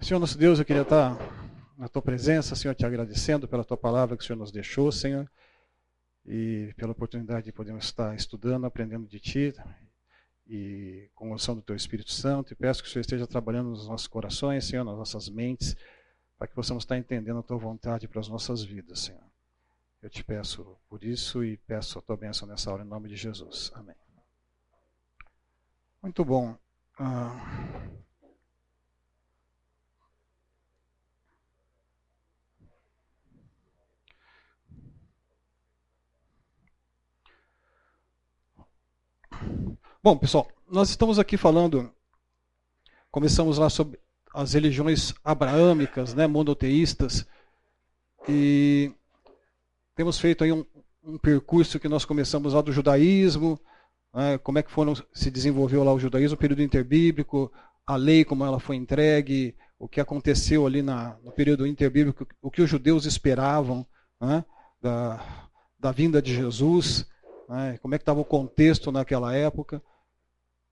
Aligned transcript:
Senhor 0.00 0.18
nosso 0.18 0.38
Deus, 0.38 0.58
eu 0.58 0.64
queria 0.64 0.80
estar 0.80 1.14
na 1.76 1.86
tua 1.86 2.00
presença, 2.00 2.56
Senhor, 2.56 2.74
te 2.74 2.86
agradecendo 2.86 3.46
pela 3.46 3.62
tua 3.62 3.76
palavra 3.76 4.16
que 4.16 4.22
o 4.22 4.26
Senhor 4.26 4.38
nos 4.38 4.50
deixou, 4.50 4.90
Senhor, 4.90 5.30
e 6.24 6.72
pela 6.76 6.92
oportunidade 6.92 7.44
de 7.44 7.52
podermos 7.52 7.84
estar 7.84 8.16
estudando, 8.16 8.64
aprendendo 8.64 9.06
de 9.06 9.20
ti 9.20 9.54
e 10.48 11.10
com 11.14 11.30
a 11.30 11.34
unção 11.34 11.54
do 11.54 11.60
teu 11.60 11.76
Espírito 11.76 12.10
Santo. 12.10 12.52
E 12.52 12.56
peço 12.56 12.82
que 12.82 12.88
o 12.88 12.92
Senhor 12.92 13.02
esteja 13.02 13.26
trabalhando 13.26 13.68
nos 13.70 13.86
nossos 13.86 14.08
corações, 14.08 14.64
Senhor, 14.64 14.84
nas 14.84 14.96
nossas 14.96 15.28
mentes, 15.28 15.76
para 16.38 16.48
que 16.48 16.54
possamos 16.54 16.82
estar 16.82 16.96
entendendo 16.96 17.38
a 17.38 17.42
tua 17.42 17.58
vontade 17.58 18.08
para 18.08 18.20
as 18.20 18.28
nossas 18.28 18.64
vidas, 18.64 19.00
Senhor. 19.00 19.22
Eu 20.02 20.08
te 20.08 20.24
peço 20.24 20.78
por 20.88 21.04
isso 21.04 21.44
e 21.44 21.58
peço 21.58 21.98
a 21.98 22.02
tua 22.02 22.16
bênção 22.16 22.48
nessa 22.48 22.72
hora, 22.72 22.82
em 22.82 22.88
nome 22.88 23.06
de 23.10 23.16
Jesus. 23.16 23.70
Amém. 23.74 23.96
Muito 26.02 26.24
bom. 26.24 26.56
Uh... 26.98 28.09
Bom, 40.02 40.16
pessoal, 40.16 40.48
nós 40.70 40.90
estamos 40.90 41.18
aqui 41.18 41.36
falando, 41.36 41.90
começamos 43.10 43.58
lá 43.58 43.70
sobre 43.70 43.98
as 44.34 44.52
religiões 44.52 45.14
abraâmicas, 45.24 46.14
né, 46.14 46.26
monoteístas, 46.26 47.26
e 48.28 48.92
temos 49.94 50.18
feito 50.18 50.44
aí 50.44 50.52
um, 50.52 50.64
um 51.02 51.18
percurso 51.18 51.80
que 51.80 51.88
nós 51.88 52.04
começamos 52.04 52.54
lá 52.54 52.60
do 52.60 52.72
judaísmo, 52.72 53.58
né, 54.14 54.38
como 54.38 54.58
é 54.58 54.62
que 54.62 54.70
foram, 54.70 54.94
se 55.12 55.30
desenvolveu 55.30 55.82
lá 55.82 55.92
o 55.92 55.98
judaísmo, 55.98 56.34
o 56.34 56.40
período 56.40 56.62
interbíblico, 56.62 57.52
a 57.86 57.96
lei 57.96 58.24
como 58.24 58.44
ela 58.44 58.60
foi 58.60 58.76
entregue, 58.76 59.56
o 59.78 59.88
que 59.88 60.00
aconteceu 60.00 60.66
ali 60.66 60.82
na, 60.82 61.16
no 61.24 61.32
período 61.32 61.66
interbíblico, 61.66 62.26
o 62.40 62.50
que 62.50 62.62
os 62.62 62.70
judeus 62.70 63.06
esperavam 63.06 63.86
né, 64.20 64.44
da, 64.80 65.48
da 65.78 65.90
vinda 65.90 66.20
de 66.20 66.34
Jesus, 66.34 67.06
né, 67.50 67.76
como 67.82 67.96
é 67.96 67.98
que 67.98 68.02
estava 68.02 68.20
o 68.20 68.24
contexto 68.24 68.92
naquela 68.92 69.34
época. 69.34 69.82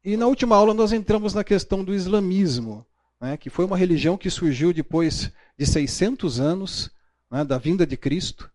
E 0.05 0.17
na 0.17 0.29
última 0.29 0.55
aula 0.55 0.73
nós 0.73 0.93
entramos 0.93 1.35
na 1.35 1.43
questão 1.43 1.83
do 1.83 1.93
islamismo, 1.93 2.87
né, 3.21 3.37
que 3.37 3.51
foi 3.51 3.65
uma 3.65 3.77
religião 3.77 4.17
que 4.17 4.31
surgiu 4.31 4.73
depois 4.73 5.33
de 5.59 5.67
600 5.67 6.39
anos 6.39 6.89
né, 7.29 7.45
da 7.45 7.59
vinda 7.59 7.85
de 7.85 7.97
Cristo, 7.97 8.49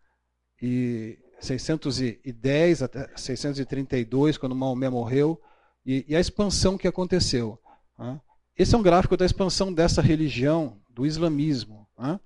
e 0.62 1.20
610 1.42 2.82
até 2.82 3.10
632, 3.18 4.38
quando 4.38 4.56
Maomé 4.56 4.88
morreu, 4.88 5.40
e, 5.86 6.06
e 6.08 6.16
a 6.16 6.20
expansão 6.20 6.78
que 6.78 6.88
aconteceu. 6.88 7.60
Né. 8.00 8.22
Esse 8.58 8.74
é 8.74 8.78
um 8.78 8.84
gráfico 8.84 9.18
da 9.18 9.26
expansão 9.26 9.74
dessa 9.74 10.02
religião, 10.02 10.80
do 10.90 11.06
islamismo, 11.06 11.86
né, 12.00 12.18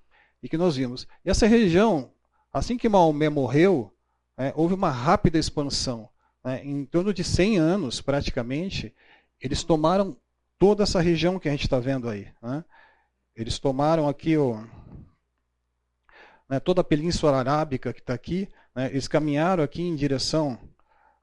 e 0.44 0.48
que 0.48 0.58
nós 0.58 0.76
vimos. 0.76 1.08
E 1.26 1.30
essa 1.32 1.48
religião, 1.48 2.12
assim 2.54 2.78
que 2.78 2.88
Maomé 2.88 3.30
morreu, 3.30 3.97
é, 4.38 4.54
houve 4.56 4.74
uma 4.74 4.92
rápida 4.92 5.38
expansão. 5.40 6.10
Né, 6.44 6.64
em 6.64 6.86
torno 6.86 7.14
de 7.14 7.24
100 7.24 7.58
anos, 7.58 8.00
praticamente, 8.00 8.94
eles 9.42 9.64
tomaram 9.64 10.16
toda 10.60 10.84
essa 10.84 11.02
região 11.02 11.40
que 11.40 11.48
a 11.48 11.52
gente 11.52 11.64
está 11.64 11.80
vendo 11.80 12.08
aí. 12.08 12.28
Né? 12.42 12.64
Eles 13.36 13.60
tomaram 13.60 14.08
aqui 14.08 14.38
o, 14.38 14.64
né, 16.48 16.60
toda 16.60 16.82
a 16.82 16.84
Península 16.84 17.38
Arábica 17.38 17.92
que 17.92 18.00
está 18.00 18.14
aqui. 18.14 18.48
Né, 18.76 18.88
eles 18.92 19.08
caminharam 19.08 19.64
aqui 19.64 19.82
em 19.82 19.96
direção 19.96 20.58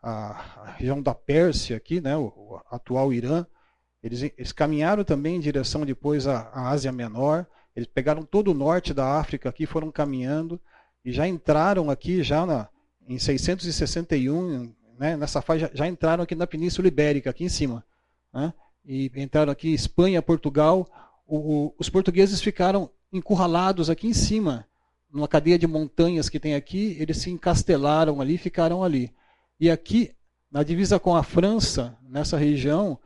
à, 0.03 0.75
região 0.77 1.01
da 1.01 1.15
Pérsia, 1.15 1.77
aqui, 1.77 2.01
né, 2.01 2.17
o, 2.17 2.27
o 2.37 2.61
atual 2.71 3.13
Irã. 3.13 3.47
Eles, 4.03 4.23
eles, 4.23 4.53
caminharam 4.53 5.03
também 5.03 5.37
em 5.37 5.41
direção 5.41 5.87
depois 5.87 6.27
à, 6.27 6.51
à 6.53 6.69
Ásia 6.69 6.93
Menor. 6.93 7.47
Eles 7.75 7.89
pegaram 7.89 8.23
todo 8.23 8.51
o 8.51 8.55
norte 8.55 8.93
da 8.93 9.19
África 9.19 9.49
aqui, 9.49 9.67
foram 9.67 9.91
caminhando 9.91 10.61
e 11.05 11.13
já 11.13 11.27
entraram 11.27 11.91
aqui 11.91 12.23
já 12.23 12.45
na, 12.45 12.69
em 13.09 13.19
661, 13.19 14.73
né, 14.99 15.17
nessa 15.17 15.43
fase 15.43 15.61
já, 15.61 15.71
já 15.73 15.87
entraram 15.87 16.25
aqui 16.25 16.35
na 16.35 16.47
Península 16.47 16.89
Ibérica, 16.89 17.31
aqui 17.31 17.45
em 17.45 17.49
cima 17.49 17.85
né? 18.35 18.53
e 18.85 19.11
entraram 19.17 19.53
aqui 19.53 19.73
Espanha, 19.73 20.21
Portugal. 20.21 20.87
O, 21.27 21.37
o, 21.37 21.75
os 21.79 21.89
portugueses 21.89 22.41
ficaram 22.41 22.91
encurralados 23.13 23.89
aqui 23.89 24.09
em 24.09 24.13
cima, 24.13 24.67
numa 25.11 25.29
cadeia 25.29 25.59
de 25.59 25.67
montanhas 25.67 26.29
que 26.29 26.41
tem 26.41 26.55
aqui, 26.55 26.97
eles 26.99 27.19
se 27.19 27.31
encastelaram 27.31 28.21
ali, 28.21 28.37
ficaram 28.37 28.83
ali. 28.83 29.15
E 29.61 29.71
aqui, 29.71 30.11
na 30.51 30.65
divisa 30.65 30.99
com 30.99 31.15
a 31.15 31.23
França, 31.23 31.97
nessa 32.03 32.37
região, 32.37 32.99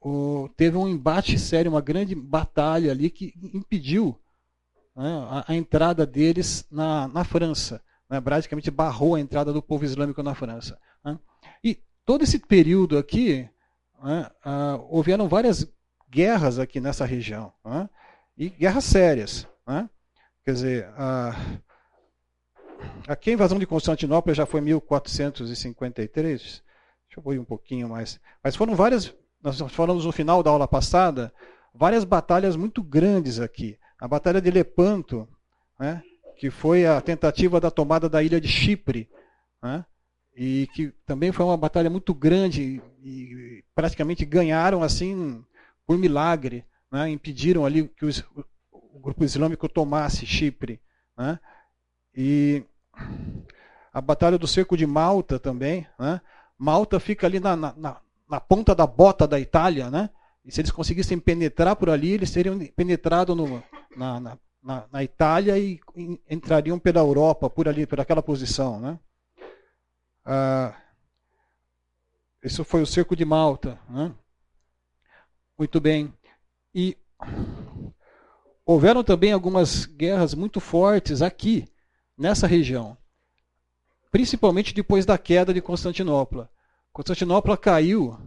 o, 0.00 0.48
teve 0.56 0.76
um 0.76 0.88
embate 0.88 1.38
sério, 1.38 1.70
uma 1.70 1.80
grande 1.80 2.14
batalha 2.14 2.90
ali 2.90 3.08
que 3.08 3.32
impediu 3.54 4.18
né, 4.96 5.26
a, 5.30 5.44
a, 5.48 5.54
entrada 5.54 6.04
deles 6.04 6.66
na, 6.70 7.06
na 7.06 7.22
França. 7.22 7.80
Né, 8.08 8.20
praticamente 8.20 8.70
barrou 8.70 9.14
a 9.14 9.20
entrada 9.20 9.52
do 9.52 9.62
povo 9.62 9.84
islâmico 9.84 10.22
na 10.22 10.34
França. 10.34 10.78
Né. 11.04 11.18
E 11.62 11.78
todo 12.04 12.22
esse 12.22 12.38
período 12.38 12.96
aqui, 12.96 13.48
né, 14.02 14.30
ah, 14.44 14.78
houveram 14.88 15.28
várias 15.28 15.70
guerras 16.08 16.58
aqui 16.58 16.80
nessa 16.80 17.04
região, 17.04 17.52
né, 17.64 17.88
e 18.36 18.48
guerras 18.48 18.84
sérias. 18.84 19.46
Né, 19.66 19.88
quer 20.44 20.52
dizer, 20.52 20.88
ah, 20.96 21.34
aqui 23.06 23.30
a 23.30 23.34
invasão 23.34 23.58
de 23.58 23.66
Constantinopla 23.66 24.32
já 24.32 24.46
foi 24.46 24.60
em 24.60 24.64
1453, 24.64 26.40
deixa 26.40 26.62
eu 27.22 27.32
ir 27.34 27.38
um 27.38 27.44
pouquinho 27.44 27.88
mais, 27.88 28.18
mas 28.42 28.56
foram 28.56 28.74
várias, 28.74 29.14
nós 29.42 29.60
falamos 29.70 30.06
no 30.06 30.12
final 30.12 30.42
da 30.42 30.50
aula 30.50 30.66
passada, 30.66 31.32
várias 31.74 32.04
batalhas 32.04 32.56
muito 32.56 32.82
grandes 32.82 33.38
aqui. 33.38 33.78
A 34.00 34.08
Batalha 34.08 34.40
de 34.40 34.50
Lepanto, 34.50 35.28
né, 35.78 36.02
que 36.38 36.50
foi 36.50 36.86
a 36.86 37.00
tentativa 37.00 37.60
da 37.60 37.70
tomada 37.70 38.08
da 38.08 38.22
ilha 38.22 38.40
de 38.40 38.48
Chipre, 38.48 39.08
né, 39.62 39.84
e 40.36 40.68
que 40.72 40.92
também 41.04 41.32
foi 41.32 41.44
uma 41.44 41.56
batalha 41.56 41.90
muito 41.90 42.14
grande 42.14 42.80
e 43.02 43.64
praticamente 43.74 44.24
ganharam 44.24 44.82
assim 44.84 45.44
por 45.84 45.98
milagre, 45.98 46.64
né? 46.92 47.10
impediram 47.10 47.66
ali 47.66 47.88
que 47.88 48.04
os, 48.04 48.24
o 48.70 49.00
grupo 49.00 49.24
islâmico 49.24 49.68
tomasse 49.68 50.24
Chipre, 50.26 50.80
né? 51.16 51.40
e 52.14 52.62
a 53.92 54.00
batalha 54.00 54.38
do 54.38 54.46
cerco 54.46 54.76
de 54.76 54.86
Malta 54.86 55.40
também, 55.40 55.86
né? 55.98 56.20
Malta 56.56 57.00
fica 57.00 57.26
ali 57.26 57.40
na, 57.40 57.56
na, 57.56 58.00
na, 58.28 58.40
ponta 58.40 58.74
da 58.74 58.86
bota 58.86 59.26
da 59.26 59.40
Itália, 59.40 59.90
né? 59.90 60.10
E 60.44 60.52
se 60.52 60.60
eles 60.60 60.70
conseguissem 60.70 61.18
penetrar 61.18 61.76
por 61.76 61.88
ali, 61.88 62.12
eles 62.12 62.30
teriam 62.30 62.58
penetrado 62.76 63.34
no, 63.34 63.62
na, 63.96 64.20
na, 64.20 64.38
na, 64.62 65.02
Itália 65.02 65.58
e 65.58 65.80
entrariam 66.28 66.78
pela 66.78 67.00
Europa, 67.00 67.48
por 67.48 67.68
ali, 67.68 67.86
por 67.86 68.00
aquela 68.00 68.22
posição, 68.22 68.80
né? 68.80 68.98
Ah, 70.24 70.74
isso 72.42 72.64
foi 72.64 72.82
o 72.82 72.86
cerco 72.86 73.16
de 73.16 73.24
Malta. 73.24 73.80
Né? 73.88 74.14
Muito 75.58 75.80
bem. 75.80 76.12
E 76.74 76.96
houveram 78.64 79.02
também 79.02 79.32
algumas 79.32 79.86
guerras 79.86 80.34
muito 80.34 80.60
fortes 80.60 81.22
aqui, 81.22 81.66
nessa 82.16 82.46
região. 82.46 82.96
Principalmente 84.10 84.74
depois 84.74 85.04
da 85.04 85.18
queda 85.18 85.52
de 85.52 85.60
Constantinopla. 85.60 86.50
Constantinopla 86.92 87.56
caiu 87.56 88.18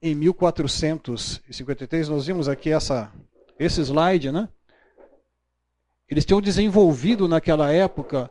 em 0.00 0.14
1453. 0.14 2.08
Nós 2.08 2.26
vimos 2.26 2.48
aqui 2.48 2.70
essa, 2.70 3.12
esse 3.58 3.80
slide, 3.80 4.32
né? 4.32 4.48
Eles 6.08 6.24
tinham 6.24 6.40
desenvolvido 6.40 7.28
naquela 7.28 7.72
época 7.72 8.30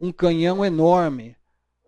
um 0.00 0.10
canhão 0.10 0.64
enorme 0.64 1.36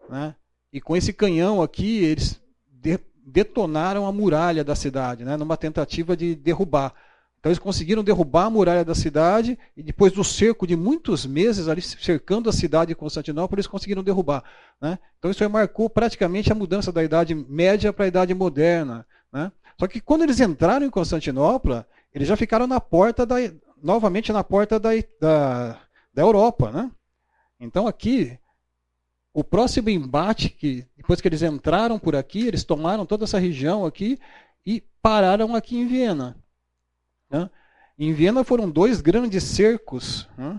né? 0.09 0.35
E 0.73 0.81
com 0.81 0.97
esse 0.97 1.13
canhão 1.13 1.63
aqui, 1.63 2.05
eles 2.05 2.41
de, 2.71 2.99
detonaram 3.25 4.07
a 4.07 4.13
muralha 4.13 4.63
da 4.63 4.75
cidade, 4.75 5.25
né? 5.25 5.37
numa 5.37 5.57
tentativa 5.57 6.17
de 6.17 6.35
derrubar. 6.35 6.95
Então 7.39 7.51
eles 7.51 7.59
conseguiram 7.59 8.03
derrubar 8.03 8.47
a 8.47 8.51
muralha 8.51 8.85
da 8.85 8.95
cidade 8.95 9.59
e 9.77 9.83
depois 9.83 10.13
do 10.13 10.25
cerco 10.25 10.67
de 10.67 10.75
muitos 10.75 11.25
meses 11.25 11.69
ali 11.69 11.81
cercando 11.81 12.49
a 12.49 12.53
cidade 12.53 12.89
de 12.89 12.95
Constantinopla, 12.95 13.57
eles 13.57 13.67
conseguiram 13.67 14.03
derrubar. 14.03 14.43
Né? 14.81 14.99
Então 15.19 15.31
isso 15.31 15.49
marcou 15.49 15.89
praticamente 15.89 16.51
a 16.51 16.55
mudança 16.55 16.91
da 16.91 17.05
Idade 17.05 17.35
Média 17.35 17.93
para 17.93 18.05
a 18.05 18.09
Idade 18.09 18.35
Moderna. 18.35 19.07
Né? 19.33 19.53
Só 19.79 19.87
que 19.87 20.01
quando 20.01 20.23
eles 20.23 20.41
entraram 20.41 20.87
em 20.87 20.91
Constantinopla, 20.91 21.87
eles 22.13 22.27
já 22.27 22.37
ficaram 22.37 22.67
na 22.67 22.81
porta 22.81 23.25
da, 23.25 23.37
novamente 23.83 24.33
na 24.33 24.43
porta 24.43 24.79
da, 24.79 24.91
da, 25.21 25.81
da 26.13 26.23
Europa. 26.23 26.71
Né? 26.71 26.91
Então 27.61 27.87
aqui 27.87 28.39
o 29.33 29.45
próximo 29.45 29.91
embate, 29.91 30.49
que 30.49 30.87
depois 30.97 31.21
que 31.21 31.29
eles 31.29 31.43
entraram 31.43 31.99
por 31.99 32.17
aqui, 32.17 32.47
eles 32.47 32.65
tomaram 32.65 33.05
toda 33.05 33.25
essa 33.25 33.39
região 33.39 33.85
aqui 33.85 34.19
e 34.65 34.83
pararam 35.03 35.55
aqui 35.55 35.77
em 35.77 35.87
Viena. 35.87 36.43
Né? 37.31 37.51
Em 37.99 38.15
Viena 38.15 38.43
foram 38.43 38.71
dois 38.71 39.03
grandes 39.03 39.45
cercos. 39.45 40.27
Né? 40.39 40.59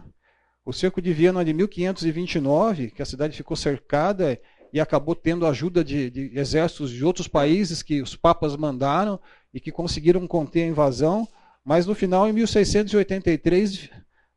O 0.63 0.71
cerco 0.71 1.01
de 1.01 1.11
Viena 1.11 1.43
de 1.43 1.53
1529, 1.53 2.91
que 2.91 3.01
a 3.01 3.05
cidade 3.05 3.35
ficou 3.35 3.57
cercada 3.57 4.39
e 4.71 4.79
acabou 4.79 5.15
tendo 5.15 5.47
ajuda 5.47 5.83
de, 5.83 6.11
de 6.11 6.37
exércitos 6.37 6.91
de 6.91 7.03
outros 7.03 7.27
países 7.27 7.81
que 7.81 8.01
os 8.01 8.15
papas 8.15 8.55
mandaram 8.55 9.19
e 9.51 9.59
que 9.59 9.71
conseguiram 9.71 10.27
conter 10.27 10.63
a 10.63 10.67
invasão. 10.67 11.27
Mas 11.67 11.85
no 11.85 11.93
final, 11.93 12.29
em 12.29 12.31
1683, 12.31 13.89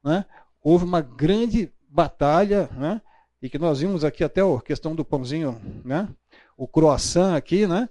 né, 0.02 0.24
houve 0.60 0.84
uma 0.84 1.00
grande 1.00 1.72
batalha, 1.88 2.68
né, 2.72 3.00
e 3.40 3.48
que 3.48 3.56
nós 3.56 3.78
vimos 3.78 4.02
aqui 4.02 4.24
até 4.24 4.40
a 4.40 4.60
questão 4.60 4.96
do 4.96 5.04
pãozinho, 5.04 5.60
né, 5.84 6.08
o 6.56 6.66
croissant 6.66 7.36
aqui, 7.36 7.68
né, 7.68 7.88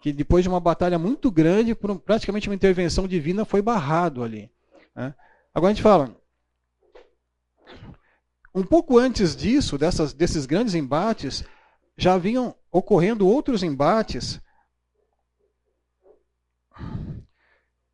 que 0.00 0.10
depois 0.10 0.42
de 0.42 0.48
uma 0.48 0.58
batalha 0.58 0.98
muito 0.98 1.30
grande, 1.30 1.74
por 1.74 1.98
praticamente 1.98 2.48
uma 2.48 2.54
intervenção 2.54 3.06
divina, 3.06 3.44
foi 3.44 3.60
barrado 3.60 4.24
ali. 4.24 4.50
Né. 4.96 5.14
Agora 5.54 5.70
a 5.70 5.74
gente 5.74 5.82
fala, 5.82 6.16
um 8.54 8.64
pouco 8.64 8.96
antes 8.96 9.36
disso, 9.36 9.76
dessas, 9.76 10.14
desses 10.14 10.46
grandes 10.46 10.74
embates, 10.74 11.44
já 11.94 12.16
vinham 12.16 12.54
ocorrendo 12.72 13.28
outros 13.28 13.62
embates, 13.62 14.40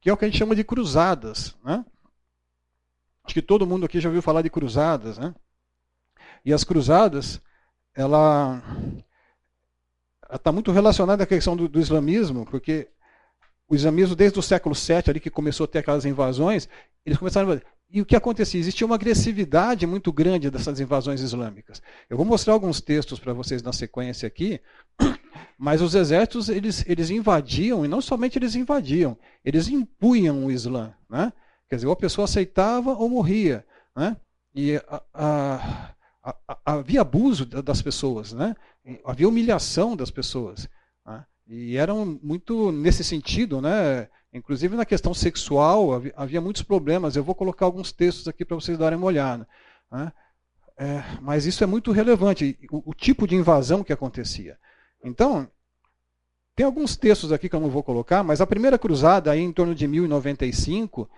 que 0.05 0.11
é 0.11 0.13
o 0.13 0.19
que 0.19 0.27
a 0.27 0.29
gente 0.29 0.37
chama 0.37 0.55
de 0.55 0.63
cruzadas. 0.63 1.57
Né? 1.65 1.83
Acho 3.25 3.33
que 3.33 3.41
todo 3.41 3.67
mundo 3.67 3.87
aqui 3.87 3.99
já 3.99 4.11
ouviu 4.11 4.21
falar 4.21 4.43
de 4.43 4.51
cruzadas. 4.51 5.17
Né? 5.17 5.35
E 6.45 6.53
as 6.53 6.63
cruzadas, 6.63 7.41
ela 7.95 8.63
está 10.31 10.53
muito 10.53 10.71
relacionada 10.73 11.25
à 11.25 11.27
questão 11.27 11.57
do, 11.57 11.67
do, 11.67 11.81
islamismo, 11.81 12.45
porque 12.45 12.87
o 13.67 13.75
islamismo, 13.75 14.15
desde 14.15 14.39
o 14.39 14.43
século 14.43 14.75
VII, 14.75 15.05
ali 15.09 15.21
que 15.21 15.31
começou 15.31 15.65
a 15.65 15.69
ter 15.69 15.79
aquelas 15.79 16.05
invasões, 16.05 16.69
eles 17.07 17.19
começaram 17.19 17.51
a 17.51 17.63
e 17.95 18.01
o 18.01 18.05
que 18.05 18.17
acontecia? 18.17 18.59
Existia 18.59 18.85
uma 18.85 18.97
agressividade 18.97 19.87
muito 19.87 20.13
grande 20.13 20.51
dessas 20.51 20.81
invasões 20.81 21.21
islâmicas. 21.21 21.81
Eu 22.11 22.17
vou 22.17 22.27
mostrar 22.27 22.53
alguns 22.53 22.81
textos 22.81 23.21
para 23.21 23.33
vocês 23.33 23.63
na 23.63 23.73
sequência 23.73 24.27
aqui, 24.27 24.61
mas 25.57 25.81
os 25.81 25.95
exércitos 25.95 26.49
eles, 26.49 26.85
eles 26.89 27.09
invadiam, 27.09 27.85
e 27.85 27.89
não 27.89 28.01
somente 28.01 28.37
eles 28.37 28.57
invadiam, 28.57 29.17
eles 29.45 29.69
impunham 29.69 30.45
o 30.45 30.51
Islã. 30.51 30.93
Né? 31.09 31.33
Quer 31.69 31.77
dizer, 31.77 31.87
ou 31.87 31.93
a 31.93 31.97
pessoa 31.97 32.25
aceitava 32.25 32.95
ou 32.95 33.09
morria. 33.09 33.65
Né? 33.95 34.17
E 34.53 34.75
a, 34.89 35.03
a, 35.15 35.95
a, 36.49 36.59
havia 36.67 37.01
abuso 37.01 37.47
das 37.47 37.81
pessoas, 37.81 38.33
né? 38.33 38.57
havia 39.05 39.29
humilhação 39.29 39.95
das 39.95 40.11
pessoas. 40.11 40.69
Né? 41.07 41.25
E 41.47 41.77
eram 41.77 42.19
muito 42.21 42.73
nesse 42.73 43.05
sentido, 43.05 43.61
né? 43.61 44.09
Inclusive 44.35 44.77
na 44.77 44.85
questão 44.85 45.15
sexual 45.15 46.03
havia, 46.17 46.41
muitos 46.41 46.63
problemas. 46.63 47.15
Eu 47.15 47.23
vou 47.23 47.37
colocar 47.37 47.67
alguns 47.67 47.93
textos 47.93 48.27
aqui 48.27 48.45
para 48.45 48.57
vocês 48.57 48.77
darem 48.77 48.99
uma 48.99 49.07
olhada. 49.07 49.47
Né? 49.91 50.13
É, 50.77 51.05
mas 51.23 51.47
isso 51.47 51.63
é 51.63 51.69
muito 51.69 51.93
relevante, 51.93 52.59
o, 52.69 52.91
o, 52.91 52.95
tipo 52.95 53.29
de 53.29 53.37
invasão 53.37 53.85
que 53.85 53.93
acontecia. 53.93 54.59
Então, 55.05 55.49
tem 56.57 56.67
alguns 56.67 56.97
textos 56.97 57.31
aqui 57.31 57.49
que 57.49 57.55
eu 57.55 57.61
não 57.61 57.71
vou 57.71 57.85
colocar, 57.85 58.25
mas 58.25 58.41
a 58.41 58.47
primeira 58.47 58.77
cruzada, 58.77 59.31
aí 59.31 59.41
em 59.41 59.53
torno 59.53 59.73
de 59.73 59.87
1095, 59.87 61.09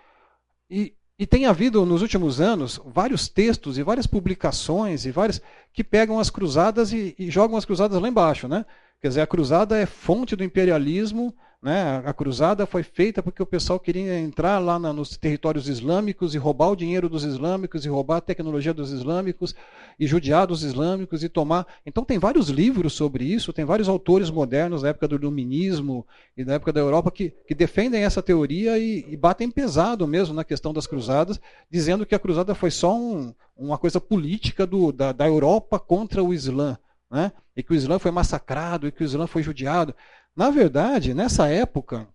e, 0.68 0.94
e 1.18 1.26
tem 1.26 1.46
havido 1.46 1.86
nos 1.86 2.02
últimos 2.02 2.38
anos 2.38 2.78
vários 2.84 3.28
textos 3.28 3.78
e 3.78 3.82
várias 3.82 4.06
publicações 4.06 5.06
e 5.06 5.10
várias 5.10 5.40
que 5.72 5.82
pegam 5.82 6.18
as 6.20 6.28
cruzadas 6.28 6.92
e, 6.92 7.14
e 7.18 7.30
jogam 7.30 7.56
as 7.56 7.64
cruzadas 7.64 7.98
lá 7.98 8.08
embaixo. 8.08 8.46
Né? 8.46 8.66
Quer 9.00 9.08
dizer, 9.08 9.20
a 9.22 9.26
cruzada 9.26 9.78
é 9.78 9.86
fonte 9.86 10.36
do 10.36 10.44
imperialismo 10.44 11.34
né? 11.62 12.02
A 12.04 12.12
cruzada 12.12 12.66
foi 12.66 12.82
feita 12.82 13.22
porque 13.22 13.42
o 13.42 13.46
pessoal 13.46 13.80
queria 13.80 14.18
entrar 14.20 14.58
lá 14.58 14.78
na, 14.78 14.92
nos 14.92 15.16
territórios 15.16 15.68
islâmicos 15.68 16.34
e 16.34 16.38
roubar 16.38 16.70
o 16.70 16.76
dinheiro 16.76 17.08
dos 17.08 17.24
islâmicos 17.24 17.84
e 17.84 17.88
roubar 17.88 18.18
a 18.18 18.20
tecnologia 18.20 18.74
dos 18.74 18.92
islâmicos 18.92 19.54
e 19.98 20.06
judiar 20.06 20.46
dos 20.46 20.62
islâmicos 20.62 21.24
e 21.24 21.28
tomar. 21.28 21.66
Então 21.84 22.04
tem 22.04 22.18
vários 22.18 22.50
livros 22.50 22.92
sobre 22.92 23.24
isso, 23.24 23.52
tem 23.52 23.64
vários 23.64 23.88
autores 23.88 24.30
modernos 24.30 24.82
da 24.82 24.90
época 24.90 25.08
do 25.08 25.16
iluminismo 25.16 26.06
e 26.36 26.44
da 26.44 26.54
época 26.54 26.72
da 26.72 26.80
Europa 26.80 27.10
que, 27.10 27.30
que 27.46 27.54
defendem 27.54 28.04
essa 28.04 28.22
teoria 28.22 28.78
e, 28.78 29.04
e, 29.08 29.16
batem 29.16 29.50
pesado 29.50 30.06
mesmo 30.06 30.34
na 30.34 30.44
questão 30.44 30.72
das 30.72 30.86
cruzadas, 30.86 31.40
dizendo 31.70 32.04
que 32.04 32.14
a 32.14 32.18
cruzada 32.18 32.54
foi 32.54 32.70
só 32.70 32.94
um, 32.94 33.34
uma 33.56 33.78
coisa 33.78 34.00
política 34.00 34.66
do, 34.66 34.92
da, 34.92 35.10
da 35.10 35.26
Europa 35.26 35.78
contra 35.78 36.22
o 36.22 36.34
Islã. 36.34 36.78
Né? 37.10 37.32
E 37.56 37.62
que 37.62 37.72
o 37.72 37.74
Islã 37.74 37.98
foi 37.98 38.10
massacrado 38.10 38.86
e 38.86 38.92
que 38.92 39.02
o 39.02 39.04
Islã 39.04 39.26
foi 39.26 39.42
judiado. 39.42 39.94
Na 40.36 40.50
verdade, 40.50 41.14
nessa 41.14 41.48
época, 41.48 42.06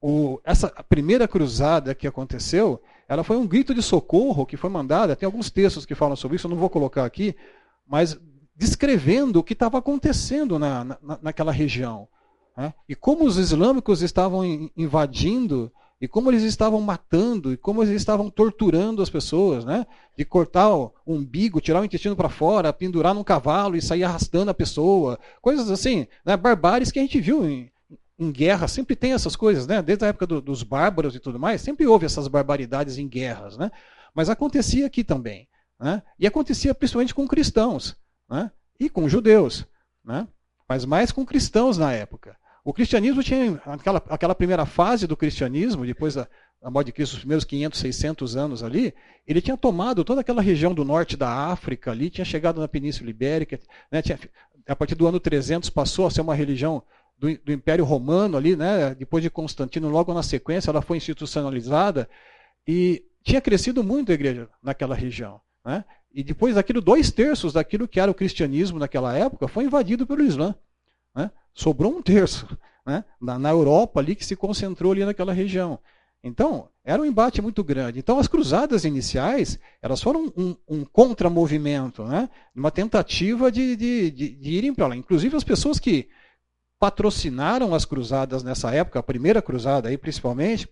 o, 0.00 0.38
essa 0.44 0.68
primeira 0.88 1.26
cruzada 1.26 1.94
que 1.94 2.06
aconteceu, 2.06 2.82
ela 3.08 3.24
foi 3.24 3.38
um 3.38 3.46
grito 3.46 3.74
de 3.74 3.82
socorro 3.82 4.44
que 4.44 4.56
foi 4.56 4.68
mandada. 4.68 5.16
Tem 5.16 5.26
alguns 5.26 5.50
textos 5.50 5.86
que 5.86 5.94
falam 5.94 6.14
sobre 6.14 6.36
isso, 6.36 6.46
eu 6.46 6.50
não 6.50 6.58
vou 6.58 6.68
colocar 6.68 7.06
aqui, 7.06 7.34
mas 7.86 8.20
descrevendo 8.54 9.38
o 9.38 9.42
que 9.42 9.54
estava 9.54 9.78
acontecendo 9.78 10.58
na, 10.58 10.84
na, 10.84 10.98
naquela 11.22 11.50
região. 11.50 12.06
Né? 12.54 12.74
E 12.86 12.94
como 12.94 13.24
os 13.24 13.38
islâmicos 13.38 14.02
estavam 14.02 14.44
invadindo, 14.76 15.72
e 16.00 16.08
como 16.08 16.30
eles 16.30 16.42
estavam 16.42 16.80
matando, 16.80 17.52
e 17.52 17.58
como 17.58 17.82
eles 17.82 17.94
estavam 17.94 18.30
torturando 18.30 19.02
as 19.02 19.10
pessoas, 19.10 19.64
né? 19.66 19.86
de 20.16 20.24
cortar 20.24 20.74
o 20.74 20.94
umbigo, 21.06 21.60
tirar 21.60 21.82
o 21.82 21.84
intestino 21.84 22.16
para 22.16 22.30
fora, 22.30 22.72
pendurar 22.72 23.14
num 23.14 23.22
cavalo 23.22 23.76
e 23.76 23.82
sair 23.82 24.04
arrastando 24.04 24.50
a 24.50 24.54
pessoa. 24.54 25.18
Coisas 25.42 25.70
assim, 25.70 26.06
né? 26.24 26.36
barbáries 26.38 26.90
que 26.90 26.98
a 26.98 27.02
gente 27.02 27.20
viu 27.20 27.46
em, 27.46 27.70
em 28.18 28.32
guerra, 28.32 28.66
sempre 28.66 28.96
tem 28.96 29.12
essas 29.12 29.36
coisas, 29.36 29.66
né? 29.66 29.82
desde 29.82 30.06
a 30.06 30.08
época 30.08 30.26
do, 30.26 30.40
dos 30.40 30.62
bárbaros 30.62 31.14
e 31.14 31.20
tudo 31.20 31.38
mais, 31.38 31.60
sempre 31.60 31.86
houve 31.86 32.06
essas 32.06 32.28
barbaridades 32.28 32.96
em 32.96 33.06
guerras. 33.06 33.58
Né? 33.58 33.70
Mas 34.14 34.30
acontecia 34.30 34.86
aqui 34.86 35.04
também. 35.04 35.48
Né? 35.78 36.02
E 36.18 36.26
acontecia 36.26 36.74
principalmente 36.74 37.14
com 37.14 37.28
cristãos 37.28 37.94
né? 38.28 38.50
e 38.78 38.88
com 38.88 39.06
judeus. 39.06 39.66
Né? 40.02 40.26
Mas 40.66 40.86
mais 40.86 41.12
com 41.12 41.26
cristãos 41.26 41.76
na 41.76 41.92
época. 41.92 42.39
O 42.64 42.72
cristianismo 42.72 43.22
tinha 43.22 43.60
aquela, 43.64 44.02
aquela 44.08 44.34
primeira 44.34 44.66
fase 44.66 45.06
do 45.06 45.16
cristianismo, 45.16 45.86
depois 45.86 46.14
da, 46.14 46.28
da 46.60 46.70
morte 46.70 46.86
de 46.86 46.92
Cristo, 46.92 47.14
os 47.14 47.18
primeiros 47.20 47.44
500, 47.44 47.80
600 47.80 48.36
anos 48.36 48.62
ali, 48.62 48.92
ele 49.26 49.40
tinha 49.40 49.56
tomado 49.56 50.04
toda 50.04 50.20
aquela 50.20 50.42
região 50.42 50.74
do 50.74 50.84
norte 50.84 51.16
da 51.16 51.30
África 51.30 51.90
ali, 51.90 52.10
tinha 52.10 52.24
chegado 52.24 52.60
na 52.60 52.68
Península 52.68 53.08
Ibérica, 53.08 53.58
né, 53.90 54.02
tinha, 54.02 54.18
a 54.66 54.76
partir 54.76 54.94
do 54.94 55.06
ano 55.06 55.18
300 55.18 55.70
passou 55.70 56.06
a 56.06 56.10
ser 56.10 56.20
uma 56.20 56.34
religião 56.34 56.82
do, 57.18 57.34
do, 57.38 57.52
Império 57.52 57.84
Romano 57.84 58.36
ali, 58.36 58.56
né, 58.56 58.94
depois 58.94 59.22
de 59.22 59.30
Constantino, 59.30 59.88
logo 59.88 60.12
na 60.12 60.22
sequência 60.22 60.70
ela 60.70 60.82
foi 60.82 60.98
institucionalizada 60.98 62.08
e 62.68 63.02
tinha 63.22 63.40
crescido 63.40 63.82
muito 63.82 64.12
a 64.12 64.14
igreja 64.14 64.48
naquela 64.62 64.94
região. 64.94 65.40
Né, 65.64 65.82
e 66.12 66.22
depois 66.22 66.56
daquilo, 66.56 66.80
dois 66.80 67.10
terços 67.10 67.54
daquilo 67.54 67.88
que 67.88 68.00
era 68.00 68.10
o 68.10 68.14
cristianismo 68.14 68.78
naquela 68.78 69.16
época 69.16 69.48
foi 69.48 69.64
invadido 69.64 70.06
pelo 70.06 70.22
Islã. 70.22 70.54
Né? 71.14 71.30
Sobrou 71.54 71.96
um 71.96 72.02
terço 72.02 72.46
né? 72.86 73.04
na, 73.20 73.38
na 73.38 73.50
Europa 73.50 74.00
ali 74.00 74.14
que 74.14 74.24
se 74.24 74.36
concentrou 74.36 74.92
ali 74.92 75.04
naquela 75.04 75.32
região. 75.32 75.78
Então, 76.22 76.68
era 76.84 77.00
um 77.00 77.04
embate 77.04 77.40
muito 77.40 77.64
grande. 77.64 77.98
Então, 77.98 78.18
as 78.18 78.28
cruzadas 78.28 78.84
iniciais, 78.84 79.58
elas 79.80 80.02
foram 80.02 80.30
um, 80.36 80.54
um 80.68 80.84
contramovimento, 80.84 82.04
né? 82.04 82.28
uma 82.54 82.70
tentativa 82.70 83.50
de, 83.50 83.74
de, 83.74 84.10
de, 84.10 84.28
de 84.28 84.50
irem 84.50 84.74
para 84.74 84.86
lá. 84.86 84.96
Inclusive, 84.96 85.36
as 85.36 85.44
pessoas 85.44 85.78
que 85.78 86.08
patrocinaram 86.78 87.74
as 87.74 87.84
cruzadas 87.84 88.42
nessa 88.42 88.70
época, 88.74 88.98
a 88.98 89.02
primeira 89.02 89.42
cruzada 89.42 89.88
aí 89.88 89.98
principalmente, 89.98 90.68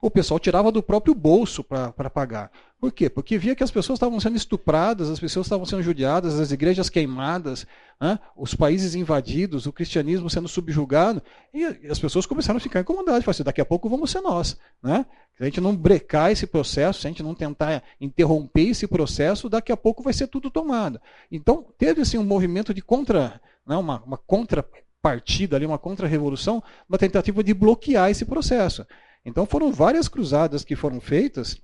o 0.00 0.10
pessoal 0.10 0.38
tirava 0.38 0.70
do 0.70 0.82
próprio 0.82 1.14
bolso 1.14 1.64
para 1.64 2.10
pagar. 2.10 2.50
Por 2.80 2.92
quê? 2.92 3.10
Porque 3.10 3.36
via 3.36 3.56
que 3.56 3.64
as 3.64 3.72
pessoas 3.72 3.96
estavam 3.96 4.20
sendo 4.20 4.36
estupradas, 4.36 5.10
as 5.10 5.18
pessoas 5.18 5.46
estavam 5.46 5.66
sendo 5.66 5.82
judiadas, 5.82 6.38
as 6.38 6.52
igrejas 6.52 6.88
queimadas, 6.88 7.66
né? 8.00 8.20
os 8.36 8.54
países 8.54 8.94
invadidos, 8.94 9.66
o 9.66 9.72
cristianismo 9.72 10.30
sendo 10.30 10.46
subjugado, 10.46 11.20
e 11.52 11.64
as 11.90 11.98
pessoas 11.98 12.24
começaram 12.24 12.58
a 12.58 12.60
ficar 12.60 12.80
incomodadas. 12.80 13.24
Falaram 13.24 13.30
assim, 13.30 13.42
daqui 13.42 13.60
a 13.60 13.64
pouco 13.64 13.88
vamos 13.88 14.12
ser 14.12 14.20
nós. 14.20 14.56
Né? 14.80 15.04
Se 15.36 15.42
a 15.42 15.46
gente 15.46 15.60
não 15.60 15.74
brecar 15.74 16.30
esse 16.30 16.46
processo, 16.46 17.00
se 17.00 17.08
a 17.08 17.10
gente 17.10 17.22
não 17.22 17.34
tentar 17.34 17.82
interromper 18.00 18.68
esse 18.68 18.86
processo, 18.86 19.48
daqui 19.48 19.72
a 19.72 19.76
pouco 19.76 20.02
vai 20.02 20.12
ser 20.12 20.28
tudo 20.28 20.48
tomado. 20.48 21.00
Então, 21.32 21.66
teve 21.76 22.02
assim, 22.02 22.16
um 22.16 22.24
movimento 22.24 22.72
de 22.72 22.80
contra, 22.80 23.40
né? 23.66 23.76
uma, 23.76 24.00
uma 24.04 24.18
contrapartida, 24.18 25.56
ali, 25.56 25.66
uma 25.66 25.78
contra-revolução, 25.78 26.62
uma 26.88 26.98
tentativa 26.98 27.42
de 27.42 27.52
bloquear 27.52 28.08
esse 28.08 28.24
processo. 28.24 28.86
Então 29.24 29.46
foram 29.46 29.72
várias 29.72 30.08
cruzadas 30.08 30.64
que 30.64 30.76
foram 30.76 31.00
feitas, 31.00 31.60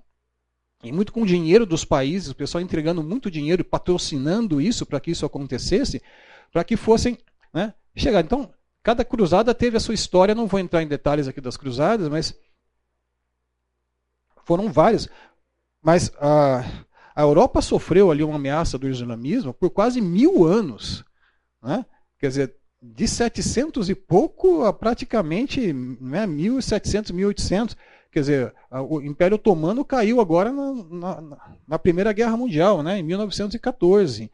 e 0.84 0.92
muito 0.92 1.12
com 1.12 1.24
dinheiro 1.24 1.64
dos 1.64 1.84
países, 1.84 2.28
o 2.28 2.34
pessoal 2.34 2.62
entregando 2.62 3.02
muito 3.02 3.30
dinheiro, 3.30 3.64
patrocinando 3.64 4.60
isso 4.60 4.84
para 4.84 5.00
que 5.00 5.10
isso 5.10 5.24
acontecesse, 5.24 6.02
para 6.52 6.62
que 6.62 6.76
fossem 6.76 7.16
né, 7.52 7.72
chegar. 7.96 8.22
Então, 8.22 8.52
cada 8.82 9.02
cruzada 9.02 9.54
teve 9.54 9.78
a 9.78 9.80
sua 9.80 9.94
história, 9.94 10.34
não 10.34 10.46
vou 10.46 10.60
entrar 10.60 10.82
em 10.82 10.86
detalhes 10.86 11.26
aqui 11.26 11.40
das 11.40 11.56
cruzadas, 11.56 12.06
mas 12.08 12.38
foram 14.44 14.70
várias. 14.70 15.08
Mas 15.82 16.12
a, 16.18 16.60
a 17.16 17.22
Europa 17.22 17.62
sofreu 17.62 18.10
ali 18.10 18.22
uma 18.22 18.36
ameaça 18.36 18.76
do 18.76 18.88
islamismo 18.88 19.54
por 19.54 19.70
quase 19.70 20.02
mil 20.02 20.44
anos. 20.44 21.02
Né? 21.62 21.86
Quer 22.18 22.28
dizer, 22.28 22.56
de 22.92 23.08
700 23.08 23.88
e 23.88 23.94
pouco 23.94 24.64
a 24.64 24.72
praticamente 24.72 25.72
né, 25.72 26.26
1700, 26.26 27.12
1800. 27.12 27.76
Quer 28.12 28.20
dizer, 28.20 28.54
o 28.70 29.00
Império 29.00 29.36
Otomano 29.36 29.84
caiu 29.84 30.20
agora 30.20 30.52
na, 30.52 30.72
na, 30.72 31.38
na, 31.66 31.78
Primeira 31.78 32.12
Guerra 32.12 32.36
Mundial, 32.36 32.82
né, 32.82 32.98
em 32.98 33.02
1914. 33.02 34.30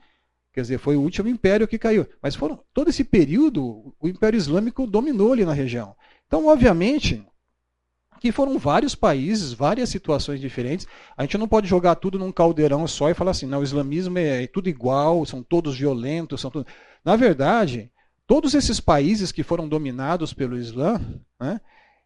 Quer 0.53 0.61
dizer, 0.63 0.79
foi 0.79 0.97
o 0.97 1.01
último 1.01 1.29
império 1.29 1.69
que 1.69 1.79
caiu. 1.79 2.07
Mas 2.21 2.35
foram 2.35 2.59
todo 2.75 2.91
esse 2.91 3.05
período, 3.05 3.95
o 4.01 4.09
Império 4.09 4.37
Islâmico 4.37 4.87
dominou 4.87 5.33
ali 5.33 5.45
na 5.45 5.53
região. 5.53 5.95
Então, 6.27 6.47
obviamente, 6.47 7.25
que 8.21 8.33
foram 8.33 8.59
vários 8.59 8.95
países, 8.97 9.53
várias 9.53 9.89
situações 9.89 10.41
diferentes. 10.41 10.87
A 11.17 11.23
gente 11.23 11.39
não 11.39 11.49
pode 11.49 11.69
jogar 11.69 11.95
tudo 11.95 12.19
num 12.19 12.33
caldeirão 12.33 12.87
só 12.87 13.09
e 13.09 13.15
falar 13.15 13.31
assim, 13.31 13.47
não, 13.47 13.61
o 13.61 13.65
islamismo 13.65 14.19
é, 14.19 14.43
é 14.43 14.47
tudo 14.49 14.69
igual, 14.69 15.25
são 15.25 15.43
todos 15.43 15.79
violentos, 15.79 16.41
são 16.41 16.51
tudo... 16.51 16.67
Na 17.03 17.17
verdade, 17.17 17.91
todos 18.31 18.55
esses 18.55 18.79
países 18.79 19.33
que 19.33 19.43
foram 19.43 19.69
dominados 19.69 20.33
pelo 20.33 20.57
Islã, 20.57 21.01
né, 21.41 21.61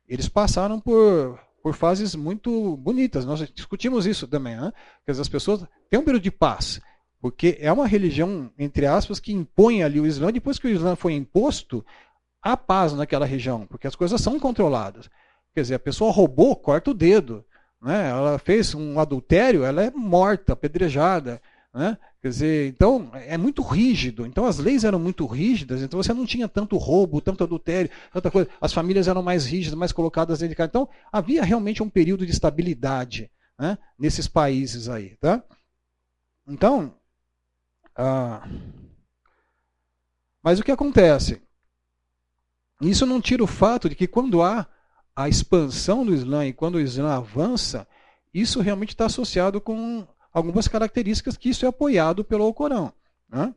eles 0.08 0.26
passaram 0.26 0.80
por, 0.80 1.38
por 1.62 1.74
fases 1.74 2.14
muito 2.14 2.78
bonitas. 2.78 3.26
Nós 3.26 3.46
discutimos 3.52 4.06
isso 4.06 4.26
também, 4.26 4.56
né? 4.56 4.72
Porque 5.04 5.20
as 5.20 5.28
pessoas 5.28 5.66
têm 5.90 6.00
um 6.00 6.02
período 6.02 6.22
de 6.22 6.30
paz, 6.30 6.80
porque 7.20 7.58
é 7.60 7.70
uma 7.70 7.86
religião, 7.86 8.50
entre 8.58 8.86
aspas, 8.86 9.20
que 9.20 9.34
impõe 9.34 9.82
ali 9.82 10.00
o 10.00 10.06
Islã. 10.06 10.32
Depois 10.32 10.58
que 10.58 10.66
o 10.66 10.70
Islã 10.70 10.96
foi 10.96 11.12
imposto, 11.12 11.84
há 12.42 12.56
paz 12.56 12.94
naquela 12.94 13.26
região, 13.26 13.66
porque 13.66 13.86
as 13.86 13.94
coisas 13.94 14.18
são 14.18 14.40
controladas. 14.40 15.10
Quer 15.52 15.60
dizer, 15.60 15.74
a 15.74 15.78
pessoa 15.78 16.10
roubou, 16.10 16.56
corta 16.56 16.90
o 16.90 16.94
dedo. 16.94 17.44
Né? 17.82 18.08
Ela 18.08 18.38
fez 18.38 18.74
um 18.74 18.98
adultério, 18.98 19.62
ela 19.62 19.84
é 19.84 19.90
morta, 19.90 20.54
apedrejada. 20.54 21.38
Né? 21.74 21.98
Quer 22.22 22.28
dizer, 22.28 22.68
então 22.68 23.10
é 23.12 23.36
muito 23.36 23.60
rígido. 23.60 24.24
Então 24.24 24.46
as 24.46 24.58
leis 24.58 24.84
eram 24.84 24.98
muito 24.98 25.26
rígidas, 25.26 25.82
então 25.82 26.00
você 26.00 26.14
não 26.14 26.24
tinha 26.24 26.48
tanto 26.48 26.76
roubo, 26.76 27.20
tanto 27.20 27.42
adultério, 27.42 27.90
tanta 28.12 28.30
coisa. 28.30 28.48
As 28.60 28.72
famílias 28.72 29.08
eram 29.08 29.22
mais 29.22 29.44
rígidas, 29.44 29.76
mais 29.76 29.92
colocadas 29.92 30.38
dentro 30.38 30.50
de 30.50 30.56
casa. 30.56 30.68
Então 30.68 30.88
havia 31.12 31.42
realmente 31.42 31.82
um 31.82 31.90
período 31.90 32.24
de 32.24 32.32
estabilidade 32.32 33.28
né? 33.58 33.76
nesses 33.98 34.28
países 34.28 34.88
aí. 34.88 35.16
Tá? 35.16 35.42
Então, 36.46 36.94
ah, 37.96 38.46
mas 40.42 40.60
o 40.60 40.62
que 40.62 40.70
acontece? 40.70 41.42
Isso 42.80 43.04
não 43.04 43.20
tira 43.20 43.42
o 43.42 43.48
fato 43.48 43.88
de 43.88 43.96
que 43.96 44.06
quando 44.06 44.42
há 44.42 44.66
a 45.16 45.28
expansão 45.28 46.04
do 46.04 46.14
Islã 46.14 46.46
e 46.46 46.52
quando 46.52 46.76
o 46.76 46.80
Islã 46.80 47.14
avança, 47.14 47.86
isso 48.32 48.60
realmente 48.60 48.90
está 48.90 49.06
associado 49.06 49.60
com 49.60 50.06
algumas 50.34 50.66
características 50.66 51.36
que 51.36 51.48
isso 51.48 51.64
é 51.64 51.68
apoiado 51.68 52.24
pelo 52.24 52.44
Alcorão. 52.44 52.92
Né? 53.28 53.54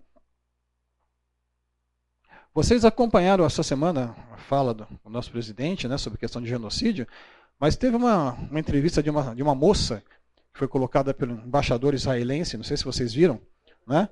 Vocês 2.54 2.86
acompanharam 2.86 3.44
essa 3.44 3.64
semana 3.64 4.16
a 4.32 4.38
fala 4.38 4.76
do, 4.76 4.88
nosso 5.06 5.32
presidente 5.32 5.88
né, 5.88 5.98
sobre 5.98 6.18
a 6.18 6.20
questão 6.20 6.42
de 6.42 6.48
genocídio, 6.48 7.08
mas 7.60 7.76
teve 7.76 7.96
uma, 7.96 8.34
uma 8.34 8.60
entrevista 8.60 9.02
de 9.02 9.10
uma, 9.10 9.36
de 9.36 9.42
uma 9.42 9.56
moça 9.56 10.04
que 10.54 10.60
foi 10.60 10.68
colocada 10.68 11.14
pelo 11.14 11.34
embaixador 11.34 11.96
israelense, 11.96 12.56
não 12.56 12.64
sei 12.64 12.78
se 12.78 12.86
vocês 12.86 13.14
viram, 13.14 13.42
né? 13.86 14.10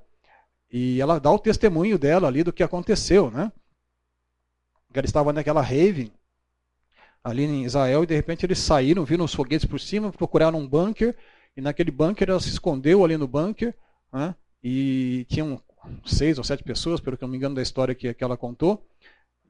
E 0.72 1.00
ela 1.00 1.20
dá 1.20 1.32
o 1.32 1.40
testemunho 1.40 1.98
dela 1.98 2.28
ali 2.28 2.44
do 2.44 2.52
que 2.52 2.64
aconteceu, 2.64 3.30
né? 3.30 3.52
Ela 4.94 5.06
estava 5.06 5.32
naquela 5.32 5.62
rave 5.62 6.12
ali 7.24 7.44
em 7.44 7.66
Israel 7.66 8.04
e 8.04 8.08
de 8.08 8.16
repente 8.16 8.46
eles 8.46 8.60
saíram, 8.60 9.06
viram 9.06 9.26
os 9.26 9.34
foguetes 9.34 9.68
por 9.68 9.80
cima, 9.80 10.12
procuraram 10.12 10.60
um 10.60 10.68
bunker 10.68 11.16
e 11.56 11.62
naquele 11.62 11.92
bunker 11.92 12.30
ela 12.30 12.40
se 12.40 12.50
escondeu 12.50 13.04
ali 13.04 13.18
no 13.18 13.28
bunker 13.28 13.74
né, 14.12 14.36
e 14.64 15.26
tinham 15.30 15.62
seis 16.06 16.38
ou 16.38 16.44
sete 16.44 16.64
pessoas, 16.64 17.00
pelo 17.00 17.18
que 17.18 17.24
eu 17.24 17.28
me 17.28 17.38
engano 17.38 17.56
da 17.56 17.62
história 17.62 17.96
que, 17.96 18.14
que 18.14 18.24
ela 18.24 18.36
contou. 18.36 18.86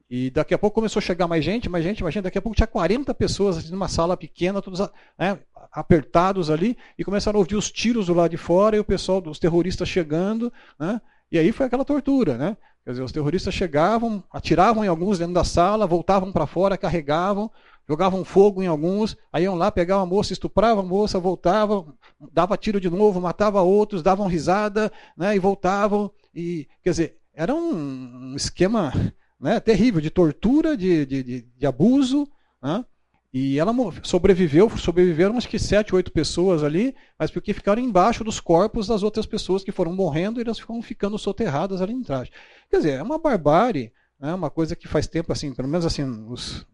E 0.08 0.30
daqui 0.30 0.54
a 0.54 0.58
pouco 0.58 0.76
começou 0.76 1.00
a 1.00 1.02
chegar 1.02 1.26
mais 1.26 1.44
gente, 1.44 1.68
mais 1.68 1.82
gente, 1.82 2.02
mais 2.02 2.14
gente. 2.14 2.24
Daqui 2.24 2.38
a 2.38 2.42
pouco 2.42 2.54
tinha 2.54 2.66
40 2.66 3.12
pessoas 3.14 3.68
numa 3.70 3.88
sala 3.88 4.16
pequena, 4.16 4.62
todos 4.62 4.78
né, 5.18 5.38
apertados 5.72 6.48
ali, 6.48 6.78
e 6.96 7.04
começaram 7.04 7.38
a 7.38 7.40
ouvir 7.40 7.56
os 7.56 7.72
tiros 7.72 8.06
do 8.06 8.14
lado 8.14 8.30
de 8.30 8.36
fora 8.36 8.76
e 8.76 8.78
o 8.78 8.84
pessoal 8.84 9.20
dos 9.20 9.38
terroristas 9.38 9.88
chegando. 9.88 10.52
Né, 10.78 11.00
e 11.30 11.38
aí 11.38 11.50
foi 11.50 11.66
aquela 11.66 11.84
tortura. 11.84 12.36
Né? 12.36 12.56
Quer 12.84 12.90
dizer, 12.90 13.02
os 13.02 13.10
terroristas 13.10 13.52
chegavam, 13.52 14.22
atiravam 14.30 14.84
em 14.84 14.88
alguns 14.88 15.18
dentro 15.18 15.34
da 15.34 15.42
sala, 15.42 15.88
voltavam 15.88 16.30
para 16.30 16.46
fora, 16.46 16.78
carregavam, 16.78 17.50
jogavam 17.88 18.24
fogo 18.24 18.62
em 18.62 18.66
alguns, 18.66 19.16
aí 19.32 19.44
iam 19.44 19.54
lá, 19.54 19.70
pegavam 19.70 20.02
a 20.02 20.06
moça, 20.06 20.32
estupravam 20.32 20.84
a 20.84 20.86
moça, 20.86 21.18
voltavam, 21.18 21.94
dava 22.32 22.56
tiro 22.56 22.80
de 22.80 22.90
novo, 22.90 23.20
matava 23.20 23.62
outros, 23.62 24.02
davam 24.02 24.26
risada, 24.26 24.90
né, 25.16 25.36
e 25.36 25.38
voltavam. 25.38 26.10
E, 26.34 26.66
quer 26.82 26.90
dizer, 26.90 27.16
era 27.32 27.54
um, 27.54 28.34
esquema 28.34 28.92
né, 29.38 29.60
terrível 29.60 30.00
de 30.00 30.10
tortura, 30.10 30.76
de, 30.76 31.06
de, 31.06 31.22
de, 31.22 31.42
de 31.42 31.66
abuso. 31.66 32.26
Né, 32.60 32.84
e 33.32 33.58
ela 33.58 33.72
sobreviveu, 34.02 34.70
sobreviveram 34.78 35.36
acho 35.36 35.48
que 35.48 35.58
sete, 35.58 35.94
oito 35.94 36.10
pessoas 36.10 36.64
ali, 36.64 36.94
mas 37.18 37.30
porque 37.30 37.52
ficaram 37.52 37.82
embaixo 37.82 38.24
dos 38.24 38.40
corpos 38.40 38.86
das 38.86 39.02
outras 39.02 39.26
pessoas 39.26 39.62
que 39.62 39.70
foram 39.70 39.94
morrendo 39.94 40.40
e 40.40 40.42
elas 40.42 40.58
ficam 40.58 40.80
ficando 40.80 41.18
soterradas 41.18 41.82
ali 41.82 41.92
embaixo. 41.92 42.32
Quer 42.70 42.78
dizer, 42.78 42.92
é 42.92 43.02
uma 43.02 43.18
barbárie, 43.18 43.92
né, 44.18 44.32
uma 44.34 44.48
coisa 44.48 44.74
que 44.74 44.88
faz 44.88 45.06
tempo, 45.06 45.32
assim, 45.32 45.52
pelo 45.52 45.68
menos 45.68 45.84
assim, 45.84 46.02
os, 46.30 46.66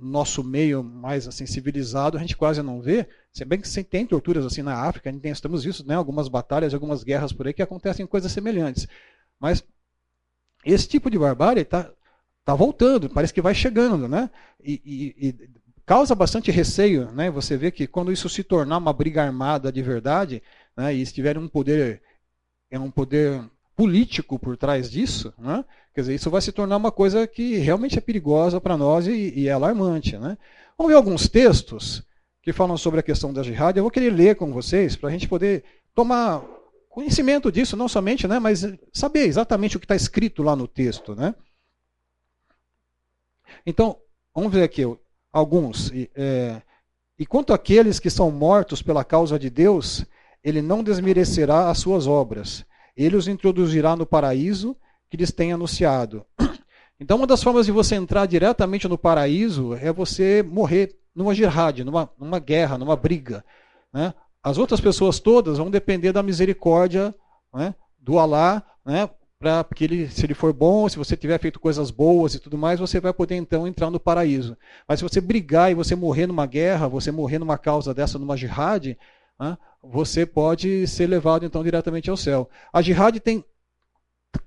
nosso 0.00 0.42
meio 0.42 0.82
mais 0.82 1.28
assim 1.28 1.46
civilizado 1.46 2.16
a 2.16 2.20
gente 2.20 2.36
quase 2.36 2.62
não 2.62 2.80
vê, 2.80 3.08
se 3.32 3.44
bem 3.44 3.60
que 3.60 3.84
tem 3.84 4.04
torturas 4.04 4.44
assim 4.44 4.62
na 4.62 4.74
África, 4.74 5.08
a 5.08 5.12
gente 5.12 5.22
tem, 5.22 5.30
estamos 5.30 5.62
visto, 5.62 5.86
né, 5.86 5.94
algumas 5.94 6.28
batalhas, 6.28 6.74
algumas 6.74 7.04
guerras 7.04 7.32
por 7.32 7.46
aí 7.46 7.52
que 7.52 7.62
acontecem 7.62 8.06
coisas 8.06 8.32
semelhantes. 8.32 8.88
Mas 9.38 9.64
esse 10.64 10.88
tipo 10.88 11.10
de 11.10 11.18
barbárie 11.18 11.62
está 11.62 11.90
tá 12.44 12.54
voltando, 12.54 13.08
parece 13.08 13.32
que 13.32 13.40
vai 13.40 13.54
chegando, 13.54 14.08
né? 14.08 14.30
E, 14.62 14.82
e, 14.84 15.28
e, 15.28 15.50
causa 15.86 16.14
bastante 16.14 16.50
receio, 16.50 17.10
né? 17.12 17.30
Você 17.30 17.56
vê 17.56 17.70
que 17.70 17.86
quando 17.86 18.12
isso 18.12 18.28
se 18.28 18.42
tornar 18.44 18.78
uma 18.78 18.92
briga 18.92 19.22
armada 19.22 19.72
de 19.72 19.82
verdade, 19.82 20.42
né, 20.76 20.94
e 20.94 21.02
estiver 21.02 21.38
um 21.38 21.48
poder 21.48 22.02
é 22.70 22.78
um 22.78 22.90
poder 22.90 23.42
político 23.80 24.38
por 24.38 24.58
trás 24.58 24.90
disso, 24.90 25.32
né? 25.38 25.64
quer 25.94 26.02
dizer, 26.02 26.14
isso 26.14 26.28
vai 26.28 26.42
se 26.42 26.52
tornar 26.52 26.76
uma 26.76 26.92
coisa 26.92 27.26
que 27.26 27.56
realmente 27.56 27.96
é 27.96 28.00
perigosa 28.02 28.60
para 28.60 28.76
nós 28.76 29.06
e, 29.06 29.32
e, 29.34 29.48
é 29.48 29.52
alarmante. 29.52 30.18
Né? 30.18 30.36
Vamos 30.76 30.92
ver 30.92 30.98
alguns 30.98 31.30
textos 31.30 32.02
que 32.42 32.52
falam 32.52 32.76
sobre 32.76 33.00
a 33.00 33.02
questão 33.02 33.32
da 33.32 33.42
jihad. 33.42 33.74
Eu 33.74 33.84
vou 33.84 33.90
querer 33.90 34.10
ler 34.10 34.36
com 34.36 34.52
vocês 34.52 34.96
para 34.96 35.08
a 35.08 35.12
gente 35.12 35.26
poder 35.26 35.64
tomar 35.94 36.44
conhecimento 36.90 37.50
disso, 37.50 37.74
não 37.74 37.88
somente, 37.88 38.28
né, 38.28 38.38
mas 38.38 38.70
saber 38.92 39.24
exatamente 39.24 39.78
o 39.78 39.80
que 39.80 39.86
está 39.86 39.96
escrito 39.96 40.42
lá 40.42 40.54
no 40.54 40.68
texto. 40.68 41.14
Né? 41.14 41.34
Então, 43.64 43.96
vamos 44.34 44.52
ver 44.52 44.62
aqui 44.62 44.82
alguns. 45.32 45.90
É, 46.14 46.60
e 47.18 47.24
quanto 47.24 47.54
àqueles 47.54 47.98
que 47.98 48.10
são 48.10 48.30
mortos 48.30 48.82
pela 48.82 49.04
causa 49.04 49.38
de 49.38 49.48
Deus, 49.48 50.04
ele 50.44 50.60
não 50.60 50.82
desmerecerá 50.82 51.70
as 51.70 51.78
suas 51.78 52.06
obras 52.06 52.68
ele 53.04 53.16
os 53.16 53.28
introduzirá 53.28 53.96
no 53.96 54.06
paraíso 54.06 54.76
que 55.08 55.16
lhes 55.16 55.32
tem 55.32 55.52
anunciado. 55.52 56.24
Então, 56.98 57.16
uma 57.16 57.26
das 57.26 57.42
formas 57.42 57.64
de 57.64 57.72
você 57.72 57.94
entrar 57.94 58.26
diretamente 58.26 58.86
no 58.86 58.98
paraíso 58.98 59.74
é 59.74 59.90
você 59.90 60.42
morrer 60.42 60.94
numa 61.14 61.34
jihad, 61.34 61.82
numa, 61.82 62.10
numa 62.18 62.38
guerra, 62.38 62.76
numa 62.76 62.94
briga. 62.94 63.42
Né? 63.90 64.12
As 64.42 64.58
outras 64.58 64.80
pessoas 64.80 65.18
todas 65.18 65.56
vão 65.56 65.70
depender 65.70 66.12
da 66.12 66.22
misericórdia 66.22 67.14
né, 67.54 67.74
do 67.98 68.18
Alá, 68.18 68.62
né, 68.84 69.08
para 69.38 69.64
que 69.74 69.84
ele, 69.84 70.10
se 70.10 70.26
ele 70.26 70.34
for 70.34 70.52
bom, 70.52 70.86
se 70.88 70.98
você 70.98 71.16
tiver 71.16 71.40
feito 71.40 71.58
coisas 71.58 71.90
boas 71.90 72.34
e 72.34 72.38
tudo 72.38 72.58
mais, 72.58 72.78
você 72.78 73.00
vai 73.00 73.12
poder 73.12 73.36
então 73.36 73.66
entrar 73.66 73.90
no 73.90 73.98
paraíso. 73.98 74.56
Mas 74.86 74.98
se 74.98 75.02
você 75.02 75.20
brigar 75.20 75.70
e 75.70 75.74
você 75.74 75.96
morrer 75.96 76.26
numa 76.26 76.44
guerra, 76.44 76.86
você 76.86 77.10
morrer 77.10 77.38
numa 77.38 77.56
causa 77.56 77.94
dessa, 77.94 78.18
numa 78.18 78.36
jihad, 78.36 78.96
você 79.82 80.26
pode 80.26 80.86
ser 80.86 81.06
levado 81.06 81.44
então 81.44 81.62
diretamente 81.62 82.10
ao 82.10 82.16
céu. 82.16 82.48
A 82.72 82.82
jihad 82.82 83.18
tem 83.20 83.44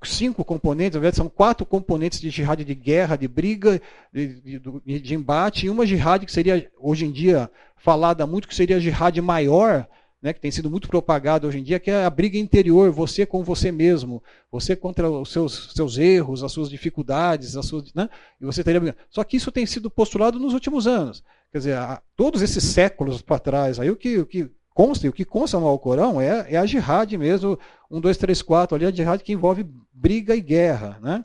cinco 0.04 0.46
componentes, 0.46 0.96
na 0.96 1.02
verdade 1.02 1.18
são 1.18 1.30
quatro 1.30 1.66
componentes 1.66 2.20
de 2.22 2.30
jihad 2.30 2.64
de 2.64 2.76
guerra, 2.76 3.16
de 3.16 3.28
briga, 3.28 3.82
de, 4.14 4.60
de, 4.86 5.00
de, 5.00 5.16
embate, 5.16 5.66
e 5.66 5.70
uma 5.70 5.86
jihad 5.86 6.26
que 6.26 6.32
seria 6.32 6.70
hoje 6.80 7.06
em 7.06 7.12
dia 7.12 7.50
falada 7.78 8.26
muito, 8.26 8.48
que 8.48 8.56
seria 8.56 8.78
a 8.78 8.80
jihad 8.80 9.20
maior, 9.22 9.88
né, 10.22 10.32
que 10.32 10.40
tem 10.40 10.52
sido 10.52 10.70
muito 10.70 10.88
propagada 10.88 11.46
hoje 11.46 11.60
em 11.60 11.64
dia, 11.64 11.82
que 11.82 11.92
é 11.92 12.06
a 12.06 12.10
briga 12.10 12.38
interior, 12.38 12.92
você 12.92 13.26
com 13.26 13.44
você 13.44 13.74
mesmo, 13.74 14.24
você 14.50 14.74
contra 14.74 15.10
os 15.10 15.30
seus, 15.30 15.74
seus 15.76 15.98
erros, 15.98 16.44
as 16.44 16.52
suas 16.52 16.70
dificuldades, 16.70 17.58
as 17.58 17.66
suas, 17.66 17.94
né, 17.94 18.10
e 18.40 18.46
você 18.46 18.64
teria 18.64 18.96
Só 19.10 19.22
que 19.26 19.36
isso 19.36 19.52
tem 19.52 19.66
sido 19.66 19.90
postulado 19.90 20.40
nos 20.40 20.54
últimos 20.54 20.88
anos. 20.88 21.24
Quer 21.52 21.58
dizer, 21.58 21.78
todos 22.16 22.42
esses 22.42 22.64
séculos 22.64 23.22
para 23.22 23.38
trás, 23.38 23.80
aí 23.80 23.90
o 23.90 23.98
que, 23.98 24.18
o 24.18 24.26
que 24.26 24.50
consta, 24.74 25.06
e 25.06 25.10
o 25.10 25.14
que 25.14 25.26
consta 25.26 25.60
no 25.60 25.68
Alcorão 25.68 26.20
é, 26.20 26.54
é 26.54 26.58
a 26.58 26.66
jihad 26.66 27.16
mesmo, 27.18 27.58
1, 27.90 28.00
2, 28.00 28.18
3, 28.18 28.42
4, 28.42 28.76
ali 28.76 28.86
a 28.86 28.92
jihad 28.92 29.22
que 29.22 29.34
envolve 29.34 29.66
briga 29.92 30.36
e 30.36 30.42
guerra. 30.42 30.98
Né? 31.02 31.24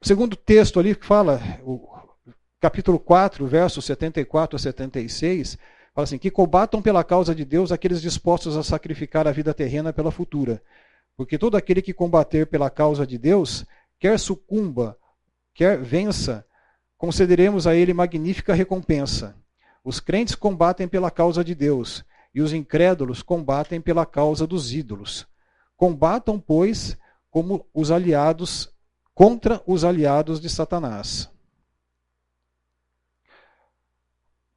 O 0.00 0.06
segundo 0.06 0.36
texto 0.36 0.78
ali 0.78 0.94
que 0.94 1.04
fala, 1.06 1.40
o 1.62 1.88
capítulo 2.60 2.98
4, 2.98 3.46
versos 3.46 3.84
74 3.84 4.56
a 4.56 4.58
76, 4.58 5.58
fala 5.94 6.04
assim, 6.04 6.18
que 6.18 6.30
combatam 6.30 6.80
pela 6.80 7.02
causa 7.02 7.34
de 7.34 7.44
Deus 7.44 7.72
aqueles 7.72 8.00
dispostos 8.00 8.56
a 8.56 8.62
sacrificar 8.62 9.26
a 9.26 9.32
vida 9.32 9.52
terrena 9.52 9.92
pela 9.92 10.10
futura. 10.10 10.62
Porque 11.16 11.36
todo 11.36 11.56
aquele 11.56 11.82
que 11.82 11.92
combater 11.92 12.46
pela 12.46 12.70
causa 12.70 13.06
de 13.06 13.18
Deus, 13.18 13.66
quer 13.98 14.18
sucumba, 14.18 14.96
quer 15.54 15.78
vença, 15.78 16.46
concederemos 16.96 17.66
a 17.66 17.74
ele 17.74 17.92
magnífica 17.92 18.54
recompensa. 18.54 19.36
Os 19.84 19.98
crentes 19.98 20.34
combatem 20.34 20.86
pela 20.86 21.10
causa 21.10 21.42
de 21.44 21.54
Deus, 21.54 22.04
e 22.34 22.40
os 22.40 22.52
incrédulos 22.52 23.22
combatem 23.22 23.80
pela 23.80 24.06
causa 24.06 24.46
dos 24.46 24.72
ídolos. 24.72 25.26
Combatam, 25.76 26.38
pois, 26.38 26.96
como 27.30 27.66
os 27.74 27.90
aliados 27.90 28.72
contra 29.14 29.62
os 29.66 29.84
aliados 29.84 30.40
de 30.40 30.48
Satanás. 30.48 31.30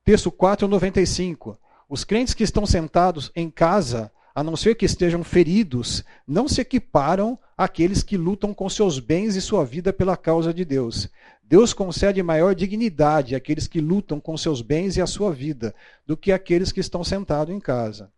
Texto 0.03 0.31
495. 0.31 1.59
Os 1.89 2.03
crentes 2.03 2.33
que 2.33 2.43
estão 2.43 2.65
sentados 2.65 3.31
em 3.35 3.49
casa, 3.49 4.11
a 4.35 4.43
não 4.43 4.57
ser 4.57 4.75
que 4.75 4.85
estejam 4.85 5.23
feridos, 5.23 6.03
não 6.27 6.45
se 6.45 6.59
equiparam 6.59 7.39
àqueles 7.57 8.03
que 8.03 8.17
lutam 8.17 8.53
com 8.53 8.67
seus 8.69 8.99
bens 8.99 9.37
e 9.37 9.41
sua 9.41 9.63
vida 9.63 9.93
pela 9.93 10.17
causa 10.17 10.53
de 10.53 10.65
Deus. 10.65 11.09
Deus 11.41 11.73
concede 11.73 12.21
maior 12.21 12.53
dignidade 12.53 13.33
àqueles 13.33 13.65
que 13.65 13.79
lutam 13.79 14.19
com 14.19 14.35
seus 14.35 14.61
bens 14.61 14.97
e 14.97 15.01
a 15.01 15.07
sua 15.07 15.31
vida 15.31 15.73
do 16.05 16.17
que 16.17 16.33
àqueles 16.33 16.73
que 16.73 16.81
estão 16.81 17.01
sentados 17.01 17.55
em 17.55 17.59
casa. 17.61 18.11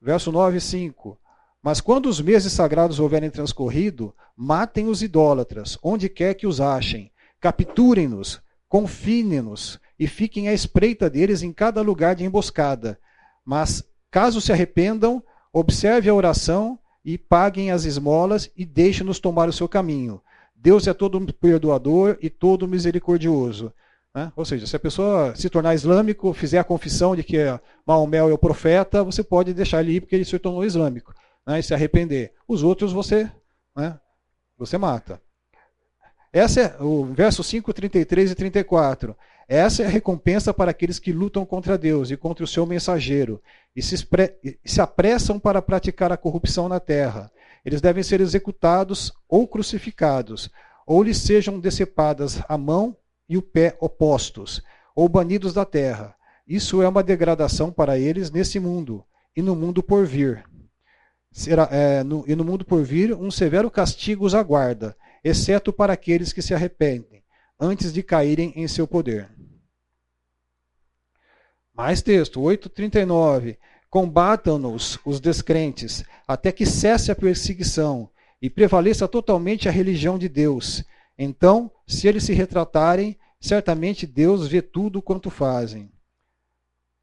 Verso 0.00 0.30
9 0.30 0.58
e 0.58 0.60
5. 0.60 1.18
Mas 1.62 1.80
quando 1.80 2.10
os 2.10 2.20
meses 2.20 2.52
sagrados 2.52 2.98
houverem 2.98 3.30
transcorrido, 3.30 4.14
matem 4.36 4.88
os 4.88 5.02
idólatras, 5.02 5.78
onde 5.82 6.08
quer 6.10 6.34
que 6.34 6.46
os 6.46 6.60
achem, 6.60 7.10
capturem-nos, 7.40 8.42
confinem-nos 8.68 9.80
e 9.98 10.06
fiquem 10.06 10.48
à 10.48 10.52
espreita 10.52 11.08
deles 11.08 11.42
em 11.42 11.52
cada 11.52 11.80
lugar 11.80 12.16
de 12.16 12.24
emboscada. 12.24 12.98
Mas, 13.44 13.84
caso 14.12 14.40
se 14.40 14.52
arrependam, 14.52 15.22
observe 15.52 16.08
a 16.08 16.14
oração 16.14 16.78
e 17.04 17.16
paguem 17.16 17.72
as 17.72 17.84
esmolas 17.84 18.48
e 18.54 18.64
deixem-nos 18.64 19.18
tomar 19.18 19.48
o 19.48 19.52
seu 19.52 19.68
caminho. 19.68 20.20
Deus 20.54 20.86
é 20.86 20.94
todo 20.94 21.20
perdoador 21.34 22.18
e 22.20 22.30
todo 22.30 22.68
misericordioso. 22.68 23.72
Né? 24.14 24.30
Ou 24.36 24.44
seja, 24.44 24.66
se 24.66 24.76
a 24.76 24.78
pessoa 24.78 25.34
se 25.34 25.48
tornar 25.48 25.74
islâmico, 25.74 26.32
fizer 26.34 26.58
a 26.58 26.64
confissão 26.64 27.16
de 27.16 27.24
que 27.24 27.38
Maomé 27.86 28.18
é 28.18 28.22
o 28.22 28.38
profeta, 28.38 29.02
você 29.02 29.24
pode 29.24 29.54
deixar 29.54 29.80
ele 29.80 29.96
ir 29.96 30.00
porque 30.02 30.14
ele 30.14 30.26
se 30.26 30.38
tornou 30.38 30.64
islâmico 30.64 31.14
né, 31.46 31.58
e 31.58 31.62
se 31.62 31.72
arrepender. 31.72 32.32
Os 32.46 32.62
outros 32.62 32.92
você, 32.92 33.28
né, 33.74 33.98
você 34.58 34.76
mata. 34.76 35.20
Essa 36.32 36.60
é 36.60 36.82
o 36.82 37.06
verso 37.06 37.42
5, 37.42 37.72
33 37.72 38.30
e 38.30 38.34
34. 38.34 39.16
Essa 39.48 39.82
é 39.82 39.86
a 39.86 39.88
recompensa 39.88 40.52
para 40.52 40.70
aqueles 40.70 40.98
que 40.98 41.12
lutam 41.12 41.44
contra 41.44 41.76
Deus 41.76 42.10
e 42.10 42.16
contra 42.16 42.44
o 42.44 42.48
seu 42.48 42.64
mensageiro 42.64 43.42
e 43.74 43.82
se, 43.82 43.96
se 44.64 44.80
apressam 44.80 45.38
para 45.38 45.62
praticar 45.62 46.12
a 46.12 46.16
corrupção 46.16 46.68
na 46.68 46.80
terra. 46.80 47.30
Eles 47.64 47.80
devem 47.80 48.02
ser 48.02 48.20
executados 48.20 49.12
ou 49.28 49.46
crucificados, 49.46 50.50
ou 50.86 51.02
lhes 51.02 51.18
sejam 51.18 51.60
decepadas 51.60 52.40
a 52.48 52.58
mão 52.58 52.96
e 53.28 53.36
o 53.36 53.42
pé 53.42 53.76
opostos, 53.80 54.62
ou 54.94 55.08
banidos 55.08 55.54
da 55.54 55.64
terra. 55.64 56.14
Isso 56.46 56.82
é 56.82 56.88
uma 56.88 57.02
degradação 57.02 57.70
para 57.70 57.98
eles 57.98 58.30
nesse 58.30 58.58
mundo 58.58 59.04
e 59.36 59.42
no 59.42 59.54
mundo 59.54 59.82
por 59.82 60.04
vir 60.04 60.44
será, 61.32 61.68
é, 61.72 62.04
no, 62.04 62.24
e 62.28 62.36
no 62.36 62.44
mundo 62.44 62.64
por 62.64 62.84
vir 62.84 63.14
um 63.14 63.30
severo 63.30 63.70
castigo 63.70 64.24
os 64.24 64.34
aguarda, 64.34 64.94
exceto 65.24 65.72
para 65.72 65.94
aqueles 65.94 66.32
que 66.32 66.42
se 66.42 66.54
arrependem, 66.54 67.21
antes 67.62 67.92
de 67.92 68.02
caírem 68.02 68.52
em 68.56 68.66
seu 68.66 68.88
poder. 68.88 69.30
Mais 71.72 72.02
texto, 72.02 72.40
8,39. 72.40 73.56
Combatam-nos 73.88 74.98
os 75.04 75.20
descrentes, 75.20 76.04
até 76.26 76.50
que 76.50 76.66
cesse 76.66 77.12
a 77.12 77.14
perseguição 77.14 78.10
e 78.40 78.50
prevaleça 78.50 79.06
totalmente 79.06 79.68
a 79.68 79.72
religião 79.72 80.18
de 80.18 80.28
Deus. 80.28 80.82
Então, 81.16 81.70
se 81.86 82.08
eles 82.08 82.24
se 82.24 82.32
retratarem, 82.32 83.16
certamente 83.40 84.08
Deus 84.08 84.48
vê 84.48 84.60
tudo 84.60 85.00
quanto 85.00 85.30
fazem. 85.30 85.88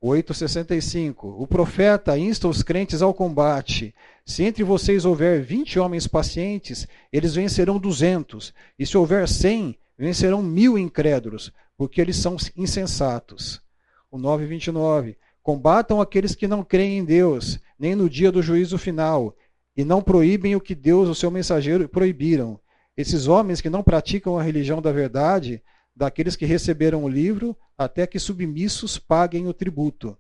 8,65. 0.03 1.41
O 1.41 1.47
profeta 1.47 2.17
insta 2.17 2.49
os 2.49 2.61
crentes 2.63 3.01
ao 3.01 3.13
combate. 3.13 3.95
Se 4.25 4.43
entre 4.43 4.63
vocês 4.65 5.05
houver 5.05 5.41
vinte 5.41 5.79
homens 5.79 6.05
pacientes, 6.05 6.85
eles 7.13 7.35
vencerão 7.35 7.79
duzentos. 7.79 8.53
E 8.77 8.85
se 8.85 8.97
houver 8.97 9.27
cem, 9.27 9.77
vencerão 9.99 10.41
mil 10.41 10.77
incrédulos, 10.77 11.51
porque 11.77 11.99
eles 11.99 12.15
são 12.15 12.37
insensatos. 12.55 13.61
O 14.09 14.17
9,29. 14.17 15.17
Combatam 15.43 15.99
aqueles 15.99 16.33
que 16.33 16.47
não 16.47 16.63
creem 16.63 16.99
em 16.99 17.05
Deus, 17.05 17.59
nem 17.77 17.95
no 17.95 18.09
dia 18.09 18.31
do 18.31 18.41
juízo 18.41 18.77
final, 18.77 19.35
e 19.75 19.83
não 19.83 20.01
proíbem 20.01 20.55
o 20.55 20.61
que 20.61 20.73
Deus, 20.73 21.09
o 21.09 21.15
seu 21.15 21.29
mensageiro, 21.29 21.87
proibiram. 21.89 22.59
Esses 22.95 23.27
homens 23.27 23.61
que 23.61 23.69
não 23.69 23.83
praticam 23.83 24.37
a 24.37 24.43
religião 24.43 24.81
da 24.81 24.91
verdade 24.91 25.61
daqueles 25.95 26.35
que 26.35 26.45
receberam 26.45 27.03
o 27.03 27.09
livro, 27.09 27.55
até 27.77 28.07
que 28.07 28.19
submissos 28.19 28.97
paguem 28.97 29.47
o 29.47 29.53
tributo. 29.53 30.17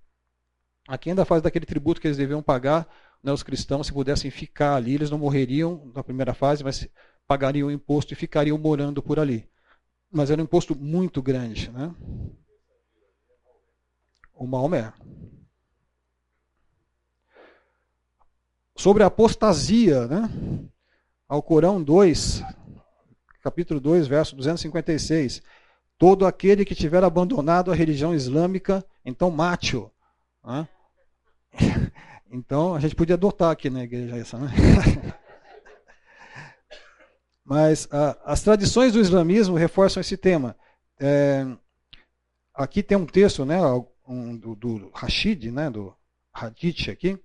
Aqui 0.87 1.09
ainda 1.09 1.23
faz 1.23 1.41
daquele 1.41 1.65
tributo 1.65 2.01
que 2.01 2.07
eles 2.07 2.17
deviam 2.17 2.41
pagar, 2.41 2.87
né, 3.23 3.31
os 3.31 3.43
cristãos, 3.43 3.87
se 3.87 3.93
pudessem 3.93 4.29
ficar 4.29 4.75
ali, 4.75 4.95
eles 4.95 5.09
não 5.09 5.17
morreriam 5.17 5.89
na 5.95 6.03
primeira 6.03 6.33
fase, 6.33 6.63
mas 6.63 6.87
pagariam 7.27 7.67
o 7.67 7.71
imposto 7.71 8.13
e 8.13 8.15
ficariam 8.15 8.57
morando 8.57 9.01
por 9.01 9.19
ali. 9.19 9.47
Mas 10.11 10.31
era 10.31 10.41
um 10.41 10.45
imposto 10.45 10.75
muito 10.75 11.21
grande. 11.21 11.69
Né? 11.71 11.93
O 14.33 14.47
Maomé. 14.47 14.91
Sobre 18.75 19.03
a 19.03 19.07
apostasia, 19.07 20.07
né? 20.07 20.29
Alcorão 21.27 21.83
2, 21.83 22.41
capítulo 23.43 23.79
2, 23.79 24.07
verso 24.07 24.35
256. 24.35 25.41
Todo 25.97 26.25
aquele 26.25 26.63
que 26.63 26.73
tiver 26.73 27.03
abandonado 27.03 27.71
a 27.71 27.75
religião 27.75 28.15
islâmica, 28.15 28.83
então 29.05 29.29
mate-o. 29.29 29.91
Né? 30.43 30.67
Então 32.31 32.75
a 32.75 32.79
gente 32.79 32.93
podia 32.93 33.15
adotar 33.15 33.49
aqui 33.49 33.71
na 33.71 33.83
igreja 33.83 34.15
essa, 34.15 34.37
né? 34.37 34.49
Mas 37.49 37.87
a, 37.91 38.15
as 38.25 38.43
tradições 38.43 38.93
do 38.93 38.99
islamismo 38.99 39.55
reforçam 39.55 39.99
esse 40.01 40.15
tema. 40.15 40.55
É, 40.99 41.43
aqui 42.53 42.83
tem 42.83 42.95
um 42.95 43.07
texto, 43.07 43.43
né, 43.43 43.57
um, 44.07 44.37
do, 44.37 44.53
do 44.53 44.91
Rashid, 44.93 45.49
né, 45.49 45.67
do 45.67 45.91
Hadith 46.31 46.91
aqui. 46.91 47.17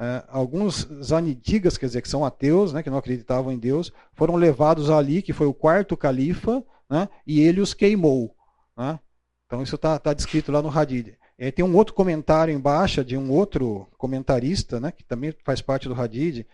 É, 0.00 0.24
alguns 0.28 0.88
zanidigas, 1.02 1.76
quer 1.76 1.84
dizer, 1.84 2.00
que 2.00 2.08
são 2.08 2.24
ateus, 2.24 2.72
né, 2.72 2.82
que 2.82 2.88
não 2.88 2.96
acreditavam 2.96 3.52
em 3.52 3.58
Deus, 3.58 3.92
foram 4.14 4.36
levados 4.36 4.88
ali, 4.88 5.20
que 5.20 5.34
foi 5.34 5.46
o 5.46 5.52
quarto 5.52 5.94
califa, 5.94 6.64
né? 6.88 7.06
e 7.26 7.40
ele 7.40 7.60
os 7.60 7.74
queimou. 7.74 8.34
Né? 8.74 8.98
Então 9.44 9.62
isso 9.62 9.76
está 9.76 9.98
tá 9.98 10.14
descrito 10.14 10.50
lá 10.50 10.62
no 10.62 10.70
Hadid. 10.70 11.18
E 11.38 11.52
tem 11.52 11.62
um 11.62 11.76
outro 11.76 11.92
comentário 11.92 12.54
embaixo 12.54 13.04
de 13.04 13.14
um 13.14 13.30
outro 13.30 13.86
comentarista, 13.98 14.80
né, 14.80 14.90
que 14.90 15.04
também 15.04 15.34
faz 15.44 15.60
parte 15.60 15.86
do 15.86 15.94
Hadid, 15.94 16.46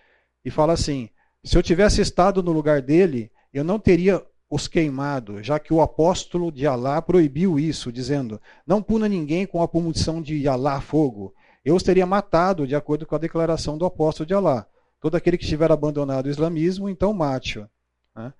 e 0.44 0.50
fala 0.50 0.72
assim: 0.72 1.08
se 1.44 1.56
eu 1.56 1.62
tivesse 1.62 2.00
estado 2.00 2.42
no 2.42 2.52
lugar 2.52 2.82
dele, 2.82 3.30
eu 3.52 3.64
não 3.64 3.78
teria 3.78 4.24
os 4.48 4.66
queimado, 4.66 5.42
já 5.42 5.58
que 5.58 5.72
o 5.72 5.80
apóstolo 5.80 6.50
de 6.50 6.66
Alá 6.66 7.00
proibiu 7.00 7.58
isso, 7.58 7.92
dizendo: 7.92 8.40
não 8.66 8.82
puna 8.82 9.08
ninguém 9.08 9.46
com 9.46 9.62
a 9.62 9.68
punição 9.68 10.20
de 10.20 10.46
Alá 10.48 10.80
fogo. 10.80 11.34
Eu 11.64 11.76
os 11.76 11.82
teria 11.82 12.06
matado, 12.06 12.66
de 12.66 12.74
acordo 12.74 13.06
com 13.06 13.14
a 13.14 13.18
declaração 13.18 13.76
do 13.76 13.84
apóstolo 13.84 14.26
de 14.26 14.34
Alá. 14.34 14.66
Todo 15.00 15.14
aquele 15.14 15.38
que 15.38 15.46
tiver 15.46 15.70
abandonado 15.70 16.26
o 16.26 16.30
islamismo, 16.30 16.88
então 16.88 17.12
mate-o. 17.12 17.68
Né? 18.16 18.32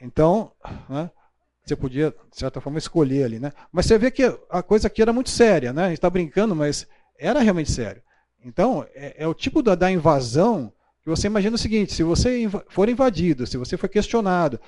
Então, 0.00 0.52
né, 0.88 1.10
você 1.64 1.74
podia, 1.74 2.14
de 2.30 2.38
certa 2.38 2.60
forma, 2.60 2.78
escolher 2.78 3.24
ali. 3.24 3.38
Né? 3.38 3.52
Mas 3.72 3.86
você 3.86 3.98
vê 3.98 4.10
que 4.10 4.22
a 4.50 4.62
coisa 4.62 4.86
aqui 4.86 5.00
era 5.00 5.12
muito 5.12 5.30
séria. 5.30 5.72
Né? 5.72 5.84
A 5.84 5.88
gente 5.88 5.98
está 5.98 6.10
brincando, 6.10 6.54
mas 6.54 6.86
era 7.18 7.40
realmente 7.40 7.70
sério. 7.70 8.02
Então, 8.44 8.86
é, 8.94 9.24
é 9.24 9.26
o 9.26 9.34
tipo 9.34 9.62
da, 9.62 9.74
da, 9.74 9.90
invasão 9.90 10.72
que 11.04 11.10
você 11.10 11.26
imagina 11.26 11.54
o 11.54 11.58
seguinte: 11.58 11.92
se 11.92 12.02
você 12.02 12.48
for 12.68 12.88
invadido, 12.88 13.46
se 13.46 13.58
você 13.58 13.76
for 13.76 13.88
questionado, 13.88 14.58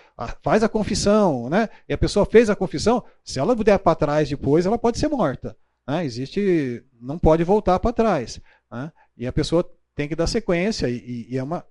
faz 0.42 0.62
a 0.62 0.68
confissão, 0.68 1.48
né? 1.48 1.68
e 1.88 1.94
a 1.94 1.98
pessoa 1.98 2.26
fez 2.26 2.50
a 2.50 2.54
confissão, 2.54 3.02
se 3.24 3.40
ela 3.40 3.56
puder 3.56 3.78
para 3.78 3.96
trás 3.96 4.28
depois, 4.28 4.66
ela 4.66 4.78
pode 4.78 4.98
ser 4.98 5.08
morta. 5.08 5.56
Né? 5.88 6.04
Existe, 6.04 6.84
não 7.00 7.18
pode 7.18 7.42
voltar 7.42 7.78
para 7.80 7.92
trás. 7.92 8.38
Né? 8.70 8.92
E 9.16 9.26
a 9.26 9.32
pessoa 9.32 9.68
tem 9.94 10.06
que 10.06 10.14
dar 10.14 10.26
sequência, 10.26 10.90
e, 10.90 11.26
e, 11.30 11.38
é, 11.38 11.42
uma, 11.42 11.64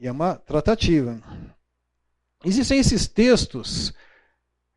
e 0.00 0.08
é 0.08 0.12
uma 0.12 0.36
tratativa. 0.36 1.20
Existem 2.42 2.78
esses 2.78 3.06
textos, 3.06 3.92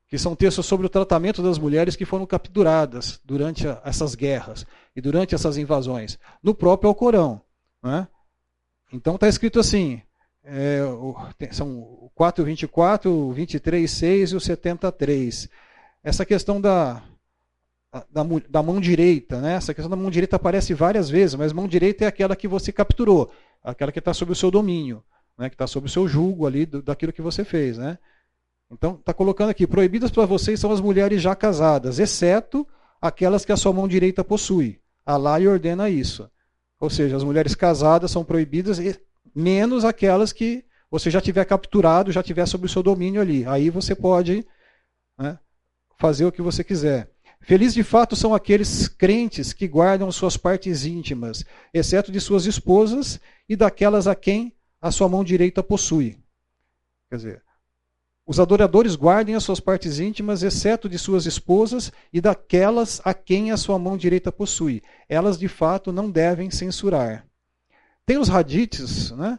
que 0.10 0.18
são 0.18 0.36
textos 0.36 0.66
sobre 0.66 0.86
o 0.86 0.90
tratamento 0.90 1.42
das 1.42 1.58
mulheres 1.58 1.96
que 1.96 2.04
foram 2.04 2.26
capturadas 2.26 3.22
durante 3.24 3.66
essas 3.86 4.16
guerras 4.16 4.66
e 4.94 5.00
durante 5.00 5.34
essas 5.34 5.56
invasões, 5.56 6.20
no 6.44 6.54
próprio 6.54 6.90
Alcorão. 6.90 7.42
Né? 7.82 8.06
Então 8.92 9.16
está 9.16 9.28
escrito 9.28 9.60
assim, 9.60 10.02
é, 10.44 10.82
são 11.52 11.80
o 11.80 12.12
424, 12.14 13.12
o 13.12 13.34
23,6 13.34 14.34
e 14.34 14.36
o 14.36 14.40
73. 14.40 15.50
Essa 16.04 16.26
questão 16.26 16.60
da, 16.60 17.02
da, 18.12 18.24
da, 18.50 18.64
mão 18.64 18.82
direita, 18.82 19.40
né? 19.40 19.54
essa 19.54 19.74
questão 19.74 19.90
da 19.90 19.96
mão 19.96 20.10
direita 20.10 20.36
aparece 20.36 20.74
várias 20.74 21.10
vezes, 21.10 21.36
mas 21.36 21.54
mão 21.54 21.68
direita 21.68 22.06
é 22.06 22.08
aquela 22.08 22.36
que 22.36 22.48
você 22.48 22.72
capturou, 22.72 23.32
aquela 23.64 23.92
que 23.92 24.00
está 24.00 24.14
sob 24.14 24.32
o 24.32 24.36
seu 24.36 24.52
domínio 24.52 25.04
né, 25.42 25.50
que 25.50 25.56
está 25.56 25.66
sob 25.66 25.88
o 25.88 25.90
seu 25.90 26.08
julgo 26.08 26.46
ali 26.46 26.66
do, 26.66 26.82
daquilo 26.82 27.12
que 27.12 27.22
você 27.22 27.44
fez. 27.44 27.78
Né? 27.78 27.98
Então, 28.72 28.96
está 28.96 29.14
colocando 29.14 29.50
aqui: 29.50 29.66
proibidas 29.66 30.12
para 30.12 30.26
vocês 30.26 30.60
são 30.60 30.72
as 30.72 30.80
mulheres 30.80 31.22
já 31.22 31.36
casadas, 31.36 31.98
exceto 32.00 32.68
aquelas 33.02 33.44
que 33.44 33.52
a 33.52 33.58
sua 33.58 33.74
mão 33.74 33.88
direita 33.88 34.24
possui. 34.24 34.80
Alá 35.04 35.34
ordena 35.40 35.90
isso. 35.90 36.30
Ou 36.82 36.90
seja, 36.90 37.16
as 37.16 37.24
mulheres 37.24 37.54
casadas 37.54 38.10
são 38.10 38.26
proibidas, 38.26 38.80
menos 39.36 39.86
aquelas 39.86 40.34
que 40.34 40.66
você 40.90 41.12
já 41.12 41.22
tiver 41.22 41.46
capturado, 41.46 42.12
já 42.12 42.24
tiver 42.24 42.48
sob 42.48 42.66
o 42.66 42.70
seu 42.70 42.82
domínio 42.82 43.22
ali. 43.22 43.46
Aí 43.46 43.70
você 43.70 43.94
pode 43.94 44.44
né, 45.16 45.38
fazer 46.00 46.26
o 46.26 46.32
que 46.32 46.42
você 46.42 46.64
quiser. 46.64 47.08
Felizes 47.40 47.76
de 47.76 47.84
fato 47.84 48.16
são 48.16 48.34
aqueles 48.34 48.88
crentes 48.88 49.54
que 49.54 49.68
guardam 49.68 50.12
suas 50.12 50.36
partes 50.36 50.84
íntimas, 50.84 51.46
exceto 51.72 52.12
de 52.12 52.20
suas 52.20 52.48
esposas 52.48 53.20
e 53.48 53.56
daquelas 53.56 54.08
a 54.08 54.16
quem 54.16 54.52
a 54.82 54.92
sua 54.92 55.08
mão 55.08 55.24
direita 55.24 55.62
possui. 55.62 56.18
Quer 57.10 57.16
dizer, 57.16 57.44
os 58.32 58.40
adoradores 58.40 58.96
guardem 58.96 59.36
as 59.36 59.44
suas 59.44 59.60
partes 59.60 60.00
íntimas, 60.00 60.42
exceto 60.42 60.88
de 60.88 60.98
suas 60.98 61.26
esposas 61.26 61.92
e 62.14 62.22
daquelas 62.22 63.02
a 63.04 63.14
quem 63.14 63.52
a 63.52 63.58
sua 63.58 63.78
mão 63.78 63.98
direita 63.98 64.32
possui. 64.32 64.82
Elas, 65.10 65.38
de 65.38 65.50
fato, 65.50 65.92
não 65.92 66.10
devem 66.10 66.50
censurar. 66.50 67.26
Tem 68.06 68.18
os 68.18 68.30
hadiths, 68.30 69.12
né? 69.12 69.38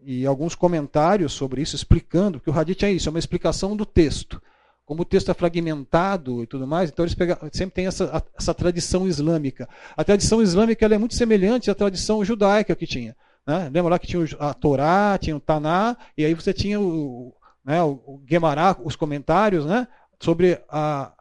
E 0.00 0.24
alguns 0.24 0.54
comentários 0.54 1.32
sobre 1.32 1.62
isso, 1.62 1.74
explicando 1.74 2.38
que 2.38 2.48
o 2.48 2.56
hadith 2.56 2.84
é 2.84 2.92
isso, 2.92 3.08
é 3.08 3.10
uma 3.10 3.18
explicação 3.18 3.76
do 3.76 3.84
texto. 3.84 4.40
Como 4.86 5.02
o 5.02 5.04
texto 5.04 5.32
é 5.32 5.34
fragmentado 5.34 6.40
e 6.44 6.46
tudo 6.46 6.64
mais, 6.64 6.90
então 6.90 7.04
eles 7.04 7.16
pegam, 7.16 7.36
sempre 7.52 7.74
tem 7.74 7.88
essa, 7.88 8.24
essa 8.38 8.54
tradição 8.54 9.08
islâmica. 9.08 9.68
A 9.96 10.04
tradição 10.04 10.40
islâmica 10.40 10.86
é 10.86 10.96
muito 10.96 11.16
semelhante 11.16 11.72
à 11.72 11.74
tradição 11.74 12.24
judaica 12.24 12.76
que 12.76 12.86
tinha. 12.86 13.16
Né? 13.44 13.64
Lembra 13.64 13.90
lá 13.90 13.98
que 13.98 14.06
tinha 14.06 14.24
a 14.38 14.54
Torá, 14.54 15.18
tinha 15.20 15.34
o 15.34 15.40
Taná, 15.40 15.96
e 16.16 16.24
aí 16.24 16.34
você 16.34 16.52
tinha 16.52 16.78
o, 16.78 17.34
né, 17.68 17.82
o 17.82 18.18
Guemará, 18.24 18.74
os 18.82 18.96
comentários 18.96 19.66
né, 19.66 19.86
sobre 20.18 20.58
a, 20.70 21.12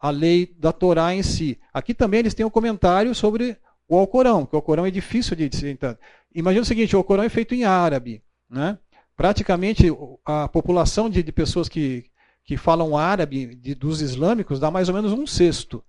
a 0.00 0.10
lei 0.10 0.52
da 0.58 0.72
Torá 0.72 1.14
em 1.14 1.22
si. 1.22 1.60
Aqui 1.72 1.94
também 1.94 2.18
eles 2.18 2.34
têm 2.34 2.44
um 2.44 2.50
comentário 2.50 3.14
sobre 3.14 3.56
o 3.88 3.96
Alcorão, 3.96 4.44
que 4.44 4.56
o 4.56 4.58
Alcorão 4.58 4.84
é 4.84 4.90
difícil 4.90 5.36
de 5.36 5.48
se 5.56 5.68
entender. 5.68 5.96
Imagina 6.34 6.64
o 6.64 6.66
seguinte, 6.66 6.96
o 6.96 6.98
Alcorão 6.98 7.22
é 7.22 7.28
feito 7.28 7.54
em 7.54 7.62
árabe. 7.62 8.20
Né? 8.50 8.76
Praticamente 9.16 9.86
a 10.24 10.48
população 10.48 11.08
de, 11.08 11.22
de 11.22 11.30
pessoas 11.30 11.68
que, 11.68 12.10
que 12.44 12.56
falam 12.56 12.98
árabe, 12.98 13.54
de, 13.54 13.72
dos 13.76 14.02
islâmicos, 14.02 14.58
dá 14.58 14.72
mais 14.72 14.88
ou 14.88 14.94
menos 14.94 15.12
um 15.12 15.24
sexto. 15.24 15.84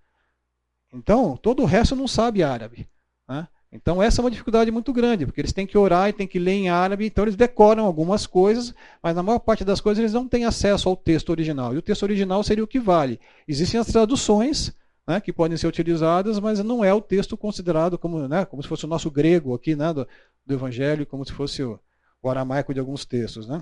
Então, 0.93 1.36
todo 1.36 1.63
o 1.63 1.65
resto 1.65 1.95
não 1.95 2.07
sabe 2.07 2.43
árabe. 2.43 2.88
Né? 3.27 3.47
Então 3.71 4.01
essa 4.01 4.21
é 4.21 4.23
uma 4.23 4.32
dificuldade 4.32 4.71
muito 4.71 4.93
grande, 4.93 5.25
porque 5.25 5.41
eles 5.41 5.51
têm 5.51 5.67
que 5.67 5.77
orar 5.77 6.10
e 6.10 6.13
têm 6.13 6.27
que 6.27 6.39
ler 6.39 6.53
em 6.53 6.69
árabe, 6.69 7.06
então 7.06 7.25
eles 7.25 7.36
decoram 7.36 7.86
algumas 7.86 8.25
coisas, 8.25 8.73
mas 9.03 9.15
na 9.15 9.21
maior 9.21 9.39
parte 9.39 9.65
das 9.65 9.82
coisas 9.82 9.99
eles 9.99 10.13
não 10.13 10.27
têm 10.27 10.45
acesso 10.45 10.88
ao 10.88 10.95
texto 10.95 11.30
original. 11.30 11.73
E 11.73 11.77
o 11.77 11.82
texto 11.82 12.03
original 12.03 12.41
seria 12.43 12.63
o 12.63 12.67
que 12.67 12.80
vale. 12.80 13.19
Existem 13.47 13.80
as 13.80 13.88
traduções 13.88 14.73
né, 15.06 15.19
que 15.19 15.34
podem 15.34 15.58
ser 15.58 15.67
utilizadas, 15.67 16.39
mas 16.39 16.60
não 16.63 16.84
é 16.84 16.93
o 16.93 17.01
texto 17.01 17.38
considerado 17.38 17.97
como, 17.97 18.27
né, 18.27 18.45
como 18.45 18.63
se 18.63 18.69
fosse 18.69 18.86
o 18.86 18.89
nosso 18.89 19.12
grego 19.12 19.53
aqui 19.53 19.75
né, 19.75 19.93
do, 19.93 20.08
do 20.45 20.53
Evangelho, 20.53 21.06
como 21.06 21.25
se 21.25 21.34
fosse 21.34 21.62
o, 21.62 21.80
o 22.21 22.30
aramaico 22.30 22.73
de 22.73 22.80
alguns 22.80 23.06
textos. 23.06 23.47
Né? 23.47 23.62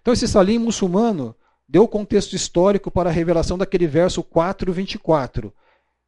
Então 0.00 0.12
esse 0.12 0.26
salim 0.26 0.58
muçulmano 0.58 1.34
deu 1.68 1.84
o 1.84 1.88
contexto 1.88 2.34
histórico 2.34 2.90
para 2.90 3.10
a 3.10 3.12
revelação 3.12 3.56
daquele 3.56 3.86
verso 3.86 4.22
4:24. 4.22 5.52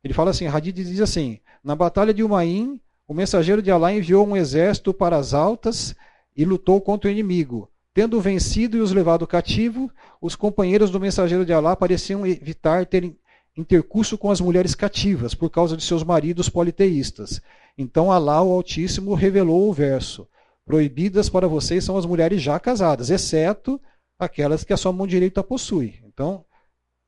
Ele 0.02 0.12
fala 0.14 0.30
assim, 0.30 0.46
Hadid 0.48 0.82
diz 0.84 1.00
assim: 1.00 1.40
na 1.62 1.76
batalha 1.76 2.12
de 2.12 2.22
Umaim, 2.22 2.80
o 3.06 3.14
mensageiro 3.14 3.62
de 3.62 3.70
Alá 3.70 3.92
enviou 3.92 4.26
um 4.26 4.36
exército 4.36 4.92
para 4.92 5.16
as 5.16 5.34
altas 5.34 5.94
e 6.36 6.44
lutou 6.44 6.80
contra 6.80 7.08
o 7.08 7.12
inimigo. 7.12 7.68
Tendo 7.94 8.20
vencido 8.20 8.76
e 8.76 8.80
os 8.80 8.92
levado 8.92 9.26
cativo, 9.26 9.90
os 10.20 10.34
companheiros 10.34 10.90
do 10.90 10.98
mensageiro 10.98 11.44
de 11.44 11.52
Alá 11.52 11.76
pareciam 11.76 12.26
evitar 12.26 12.86
ter 12.86 13.14
intercurso 13.56 14.16
com 14.16 14.30
as 14.30 14.40
mulheres 14.40 14.74
cativas 14.74 15.34
por 15.34 15.50
causa 15.50 15.76
de 15.76 15.84
seus 15.84 16.02
maridos 16.02 16.48
politeístas. 16.48 17.40
Então 17.76 18.10
Alá, 18.10 18.42
o 18.42 18.50
Altíssimo, 18.50 19.14
revelou 19.14 19.68
o 19.68 19.72
verso: 19.72 20.26
Proibidas 20.64 21.28
para 21.28 21.46
vocês 21.46 21.84
são 21.84 21.96
as 21.96 22.06
mulheres 22.06 22.40
já 22.40 22.58
casadas, 22.58 23.10
exceto 23.10 23.80
aquelas 24.18 24.64
que 24.64 24.72
a 24.72 24.76
sua 24.76 24.92
mão 24.92 25.06
direita 25.06 25.42
possui. 25.42 26.00
Então, 26.06 26.44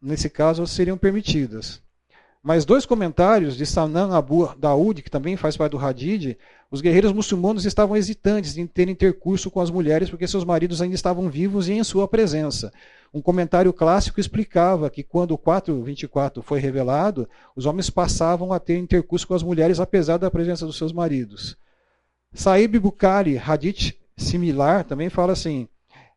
nesse 0.03 0.29
caso, 0.29 0.67
seriam 0.67 0.99
permitidas. 0.99 1.84
Mas 2.47 2.67
dois 2.67 2.85
comentários 2.85 3.57
de 3.57 3.65
Sanan 3.65 4.15
Abu 4.15 4.55
Daoud, 4.59 5.01
que 5.01 5.11
também 5.11 5.35
faz 5.35 5.57
parte 5.57 5.73
do 5.73 5.79
Hadid, 5.79 6.37
os 6.71 6.83
guerreiros 6.83 7.11
muçulmanos 7.11 7.65
estavam 7.65 7.97
hesitantes 7.97 8.59
em 8.59 8.67
ter 8.67 8.87
intercurso 8.87 9.51
com 9.51 9.63
as 9.63 9.71
mulheres 9.71 10.11
porque 10.11 10.29
seus 10.29 10.45
maridos 10.45 10.83
ainda 10.83 10.95
estavam 10.95 11.31
vivos 11.31 11.71
e 11.71 11.73
em 11.73 11.83
sua 11.83 12.07
presença. 12.07 12.71
Um 13.15 13.23
comentário 13.23 13.73
clássico 13.73 14.21
explicava 14.21 14.91
que 14.91 15.03
quando 15.03 15.31
o 15.31 15.39
4:24 15.39 16.43
foi 16.43 16.61
revelado, 16.61 17.27
os 17.57 17.65
homens 17.65 17.89
passavam 17.89 18.53
a 18.53 18.61
ter 18.61 18.77
intercurso 18.77 19.27
com 19.27 19.33
as 19.33 19.43
mulheres 19.43 19.81
apesar 19.81 20.19
da 20.19 20.31
presença 20.31 20.67
dos 20.67 20.77
seus 20.77 20.93
maridos. 20.93 21.57
Saib 22.35 22.79
Bukhari, 22.79 23.39
hadith 23.39 23.95
similar, 24.19 24.85
também 24.85 25.09
fala 25.09 25.33
assim: 25.33 25.67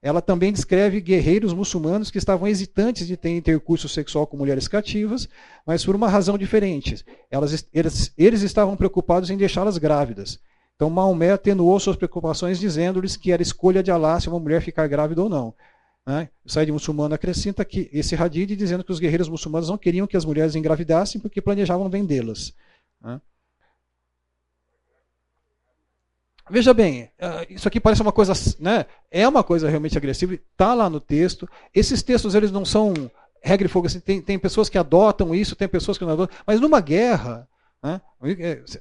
ela 0.08 0.22
também 0.22 0.54
descreve 0.54 1.02
guerreiros 1.02 1.54
muçulmanos 1.54 2.10
que 2.10 2.18
estavam 2.18 2.48
hesitantes 2.48 3.06
de 3.06 3.18
ter 3.18 3.36
intercurso 3.36 3.90
sexual 3.90 4.26
com 4.26 4.38
mulheres 4.38 4.66
cativas, 4.66 5.28
mas 5.66 5.84
por 5.84 5.98
uma 5.98 6.08
razão 6.08 6.38
diferente. 6.38 7.04
Elas, 7.30 7.68
eles, 7.74 8.14
eles 8.18 8.42
estavam 8.42 8.78
preocupados 8.78 9.30
em 9.30 9.36
deixá-las 9.36 9.78
grávidas. 9.78 10.40
Então 10.78 10.90
Maomé 10.90 11.32
atenuou 11.32 11.78
suas 11.78 11.98
preocupações 11.98 12.58
dizendo-lhes 12.58 13.18
que 13.18 13.34
era 13.34 13.42
escolha 13.42 13.84
de 13.84 13.92
Alá 13.92 14.18
se 14.18 14.30
uma 14.30 14.40
mulher 14.40 14.62
ficar 14.62 14.88
grávida 14.88 15.22
ou 15.22 15.28
não. 15.28 15.54
Né? 16.06 16.30
O 16.46 16.50
Said 16.50 16.72
muçulmano 16.72 17.14
acrescenta 17.14 17.66
que 17.66 17.90
esse 17.92 18.16
hadith 18.16 18.56
dizendo 18.56 18.86
que 18.86 18.94
os 18.94 19.00
guerreiros 19.00 19.28
muçulmanos 19.28 19.68
não 19.68 19.78
queriam 19.78 20.08
que 20.08 20.16
as 20.16 20.24
mulheres 20.24 20.56
engravidassem 20.56 21.20
porque 21.20 21.42
planejavam 21.42 21.90
vendê-las. 21.90 22.54
Né? 23.04 23.20
Veja 26.50 26.74
bem, 26.74 27.10
ah, 27.20 27.46
isso 27.50 27.68
aqui 27.68 27.80
parece 27.80 28.02
uma 28.02 28.12
coisa, 28.12 28.34
né? 28.60 28.86
É 29.12 29.28
uma 29.28 29.44
coisa 29.44 29.70
realmente 29.70 29.98
agressiva, 29.98 30.34
está 30.34 30.74
lá 30.74 30.90
no 30.90 31.00
texto. 31.00 31.48
Esses 31.74 32.02
textos 32.02 32.36
eles 32.36 32.52
não 32.52 32.64
são 32.64 32.94
regra 33.42 33.68
e 33.68 33.70
fogo 33.70 33.88
assim. 33.88 34.00
Tem, 34.00 34.22
tem 34.22 34.40
pessoas 34.40 34.70
que 34.70 34.78
adotam 34.78 35.34
isso, 35.34 35.56
tem 35.56 35.68
pessoas 35.68 35.98
que 35.98 36.06
não 36.06 36.14
adotam. 36.14 36.38
Mas 36.46 36.60
numa 36.60 36.80
guerra, 36.80 37.48
né? 37.84 38.02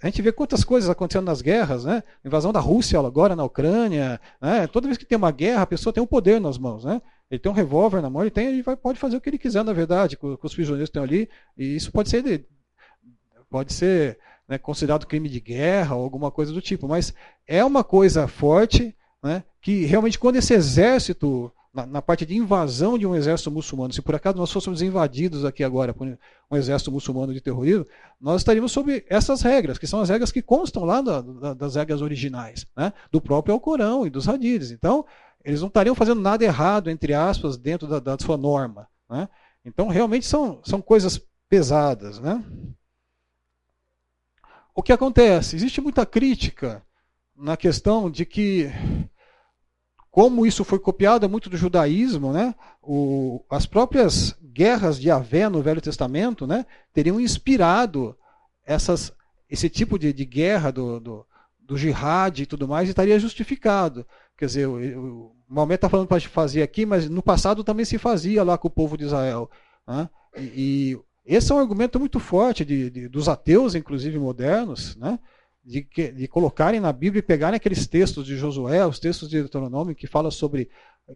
A 0.03 0.07
gente 0.07 0.23
vê 0.23 0.33
quantas 0.33 0.65
coisas 0.65 0.89
acontecendo 0.89 1.27
nas 1.27 1.43
guerras, 1.43 1.85
né? 1.85 2.03
Invasão 2.25 2.53
da 2.53 2.61
Rússia 2.61 2.99
agora 2.99 3.37
na 3.37 3.45
Ucrânia, 3.45 4.21
né? 4.41 4.67
Toda 4.67 4.87
vez 4.87 4.97
que 4.97 5.05
tem 5.05 5.19
uma 5.19 5.31
guerra, 5.31 5.63
a 5.63 5.67
pessoa 5.67 5.93
tem 5.93 6.03
um 6.03 6.07
poder 6.07 6.41
nas 6.41 6.59
mãos, 6.59 6.85
né? 6.85 7.01
Ele 7.31 7.39
tem 7.39 7.51
um 7.51 7.55
revólver 7.55 8.01
na 8.01 8.09
mão, 8.09 8.23
ele 8.23 8.31
tem, 8.31 8.47
ele 8.47 8.63
vai, 8.63 8.77
pode 8.77 8.99
fazer 8.99 9.17
o 9.17 9.21
que 9.21 9.29
ele 9.29 9.39
quiser, 9.39 9.65
na 9.65 9.73
verdade, 9.73 10.17
com, 10.17 10.37
com 10.37 10.47
os 10.47 10.55
prisioneiros 10.55 10.89
que 10.89 10.99
estão 10.99 11.03
ali. 11.03 11.29
E 11.59 11.77
isso 11.77 11.91
pode 11.93 12.09
ser, 12.09 12.47
pode 13.51 13.73
ser 13.73 14.19
né, 14.49 14.59
considerado 14.59 15.07
crime 15.07 15.29
de 15.29 15.41
guerra 15.41 15.97
ou 15.97 16.05
alguma 16.05 16.31
coisa 16.31 16.53
do 16.53 16.61
tipo. 16.61 16.87
Mas 16.89 17.15
é 17.47 17.65
uma 17.65 17.83
coisa 17.83 18.29
forte 18.29 18.95
né, 19.23 19.43
que 19.61 19.85
realmente 19.85 20.19
quando 20.19 20.37
esse 20.37 20.55
exército, 20.55 21.53
na, 21.75 21.87
na, 21.87 22.03
parte 22.03 22.25
de 22.25 22.37
invasão 22.37 22.97
de 22.97 23.07
um 23.07 23.15
exército 23.15 23.51
muçulmano, 23.51 23.93
se 23.93 24.03
por 24.03 24.15
acaso 24.15 24.37
nós 24.37 24.53
fôssemos 24.53 24.83
invadidos 24.83 25.45
aqui 25.45 25.65
agora 25.65 25.93
por 25.93 26.07
um 26.51 26.57
exército 26.57 26.93
muçulmano 26.93 27.35
de 27.35 27.41
terrorismo, 27.41 27.87
nós 28.21 28.41
estaríamos 28.41 28.73
sob 28.73 29.05
essas 29.09 29.43
regras, 29.43 29.79
que 29.79 29.87
são 29.87 30.01
as 30.01 30.09
regras 30.09 30.31
que 30.31 30.43
constam 30.43 30.85
lá 30.85 31.01
da, 31.01 31.21
da, 31.21 31.55
das 31.55 31.75
regras 31.75 32.03
originais, 32.03 32.67
né, 32.77 32.93
do 33.11 33.21
próprio 33.21 33.55
Alcorão 33.55 34.07
e 34.07 34.11
dos 34.11 34.29
hadiths. 34.29 34.71
Então, 34.71 35.05
eles 35.47 35.61
não 35.61 35.69
estariam 35.69 35.95
fazendo 35.95 36.21
nada 36.21 36.45
errado, 36.45 36.91
entre 36.91 37.15
aspas, 37.15 37.57
dentro 37.57 37.87
da, 37.87 38.01
da 38.01 38.19
sua 38.19 38.37
norma. 38.37 38.89
Né? 39.09 39.29
Então, 39.65 39.87
realmente 39.87 40.27
são, 40.27 40.61
são 40.65 40.83
coisas 40.83 41.21
pesadas. 41.49 42.19
Né? 42.19 42.45
O 44.77 44.83
que 44.83 44.93
acontece? 44.93 45.57
Existe 45.57 45.81
muita 45.81 46.05
crítica 46.05 46.83
na 47.35 47.57
questão 47.57 48.11
de 48.11 48.27
que, 48.27 48.71
como 50.11 50.45
isso 50.45 50.65
foi 50.65 50.79
copiado 50.79 51.27
muito 51.31 51.49
do 51.49 51.57
judaísmo, 51.57 52.31
né, 52.31 52.55
o, 52.83 53.43
as 53.49 53.65
próprias 53.65 54.37
guerras 54.43 55.01
de 55.01 55.11
Avé 55.11 55.49
no 55.49 55.62
Velho 55.62 55.81
Testamento 55.81 56.47
né, 56.47 56.67
teriam 56.93 57.19
inspirado 57.19 58.15
essas, 58.67 59.15
esse 59.49 59.71
tipo 59.71 59.99
de, 59.99 60.12
de 60.12 60.27
guerra 60.27 60.71
do, 60.71 61.01
do, 61.01 61.27
do 61.59 61.79
jihad 61.79 62.39
e 62.39 62.45
tudo 62.45 62.69
mais, 62.69 62.87
e 62.87 62.91
estaria 62.91 63.19
justificado. 63.19 64.07
Quer 64.37 64.45
dizer, 64.45 64.67
o, 64.67 64.77
o 65.01 65.37
Maomé 65.49 65.77
está 65.77 65.89
falando 65.89 66.07
para 66.07 66.21
fazer 66.21 66.61
aqui, 66.61 66.85
mas 66.85 67.09
no 67.09 67.23
passado 67.23 67.65
também 67.65 67.87
se 67.87 67.97
fazia 67.97 68.45
lá 68.45 68.59
com 68.59 68.69
o 68.69 68.71
povo 68.71 68.95
de 68.95 69.05
Israel. 69.05 69.51
Né? 69.89 70.07
E, 70.37 70.43
e 70.93 70.99
esse 71.27 71.51
é 71.51 71.55
um 71.55 71.59
argumento 71.59 71.99
muito 71.99 72.21
forte 72.21 72.65
de, 72.65 72.89
de, 72.91 73.09
dos 73.09 73.29
ateus, 73.29 73.75
inclusive 73.75 74.19
modernos, 74.19 74.97
né? 74.97 75.19
de, 75.67 75.85
de, 76.12 76.29
colocarem 76.29 76.79
na 76.79 76.93
Bíblia 76.93 77.19
e 77.19 77.23
pegarem 77.23 77.57
aqueles 77.57 77.89
textos 77.89 78.25
de 78.25 78.37
Josué, 78.37 78.87
os 78.87 79.01
textos 79.01 79.29
de 79.29 79.41
Deuteronômio 79.41 79.97
que 79.97 80.07
fala 80.07 80.31
sobre 80.31 80.71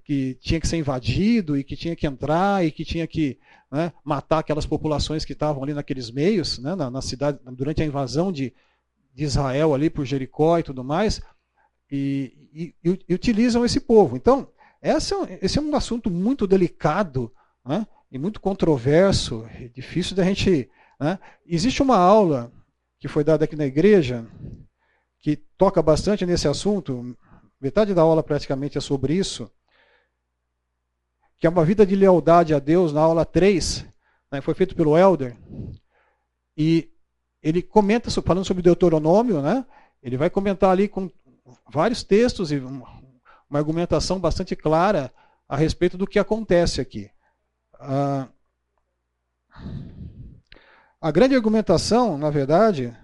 que 0.04 0.36
tinha 0.40 0.60
que 0.60 0.66
ser 0.66 0.76
invadido 0.76 1.56
e 1.56 1.62
que 1.62 1.76
tinha 1.76 1.94
que 1.94 2.06
entrar 2.06 2.64
e 2.64 2.72
que 2.72 2.84
tinha 2.84 3.06
que 3.06 3.38
né, 3.70 3.92
matar 4.04 4.40
aquelas 4.40 4.66
populações 4.66 5.24
que 5.24 5.32
estavam 5.32 5.62
ali 5.62 5.72
naqueles 5.72 6.10
meios, 6.10 6.58
né, 6.58 6.74
na, 6.74 6.90
na, 6.90 7.00
cidade, 7.00 7.38
durante 7.52 7.80
a 7.82 7.86
invasão 7.86 8.32
de, 8.32 8.52
de, 9.14 9.24
Israel 9.24 9.72
ali 9.72 9.88
por 9.88 10.04
Jericó 10.04 10.58
e 10.58 10.64
tudo 10.64 10.82
mais, 10.82 11.20
e, 11.90 12.32
e, 12.52 12.74
e 13.08 13.14
utilizam 13.14 13.64
esse 13.64 13.80
povo. 13.80 14.16
Então, 14.16 14.48
esse 14.82 15.14
é, 15.14 15.38
esse 15.42 15.58
é 15.58 15.62
um 15.62 15.74
assunto 15.76 16.10
muito 16.10 16.46
delicado, 16.46 17.32
né? 17.64 17.86
E 18.10 18.18
muito 18.18 18.40
controverso, 18.40 19.46
é 19.54 19.68
difícil 19.68 20.16
da 20.16 20.24
gente. 20.24 20.70
Né? 20.98 21.18
Existe 21.46 21.82
uma 21.82 21.96
aula 21.96 22.52
que 22.98 23.08
foi 23.08 23.24
dada 23.24 23.44
aqui 23.44 23.56
na 23.56 23.66
igreja 23.66 24.26
que 25.20 25.36
toca 25.36 25.82
bastante 25.82 26.24
nesse 26.24 26.48
assunto, 26.48 27.16
metade 27.60 27.94
da 27.94 28.02
aula 28.02 28.22
praticamente 28.22 28.78
é 28.78 28.80
sobre 28.80 29.14
isso, 29.14 29.50
que 31.38 31.46
é 31.46 31.50
uma 31.50 31.64
vida 31.64 31.86
de 31.86 31.94
lealdade 31.94 32.54
a 32.54 32.58
Deus, 32.58 32.92
na 32.92 33.00
aula 33.00 33.24
3, 33.24 33.86
né, 34.32 34.40
foi 34.40 34.54
feito 34.54 34.74
pelo 34.74 34.96
Elder, 34.96 35.36
e 36.56 36.90
ele 37.42 37.62
comenta, 37.62 38.10
falando 38.10 38.44
sobre 38.44 38.62
Deuteronômio, 38.62 39.42
né, 39.42 39.64
ele 40.02 40.16
vai 40.16 40.30
comentar 40.30 40.70
ali 40.70 40.88
com 40.88 41.10
vários 41.70 42.02
textos 42.02 42.50
e 42.50 42.58
uma 42.58 43.58
argumentação 43.58 44.18
bastante 44.18 44.56
clara 44.56 45.12
a 45.48 45.56
respeito 45.56 45.98
do 45.98 46.06
que 46.06 46.18
acontece 46.18 46.80
aqui. 46.80 47.10
Ah, 47.80 48.28
a 51.00 51.10
grande 51.10 51.34
argumentação, 51.34 52.18
na 52.18 52.28
verdade, 52.28 52.94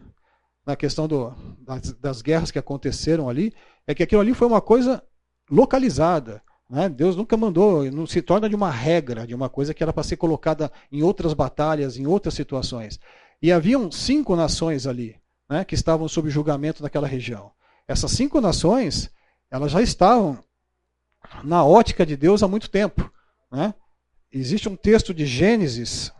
na 0.67 0.77
questão 0.77 1.09
do, 1.09 1.35
das, 1.61 1.93
das, 1.95 2.23
guerras 2.23 2.51
que 2.51 2.59
aconteceram 2.59 3.29
ali, 3.29 3.55
é 3.87 3.95
que 3.95 4.03
aquilo 4.03 4.21
ali 4.21 4.35
foi 4.35 4.47
uma 4.47 4.61
coisa 4.61 5.03
localizada. 5.51 6.43
Né? 6.69 6.91
Deus 6.91 7.17
nunca 7.17 7.39
mandou, 7.39 7.91
não 7.91 8.07
se 8.07 8.21
torna 8.21 8.51
de 8.51 8.55
uma 8.55 8.71
regra, 8.71 9.27
de 9.27 9.35
uma 9.35 9.49
coisa 9.49 9.73
que 9.73 9.83
era 9.83 9.95
para 9.95 10.03
ser 10.03 10.19
colocada 10.19 10.71
em 10.93 11.03
outras 11.03 11.33
batalhas, 11.33 11.97
em 11.97 12.07
outras 12.07 12.35
situações. 12.35 13.01
E 13.41 13.51
haviam 13.51 13.91
cinco 13.91 14.37
nações 14.37 14.87
ali, 14.87 15.17
né, 15.49 15.65
que 15.65 15.75
estavam 15.75 16.09
sob 16.09 16.29
julgamento 16.29 16.83
naquela 16.83 17.07
região. 17.07 17.51
Essas 17.89 18.11
cinco 18.11 18.41
nações, 18.41 19.11
elas 19.51 19.73
já 19.73 19.81
estavam 19.81 20.39
na 21.43 21.65
ótica 21.65 22.05
de 22.05 22.17
Deus 22.17 22.43
há 22.43 22.49
muito 22.49 22.69
tempo. 22.69 23.11
Né? 23.51 23.73
Existe 24.33 24.69
um 24.69 24.77
texto 24.77 25.15
de 25.15 25.25
Gênesis. 25.25 26.13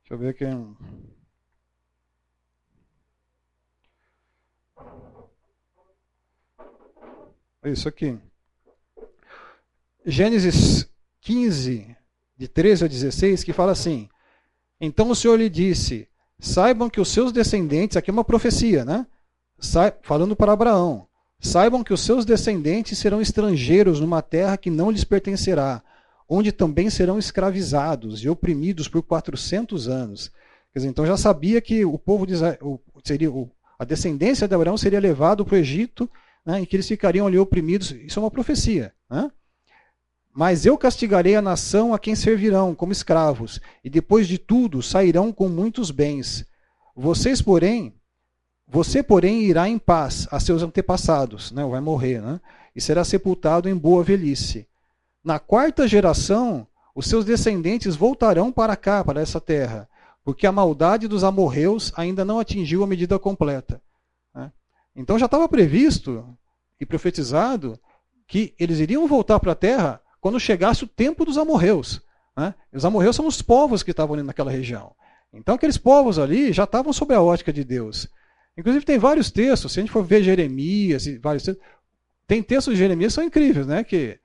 Deixa 0.00 0.12
eu 0.12 0.18
ver 0.18 0.28
aqui. 0.28 0.44
Isso 7.64 7.88
aqui. 7.88 8.18
Gênesis 10.04 10.88
15, 11.20 11.96
de 12.36 12.48
13 12.48 12.84
a 12.84 12.88
16, 12.88 13.44
que 13.44 13.52
fala 13.52 13.70
assim: 13.72 14.08
Então 14.80 15.10
o 15.10 15.14
Senhor 15.14 15.36
lhe 15.36 15.48
disse: 15.48 16.08
Saibam 16.40 16.90
que 16.90 17.00
os 17.00 17.08
seus 17.08 17.30
descendentes, 17.30 17.96
aqui 17.96 18.10
é 18.10 18.12
uma 18.12 18.24
profecia, 18.24 18.84
né? 18.84 19.06
falando 20.02 20.34
para 20.34 20.52
Abraão: 20.52 21.08
Saibam 21.42 21.82
que 21.82 21.92
os 21.92 22.00
seus 22.00 22.24
descendentes 22.24 22.96
serão 22.96 23.20
estrangeiros 23.20 23.98
numa 23.98 24.22
terra 24.22 24.56
que 24.56 24.70
não 24.70 24.92
lhes 24.92 25.02
pertencerá, 25.02 25.82
onde 26.28 26.52
também 26.52 26.88
serão 26.88 27.18
escravizados 27.18 28.22
e 28.22 28.28
oprimidos 28.28 28.86
por 28.86 29.02
400 29.02 29.88
anos. 29.88 30.30
Quer 30.72 30.78
dizer, 30.78 30.88
então 30.88 31.04
já 31.04 31.16
sabia 31.16 31.60
que 31.60 31.84
o 31.84 31.98
povo 31.98 32.24
de 32.24 32.34
Israel, 32.34 32.80
seria, 33.04 33.28
a 33.76 33.84
descendência 33.84 34.46
de 34.46 34.54
Abraão 34.54 34.76
seria 34.76 35.00
levado 35.00 35.44
para 35.44 35.56
o 35.56 35.58
Egito, 35.58 36.08
né, 36.46 36.60
em 36.60 36.64
que 36.64 36.76
eles 36.76 36.86
ficariam 36.86 37.26
ali 37.26 37.36
oprimidos. 37.36 37.90
Isso 37.90 38.20
é 38.20 38.22
uma 38.22 38.30
profecia. 38.30 38.94
Né? 39.10 39.28
Mas 40.32 40.64
eu 40.64 40.78
castigarei 40.78 41.34
a 41.34 41.42
nação 41.42 41.92
a 41.92 41.98
quem 41.98 42.14
servirão 42.14 42.72
como 42.72 42.92
escravos, 42.92 43.60
e 43.82 43.90
depois 43.90 44.28
de 44.28 44.38
tudo 44.38 44.80
sairão 44.80 45.32
com 45.32 45.48
muitos 45.48 45.90
bens. 45.90 46.46
Vocês, 46.94 47.42
porém, 47.42 47.94
você, 48.72 49.02
porém, 49.02 49.42
irá 49.42 49.68
em 49.68 49.78
paz 49.78 50.26
a 50.30 50.40
seus 50.40 50.62
antepassados, 50.62 51.52
né? 51.52 51.62
vai 51.62 51.78
morrer, 51.82 52.22
né? 52.22 52.40
e 52.74 52.80
será 52.80 53.04
sepultado 53.04 53.68
em 53.68 53.76
boa 53.76 54.02
velhice. 54.02 54.66
Na 55.22 55.38
quarta 55.38 55.86
geração, 55.86 56.66
os 56.94 57.06
seus 57.06 57.22
descendentes 57.22 57.94
voltarão 57.94 58.50
para 58.50 58.74
cá, 58.74 59.04
para 59.04 59.20
essa 59.20 59.38
terra, 59.38 59.86
porque 60.24 60.46
a 60.46 60.52
maldade 60.52 61.06
dos 61.06 61.22
amorreus 61.22 61.92
ainda 61.94 62.24
não 62.24 62.40
atingiu 62.40 62.82
a 62.82 62.86
medida 62.86 63.18
completa. 63.18 63.78
Né? 64.34 64.50
Então 64.96 65.18
já 65.18 65.26
estava 65.26 65.46
previsto 65.46 66.26
e 66.80 66.86
profetizado 66.86 67.78
que 68.26 68.54
eles 68.58 68.78
iriam 68.78 69.06
voltar 69.06 69.38
para 69.38 69.52
a 69.52 69.56
terra 69.56 70.00
quando 70.18 70.40
chegasse 70.40 70.82
o 70.82 70.88
tempo 70.88 71.26
dos 71.26 71.36
amorreus. 71.36 72.00
Né? 72.34 72.54
Os 72.72 72.86
amorreus 72.86 73.16
são 73.16 73.26
os 73.26 73.42
povos 73.42 73.82
que 73.82 73.90
estavam 73.90 74.14
ali 74.14 74.22
naquela 74.22 74.50
região. 74.50 74.94
Então 75.30 75.56
aqueles 75.56 75.76
povos 75.76 76.18
ali 76.18 76.54
já 76.54 76.64
estavam 76.64 76.90
sob 76.90 77.12
a 77.12 77.20
ótica 77.20 77.52
de 77.52 77.64
Deus. 77.64 78.08
Inclusive 78.56 78.84
tem 78.84 78.98
vários 78.98 79.30
textos, 79.30 79.72
se 79.72 79.80
a 79.80 79.82
gente 79.82 79.92
for 79.92 80.04
ver 80.04 80.22
Jeremias 80.22 81.06
vários 81.20 81.42
textos, 81.44 81.64
tem 82.26 82.42
textos 82.42 82.74
de 82.74 82.80
Jeremias 82.80 83.12
que 83.12 83.14
são 83.14 83.24
incríveis, 83.24 83.66
né? 83.66 83.82
Que 83.82 84.18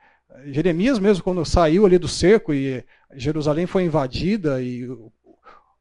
Jeremias 0.45 0.99
mesmo 0.99 1.23
quando 1.23 1.43
saiu 1.45 1.85
ali 1.85 1.97
do 1.97 2.07
cerco 2.07 2.53
e 2.53 2.83
Jerusalém 3.13 3.65
foi 3.65 3.83
invadida 3.83 4.61
e 4.61 4.87
o, 4.87 5.11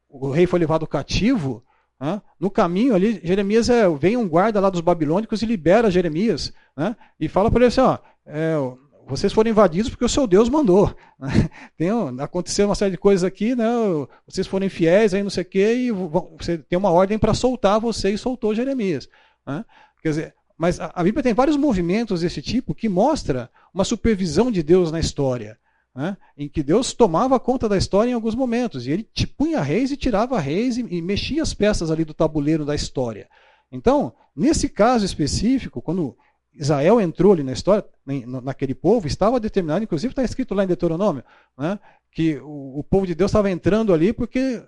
o 0.09 0.31
rei 0.31 0.47
foi 0.47 0.59
levado 0.59 0.87
cativo, 0.87 1.63
né? 1.99 2.21
no 2.39 2.49
caminho 2.49 2.95
ali 2.95 3.19
Jeremias 3.23 3.69
é, 3.69 3.87
vem 3.89 4.17
um 4.17 4.27
guarda 4.27 4.59
lá 4.59 4.69
dos 4.69 4.81
babilônicos 4.81 5.41
e 5.41 5.45
libera 5.45 5.91
Jeremias, 5.91 6.53
né? 6.75 6.95
E 7.19 7.27
fala 7.27 7.51
para 7.51 7.59
ele 7.59 7.67
assim, 7.67 7.81
ó, 7.81 7.97
é, 8.25 8.55
vocês 9.07 9.31
foram 9.31 9.49
invadidos 9.49 9.89
porque 9.89 10.05
o 10.05 10.09
seu 10.09 10.27
Deus 10.27 10.49
mandou. 10.49 10.93
Né? 11.19 11.49
Tem, 11.77 11.89
aconteceu 12.19 12.67
uma 12.67 12.75
série 12.75 12.91
de 12.91 12.97
coisas 12.97 13.23
aqui, 13.23 13.55
né? 13.55 13.65
vocês 14.27 14.45
foram 14.45 14.65
infiéis, 14.65 15.13
aí 15.13 15.23
não 15.23 15.29
sei 15.29 15.43
o 15.43 15.45
quê, 15.45 15.73
e 15.73 15.91
você 15.91 16.57
tem 16.57 16.77
uma 16.77 16.91
ordem 16.91 17.17
para 17.17 17.33
soltar 17.33 17.79
você 17.79 18.11
e 18.11 18.17
soltou 18.17 18.53
Jeremias. 18.53 19.07
Né? 19.45 19.63
Quer 20.01 20.09
dizer, 20.09 20.35
mas 20.57 20.79
a, 20.79 20.91
a, 20.93 21.03
Bíblia 21.03 21.23
tem 21.23 21.33
vários 21.33 21.55
movimentos 21.55 22.21
desse 22.21 22.41
tipo 22.41 22.75
que 22.75 22.89
mostra 22.89 23.49
uma 23.73 23.83
supervisão 23.83 24.51
de 24.51 24.61
Deus 24.61 24.91
na 24.91 24.99
história. 24.99 25.57
Né? 25.95 26.17
Em 26.37 26.49
que 26.49 26.61
Deus 26.61 26.93
tomava 26.93 27.39
conta 27.39 27.69
da 27.69 27.77
história 27.77 28.11
em 28.11 28.13
alguns 28.13 28.35
momentos. 28.35 28.85
E 28.85 28.91
ele 28.91 29.09
punha 29.37 29.61
reis 29.61 29.91
e 29.91 29.97
tirava 29.97 30.39
reis 30.39 30.77
e, 30.77 30.81
e 30.89 31.01
mexia 31.01 31.41
as 31.41 31.53
peças 31.53 31.89
ali 31.89 32.03
do 32.03 32.13
tabuleiro 32.13 32.65
da 32.65 32.75
história. 32.75 33.27
Então, 33.71 34.13
nesse 34.35 34.69
caso 34.69 35.05
específico, 35.05 35.81
quando 35.81 36.15
Israel 36.59 36.99
entrou 36.99 37.33
ali 37.33 37.43
na 37.43 37.53
história, 37.53 37.85
naquele 38.43 38.73
povo, 38.73 39.07
estava 39.07 39.39
determinado, 39.39 39.83
inclusive 39.83 40.11
está 40.11 40.23
escrito 40.23 40.53
lá 40.53 40.63
em 40.63 40.67
Deuteronômio, 40.67 41.23
né, 41.57 41.79
que 42.11 42.39
o, 42.43 42.83
povo 42.83 43.05
de 43.05 43.13
Deus 43.13 43.29
estava 43.29 43.51
entrando 43.51 43.93
ali 43.93 44.11
porque 44.11 44.63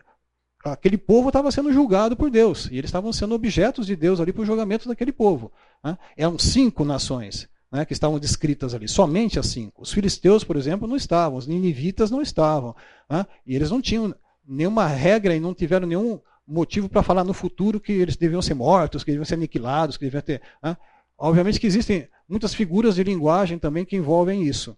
aquele 0.63 0.97
povo 0.97 1.29
estava 1.29 1.51
sendo 1.51 1.73
julgado 1.73 2.15
por 2.15 2.29
Deus, 2.29 2.67
e 2.71 2.77
eles 2.77 2.89
estavam 2.89 3.11
sendo 3.11 3.33
objetos 3.33 3.87
de 3.87 3.95
Deus 3.95 4.19
ali 4.19 4.31
para 4.31 4.43
o 4.43 4.45
julgamento 4.45 4.87
daquele 4.87 5.11
povo. 5.11 5.51
Né. 5.83 5.97
Eram 6.15 6.37
cinco 6.37 6.83
nações 6.83 7.49
né, 7.71 7.85
que 7.85 7.93
estavam 7.93 8.19
descritas 8.19 8.73
ali, 8.73 8.87
somente 8.87 9.39
as 9.39 9.47
cinco. 9.47 9.81
Os 9.81 9.91
filisteus, 9.91 10.43
por 10.43 10.55
exemplo, 10.55 10.87
não 10.87 10.95
estavam, 10.95 11.37
os 11.37 11.47
ninivitas 11.47 12.11
não 12.11 12.21
estavam, 12.21 12.75
né, 13.09 13.25
e 13.45 13.55
eles 13.55 13.71
não 13.71 13.81
tinham 13.81 14.13
nenhuma 14.47 14.85
regra 14.85 15.35
e 15.35 15.39
não 15.39 15.53
tiveram 15.53 15.87
nenhum 15.87 16.19
motivo 16.45 16.89
para 16.89 17.03
falar 17.03 17.23
no 17.23 17.33
futuro 17.33 17.79
que 17.79 17.91
eles 17.91 18.17
deviam 18.17 18.41
ser 18.41 18.55
mortos, 18.55 19.03
que 19.03 19.11
deviam 19.11 19.25
ser 19.25 19.35
aniquilados, 19.35 19.97
que 19.97 20.05
deviam 20.05 20.21
ter. 20.21 20.41
Né, 20.61 20.75
Obviamente 21.19 21.59
que 21.59 21.67
existem 21.67 22.07
muitas 22.27 22.53
figuras 22.53 22.95
de 22.95 23.03
linguagem 23.03 23.59
também 23.59 23.83
que 23.83 23.97
envolvem 23.97 24.43
isso. 24.43 24.77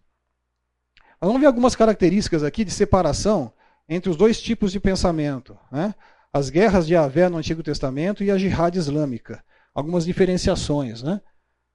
Mas 1.20 1.28
vamos 1.28 1.40
ver 1.40 1.46
algumas 1.46 1.76
características 1.76 2.44
aqui 2.44 2.66
de 2.66 2.72
separação 2.72 3.54
entre 3.88 4.10
os 4.10 4.18
dois 4.18 4.42
tipos 4.42 4.72
de 4.72 4.80
pensamento. 4.80 5.56
Né? 5.72 5.94
As 6.34 6.50
guerras 6.50 6.88
de 6.88 6.96
Avé 6.96 7.30
no 7.30 7.38
Antigo 7.38 7.62
Testamento 7.62 8.24
e 8.24 8.32
a 8.32 8.38
jihad 8.38 8.76
islâmica. 8.76 9.44
Algumas 9.72 10.04
diferenciações. 10.04 11.04
Né? 11.04 11.22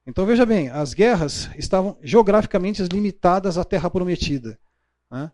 Então 0.05 0.25
veja 0.25 0.45
bem, 0.45 0.69
as 0.69 0.93
guerras 0.93 1.49
estavam 1.57 1.97
geograficamente 2.03 2.83
limitadas 2.83 3.57
à 3.57 3.63
Terra 3.63 3.89
Prometida. 3.89 4.59
Né? 5.09 5.31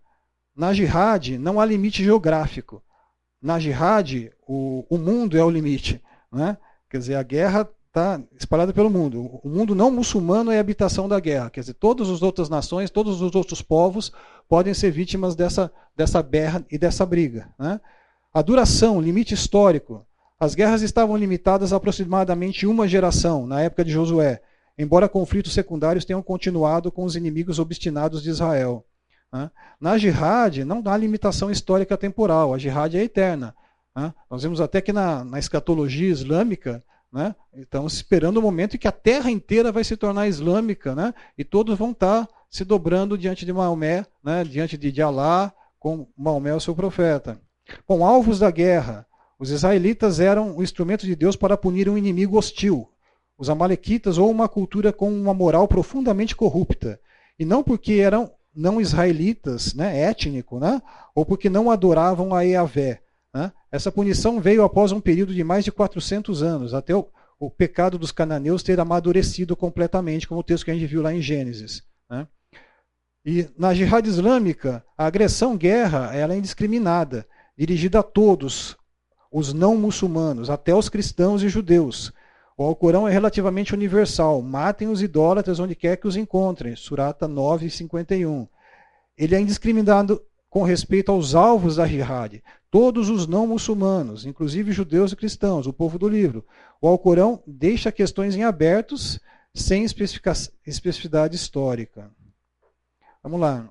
Na 0.56 0.74
jihad 0.74 1.40
não 1.40 1.60
há 1.60 1.66
limite 1.66 2.04
geográfico. 2.04 2.84
Na 3.42 3.58
jihad 3.58 4.32
o, 4.48 4.86
o 4.88 4.98
mundo 5.00 5.38
é 5.40 5.44
o 5.44 5.50
limite. 5.50 6.00
Né? 6.32 6.56
Quer 6.88 7.00
dizer, 7.00 7.16
a 7.16 7.24
guerra 7.24 7.68
está 7.94 8.20
espalhada 8.40 8.74
pelo 8.74 8.90
mundo. 8.90 9.40
O 9.44 9.48
mundo 9.48 9.76
não 9.76 9.92
muçulmano 9.92 10.50
é 10.50 10.58
a 10.58 10.60
habitação 10.60 11.08
da 11.08 11.20
guerra. 11.20 11.52
Quer 11.52 11.60
dizer, 11.60 11.76
todas 11.76 12.10
as 12.10 12.24
outras 12.24 12.50
nações, 12.50 12.90
todos 12.90 13.22
os 13.22 13.36
outros 13.36 13.62
povos 13.62 14.12
podem 14.50 14.74
ser 14.74 14.90
vítimas 14.90 15.36
dessa, 15.36 15.72
dessa 15.96 16.20
guerra 16.24 16.66
e 16.72 16.78
dessa 16.80 17.06
briga. 17.06 17.50
Né? 17.58 17.80
A 18.34 18.42
duração, 18.42 19.00
limite 19.00 19.36
histórico. 19.36 20.04
As 20.40 20.56
guerras 20.56 20.82
estavam 20.82 21.16
limitadas 21.16 21.72
a 21.72 21.76
aproximadamente 21.76 22.66
uma 22.66 22.88
geração, 22.88 23.46
na 23.46 23.62
época 23.62 23.86
de 23.86 23.92
Josué, 23.92 24.42
embora 24.76 25.08
conflitos 25.08 25.54
secundários 25.54 26.04
tenham 26.04 26.24
continuado 26.24 26.92
com 26.92 27.04
os 27.06 27.16
inimigos 27.16 27.60
obstinados 27.60 28.24
de 28.24 28.32
Israel. 28.32 28.84
Né? 29.32 29.52
Na 29.80 30.00
jihad, 30.00 30.66
não 30.66 30.82
há 30.86 30.98
limitação 30.98 31.52
histórica 31.52 31.96
temporal, 31.96 32.56
a 32.56 32.58
jihad 32.58 32.98
é 32.98 33.04
eterna. 33.04 33.56
Né? 33.96 34.12
Nós 34.32 34.42
vemos 34.42 34.60
até 34.60 34.82
que 34.82 34.92
na, 34.92 35.24
na 35.24 35.38
escatologia 35.38 36.10
islâmica, 36.10 36.84
né? 37.14 37.36
Estamos 37.54 37.94
esperando 37.94 38.38
o 38.38 38.42
momento 38.42 38.76
em 38.76 38.80
que 38.80 38.88
a 38.88 38.92
terra 38.92 39.30
inteira 39.30 39.72
vai 39.72 39.84
se 39.84 39.96
tornar 39.96 40.28
islâmica, 40.28 40.96
né? 40.96 41.14
e 41.38 41.44
todos 41.44 41.78
vão 41.78 41.92
estar 41.92 42.28
se 42.50 42.66
dobrando 42.66 43.18
diante 43.18 43.46
de 43.46 43.54
Maomé, 43.54 44.06
né? 44.24 44.44
diante 44.44 44.76
de 44.76 45.02
Alá, 45.02 45.54
com 45.80 46.08
Maomé, 46.18 46.56
o 46.56 46.60
seu 46.60 46.74
profeta. 46.74 47.40
Bom, 47.88 48.04
alvos 48.04 48.40
da 48.40 48.50
guerra. 48.50 49.06
Os 49.38 49.52
israelitas 49.52 50.20
eram 50.20 50.58
o 50.58 50.64
instrumento 50.64 51.06
de 51.06 51.16
Deus 51.16 51.36
para 51.36 51.56
punir 51.56 51.88
um 51.88 51.98
inimigo 51.98 52.38
hostil. 52.38 52.90
Os 53.38 53.50
amalequitas, 53.50 54.18
ou 54.18 54.32
uma 54.32 54.50
cultura 54.50 54.92
com 54.92 55.12
uma 55.12 55.34
moral 55.34 55.68
profundamente 55.68 56.36
corrupta. 56.36 57.00
E 57.38 57.46
não 57.46 57.62
porque 57.62 57.94
eram 57.94 58.32
não 58.56 58.80
israelitas, 58.80 59.74
né, 59.74 60.00
étnico, 60.00 60.60
né, 60.60 60.82
ou 61.16 61.26
porque 61.26 61.50
não 61.50 61.72
adoravam 61.72 62.34
a 62.34 62.44
né? 62.46 63.00
Essa 63.72 63.92
punição 63.92 64.40
veio 64.40 64.64
após 64.64 64.92
um 64.92 65.02
período 65.02 65.34
de 65.34 65.44
mais 65.44 65.66
de 65.66 65.72
400 65.72 66.44
anos, 66.44 66.74
até 66.74 66.96
o, 66.96 67.08
o 67.40 67.50
pecado 67.50 67.98
dos 67.98 68.12
cananeus 68.12 68.62
ter 68.62 68.80
amadurecido 68.80 69.56
completamente, 69.56 70.28
como 70.28 70.42
o 70.42 70.44
texto 70.44 70.66
que 70.66 70.72
a 70.72 70.74
gente 70.74 70.86
viu 70.86 71.02
lá 71.02 71.14
em 71.14 71.22
Gênesis. 71.22 71.84
Né? 72.10 72.28
E 73.26 73.50
na 73.58 73.74
jihad 73.74 74.08
islâmica, 74.08 74.86
a 74.98 75.06
agressão 75.06 75.58
guerra 75.58 76.16
ela 76.16 76.34
é 76.34 76.38
indiscriminada, 76.38 77.28
dirigida 77.58 78.00
a 78.00 78.04
todos, 78.04 78.78
os 79.32 79.52
não 79.52 79.76
muçulmanos, 79.76 80.50
até 80.50 80.76
os 80.76 80.88
cristãos 80.88 81.42
e 81.42 81.50
judeus. 81.50 82.14
O 82.56 82.64
Alcorão 82.64 83.08
é 83.08 83.12
relativamente 83.12 83.74
universal. 83.74 84.40
Matem 84.44 84.88
os 84.88 85.02
idólatras 85.02 85.60
onde 85.60 85.76
quer 85.76 85.98
que 85.98 86.08
os 86.08 86.16
encontrem. 86.16 86.76
Surata 86.76 87.28
9, 87.28 87.68
51. 87.68 88.48
Ele 89.18 89.36
é 89.36 89.40
indiscriminado 89.40 90.22
com 90.50 90.62
respeito 90.62 91.12
aos 91.12 91.34
alvos 91.34 91.78
da 91.78 91.88
jihad. 91.88 92.44
Todos 92.74 93.08
os 93.08 93.28
não 93.28 93.46
muçulmanos, 93.46 94.26
inclusive 94.26 94.72
judeus 94.72 95.12
e 95.12 95.16
cristãos, 95.16 95.68
o 95.68 95.72
povo 95.72 96.00
do 96.00 96.10
livro. 96.10 96.44
O 96.82 96.88
Alcorão 96.88 97.40
deixa 97.46 97.92
questões 97.92 98.36
em 98.36 98.44
abertos, 98.44 99.20
sem 99.54 99.84
especificidade 99.84 101.36
histórica. 101.36 102.10
Vamos 103.22 103.40
lá. 103.40 103.70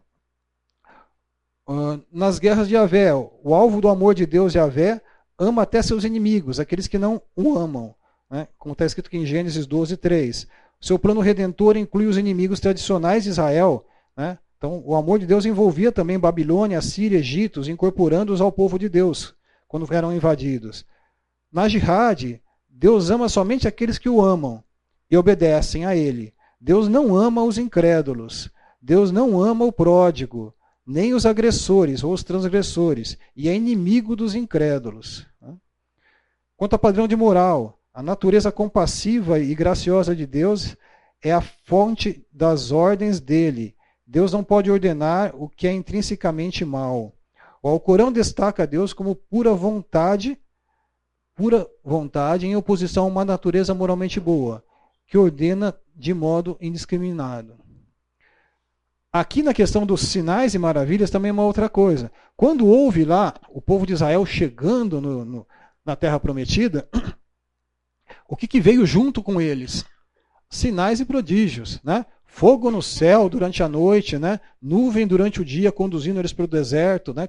Uh, 1.68 2.00
nas 2.12 2.38
guerras 2.38 2.68
de 2.68 2.76
Yahvé, 2.76 3.12
o 3.12 3.52
alvo 3.52 3.80
do 3.80 3.88
amor 3.88 4.14
de 4.14 4.24
Deus, 4.24 4.54
Yahvé, 4.54 5.02
ama 5.36 5.62
até 5.62 5.82
seus 5.82 6.04
inimigos, 6.04 6.60
aqueles 6.60 6.86
que 6.86 6.96
não 6.96 7.20
o 7.34 7.58
amam. 7.58 7.96
Né? 8.30 8.46
Como 8.56 8.72
está 8.72 8.86
escrito 8.86 9.08
aqui 9.08 9.16
em 9.16 9.26
Gênesis 9.26 9.66
12, 9.66 9.96
3. 9.96 10.46
Seu 10.80 10.96
plano 10.96 11.20
redentor 11.20 11.76
inclui 11.76 12.06
os 12.06 12.16
inimigos 12.16 12.60
tradicionais 12.60 13.24
de 13.24 13.30
Israel. 13.30 13.84
Né? 14.16 14.38
Então, 14.62 14.80
o 14.86 14.94
amor 14.94 15.18
de 15.18 15.26
Deus 15.26 15.44
envolvia 15.44 15.90
também 15.90 16.16
Babilônia, 16.16 16.80
Síria, 16.80 17.18
Egito, 17.18 17.68
incorporando-os 17.68 18.40
ao 18.40 18.52
povo 18.52 18.78
de 18.78 18.88
Deus, 18.88 19.34
quando 19.66 19.92
eram 19.92 20.14
invadidos. 20.14 20.86
Na 21.50 21.66
jihad, 21.66 22.40
Deus 22.68 23.10
ama 23.10 23.28
somente 23.28 23.66
aqueles 23.66 23.98
que 23.98 24.08
o 24.08 24.20
amam 24.20 24.62
e 25.10 25.16
obedecem 25.16 25.84
a 25.84 25.96
ele. 25.96 26.32
Deus 26.60 26.86
não 26.86 27.16
ama 27.16 27.42
os 27.42 27.58
incrédulos. 27.58 28.52
Deus 28.80 29.10
não 29.10 29.42
ama 29.42 29.64
o 29.64 29.72
pródigo, 29.72 30.54
nem 30.86 31.12
os 31.12 31.26
agressores 31.26 32.04
ou 32.04 32.12
os 32.12 32.22
transgressores, 32.22 33.18
e 33.34 33.48
é 33.48 33.56
inimigo 33.56 34.14
dos 34.14 34.32
incrédulos. 34.32 35.26
Quanto 36.56 36.74
ao 36.74 36.78
padrão 36.78 37.08
de 37.08 37.16
moral, 37.16 37.80
a 37.92 38.00
natureza 38.00 38.52
compassiva 38.52 39.40
e 39.40 39.56
graciosa 39.56 40.14
de 40.14 40.24
Deus 40.24 40.76
é 41.20 41.32
a 41.32 41.40
fonte 41.40 42.24
das 42.32 42.70
ordens 42.70 43.18
dele. 43.18 43.74
Deus 44.12 44.30
não 44.30 44.44
pode 44.44 44.70
ordenar 44.70 45.34
o 45.34 45.48
que 45.48 45.66
é 45.66 45.72
intrinsecamente 45.72 46.66
mal. 46.66 47.14
O 47.62 47.68
Alcorão 47.70 48.12
destaca 48.12 48.66
Deus 48.66 48.92
como 48.92 49.16
pura 49.16 49.54
vontade, 49.54 50.38
pura 51.34 51.66
vontade 51.82 52.46
em 52.46 52.54
oposição 52.54 53.04
a 53.04 53.06
uma 53.06 53.24
natureza 53.24 53.72
moralmente 53.72 54.20
boa, 54.20 54.62
que 55.06 55.16
ordena 55.16 55.74
de 55.96 56.12
modo 56.12 56.58
indiscriminado. 56.60 57.56
Aqui 59.10 59.42
na 59.42 59.54
questão 59.54 59.86
dos 59.86 60.02
sinais 60.02 60.52
e 60.52 60.58
maravilhas 60.58 61.08
também 61.08 61.30
é 61.30 61.32
uma 61.32 61.46
outra 61.46 61.70
coisa. 61.70 62.12
Quando 62.36 62.66
houve 62.66 63.06
lá 63.06 63.32
o 63.48 63.62
povo 63.62 63.86
de 63.86 63.94
Israel 63.94 64.26
chegando 64.26 65.00
no, 65.00 65.24
no, 65.24 65.46
na 65.82 65.96
Terra 65.96 66.20
Prometida, 66.20 66.86
o 68.28 68.36
que, 68.36 68.46
que, 68.46 68.60
veio 68.60 68.84
junto 68.84 69.22
com 69.22 69.40
eles? 69.40 69.86
Sinais 70.50 71.00
e 71.00 71.06
prodígios, 71.06 71.80
né? 71.82 72.04
Fogo 72.34 72.70
no 72.70 72.80
céu 72.80 73.28
durante 73.28 73.62
a 73.62 73.68
noite, 73.68 74.18
né? 74.18 74.40
Nuvem 74.60 75.06
durante 75.06 75.42
o 75.42 75.44
dia 75.44 75.70
conduzindo 75.70 76.18
eles 76.18 76.32
para 76.32 76.46
o 76.46 76.48
deserto, 76.48 77.12
né? 77.12 77.28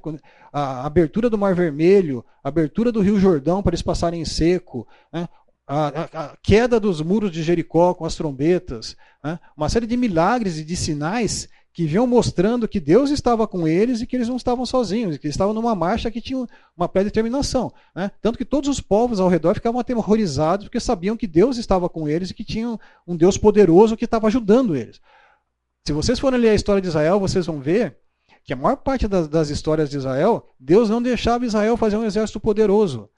A 0.51 0.85
abertura 0.85 1.29
do 1.29 1.37
Mar 1.37 1.53
Vermelho, 1.53 2.23
a 2.41 2.47
abertura 2.47 2.89
do 2.89 3.01
Rio 3.01 3.19
Jordão 3.19 3.61
para 3.61 3.71
eles 3.71 3.81
passarem 3.81 4.21
em 4.21 4.25
seco, 4.25 4.87
né? 5.11 5.27
a, 5.67 5.87
a, 5.87 6.03
a, 6.23 6.37
queda 6.41 6.79
dos 6.79 7.01
muros 7.01 7.31
de 7.31 7.43
Jericó 7.43 7.93
com 7.93 8.05
as 8.05 8.15
trombetas, 8.15 8.95
né? 9.21 9.37
uma 9.57 9.67
série 9.67 9.85
de 9.85 9.97
milagres 9.97 10.57
e 10.57 10.63
de 10.63 10.75
sinais 10.77 11.49
que 11.73 11.87
vinham 11.87 12.05
mostrando 12.05 12.67
que 12.67 12.79
Deus 12.79 13.09
estava 13.09 13.47
com 13.47 13.67
eles 13.67 13.99
e 13.99 14.05
que 14.05 14.15
eles 14.15 14.29
não 14.29 14.35
estavam 14.35 14.63
sozinhos, 14.63 15.17
que 15.17 15.25
eles 15.25 15.33
estavam 15.33 15.55
numa 15.55 15.73
marcha 15.73 16.11
que 16.11 16.21
tinha 16.21 16.47
uma 16.77 16.87
pré-determinação. 16.87 17.73
Né? 17.95 18.11
Tanto 18.21 18.37
que 18.37 18.45
todos 18.45 18.69
os 18.69 18.79
povos 18.79 19.19
ao 19.19 19.27
redor 19.27 19.55
ficavam 19.55 19.79
aterrorizados 19.79 20.67
porque 20.67 20.79
sabiam 20.79 21.17
que 21.17 21.25
Deus 21.25 21.57
estava 21.57 21.89
com 21.89 22.07
eles 22.07 22.29
e 22.29 22.33
que 22.35 22.43
tinha 22.43 22.79
um 23.07 23.17
Deus 23.17 23.39
poderoso 23.39 23.97
que 23.97 24.05
estava 24.05 24.27
ajudando 24.27 24.75
eles. 24.75 25.01
Se 25.85 25.91
vocês 25.91 26.19
forem 26.19 26.39
ler 26.39 26.49
a 26.49 26.55
história 26.55 26.81
de 26.81 26.87
Israel, 26.87 27.19
vocês 27.19 27.47
vão 27.47 27.59
ver 27.59 27.97
que 28.45 28.53
a 28.53 28.55
maior 28.55 28.75
parte 28.75 29.07
das 29.07 29.49
histórias 29.49 29.89
de 29.89 29.97
Israel, 29.97 30.53
Deus 30.59 30.89
não 30.89 31.01
deixava 31.01 31.45
Israel 31.45 31.75
fazer 31.75 31.97
um 31.97 32.05
exército 32.05 32.39
poderoso. 32.39 33.09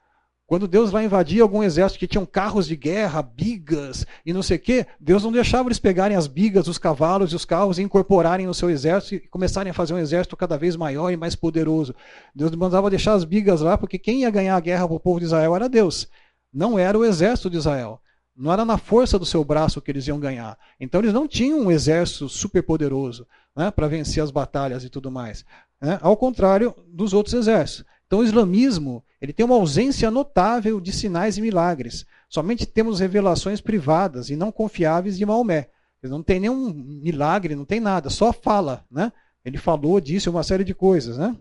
Quando 0.46 0.68
Deus 0.68 0.92
vai 0.92 1.04
invadir 1.04 1.42
algum 1.42 1.60
exército 1.60 1.98
que 1.98 2.06
tinham 2.06 2.24
carros 2.24 2.68
de 2.68 2.76
guerra, 2.76 3.20
bigas 3.20 4.06
e 4.24 4.32
não 4.32 4.44
sei 4.44 4.56
o 4.56 4.60
quê, 4.60 4.86
Deus 5.00 5.24
não 5.24 5.32
deixava 5.32 5.68
eles 5.68 5.80
pegarem 5.80 6.16
as 6.16 6.28
bigas, 6.28 6.68
os 6.68 6.78
cavalos 6.78 7.32
e 7.32 7.36
os 7.36 7.44
carros 7.44 7.80
e 7.80 7.82
incorporarem 7.82 8.46
no 8.46 8.54
seu 8.54 8.70
exército 8.70 9.16
e 9.16 9.28
começarem 9.28 9.72
a 9.72 9.74
fazer 9.74 9.94
um 9.94 9.98
exército 9.98 10.36
cada 10.36 10.56
vez 10.56 10.76
maior 10.76 11.10
e 11.10 11.16
mais 11.16 11.34
poderoso. 11.34 11.96
Deus 12.32 12.52
mandava 12.52 12.88
deixar 12.88 13.14
as 13.14 13.24
bigas 13.24 13.60
lá, 13.60 13.76
porque 13.76 13.98
quem 13.98 14.20
ia 14.20 14.30
ganhar 14.30 14.54
a 14.54 14.60
guerra 14.60 14.86
para 14.86 14.96
o 14.96 15.00
povo 15.00 15.18
de 15.18 15.26
Israel 15.26 15.56
era 15.56 15.68
Deus. 15.68 16.08
Não 16.52 16.78
era 16.78 16.96
o 16.96 17.04
exército 17.04 17.50
de 17.50 17.56
Israel. 17.56 18.00
Não 18.36 18.52
era 18.52 18.64
na 18.64 18.78
força 18.78 19.18
do 19.18 19.26
seu 19.26 19.42
braço 19.42 19.80
que 19.80 19.90
eles 19.90 20.06
iam 20.06 20.20
ganhar. 20.20 20.56
Então 20.78 21.00
eles 21.00 21.12
não 21.12 21.26
tinham 21.26 21.58
um 21.58 21.70
exército 21.72 22.28
super 22.28 22.62
poderoso 22.62 23.26
né, 23.56 23.70
para 23.70 23.88
vencer 23.88 24.22
as 24.22 24.30
batalhas 24.30 24.84
e 24.84 24.90
tudo 24.90 25.10
mais. 25.10 25.44
Né, 25.80 25.98
ao 26.00 26.16
contrário 26.16 26.72
dos 26.86 27.12
outros 27.12 27.34
exércitos. 27.34 27.84
Então 28.06 28.20
o 28.20 28.24
islamismo 28.24 29.02
ele 29.20 29.32
tem 29.32 29.44
uma 29.44 29.54
ausência 29.54 30.10
notável 30.10 30.80
de 30.80 30.92
sinais 30.92 31.38
e 31.38 31.40
milagres. 31.40 32.06
Somente 32.28 32.66
temos 32.66 33.00
revelações 33.00 33.60
privadas 33.60 34.30
e 34.30 34.36
não 34.36 34.52
confiáveis 34.52 35.16
de 35.16 35.24
Maomé. 35.24 35.68
Não 36.02 36.22
tem 36.22 36.38
nenhum 36.38 36.72
milagre, 36.72 37.56
não 37.56 37.64
tem 37.64 37.80
nada, 37.80 38.10
só 38.10 38.32
fala. 38.32 38.84
Né? 38.90 39.12
Ele 39.44 39.58
falou, 39.58 40.00
disse 40.00 40.28
uma 40.28 40.42
série 40.42 40.62
de 40.62 40.74
coisas. 40.74 41.18
Né? 41.18 41.34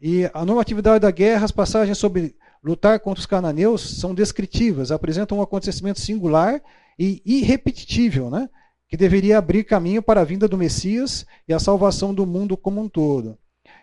E 0.00 0.30
a 0.32 0.44
normatividade 0.44 1.00
da 1.00 1.10
guerra, 1.10 1.44
as 1.44 1.50
passagens 1.50 1.98
sobre 1.98 2.36
lutar 2.62 3.00
contra 3.00 3.20
os 3.20 3.26
cananeus 3.26 3.98
são 3.98 4.14
descritivas, 4.14 4.92
apresentam 4.92 5.38
um 5.38 5.42
acontecimento 5.42 6.00
singular 6.00 6.62
e 6.98 7.20
irrepetível, 7.24 8.30
né? 8.30 8.48
que 8.88 8.96
deveria 8.96 9.38
abrir 9.38 9.64
caminho 9.64 10.02
para 10.02 10.20
a 10.20 10.24
vinda 10.24 10.46
do 10.46 10.58
Messias 10.58 11.26
e 11.48 11.52
a 11.52 11.58
salvação 11.58 12.14
do 12.14 12.26
mundo 12.26 12.56
como 12.56 12.80
um 12.80 12.88
todo. 12.88 13.36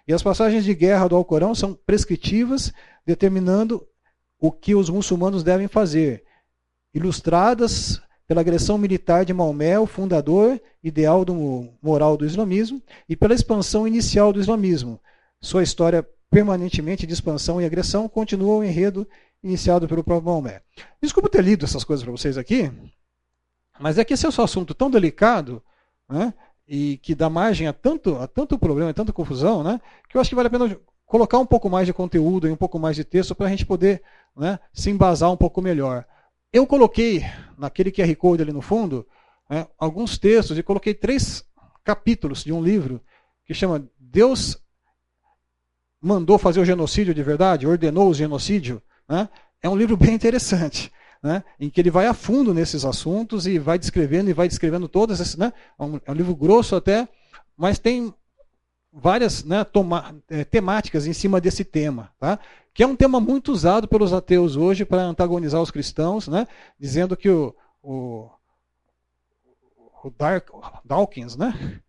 E 0.07 0.13
as 0.13 0.23
passagens 0.23 0.63
de 0.63 0.73
guerra 0.73 1.07
do 1.07 1.15
Alcorão 1.15 1.53
são 1.53 1.73
prescritivas, 1.73 2.73
determinando 3.05 3.85
o 4.39 4.51
que 4.51 4.73
os 4.73 4.89
muçulmanos 4.89 5.43
devem 5.43 5.67
fazer, 5.67 6.23
ilustradas 6.93 8.01
pela 8.27 8.41
agressão 8.41 8.77
militar 8.77 9.25
de 9.25 9.33
Maomé, 9.33 9.77
o 9.77 9.85
fundador 9.85 10.59
ideal 10.83 11.23
do 11.23 11.69
moral 11.81 12.17
do 12.17 12.25
islamismo, 12.25 12.81
e 13.07 13.15
pela 13.15 13.33
expansão 13.33 13.87
inicial 13.87 14.33
do 14.33 14.39
islamismo. 14.39 14.99
Sua 15.39 15.63
história 15.63 16.07
permanentemente 16.29 17.05
de 17.05 17.13
expansão 17.13 17.61
e 17.61 17.65
agressão 17.65 18.07
continua 18.07 18.55
o 18.55 18.63
enredo 18.63 19.07
iniciado 19.43 19.87
pelo 19.87 20.03
próprio 20.03 20.31
Maomé. 20.31 20.61
Desculpa 21.01 21.29
ter 21.29 21.43
lido 21.43 21.65
essas 21.65 21.83
coisas 21.83 22.03
para 22.03 22.11
vocês 22.11 22.37
aqui, 22.37 22.71
mas 23.79 23.97
é 23.97 24.05
que 24.05 24.13
esse 24.13 24.25
é 24.25 24.29
um 24.29 24.43
assunto 24.43 24.73
tão 24.73 24.89
delicado, 24.89 25.61
né, 26.09 26.33
e 26.73 26.95
que 26.99 27.13
dá 27.13 27.29
margem 27.29 27.67
a 27.67 27.73
tanto, 27.73 28.15
a 28.15 28.25
tanto 28.25 28.57
problema, 28.57 28.91
a 28.91 28.93
tanta 28.93 29.11
confusão, 29.11 29.61
né, 29.61 29.81
que 30.07 30.15
eu 30.15 30.21
acho 30.21 30.29
que 30.29 30.35
vale 30.35 30.47
a 30.47 30.49
pena 30.49 30.79
colocar 31.05 31.37
um 31.37 31.45
pouco 31.45 31.69
mais 31.69 31.85
de 31.85 31.91
conteúdo 31.91 32.47
e 32.47 32.51
um 32.51 32.55
pouco 32.55 32.79
mais 32.79 32.95
de 32.95 33.03
texto 33.03 33.35
para 33.35 33.47
a 33.47 33.49
gente 33.49 33.65
poder 33.65 34.01
né, 34.33 34.57
se 34.71 34.89
embasar 34.89 35.29
um 35.29 35.35
pouco 35.35 35.61
melhor. 35.61 36.05
Eu 36.53 36.65
coloquei 36.65 37.25
naquele 37.57 37.91
QR 37.91 38.15
Code 38.15 38.43
ali 38.43 38.53
no 38.53 38.61
fundo 38.61 39.05
né, 39.49 39.67
alguns 39.77 40.17
textos 40.17 40.57
e 40.57 40.63
coloquei 40.63 40.93
três 40.93 41.43
capítulos 41.83 42.41
de 42.41 42.53
um 42.53 42.63
livro 42.63 43.01
que 43.45 43.53
chama 43.53 43.85
Deus 43.99 44.57
mandou 46.01 46.37
fazer 46.37 46.61
o 46.61 46.65
genocídio 46.65 47.13
de 47.13 47.21
verdade, 47.21 47.67
ordenou 47.67 48.09
o 48.09 48.13
genocídio. 48.13 48.81
Né? 49.09 49.27
É 49.61 49.67
um 49.67 49.75
livro 49.75 49.97
bem 49.97 50.13
interessante. 50.13 50.89
Né, 51.23 51.43
em 51.59 51.69
que 51.69 51.79
ele 51.79 51.91
vai 51.91 52.07
a 52.07 52.15
fundo 52.15 52.51
nesses 52.51 52.83
assuntos 52.83 53.45
e 53.45 53.59
vai 53.59 53.77
descrevendo 53.77 54.31
e 54.31 54.33
vai 54.33 54.47
descrevendo 54.47 54.87
todas 54.87 55.21
essas. 55.21 55.35
Né, 55.35 55.53
é, 55.77 55.83
um, 55.83 55.99
é 56.03 56.11
um 56.11 56.15
livro 56.15 56.35
grosso 56.35 56.75
até, 56.75 57.07
mas 57.55 57.77
tem 57.77 58.11
várias 58.91 59.43
né, 59.43 59.63
toma, 59.63 60.15
é, 60.29 60.43
temáticas 60.43 61.05
em 61.05 61.13
cima 61.13 61.39
desse 61.39 61.63
tema, 61.63 62.11
tá? 62.19 62.39
que 62.73 62.83
é 62.83 62.87
um 62.87 62.95
tema 62.95 63.19
muito 63.19 63.51
usado 63.51 63.87
pelos 63.87 64.13
ateus 64.13 64.55
hoje 64.55 64.83
para 64.83 65.03
antagonizar 65.03 65.61
os 65.61 65.71
cristãos, 65.71 66.27
né, 66.27 66.47
dizendo 66.79 67.15
que 67.15 67.29
o, 67.29 67.55
o, 67.81 68.29
o 70.03 70.09
Dark, 70.17 70.49
Dawkins, 70.83 71.35
né, 71.35 71.81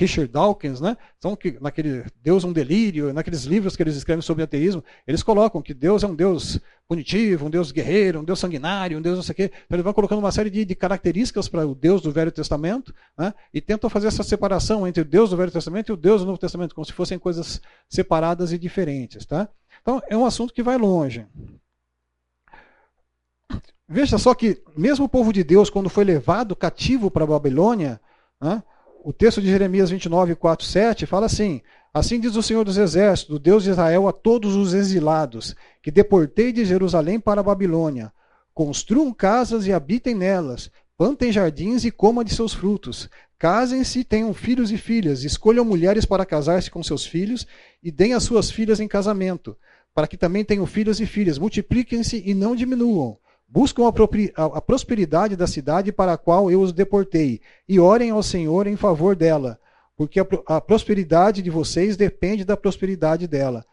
Richard 0.00 0.32
Dawkins, 0.32 0.80
né? 0.80 0.96
São 1.18 1.36
que 1.36 1.58
naquele 1.60 2.06
Deus 2.22 2.42
um 2.42 2.52
delírio, 2.54 3.12
naqueles 3.12 3.44
livros 3.44 3.76
que 3.76 3.82
eles 3.82 3.96
escrevem 3.96 4.22
sobre 4.22 4.42
ateísmo, 4.42 4.82
eles 5.06 5.22
colocam 5.22 5.60
que 5.60 5.74
Deus 5.74 6.02
é 6.02 6.06
um 6.06 6.14
Deus 6.14 6.58
punitivo, 6.88 7.44
um 7.44 7.50
Deus 7.50 7.70
guerreiro, 7.70 8.20
um 8.20 8.24
Deus 8.24 8.38
sanguinário, 8.38 8.96
um 8.96 9.02
Deus 9.02 9.16
não 9.16 9.22
sei 9.22 9.32
o 9.34 9.36
quê. 9.36 9.44
Então 9.66 9.76
eles 9.76 9.84
vão 9.84 9.92
colocando 9.92 10.18
uma 10.18 10.32
série 10.32 10.48
de, 10.48 10.64
de 10.64 10.74
características 10.74 11.48
para 11.48 11.66
o 11.66 11.74
Deus 11.74 12.00
do 12.00 12.10
Velho 12.10 12.32
Testamento, 12.32 12.94
né? 13.16 13.34
E 13.52 13.60
tentam 13.60 13.90
fazer 13.90 14.06
essa 14.06 14.22
separação 14.22 14.88
entre 14.88 15.02
o 15.02 15.04
Deus 15.04 15.28
do 15.28 15.36
Velho 15.36 15.52
Testamento 15.52 15.90
e 15.90 15.92
o 15.92 15.96
Deus 15.98 16.22
do 16.22 16.26
Novo 16.26 16.38
Testamento, 16.38 16.74
como 16.74 16.86
se 16.86 16.94
fossem 16.94 17.18
coisas 17.18 17.60
separadas 17.86 18.52
e 18.52 18.58
diferentes, 18.58 19.26
tá? 19.26 19.50
Então 19.82 20.02
é 20.08 20.16
um 20.16 20.24
assunto 20.24 20.54
que 20.54 20.62
vai 20.62 20.78
longe. 20.78 21.26
Veja 23.86 24.16
só 24.16 24.34
que 24.34 24.62
mesmo 24.74 25.04
o 25.04 25.08
povo 25.10 25.30
de 25.30 25.44
Deus, 25.44 25.68
quando 25.68 25.90
foi 25.90 26.04
levado 26.04 26.56
cativo 26.56 27.10
para 27.10 27.24
a 27.24 27.26
Babilônia, 27.26 28.00
né? 28.40 28.62
O 29.02 29.12
texto 29.12 29.40
de 29.40 29.48
Jeremias 29.48 29.90
29, 29.90 30.34
4, 30.34 30.66
7 30.66 31.06
fala 31.06 31.26
assim: 31.26 31.60
Assim 31.92 32.20
diz 32.20 32.36
o 32.36 32.42
Senhor 32.42 32.64
dos 32.64 32.76
Exércitos, 32.76 33.36
o 33.36 33.38
Deus 33.38 33.64
de 33.64 33.70
Israel, 33.70 34.06
a 34.06 34.12
todos 34.12 34.54
os 34.54 34.74
exilados, 34.74 35.56
que 35.82 35.90
deportei 35.90 36.52
de 36.52 36.64
Jerusalém 36.64 37.18
para 37.18 37.40
a 37.40 37.44
Babilônia. 37.44 38.12
Construam 38.54 39.12
casas 39.12 39.66
e 39.66 39.72
habitem 39.72 40.14
nelas, 40.14 40.70
plantem 40.96 41.32
jardins 41.32 41.84
e 41.84 41.90
comam 41.90 42.22
de 42.22 42.34
seus 42.34 42.52
frutos. 42.52 43.08
Casem-se, 43.38 44.04
tenham 44.04 44.34
filhos 44.34 44.70
e 44.70 44.76
filhas, 44.76 45.24
escolham 45.24 45.64
mulheres 45.64 46.04
para 46.04 46.26
casar-se 46.26 46.70
com 46.70 46.82
seus 46.82 47.06
filhos 47.06 47.46
e 47.82 47.90
deem 47.90 48.12
as 48.12 48.22
suas 48.22 48.50
filhas 48.50 48.80
em 48.80 48.86
casamento, 48.86 49.56
para 49.94 50.06
que 50.06 50.16
também 50.16 50.44
tenham 50.44 50.66
filhos 50.66 51.00
e 51.00 51.06
filhas. 51.06 51.38
Multipliquem-se 51.38 52.22
e 52.24 52.34
não 52.34 52.54
diminuam. 52.54 53.18
Buscam 53.52 53.82
a, 53.88 54.44
a 54.44 54.60
prosperidade 54.60 55.34
da 55.34 55.46
cidade 55.46 55.90
para 55.90 56.12
a 56.12 56.18
qual 56.18 56.52
eu 56.52 56.60
os 56.60 56.72
deportei, 56.72 57.40
e 57.68 57.80
orem 57.80 58.10
ao 58.10 58.22
Senhor 58.22 58.68
em 58.68 58.76
favor 58.76 59.16
dela, 59.16 59.58
porque 59.96 60.20
a, 60.20 60.26
a 60.46 60.60
prosperidade 60.60 61.42
de 61.42 61.50
vocês 61.50 61.96
depende 61.96 62.44
da 62.44 62.56
prosperidade 62.56 63.26
dela. 63.26 63.66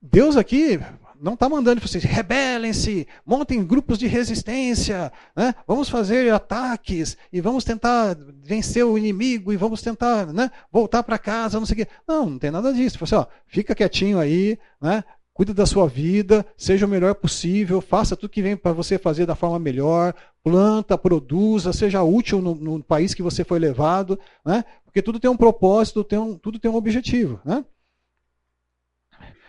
Deus 0.00 0.36
aqui 0.36 0.80
não 1.20 1.34
está 1.34 1.48
mandando 1.48 1.80
vocês 1.80 2.02
rebelem-se, 2.02 3.06
montem 3.24 3.64
grupos 3.64 3.96
de 3.96 4.08
resistência, 4.08 5.12
né? 5.36 5.54
vamos 5.66 5.88
fazer 5.88 6.32
ataques 6.32 7.16
e 7.32 7.40
vamos 7.40 7.62
tentar 7.62 8.16
vencer 8.42 8.84
o 8.84 8.98
inimigo 8.98 9.52
e 9.52 9.56
vamos 9.56 9.82
tentar 9.82 10.26
né, 10.32 10.50
voltar 10.70 11.04
para 11.04 11.18
casa, 11.18 11.60
não 11.60 11.66
sei 11.66 11.74
o 11.74 11.76
quê. 11.76 11.88
Não, 12.06 12.30
não 12.30 12.38
tem 12.38 12.50
nada 12.50 12.72
disso. 12.72 12.98
Você, 12.98 13.14
ó, 13.14 13.26
fica 13.46 13.74
quietinho 13.74 14.18
aí, 14.18 14.58
né? 14.80 15.04
Cuida 15.34 15.54
da 15.54 15.64
sua 15.64 15.88
vida, 15.88 16.44
seja 16.56 16.84
o 16.84 16.88
melhor 16.88 17.14
possível, 17.14 17.80
faça 17.80 18.16
tudo 18.16 18.30
que 18.30 18.42
vem 18.42 18.56
para 18.56 18.72
você 18.72 18.98
fazer 18.98 19.26
da 19.26 19.34
forma 19.34 19.58
melhor, 19.58 20.14
planta, 20.44 20.98
produza, 20.98 21.72
seja 21.72 22.02
útil 22.02 22.42
no, 22.42 22.54
no, 22.54 22.82
país 22.82 23.14
que 23.14 23.22
você 23.22 23.42
foi 23.42 23.58
levado, 23.58 24.18
né? 24.44 24.64
porque 24.84 25.00
tudo 25.00 25.18
tem 25.18 25.30
um 25.30 25.36
propósito, 25.36 26.04
tem 26.04 26.18
um, 26.18 26.36
tudo 26.36 26.58
tem 26.58 26.70
um 26.70 26.76
objetivo. 26.76 27.40
Né? 27.44 27.64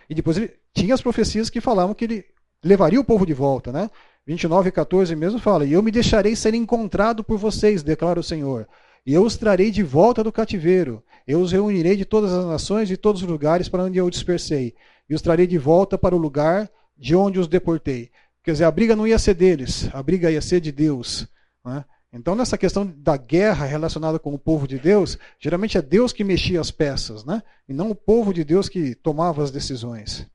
E 0.08 0.14
depois 0.14 0.36
ele 0.36 0.52
tinha 0.72 0.94
as 0.94 1.02
profecias 1.02 1.50
que 1.50 1.60
falavam 1.60 1.94
que 1.94 2.04
ele 2.04 2.24
levaria 2.62 3.00
o 3.00 3.04
povo 3.04 3.26
de 3.26 3.34
volta. 3.34 3.70
Né? 3.70 3.90
29 4.26 4.70
e 4.70 4.72
14 4.72 5.14
mesmo 5.14 5.38
fala, 5.38 5.66
e 5.66 5.74
eu 5.74 5.82
me 5.82 5.90
deixarei 5.90 6.34
ser 6.34 6.54
encontrado 6.54 7.22
por 7.22 7.36
vocês, 7.36 7.82
declara 7.82 8.18
o 8.18 8.24
Senhor. 8.24 8.66
E 9.06 9.12
eu 9.12 9.22
os 9.22 9.36
trarei 9.36 9.70
de 9.70 9.82
volta 9.82 10.24
do 10.24 10.32
cativeiro. 10.32 11.02
Eu 11.26 11.40
os 11.40 11.52
reunirei 11.52 11.94
de 11.94 12.06
todas 12.06 12.32
as 12.32 12.46
nações 12.46 12.90
e 12.90 12.96
todos 12.96 13.22
os 13.22 13.28
lugares 13.28 13.68
para 13.68 13.84
onde 13.84 13.98
eu 13.98 14.08
dispersei 14.08 14.74
e 15.08 15.14
os 15.14 15.22
trarei 15.22 15.46
de 15.46 15.58
volta 15.58 15.98
para 15.98 16.14
o 16.14 16.18
lugar 16.18 16.70
de 16.96 17.14
onde 17.14 17.38
os 17.38 17.48
deportei. 17.48 18.10
Quer 18.42 18.52
dizer, 18.52 18.64
a 18.64 18.70
briga 18.70 18.94
não 18.94 19.06
ia 19.06 19.18
ser 19.18 19.34
deles, 19.34 19.88
a 19.92 20.02
briga 20.02 20.30
ia 20.30 20.40
ser 20.40 20.60
de 20.60 20.70
Deus. 20.70 21.26
Né? 21.64 21.84
Então, 22.12 22.34
nessa 22.34 22.56
questão 22.56 22.86
da 22.86 23.16
guerra 23.16 23.64
relacionada 23.64 24.18
com 24.18 24.34
o 24.34 24.38
povo 24.38 24.68
de 24.68 24.78
Deus, 24.78 25.18
geralmente 25.38 25.76
é 25.78 25.82
Deus 25.82 26.12
que 26.12 26.22
mexia 26.22 26.60
as 26.60 26.70
peças, 26.70 27.24
né? 27.24 27.42
e 27.68 27.72
não 27.72 27.90
o 27.90 27.94
povo 27.94 28.32
de 28.32 28.44
Deus 28.44 28.68
que 28.68 28.94
tomava 28.94 29.42
as 29.42 29.50
decisões. 29.50 30.26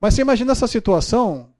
Mas 0.00 0.14
você 0.14 0.22
imagina 0.22 0.52
essa 0.52 0.66
situação 0.66 1.50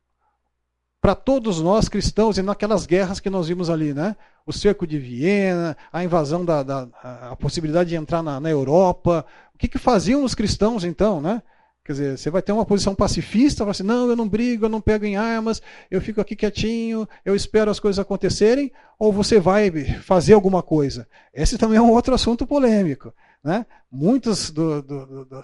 para 1.01 1.15
todos 1.15 1.61
nós 1.61 1.89
cristãos 1.89 2.37
e 2.37 2.43
naquelas 2.43 2.85
guerras 2.85 3.21
que 3.21 3.31
nós 3.31 3.47
vimos 3.47 3.71
ali, 3.71 3.95
né? 3.95 4.17
O 4.45 4.53
cerco 4.53 4.87
de 4.87 4.99
Viena, 4.99 5.77
a 5.93 6.03
invasão 6.03 6.45
da, 6.45 6.63
da 6.63 6.89
a 7.03 7.37
possibilidade 7.37 7.91
de 7.91 7.97
entrar 7.97 8.23
na, 8.23 8.41
na 8.41 8.51
Europa. 8.51 9.25
O 9.55 9.59
que, 9.59 9.69
que 9.69 9.79
faziam 9.79 10.25
os 10.25 10.35
cristãos 10.35 10.83
então, 10.83 11.21
né? 11.21 11.43
Quer 11.87 11.93
dizer, 11.93 12.19
você 12.19 12.31
vai 12.31 12.43
ter 12.43 12.51
uma 12.51 12.67
posição 12.67 12.97
pacifista, 12.97 13.65
vai 13.65 13.71
assim, 13.71 13.85
não, 13.85 14.11
eu 14.11 14.17
não 14.17 14.29
brigo, 14.29 14.65
eu 14.65 14.69
não 14.69 14.81
pego 14.81 15.05
em 15.05 15.15
armas, 15.15 15.63
eu 15.89 16.01
fico 16.01 16.21
aqui 16.21 16.35
quietinho, 16.35 17.09
eu 17.25 17.37
espero 17.37 17.71
as 17.71 17.79
coisas 17.79 18.01
acontecerem, 18.01 18.73
ou 18.99 19.13
você 19.13 19.39
vai 19.39 19.71
fazer 20.03 20.33
alguma 20.33 20.65
coisa. 20.65 21.07
Esse 21.33 21.57
também 21.57 21.79
é 21.79 21.81
um 21.81 21.93
outro 21.93 22.13
assunto 22.13 22.45
polêmico. 22.45 23.15
Né? 23.43 23.65
Muitos 23.89 24.51
do, 24.51 24.83
do, 24.83 25.25
do, 25.27 25.43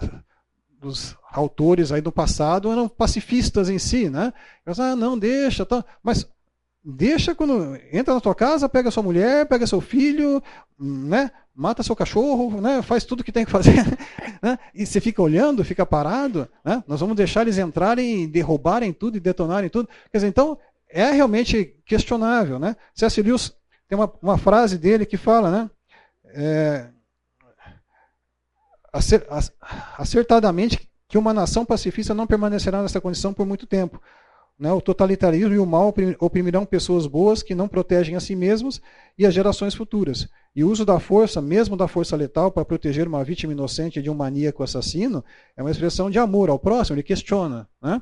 dos 0.81 1.15
autores 1.31 1.93
aí 1.93 2.01
do 2.01 2.11
passado 2.11 2.69
eram 2.69 2.89
pacifistas 2.89 3.69
em 3.69 3.79
si, 3.79 4.09
né? 4.09 4.33
Eles, 4.67 4.81
ah, 4.81 4.97
não, 4.97 5.17
deixa, 5.17 5.65
tá. 5.65 5.85
mas 6.03 6.27
deixa 6.83 7.33
quando 7.33 7.79
entra 7.89 8.13
na 8.13 8.19
tua 8.19 8.35
casa, 8.35 8.67
pega 8.67 8.91
sua 8.91 9.01
mulher, 9.01 9.45
pega 9.45 9.65
seu 9.65 9.79
filho, 9.79 10.43
né? 10.77 11.31
Mata 11.55 11.83
seu 11.83 11.95
cachorro, 11.95 12.59
né? 12.59 12.81
faz 12.81 13.03
tudo 13.05 13.21
o 13.21 13.23
que 13.23 13.31
tem 13.31 13.45
que 13.45 13.51
fazer, 13.51 13.75
né? 14.41 14.57
e 14.73 14.85
você 14.85 14.99
fica 14.99 15.21
olhando, 15.21 15.63
fica 15.63 15.85
parado, 15.85 16.47
né? 16.65 16.83
nós 16.87 16.99
vamos 16.99 17.15
deixar 17.15 17.41
eles 17.41 17.57
entrarem, 17.57 18.27
derrubarem 18.27 18.91
tudo 18.91 19.17
e 19.17 19.19
detonarem 19.19 19.69
tudo. 19.69 19.87
Quer 20.11 20.17
dizer, 20.17 20.27
então 20.27 20.57
é 20.89 21.11
realmente 21.11 21.75
questionável. 21.85 22.59
Né? 22.59 22.75
C.S. 22.95 23.21
Lewis 23.21 23.53
tem 23.87 23.97
uma, 23.97 24.11
uma 24.21 24.37
frase 24.37 24.77
dele 24.77 25.05
que 25.05 25.17
fala, 25.17 25.51
né? 25.51 25.69
É, 26.35 26.87
acertadamente 29.97 30.89
que 31.07 31.17
uma 31.17 31.33
nação 31.33 31.65
pacifista 31.65 32.13
não 32.13 32.27
permanecerá 32.27 32.81
nessa 32.81 33.01
condição 33.01 33.33
por 33.33 33.45
muito 33.45 33.65
tempo. 33.65 34.01
Né? 34.57 34.71
O 34.71 34.81
totalitarismo 34.81 35.53
e 35.53 35.59
o 35.59 35.65
mal 35.65 35.93
oprimirão 36.19 36.65
pessoas 36.65 37.07
boas 37.07 37.41
que 37.41 37.55
não 37.55 37.67
protegem 37.67 38.15
a 38.15 38.19
si 38.19 38.35
mesmos 38.35 38.81
e 39.17 39.25
as 39.25 39.33
gerações 39.33 39.73
futuras. 39.73 40.27
E 40.55 40.63
o 40.63 40.69
uso 40.69 40.85
da 40.85 40.99
força, 40.99 41.41
mesmo 41.41 41.75
da 41.75 41.87
força 41.87 42.15
letal, 42.15 42.51
para 42.51 42.63
proteger 42.63 43.07
uma 43.07 43.23
vítima 43.23 43.53
inocente 43.53 44.01
de 44.01 44.09
um 44.09 44.13
maníaco 44.13 44.63
assassino, 44.63 45.23
é 45.57 45.61
uma 45.63 45.71
expressão 45.71 46.09
de 46.09 46.19
amor 46.19 46.49
ao 46.49 46.59
próximo, 46.59 46.95
ele 46.95 47.03
questiona. 47.03 47.67
Né? 47.81 48.01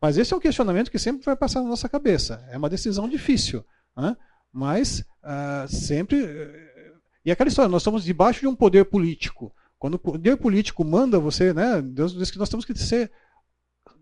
Mas 0.00 0.18
esse 0.18 0.34
é 0.34 0.36
um 0.36 0.40
questionamento 0.40 0.90
que 0.90 0.98
sempre 0.98 1.24
vai 1.24 1.36
passar 1.36 1.62
na 1.62 1.68
nossa 1.68 1.88
cabeça. 1.88 2.44
É 2.50 2.58
uma 2.58 2.68
decisão 2.68 3.08
difícil. 3.08 3.64
Né? 3.96 4.16
Mas 4.52 5.04
uh, 5.22 5.68
sempre. 5.68 6.24
Eh, 6.24 6.92
e 7.24 7.30
aquela 7.30 7.48
história, 7.48 7.70
nós 7.70 7.82
estamos 7.82 8.04
debaixo 8.04 8.40
de 8.40 8.48
um 8.48 8.54
poder 8.54 8.84
político. 8.86 9.54
Quando 9.78 9.94
o 9.94 9.98
poder 9.98 10.36
político 10.36 10.84
manda 10.84 11.18
você, 11.18 11.52
né, 11.52 11.80
Deus 11.80 12.12
diz 12.12 12.30
que 12.30 12.38
nós 12.38 12.48
temos 12.48 12.64
que 12.64 12.76
ser 12.76 13.10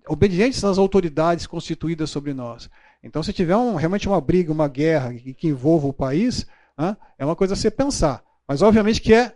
obedientes 0.08 0.62
às 0.64 0.78
autoridades 0.78 1.46
constituídas 1.46 2.10
sobre 2.10 2.32
nós. 2.34 2.70
Então, 3.02 3.22
se 3.22 3.32
tiver 3.32 3.56
um, 3.56 3.74
realmente 3.74 4.08
uma 4.08 4.20
briga, 4.20 4.52
uma 4.52 4.68
guerra 4.68 5.14
que, 5.14 5.48
envolva 5.48 5.86
o 5.86 5.92
país, 5.92 6.46
né, 6.76 6.96
é 7.18 7.24
uma 7.24 7.36
coisa 7.36 7.54
a 7.54 7.56
se 7.56 7.70
pensar. 7.70 8.22
Mas, 8.46 8.62
obviamente, 8.62 9.00
que 9.00 9.14
é 9.14 9.34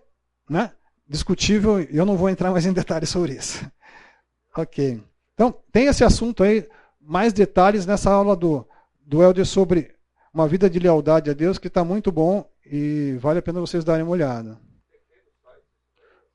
né, 0.48 0.72
discutível 1.08 1.80
e 1.80 1.96
eu 1.96 2.04
não 2.04 2.16
vou 2.16 2.28
entrar 2.28 2.50
mais 2.50 2.66
em 2.66 2.72
detalhes 2.72 3.08
sobre 3.08 3.32
isso. 3.32 3.64
ok. 4.56 5.02
Então, 5.34 5.54
tem 5.72 5.86
esse 5.86 6.04
assunto 6.04 6.42
aí, 6.42 6.68
mais 7.00 7.32
detalhes 7.32 7.86
nessa 7.86 8.10
aula 8.10 8.36
do, 8.36 8.66
do 9.04 9.22
Helder 9.22 9.46
sobre 9.46 9.94
uma 10.32 10.48
vida 10.48 10.68
de 10.68 10.78
lealdade 10.78 11.30
a 11.30 11.34
Deus, 11.34 11.58
que 11.58 11.68
está 11.68 11.84
muito 11.84 12.10
bom 12.10 12.48
e 12.66 13.16
vale 13.20 13.38
a 13.38 13.42
pena 13.42 13.60
vocês 13.60 13.84
darem 13.84 14.02
uma 14.02 14.12
olhada. 14.12 14.58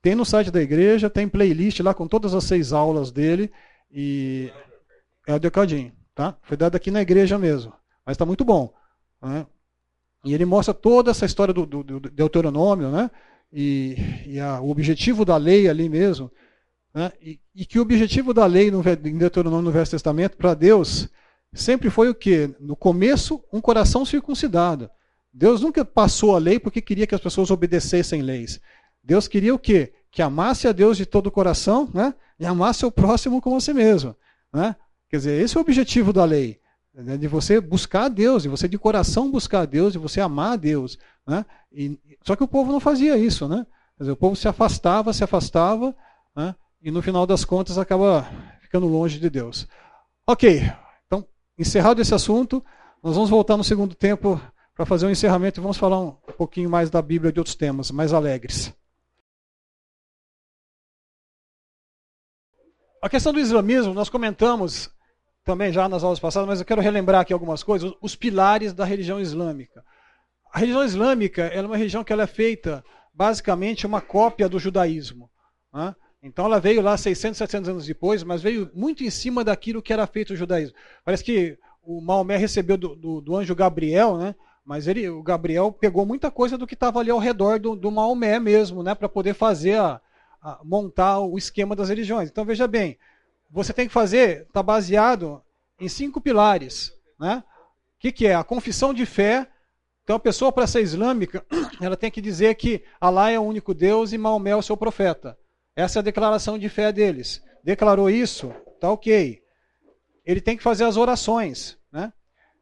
Tem 0.02 0.14
no 0.14 0.24
site 0.24 0.50
da 0.50 0.62
igreja, 0.62 1.10
tem 1.10 1.28
playlist 1.28 1.80
lá 1.80 1.92
com 1.92 2.08
todas 2.08 2.34
as 2.34 2.44
seis 2.44 2.72
aulas 2.72 3.10
dele. 3.10 3.52
E 3.90 4.52
é 5.26 5.34
o 5.34 5.40
Decadinho, 5.40 5.92
tá? 6.14 6.36
Foi 6.42 6.56
dado 6.56 6.76
aqui 6.76 6.90
na 6.90 7.02
igreja 7.02 7.38
mesmo, 7.38 7.72
mas 8.04 8.14
está 8.14 8.24
muito 8.24 8.44
bom. 8.44 8.72
Né? 9.22 9.46
E 10.24 10.34
ele 10.34 10.44
mostra 10.44 10.74
toda 10.74 11.10
essa 11.10 11.26
história 11.26 11.52
do, 11.52 11.66
do, 11.66 11.82
do 11.82 12.00
Deuteronômio, 12.00 12.90
né? 12.90 13.10
E, 13.52 13.96
e 14.26 14.40
a, 14.40 14.60
o 14.60 14.70
objetivo 14.70 15.24
da 15.24 15.36
lei 15.36 15.68
ali 15.68 15.88
mesmo, 15.88 16.30
né? 16.94 17.12
E, 17.20 17.40
e, 17.54 17.64
que 17.64 17.78
o 17.78 17.82
objetivo 17.82 18.32
da 18.32 18.46
lei 18.46 18.70
no, 18.70 18.80
em 18.80 19.18
Deuteronômio 19.18 19.64
no 19.64 19.72
Velho 19.72 19.88
Testamento 19.88 20.36
para 20.36 20.54
Deus 20.54 21.08
sempre 21.52 21.90
foi 21.90 22.08
o 22.08 22.14
que? 22.14 22.54
No 22.60 22.76
começo, 22.76 23.42
um 23.52 23.60
coração 23.60 24.04
circuncidado. 24.04 24.90
Deus 25.32 25.60
nunca 25.60 25.84
passou 25.84 26.34
a 26.34 26.38
lei 26.38 26.58
porque 26.58 26.80
queria 26.80 27.06
que 27.06 27.14
as 27.14 27.20
pessoas 27.20 27.50
obedecessem 27.50 28.22
leis. 28.22 28.60
Deus 29.02 29.26
queria 29.26 29.54
o 29.54 29.58
quê? 29.58 29.92
Que 30.10 30.22
amasse 30.22 30.68
a 30.68 30.72
Deus 30.72 30.96
de 30.96 31.06
todo 31.06 31.28
o 31.28 31.32
coração, 31.32 31.88
né? 31.94 32.14
E 32.40 32.46
amasse 32.46 32.86
o 32.86 32.90
próximo 32.90 33.38
como 33.40 33.56
a 33.56 33.60
si 33.60 33.74
mesmo, 33.74 34.16
né? 34.50 34.74
Quer 35.10 35.16
dizer, 35.18 35.42
esse 35.42 35.56
é 35.56 35.58
o 35.58 35.60
objetivo 35.60 36.10
da 36.10 36.24
lei, 36.24 36.58
né? 36.94 37.18
de 37.18 37.28
você 37.28 37.60
buscar 37.60 38.04
a 38.04 38.08
Deus, 38.08 38.44
de 38.44 38.48
você 38.48 38.66
de 38.66 38.78
coração 38.78 39.30
buscar 39.30 39.60
a 39.60 39.66
Deus, 39.66 39.92
de 39.92 39.98
você 39.98 40.22
amar 40.22 40.52
a 40.52 40.56
Deus, 40.56 40.98
né? 41.26 41.44
E, 41.70 41.98
só 42.24 42.34
que 42.34 42.42
o 42.42 42.48
povo 42.48 42.72
não 42.72 42.80
fazia 42.80 43.18
isso, 43.18 43.46
né? 43.46 43.66
Quer 43.98 44.04
dizer, 44.04 44.12
o 44.12 44.16
povo 44.16 44.34
se 44.34 44.48
afastava, 44.48 45.12
se 45.12 45.22
afastava, 45.22 45.94
né? 46.34 46.54
E 46.80 46.90
no 46.90 47.02
final 47.02 47.26
das 47.26 47.44
contas 47.44 47.76
acaba 47.76 48.26
ficando 48.62 48.86
longe 48.86 49.18
de 49.18 49.28
Deus. 49.28 49.68
Ok, 50.26 50.62
então 51.06 51.26
encerrado 51.58 52.00
esse 52.00 52.14
assunto, 52.14 52.64
nós 53.02 53.16
vamos 53.16 53.28
voltar 53.28 53.58
no 53.58 53.64
segundo 53.64 53.94
tempo 53.94 54.40
para 54.74 54.86
fazer 54.86 55.04
um 55.04 55.10
encerramento 55.10 55.60
e 55.60 55.62
vamos 55.62 55.76
falar 55.76 56.00
um 56.00 56.12
pouquinho 56.38 56.70
mais 56.70 56.88
da 56.88 57.02
Bíblia 57.02 57.28
e 57.28 57.32
de 57.34 57.40
outros 57.40 57.54
temas 57.54 57.90
mais 57.90 58.14
alegres. 58.14 58.72
A 63.02 63.08
questão 63.08 63.32
do 63.32 63.40
islamismo, 63.40 63.94
nós 63.94 64.08
comentamos 64.08 64.90
também 65.44 65.72
já 65.72 65.88
nas 65.88 66.04
aulas 66.04 66.20
passadas, 66.20 66.48
mas 66.48 66.60
eu 66.60 66.66
quero 66.66 66.82
relembrar 66.82 67.22
aqui 67.22 67.32
algumas 67.32 67.62
coisas, 67.62 67.92
os 68.00 68.14
pilares 68.14 68.72
da 68.72 68.84
religião 68.84 69.18
islâmica. 69.18 69.82
A 70.52 70.58
religião 70.58 70.84
islâmica 70.84 71.44
é 71.44 71.62
uma 71.62 71.76
religião 71.76 72.04
que 72.04 72.12
ela 72.12 72.24
é 72.24 72.26
feita 72.26 72.84
basicamente 73.14 73.86
uma 73.86 74.00
cópia 74.00 74.48
do 74.48 74.58
judaísmo. 74.58 75.30
Né? 75.72 75.94
Então 76.22 76.44
ela 76.44 76.60
veio 76.60 76.82
lá 76.82 76.96
600, 76.96 77.38
700 77.38 77.70
anos 77.70 77.86
depois, 77.86 78.22
mas 78.22 78.42
veio 78.42 78.70
muito 78.74 79.02
em 79.02 79.10
cima 79.10 79.42
daquilo 79.42 79.80
que 79.80 79.92
era 79.92 80.06
feito 80.06 80.32
o 80.32 80.36
judaísmo. 80.36 80.76
Parece 81.04 81.24
que 81.24 81.58
o 81.82 82.00
Maomé 82.00 82.36
recebeu 82.36 82.76
do, 82.76 82.94
do, 82.94 83.20
do 83.20 83.36
anjo 83.36 83.54
Gabriel 83.54 84.18
né, 84.18 84.34
Mas 84.64 84.86
ele, 84.86 85.08
o 85.08 85.22
Gabriel 85.22 85.72
pegou 85.72 86.04
muita 86.04 86.30
coisa 86.30 86.58
do 86.58 86.66
que 86.66 86.74
estava 86.74 87.00
ali 87.00 87.10
ao 87.10 87.18
redor 87.18 87.58
do, 87.58 87.74
do 87.74 87.90
Maomé 87.90 88.38
mesmo, 88.38 88.82
né, 88.82 88.94
para 88.94 89.08
poder 89.08 89.32
fazer 89.32 89.78
a, 89.78 89.92
a, 89.92 90.00
montar 90.64 91.20
o 91.20 91.36
esquema 91.36 91.76
das 91.76 91.88
religiões. 91.88 92.28
Então 92.28 92.44
veja 92.44 92.66
bem, 92.66 92.98
você 93.50 93.72
tem 93.72 93.86
que 93.86 93.92
fazer, 93.92 94.42
está 94.42 94.62
baseado 94.62 95.42
em 95.78 95.88
cinco 95.88 96.20
pilares, 96.20 96.92
né? 97.18 97.42
O 97.96 98.00
que, 98.00 98.12
que 98.12 98.26
é? 98.26 98.34
A 98.34 98.44
confissão 98.44 98.94
de 98.94 99.04
fé. 99.04 99.46
Então 100.04 100.16
a 100.16 100.20
pessoa 100.20 100.50
para 100.50 100.66
ser 100.66 100.80
islâmica, 100.80 101.44
ela 101.80 101.96
tem 101.96 102.10
que 102.10 102.20
dizer 102.20 102.54
que 102.54 102.82
Allah 103.00 103.30
é 103.30 103.38
o 103.38 103.42
único 103.42 103.74
Deus 103.74 104.12
e 104.12 104.18
Maomé 104.18 104.50
é 104.50 104.56
o 104.56 104.62
seu 104.62 104.76
profeta. 104.76 105.36
Essa 105.76 105.98
é 105.98 106.00
a 106.00 106.04
declaração 106.04 106.58
de 106.58 106.68
fé 106.68 106.92
deles. 106.92 107.42
Declarou 107.62 108.08
isso, 108.08 108.52
tá 108.80 108.90
ok. 108.90 109.42
Ele 110.24 110.40
tem 110.40 110.56
que 110.56 110.62
fazer 110.62 110.84
as 110.84 110.96
orações, 110.96 111.78
né? 111.92 112.12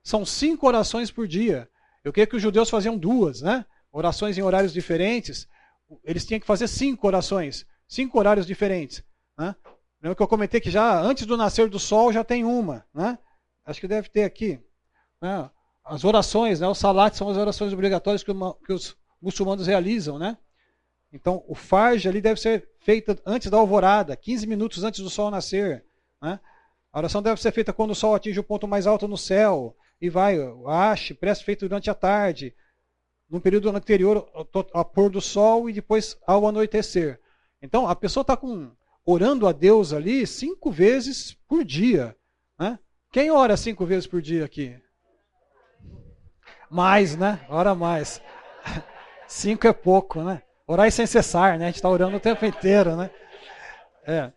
São 0.03 0.25
cinco 0.25 0.67
orações 0.67 1.11
por 1.11 1.27
dia. 1.27 1.69
Eu 2.03 2.13
creio 2.13 2.29
que 2.29 2.37
os 2.37 2.43
judeus 2.43 2.71
faziam 2.71 2.97
duas, 2.97 3.43
né? 3.43 3.65
Orações 3.93 4.39
em 4.39 4.43
horários 4.43 4.73
diferentes. 4.73 5.47
Eles 6.05 6.25
tinham 6.25 6.41
que 6.41 6.47
fazer 6.47 6.69
cinco 6.69 7.07
orações, 7.07 7.67
cinco 7.87 8.19
horários 8.19 8.47
diferentes. 8.47 9.03
Né? 9.39 9.55
Lembra 10.03 10.17
que 10.17 10.23
eu 10.23 10.29
comentei 10.29 10.61
que 10.61 10.71
já 10.71 11.01
antes 11.01 11.27
do 11.27 11.37
nascer 11.37 11.69
do 11.69 11.79
sol 11.79 12.13
já 12.13 12.23
tem 12.23 12.45
uma, 12.45 12.87
né? 12.95 13.19
Acho 13.65 13.81
que 13.81 13.89
deve 13.89 14.09
ter 14.09 14.25
aqui. 14.25 14.61
Né? 15.21 15.51
As 15.85 16.05
orações, 16.05 16.61
né? 16.61 16.69
Os 16.69 16.79
salates 16.79 17.19
são 17.19 17.29
as 17.29 17.37
orações 17.37 17.73
obrigatórias 17.73 18.23
que, 18.23 18.31
uma, 18.31 18.55
que 18.65 18.73
os 18.73 18.97
muçulmanos 19.21 19.67
realizam, 19.67 20.19
né? 20.19 20.37
Então, 21.13 21.43
o 21.49 21.55
farj 21.55 22.07
ali 22.07 22.21
deve 22.21 22.39
ser 22.39 22.69
feita 22.81 23.19
antes 23.25 23.51
da 23.51 23.57
alvorada, 23.57 24.15
15 24.15 24.47
minutos 24.47 24.85
antes 24.85 25.01
do 25.01 25.09
sol 25.09 25.31
nascer. 25.31 25.85
Né? 26.21 26.39
A 26.93 26.99
oração 26.99 27.23
deve 27.23 27.41
ser 27.41 27.51
feita 27.53 27.73
quando 27.73 27.93
o 27.93 27.95
sol 27.95 28.15
atinge 28.15 28.39
o 28.39 28.45
ponto 28.45 28.69
mais 28.69 28.87
alto 28.87 29.09
no 29.09 29.17
céu 29.17 29.75
e 30.01 30.11
vai, 30.11 30.37
ache, 30.67 31.15
prece 31.15 31.43
feito 31.43 31.67
durante 31.67 31.91
a 31.91 31.95
tarde, 31.95 32.55
no 33.29 33.41
período 33.41 33.69
anterior 33.71 34.29
ao 34.73 34.85
pôr 34.85 35.11
do 35.11 35.21
sol 35.21 35.69
e 35.69 35.73
depois 35.73 36.17
ao 36.27 36.47
anoitecer. 36.47 37.21
Então, 37.61 37.87
a 37.87 37.95
pessoa 37.95 38.23
está 38.23 38.39
orando 39.05 39.47
a 39.47 39.53
Deus 39.53 39.93
ali 39.93 40.27
cinco 40.27 40.71
vezes 40.71 41.37
por 41.47 41.65
dia. 41.65 42.17
Né? 42.59 42.79
Quem 43.13 43.31
ora 43.31 43.57
cinco 43.57 43.85
vezes 43.85 44.07
por 44.07 44.23
dia 44.23 44.45
aqui? 44.45 44.77
Mais, 46.71 47.17
né? 47.17 47.45
Ora 47.49 47.75
mais. 47.75 48.21
Cinco 49.27 49.67
é 49.67 49.73
pouco, 49.73 50.23
né? 50.23 50.43
Orar 50.67 50.91
sem 50.91 51.07
cessar, 51.07 51.59
né? 51.59 51.65
A 51.65 51.69
gente 51.69 51.77
está 51.77 51.89
orando 51.89 52.17
o 52.17 52.21
tempo 52.21 52.45
inteiro, 52.45 52.97
né? 52.97 53.11
É. 54.07 54.33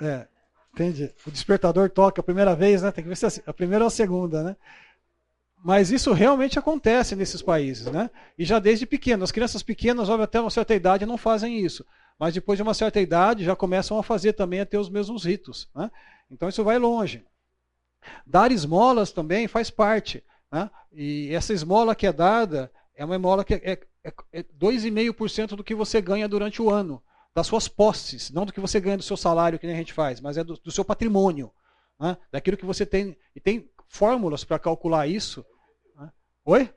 É. 0.00 0.26
Entendi. 0.72 1.12
O 1.26 1.30
despertador 1.30 1.90
toca 1.90 2.20
a 2.20 2.24
primeira 2.24 2.54
vez, 2.54 2.82
né? 2.82 2.90
Tem 2.90 3.04
que 3.04 3.08
ver 3.08 3.16
se 3.16 3.26
é 3.26 3.42
a 3.46 3.52
primeira 3.52 3.84
ou 3.84 3.88
a 3.88 3.90
segunda, 3.90 4.42
né? 4.42 4.56
Mas 5.62 5.90
isso 5.90 6.12
realmente 6.12 6.58
acontece 6.58 7.14
nesses 7.14 7.42
países, 7.42 7.86
né? 7.86 8.10
E 8.38 8.44
já 8.44 8.58
desde 8.58 8.86
pequeno. 8.86 9.24
As 9.24 9.32
crianças 9.32 9.62
pequenas, 9.62 10.08
óbvio, 10.08 10.24
até 10.24 10.40
uma 10.40 10.50
certa 10.50 10.74
idade 10.74 11.04
não 11.04 11.18
fazem 11.18 11.58
isso. 11.58 11.84
Mas 12.18 12.34
depois 12.34 12.56
de 12.56 12.62
uma 12.62 12.74
certa 12.74 13.00
idade 13.00 13.44
já 13.44 13.54
começam 13.54 13.98
a 13.98 14.02
fazer 14.02 14.32
também, 14.32 14.60
a 14.60 14.66
ter 14.66 14.78
os 14.78 14.88
mesmos 14.88 15.24
ritos. 15.24 15.68
Né? 15.74 15.90
Então 16.30 16.48
isso 16.48 16.64
vai 16.64 16.78
longe. 16.78 17.24
Dar 18.26 18.50
esmolas 18.50 19.12
também 19.12 19.46
faz 19.48 19.70
parte. 19.70 20.24
Né? 20.50 20.70
E 20.92 21.34
essa 21.34 21.52
esmola 21.52 21.94
que 21.94 22.06
é 22.06 22.12
dada 22.12 22.70
é 22.94 23.04
uma 23.04 23.14
esmola 23.14 23.44
que 23.44 23.54
é, 23.54 23.78
é, 24.04 24.12
é 24.32 24.42
2,5% 24.42 25.56
do 25.56 25.64
que 25.64 25.74
você 25.74 26.00
ganha 26.00 26.28
durante 26.28 26.62
o 26.62 26.70
ano 26.70 27.02
das 27.34 27.46
suas 27.46 27.68
posses, 27.68 28.30
não 28.30 28.44
do 28.44 28.52
que 28.52 28.60
você 28.60 28.80
ganha 28.80 28.96
do 28.96 29.02
seu 29.02 29.16
salário, 29.16 29.58
que 29.58 29.66
nem 29.66 29.76
a 29.76 29.78
gente 29.78 29.92
faz, 29.92 30.20
mas 30.20 30.36
é 30.36 30.42
do, 30.42 30.54
do 30.54 30.72
seu 30.72 30.84
patrimônio, 30.84 31.52
né? 31.98 32.16
daquilo 32.32 32.56
que 32.56 32.66
você 32.66 32.84
tem. 32.84 33.16
E 33.36 33.40
tem 33.40 33.70
fórmulas 33.90 34.44
para 34.44 34.58
calcular 34.58 35.06
isso. 35.06 35.44
Né? 35.96 36.10
Oi? 36.44 36.70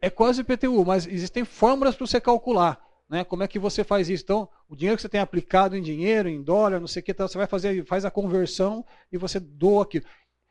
É 0.00 0.08
quase 0.08 0.42
IPTU, 0.42 0.84
mas 0.84 1.06
existem 1.06 1.44
fórmulas 1.44 1.96
para 1.96 2.06
você 2.06 2.20
calcular. 2.20 2.80
Né? 3.08 3.24
Como 3.24 3.42
é 3.42 3.48
que 3.48 3.58
você 3.58 3.82
faz 3.82 4.08
isso? 4.08 4.22
Então, 4.22 4.48
o 4.68 4.76
dinheiro 4.76 4.96
que 4.96 5.02
você 5.02 5.08
tem 5.08 5.20
aplicado 5.20 5.76
em 5.76 5.82
dinheiro, 5.82 6.28
em 6.28 6.42
dólar, 6.42 6.78
não 6.78 6.86
sei 6.86 7.00
o 7.00 7.04
que, 7.04 7.10
então 7.10 7.26
você 7.26 7.36
vai 7.36 7.46
fazer, 7.46 7.84
faz 7.86 8.04
a 8.04 8.10
conversão 8.10 8.84
e 9.10 9.18
você 9.18 9.40
doa 9.40 9.82
aquilo. 9.82 10.04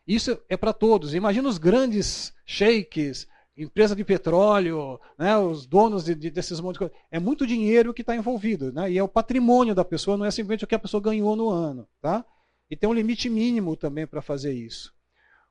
Isso 0.05 0.37
é 0.49 0.57
para 0.57 0.73
todos. 0.73 1.13
Imagina 1.13 1.47
os 1.47 1.59
grandes 1.59 2.33
sheiks, 2.45 3.27
empresa 3.55 3.95
de 3.95 4.03
petróleo, 4.03 4.99
né, 5.17 5.37
os 5.37 5.67
donos 5.67 6.05
de, 6.05 6.15
de, 6.15 6.31
desses 6.31 6.59
montes 6.59 6.73
de 6.73 6.79
coisas. 6.79 6.97
É 7.11 7.19
muito 7.19 7.45
dinheiro 7.45 7.93
que 7.93 8.01
está 8.01 8.15
envolvido, 8.15 8.73
né, 8.73 8.91
e 8.91 8.97
é 8.97 9.03
o 9.03 9.07
patrimônio 9.07 9.75
da 9.75 9.85
pessoa, 9.85 10.17
não 10.17 10.25
é 10.25 10.31
simplesmente 10.31 10.63
o 10.63 10.67
que 10.67 10.75
a 10.75 10.79
pessoa 10.79 11.01
ganhou 11.01 11.35
no 11.35 11.49
ano. 11.49 11.87
Tá? 12.01 12.25
E 12.69 12.75
tem 12.75 12.89
um 12.89 12.93
limite 12.93 13.29
mínimo 13.29 13.75
também 13.75 14.07
para 14.07 14.21
fazer 14.21 14.53
isso. 14.53 14.93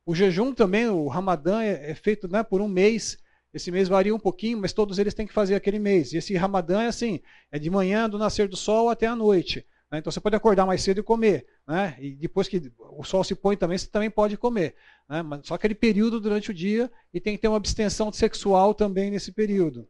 O 0.08 0.14
jejum 0.14 0.54
também, 0.54 0.88
o 0.88 1.06
Ramadã, 1.06 1.60
é, 1.62 1.90
é 1.90 1.94
feito 1.94 2.26
né, 2.28 2.42
por 2.42 2.62
um 2.62 2.66
mês. 2.66 3.18
Esse 3.52 3.70
mês 3.70 3.88
varia 3.88 4.14
um 4.14 4.18
pouquinho, 4.18 4.56
mas 4.56 4.72
todos 4.72 4.98
eles 4.98 5.12
têm 5.12 5.26
que 5.26 5.34
fazer 5.34 5.54
aquele 5.54 5.78
mês. 5.78 6.14
E 6.14 6.16
esse 6.16 6.34
Ramadã 6.34 6.80
é 6.80 6.86
assim: 6.86 7.20
é 7.52 7.58
de 7.58 7.68
manhã, 7.68 8.08
do 8.08 8.16
nascer 8.16 8.48
do 8.48 8.56
sol 8.56 8.88
até 8.88 9.06
a 9.06 9.14
noite. 9.14 9.66
Né? 9.92 9.98
Então 9.98 10.10
você 10.10 10.18
pode 10.18 10.34
acordar 10.34 10.64
mais 10.64 10.80
cedo 10.80 11.00
e 11.00 11.02
comer. 11.02 11.46
Né? 11.66 11.94
E 12.00 12.16
depois 12.16 12.48
que 12.48 12.72
o 12.78 13.04
sol 13.04 13.22
se 13.22 13.34
põe 13.34 13.54
também, 13.54 13.76
você 13.76 13.86
também 13.86 14.08
pode 14.08 14.38
comer. 14.38 14.76
Né? 15.06 15.20
Mas 15.20 15.46
só 15.46 15.56
aquele 15.56 15.74
período 15.74 16.18
durante 16.18 16.52
o 16.52 16.54
dia 16.54 16.90
e 17.12 17.20
tem 17.20 17.36
que 17.36 17.42
ter 17.42 17.48
uma 17.48 17.58
abstenção 17.58 18.10
sexual 18.10 18.72
também 18.72 19.10
nesse 19.10 19.30
período. 19.30 19.86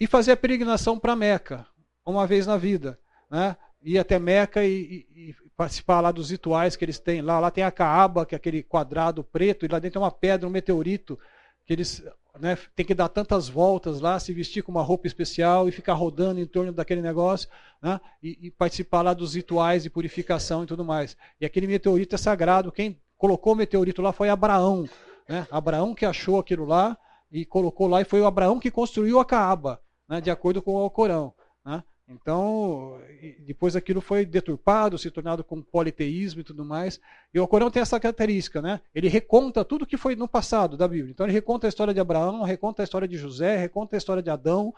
E 0.00 0.06
fazer 0.06 0.32
a 0.32 0.36
peregrinação 0.38 0.98
para 0.98 1.14
Meca, 1.14 1.66
uma 2.02 2.26
vez 2.26 2.46
na 2.46 2.56
vida. 2.56 2.98
Né? 3.30 3.58
Ir 3.82 3.98
até 3.98 4.18
Meca 4.18 4.64
e, 4.64 5.06
e, 5.14 5.28
e, 5.28 5.36
participar 5.62 6.00
lá 6.00 6.10
dos 6.10 6.30
rituais 6.30 6.74
que 6.74 6.84
eles 6.84 6.98
têm. 6.98 7.22
Lá, 7.22 7.38
lá 7.38 7.48
tem 7.48 7.62
a 7.62 7.70
Caaba, 7.70 8.26
que 8.26 8.34
é 8.34 8.36
aquele 8.36 8.64
quadrado 8.64 9.22
preto, 9.22 9.64
e 9.64 9.68
lá 9.68 9.78
dentro 9.78 10.00
tem 10.00 10.02
uma 10.02 10.10
pedra, 10.10 10.48
um 10.48 10.50
meteorito, 10.50 11.16
que 11.64 11.72
eles 11.72 12.04
né, 12.40 12.58
tem 12.74 12.84
que 12.84 12.96
dar 12.96 13.08
tantas 13.08 13.48
voltas 13.48 14.00
lá, 14.00 14.18
se 14.18 14.32
vestir 14.32 14.64
com 14.64 14.72
uma 14.72 14.82
roupa 14.82 15.06
especial 15.06 15.68
e 15.68 15.72
ficar 15.72 15.94
rodando 15.94 16.40
em 16.40 16.46
torno 16.46 16.72
daquele 16.72 17.00
negócio 17.00 17.48
né, 17.80 18.00
e, 18.20 18.46
e, 18.48 18.50
participar 18.50 19.02
lá 19.02 19.14
dos 19.14 19.34
rituais 19.34 19.84
de 19.84 19.90
purificação 19.90 20.64
e 20.64 20.66
tudo 20.66 20.84
mais. 20.84 21.16
E 21.40 21.46
aquele 21.46 21.68
meteorito 21.68 22.16
é 22.16 22.18
sagrado. 22.18 22.72
Quem 22.72 23.00
colocou 23.16 23.52
o 23.52 23.56
meteorito 23.56 24.02
lá 24.02 24.12
foi 24.12 24.30
Abraão. 24.30 24.88
Né? 25.28 25.46
Abraão 25.48 25.94
que 25.94 26.04
achou 26.04 26.40
aquilo 26.40 26.64
lá 26.64 26.98
e 27.30 27.44
colocou 27.44 27.86
lá, 27.86 28.00
e 28.00 28.04
foi 28.04 28.20
o 28.20 28.26
Abraão 28.26 28.58
que 28.58 28.70
construiu 28.70 29.20
a 29.20 29.24
Caaba, 29.24 29.80
né, 30.08 30.20
de 30.20 30.30
acordo 30.30 30.60
com 30.60 30.74
o 30.74 30.78
Alcorão. 30.78 31.32
Né? 31.64 31.84
Então, 32.14 33.00
depois 33.40 33.74
aquilo 33.76 34.00
foi 34.00 34.24
deturpado, 34.24 34.98
se 34.98 35.10
tornado 35.10 35.42
com 35.42 35.62
politeísmo 35.62 36.40
e 36.40 36.44
tudo 36.44 36.64
mais. 36.64 37.00
E 37.32 37.40
o 37.40 37.48
Corão 37.48 37.70
tem 37.70 37.82
essa 37.82 37.98
característica, 37.98 38.60
né? 38.60 38.80
Ele 38.94 39.08
reconta 39.08 39.64
tudo 39.64 39.86
que 39.86 39.96
foi 39.96 40.14
no 40.16 40.28
passado 40.28 40.76
da 40.76 40.86
Bíblia. 40.86 41.12
Então 41.12 41.26
ele 41.26 41.32
reconta 41.32 41.66
a 41.66 41.68
história 41.68 41.94
de 41.94 42.00
Abraão, 42.00 42.42
reconta 42.42 42.82
a 42.82 42.84
história 42.84 43.08
de 43.08 43.16
José, 43.16 43.56
reconta 43.56 43.96
a 43.96 43.98
história 43.98 44.22
de 44.22 44.30
Adão, 44.30 44.74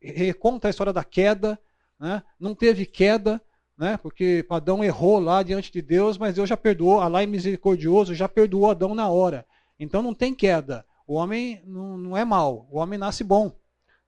reconta 0.00 0.68
a 0.68 0.70
história 0.70 0.92
da 0.92 1.04
queda, 1.04 1.58
né? 1.98 2.22
Não 2.38 2.54
teve 2.54 2.86
queda, 2.86 3.40
né? 3.76 3.96
Porque 3.96 4.44
Adão 4.50 4.84
errou 4.84 5.18
lá 5.18 5.42
diante 5.42 5.72
de 5.72 5.80
Deus, 5.80 6.18
mas 6.18 6.34
Deus 6.34 6.48
já 6.48 6.56
perdoou, 6.56 7.00
Allah 7.00 7.22
é 7.22 7.26
misericordioso, 7.26 8.14
já 8.14 8.28
perdoou 8.28 8.70
Adão 8.70 8.94
na 8.94 9.08
hora. 9.08 9.46
Então 9.78 10.02
não 10.02 10.14
tem 10.14 10.34
queda. 10.34 10.84
O 11.06 11.14
homem 11.14 11.60
não 11.66 12.16
é 12.16 12.24
mal, 12.24 12.68
o 12.70 12.78
homem 12.78 12.98
nasce 12.98 13.24
bom. 13.24 13.52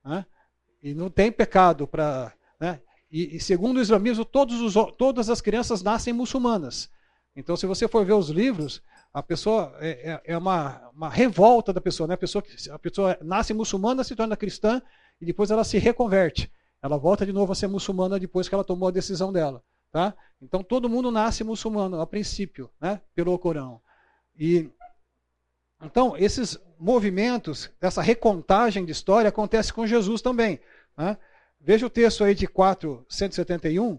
Né? 0.05 0.25
E 0.83 0.95
não 0.95 1.09
tem 1.09 1.31
pecado 1.31 1.87
para. 1.87 2.33
Né? 2.59 2.81
E, 3.11 3.37
e, 3.37 3.41
segundo 3.41 3.77
o 3.77 3.81
islamismo, 3.81 4.27
os, 4.35 4.75
todas 4.97 5.31
as 5.31 5.41
crianças 5.41 5.83
nascem 5.83 6.13
muçulmanas. 6.13 6.91
Então, 7.37 7.57
se 7.57 7.67
você 7.67 7.87
for 7.87 8.05
ver 8.05 8.15
os 8.15 8.29
livros, 8.29 8.83
a 9.13 9.23
pessoa 9.23 9.75
é, 9.79 10.13
é, 10.13 10.23
é 10.33 10.39
uma, 10.39 10.91
uma, 10.95 11.09
revolta 11.09 11.73
da 11.73 11.81
pessoa. 11.81 12.07
Né? 12.07 12.15
A, 12.15 12.19
pessoa 12.19 12.45
a 12.71 12.79
pessoa 12.79 13.19
nasce 13.23 13.55
muçulmana, 13.55 14.03
se 14.03 14.17
torna 14.17 14.37
cristã 14.37 14.83
e 15.21 15.27
depois 15.27 15.51
ela 15.51 15.65
se 15.65 15.79
reconverte. 15.79 16.51
Ela 16.83 16.97
volta 16.97 17.25
de 17.25 17.33
novo 17.33 17.53
a 17.53 17.55
ser 17.55 17.69
muçulmana 17.69 18.19
depois 18.19 18.49
que 18.49 18.55
ela 18.55 18.65
tomou 18.65 18.89
a 18.89 18.93
decisão 18.93 19.33
dela. 19.33 19.63
Tá? 19.93 20.15
Então, 20.41 20.63
todo 20.63 20.89
mundo 20.89 21.11
nasce 21.11 21.45
muçulmano, 21.45 22.01
a 22.01 22.07
princípio, 22.07 22.71
né? 22.81 23.01
pelo 23.15 23.39
Corão. 23.39 23.81
E 24.37 24.71
então, 25.83 26.17
esses 26.17 26.59
movimentos, 26.79 27.71
essa 27.81 28.01
recontagem 28.01 28.85
de 28.85 28.93
história 28.93 29.29
acontece 29.29 29.73
com 29.73 29.87
Jesus 29.87 30.23
também. 30.23 30.61
Né? 30.97 31.17
Veja 31.61 31.87
o 31.87 31.91
texto 31.91 32.25
aí 32.25 32.35
de 32.35 32.47
4, 32.47 33.05
171, 33.09 33.99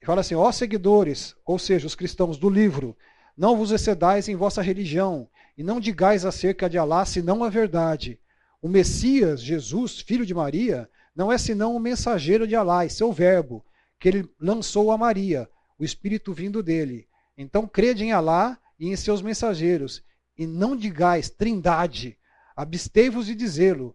que 0.00 0.06
fala 0.06 0.20
assim: 0.20 0.34
Ó 0.34 0.50
seguidores, 0.52 1.36
ou 1.44 1.58
seja, 1.58 1.86
os 1.86 1.94
cristãos 1.94 2.38
do 2.38 2.48
livro, 2.48 2.96
não 3.36 3.56
vos 3.56 3.70
excedais 3.70 4.28
em 4.28 4.36
vossa 4.36 4.62
religião, 4.62 5.28
e 5.56 5.62
não 5.62 5.80
digais 5.80 6.24
acerca 6.24 6.68
de 6.68 6.78
Alá 6.78 7.04
senão 7.04 7.42
a 7.42 7.48
verdade. 7.48 8.18
O 8.60 8.68
Messias, 8.68 9.40
Jesus, 9.40 10.00
filho 10.00 10.26
de 10.26 10.34
Maria, 10.34 10.88
não 11.14 11.32
é 11.32 11.38
senão 11.38 11.74
o 11.74 11.80
mensageiro 11.80 12.46
de 12.46 12.54
Alá 12.54 12.84
e 12.84 12.90
seu 12.90 13.12
verbo, 13.12 13.64
que 13.98 14.08
ele 14.08 14.28
lançou 14.40 14.92
a 14.92 14.98
Maria, 14.98 15.48
o 15.78 15.84
Espírito 15.84 16.32
vindo 16.32 16.62
dele. 16.62 17.08
Então 17.36 17.66
crede 17.66 18.04
em 18.04 18.12
Alá 18.12 18.58
e 18.78 18.88
em 18.88 18.96
seus 18.96 19.20
mensageiros, 19.20 20.02
e 20.38 20.46
não 20.46 20.76
digais 20.76 21.28
trindade, 21.28 22.16
abstei-vos 22.54 23.26
de 23.26 23.34
dizê-lo. 23.34 23.94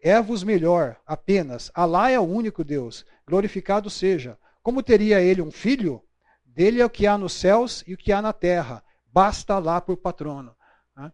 É-vos 0.00 0.44
melhor 0.44 1.00
apenas, 1.04 1.70
Alá 1.74 2.10
é 2.10 2.20
o 2.20 2.22
único 2.22 2.62
Deus, 2.62 3.04
glorificado 3.26 3.90
seja. 3.90 4.38
Como 4.62 4.82
teria 4.82 5.20
ele 5.20 5.42
um 5.42 5.50
filho? 5.50 6.02
Dele 6.44 6.80
é 6.80 6.84
o 6.84 6.90
que 6.90 7.06
há 7.06 7.18
nos 7.18 7.32
céus 7.32 7.82
e 7.86 7.94
o 7.94 7.96
que 7.96 8.12
há 8.12 8.22
na 8.22 8.32
terra, 8.32 8.84
basta 9.06 9.58
lá 9.58 9.80
por 9.80 9.96
patrono. 9.96 10.54
Né? 10.96 11.12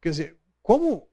Quer 0.00 0.10
dizer, 0.10 0.38
como 0.62 1.08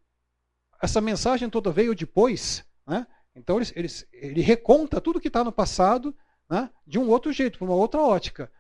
essa 0.80 1.02
mensagem 1.02 1.50
toda 1.50 1.72
veio 1.72 1.96
depois, 1.96 2.64
né? 2.86 3.08
então 3.36 3.60
ele, 3.60 3.88
ele, 4.14 4.42
reconta 4.42 5.02
tudo 5.02 5.20
que 5.20 5.30
está 5.30 5.44
no 5.44 5.52
passado 5.52 6.16
né? 6.48 6.70
de 6.86 7.00
um 7.00 7.10
outro 7.10 7.34
jeito, 7.34 7.58
por 7.58 7.66
uma 7.66 7.76
outra 7.76 8.02
ótica. 8.02 8.52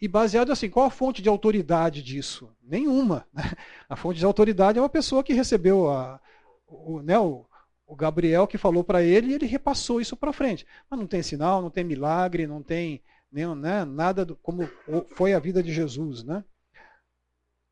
E 0.00 0.06
baseado 0.06 0.52
assim, 0.52 0.68
qual 0.68 0.86
a 0.86 0.90
fonte 0.90 1.22
de 1.22 1.28
autoridade 1.28 2.02
disso? 2.02 2.54
Nenhuma. 2.62 3.26
Né? 3.32 3.42
A 3.88 3.96
fonte 3.96 4.18
de 4.18 4.24
autoridade 4.24 4.78
é 4.78 4.82
uma 4.82 4.88
pessoa 4.88 5.24
que 5.24 5.32
recebeu 5.32 5.88
a, 5.88 6.20
o, 6.66 7.00
né, 7.00 7.18
o, 7.18 7.46
o 7.86 7.96
Gabriel 7.96 8.46
que 8.46 8.58
falou 8.58 8.84
para 8.84 9.02
ele 9.02 9.28
e 9.28 9.34
ele 9.34 9.46
repassou 9.46 10.00
isso 10.00 10.16
para 10.16 10.32
frente. 10.32 10.66
Mas 10.90 11.00
não 11.00 11.06
tem 11.06 11.22
sinal, 11.22 11.62
não 11.62 11.70
tem 11.70 11.84
milagre, 11.84 12.46
não 12.46 12.62
tem 12.62 13.02
nem, 13.32 13.54
né, 13.54 13.84
nada 13.84 14.24
do, 14.24 14.36
como 14.36 14.68
foi 15.14 15.32
a 15.32 15.38
vida 15.38 15.62
de 15.62 15.72
Jesus. 15.72 16.22
Né? 16.22 16.44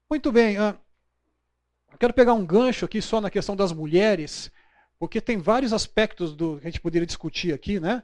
Muito 0.09 0.33
bem. 0.33 0.59
Uh, 0.59 0.79
quero 1.99 2.15
pegar 2.15 2.33
um 2.33 2.47
gancho 2.47 2.87
aqui 2.87 3.03
só 3.03 3.21
na 3.21 3.31
questão 3.31 3.55
das 3.55 3.73
mulheres, 3.73 4.51
porque 4.99 5.21
tem 5.21 5.37
vários 5.37 5.75
aspectos 5.75 6.35
do 6.35 6.59
que 6.59 6.67
a 6.67 6.71
gente 6.71 6.81
poderia 6.81 7.07
discutir 7.07 7.53
aqui, 7.53 7.79
né, 7.79 8.03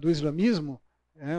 do 0.00 0.10
islamismo. 0.10 0.80
Né, 1.14 1.36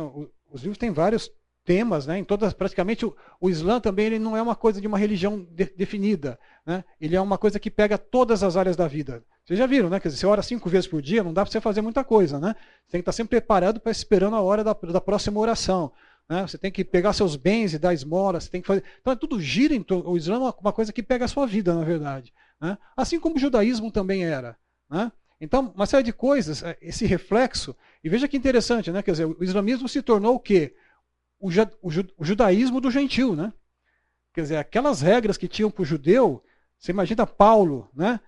os 0.51 0.61
livros 0.61 0.78
têm 0.78 0.91
vários 0.91 1.32
temas, 1.72 2.05
né, 2.05 2.17
em 2.17 2.24
todas, 2.26 2.51
praticamente 2.51 3.05
o, 3.05 3.15
o 3.39 3.49
Islã 3.49 3.80
também 3.80 4.07
ele 4.07 4.19
não 4.19 4.36
é 4.36 4.41
uma 4.41 4.57
coisa 4.57 4.82
de 4.82 4.88
uma 4.88 4.97
religião 4.97 5.47
de, 5.51 5.72
definida, 5.78 6.38
né, 6.65 6.84
ele 6.99 7.15
é 7.15 7.22
uma 7.22 7.38
coisa 7.38 7.57
que 7.61 7.72
pega 7.72 7.97
todas 7.97 8.43
as 8.43 8.57
áreas 8.57 8.76
da 8.76 8.89
vida. 8.89 9.24
Vocês 9.45 9.57
já 9.57 9.65
viram, 9.65 9.89
né? 9.89 9.99
Quer 9.99 10.09
dizer, 10.09 10.19
você 10.19 10.28
ora 10.28 10.43
cinco 10.43 10.69
vezes 10.69 10.88
por 10.88 11.01
dia, 11.01 11.24
não 11.24 11.34
dá 11.34 11.43
para 11.43 11.51
você 11.51 11.59
fazer 11.59 11.82
muita 11.82 12.03
coisa, 12.03 12.39
né? 12.39 12.55
Você 12.86 12.91
tem 12.91 12.99
que 12.99 13.03
estar 13.03 13.11
sempre 13.11 13.39
preparado 13.39 13.80
para 13.80 13.91
esperando 13.91 14.36
a 14.36 14.41
hora 14.41 14.63
da, 14.63 14.74
da 14.74 15.01
próxima 15.01 15.39
oração. 15.39 15.91
Né? 16.30 16.43
Você 16.43 16.57
tem 16.59 16.72
que 16.72 16.86
pegar 16.86 17.11
seus 17.11 17.36
bens 17.36 17.74
e 17.74 17.80
dar 17.80 17.91
esmola, 17.91 18.39
você 18.39 18.49
tem 18.49 18.61
que 18.61 18.67
fazer. 18.67 18.84
Então, 19.01 19.11
é 19.11 19.15
tudo 19.15 19.41
gira 19.41 19.74
em 19.74 19.82
torno. 19.82 20.11
O 20.11 20.15
Islã 20.15 20.36
é 20.36 20.53
uma 20.61 20.72
coisa 20.72 20.93
que 20.93 21.01
pega 21.01 21.26
a 21.26 21.28
sua 21.28 21.47
vida, 21.47 21.74
na 21.74 21.84
verdade. 21.84 22.32
Né? 22.61 22.78
Assim 22.95 23.19
como 23.19 23.36
o 23.36 23.39
judaísmo 23.39 23.91
também 23.91 24.24
era. 24.24 24.55
Né? 24.89 25.11
Então, 25.41 25.74
uma 25.76 25.88
série 25.88 26.03
de 26.03 26.13
coisas, 26.13 26.61
é, 26.61 26.78
esse 26.80 27.07
reflexo. 27.07 27.76
E 28.03 28.09
veja 28.09 28.28
que 28.28 28.38
interessante, 28.38 28.91
né? 28.91 29.01
Quer 29.01 29.11
dizer, 29.11 29.26
o 29.26 29.43
islamismo 29.43 29.89
se 29.89 30.01
tornou 30.03 30.36
o 30.36 30.39
quê? 30.39 30.76
O, 31.41 31.49
o, 31.81 32.23
judaísmo 32.23 32.79
do 32.79 32.91
gentil, 32.91 33.35
né? 33.35 33.51
Quer 34.33 34.41
dizer, 34.43 34.57
aquelas 34.57 35.01
regras 35.01 35.37
que 35.37 35.47
tinham 35.47 35.69
para 35.69 35.81
o 35.81 35.85
judeu, 35.85 36.41
você 36.77 36.91
imagina 36.91 37.27
Paulo, 37.27 37.89
né? 37.93 38.19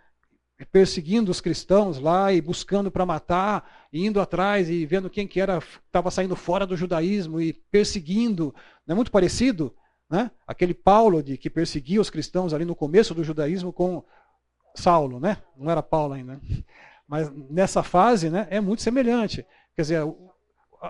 perseguindo 0.72 1.32
os 1.32 1.41
cristãos 1.41 1.99
lá 1.99 2.32
e 2.32 2.41
buscando 2.41 2.91
para 2.91 3.05
matar, 3.05 3.88
indo 3.91 4.22
atrás 4.22 4.70
e 4.70 4.86
vendo 4.86 5.09
quem 5.09 5.28
que 5.28 5.39
era 5.39 5.57
estava 5.57 6.11
saindo 6.11 6.36
fora 6.36 6.66
do 6.66 6.78
judaísmo 6.78 7.41
e 7.41 7.53
perseguindo, 7.53 8.53
não 8.86 8.93
é 8.93 8.95
muito 8.95 9.11
parecido, 9.11 9.76
né? 10.09 10.32
Aquele 10.45 10.74
Paulo 10.74 11.24
de 11.24 11.38
que 11.38 11.49
perseguia 11.49 12.01
os 12.01 12.09
cristãos 12.09 12.53
ali 12.53 12.66
no 12.66 12.76
começo 12.76 13.14
do 13.14 13.24
judaísmo 13.24 13.74
com 13.74 14.03
Saulo, 14.76 15.20
né? 15.20 15.38
Não 15.57 15.70
era 15.70 15.84
Paulo 15.84 16.14
ainda. 16.14 16.39
Mas 17.07 17.32
nessa 17.49 17.84
fase, 17.84 18.30
né, 18.30 18.47
é 18.49 18.61
muito 18.61 18.82
semelhante. 18.82 19.45
Quer 19.76 19.82
dizer, 19.82 20.03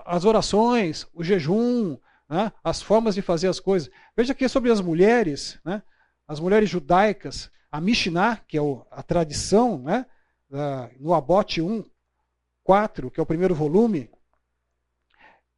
as 0.04 0.24
orações, 0.24 1.06
o 1.14 1.22
jejum, 1.22 1.96
né, 2.28 2.52
as 2.62 2.82
formas 2.82 3.14
de 3.14 3.22
fazer 3.22 3.48
as 3.48 3.60
coisas. 3.60 3.90
Veja 4.16 4.34
que 4.34 4.48
sobre 4.48 4.70
as 4.70 4.80
mulheres, 4.80 5.58
né? 5.64 5.82
As 6.26 6.40
mulheres 6.40 6.70
judaicas, 6.70 7.50
a 7.70 7.80
Mishnah, 7.80 8.36
que 8.48 8.56
é 8.56 8.60
a 8.90 9.02
tradição, 9.02 9.78
né, 9.78 10.06
no 10.98 11.12
Abote 11.12 11.60
1, 11.60 11.84
4, 12.62 13.10
que 13.10 13.20
é 13.20 13.22
o 13.22 13.26
primeiro 13.26 13.54
volume, 13.54 14.08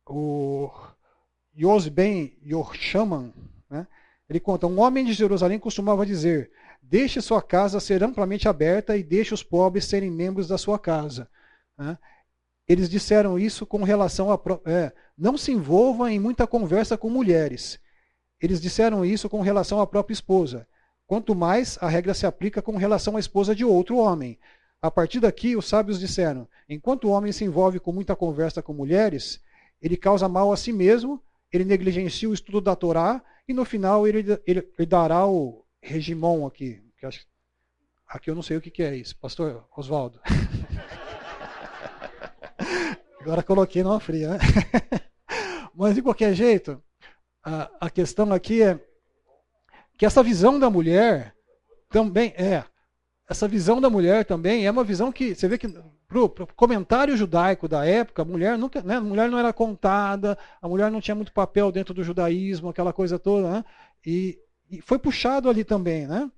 o 0.04 0.70
Yos 1.56 1.88
Ben 1.88 2.36
Yorshaman, 2.44 3.32
né, 3.70 3.86
ele 4.28 4.40
conta, 4.40 4.66
um 4.66 4.80
homem 4.80 5.04
de 5.04 5.12
Jerusalém 5.12 5.58
costumava 5.58 6.04
dizer, 6.04 6.50
deixe 6.82 7.20
sua 7.20 7.40
casa 7.40 7.78
ser 7.78 8.02
amplamente 8.02 8.48
aberta 8.48 8.96
e 8.96 9.04
deixe 9.04 9.32
os 9.32 9.44
pobres 9.44 9.84
serem 9.84 10.10
membros 10.10 10.48
da 10.48 10.58
sua 10.58 10.80
casa. 10.80 11.30
Né. 11.78 11.96
Eles 12.66 12.88
disseram 12.90 13.38
isso 13.38 13.64
com 13.64 13.84
relação 13.84 14.32
a... 14.32 14.40
É, 14.68 14.92
não 15.16 15.36
se 15.36 15.52
envolva 15.52 16.12
em 16.12 16.18
muita 16.18 16.46
conversa 16.46 16.96
com 16.98 17.08
mulheres. 17.08 17.78
Eles 18.40 18.60
disseram 18.60 19.04
isso 19.04 19.28
com 19.28 19.40
relação 19.40 19.80
à 19.80 19.86
própria 19.86 20.12
esposa. 20.12 20.66
Quanto 21.06 21.34
mais 21.34 21.78
a 21.80 21.88
regra 21.88 22.12
se 22.12 22.26
aplica 22.26 22.60
com 22.60 22.76
relação 22.76 23.16
à 23.16 23.20
esposa 23.20 23.54
de 23.54 23.64
outro 23.64 23.96
homem. 23.96 24.38
A 24.82 24.90
partir 24.90 25.20
daqui, 25.20 25.56
os 25.56 25.66
sábios 25.66 25.98
disseram: 25.98 26.46
enquanto 26.68 27.04
o 27.04 27.10
homem 27.10 27.32
se 27.32 27.44
envolve 27.44 27.80
com 27.80 27.92
muita 27.92 28.14
conversa 28.14 28.62
com 28.62 28.72
mulheres, 28.72 29.40
ele 29.80 29.96
causa 29.96 30.28
mal 30.28 30.52
a 30.52 30.56
si 30.56 30.72
mesmo, 30.72 31.22
ele 31.52 31.64
negligencia 31.64 32.28
o 32.28 32.34
estudo 32.34 32.60
da 32.60 32.76
Torá 32.76 33.22
e 33.48 33.54
no 33.54 33.64
final 33.64 34.06
ele, 34.06 34.18
ele, 34.46 34.68
ele 34.78 34.86
dará 34.86 35.26
o 35.26 35.64
regimão 35.80 36.46
aqui. 36.46 36.82
Que 36.98 37.06
acho, 37.06 37.26
aqui 38.06 38.30
eu 38.30 38.34
não 38.34 38.42
sei 38.42 38.56
o 38.56 38.60
que, 38.60 38.70
que 38.70 38.82
é 38.82 38.96
isso. 38.96 39.16
Pastor 39.16 39.66
Oswaldo. 39.76 40.20
Agora 43.26 43.42
coloquei 43.42 43.82
numa 43.82 43.98
fria, 43.98 44.34
né? 44.34 44.38
Mas 45.74 45.96
de 45.96 46.02
qualquer 46.02 46.32
jeito, 46.32 46.80
a, 47.44 47.68
a 47.80 47.90
questão 47.90 48.32
aqui 48.32 48.62
é 48.62 48.80
que 49.98 50.06
essa 50.06 50.22
visão 50.22 50.60
da 50.60 50.70
mulher 50.70 51.34
também 51.90 52.32
é 52.36 52.62
essa 53.28 53.48
visão 53.48 53.80
da 53.80 53.90
mulher 53.90 54.24
também 54.24 54.64
é 54.64 54.70
uma 54.70 54.84
visão 54.84 55.10
que 55.10 55.34
você 55.34 55.48
vê 55.48 55.58
que 55.58 55.66
pro, 56.06 56.28
comentário 56.54 57.16
judaico 57.16 57.66
da 57.66 57.84
época, 57.84 58.22
a 58.22 58.24
mulher 58.24 58.56
nunca, 58.56 58.80
né, 58.80 58.94
a 58.94 59.00
mulher 59.00 59.28
não 59.28 59.40
era 59.40 59.52
contada, 59.52 60.38
a 60.62 60.68
mulher 60.68 60.88
não 60.88 61.00
tinha 61.00 61.16
muito 61.16 61.32
papel 61.32 61.72
dentro 61.72 61.92
do 61.92 62.04
judaísmo, 62.04 62.68
aquela 62.68 62.92
coisa 62.92 63.18
toda, 63.18 63.50
né? 63.50 63.64
E, 64.06 64.38
e 64.70 64.80
foi 64.80 65.00
puxado 65.00 65.50
ali 65.50 65.64
também, 65.64 66.06
né? 66.06 66.30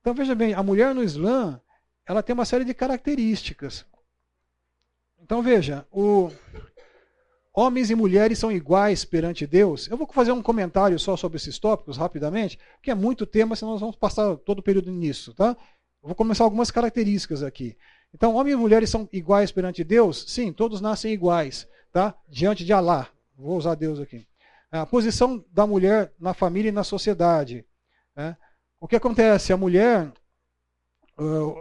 Então 0.00 0.14
veja 0.14 0.34
bem, 0.34 0.54
a 0.54 0.62
mulher 0.62 0.94
no 0.94 1.04
Islã, 1.04 1.60
ela 2.06 2.22
tem 2.22 2.32
uma 2.32 2.46
série 2.46 2.64
de 2.64 2.72
características. 2.72 3.84
Então 5.30 5.42
veja, 5.42 5.86
o 5.92 6.28
Homens 7.54 7.88
e 7.88 7.94
mulheres 7.94 8.36
são 8.36 8.50
iguais 8.50 9.04
perante 9.04 9.46
Deus. 9.46 9.86
Eu 9.86 9.96
vou 9.96 10.04
fazer 10.08 10.32
um 10.32 10.42
comentário 10.42 10.98
só 10.98 11.16
sobre 11.16 11.36
esses 11.36 11.56
tópicos 11.56 11.96
rapidamente, 11.96 12.58
que 12.82 12.90
é 12.90 12.96
muito 12.96 13.24
tema, 13.24 13.54
senão 13.54 13.70
nós 13.70 13.80
vamos 13.80 13.94
passar 13.94 14.34
todo 14.38 14.58
o 14.58 14.62
período 14.62 14.90
nisso, 14.90 15.32
tá? 15.32 15.56
Eu 16.02 16.08
vou 16.08 16.16
começar 16.16 16.42
algumas 16.42 16.72
características 16.72 17.44
aqui. 17.44 17.76
Então, 18.12 18.34
homens 18.34 18.54
e 18.54 18.56
mulheres 18.56 18.90
são 18.90 19.08
iguais 19.12 19.52
perante 19.52 19.84
Deus? 19.84 20.24
Sim, 20.26 20.52
todos 20.52 20.80
nascem 20.80 21.12
iguais, 21.12 21.68
tá? 21.92 22.12
Diante 22.28 22.64
de 22.64 22.72
Alá. 22.72 23.06
Vou 23.38 23.56
usar 23.56 23.76
Deus 23.76 24.00
aqui. 24.00 24.26
A 24.68 24.84
posição 24.84 25.44
da 25.52 25.64
mulher 25.64 26.12
na 26.18 26.34
família 26.34 26.70
e 26.70 26.72
na 26.72 26.82
sociedade. 26.82 27.64
Né? 28.16 28.36
O 28.80 28.88
que 28.88 28.96
acontece? 28.96 29.52
A 29.52 29.56
mulher. 29.56 30.10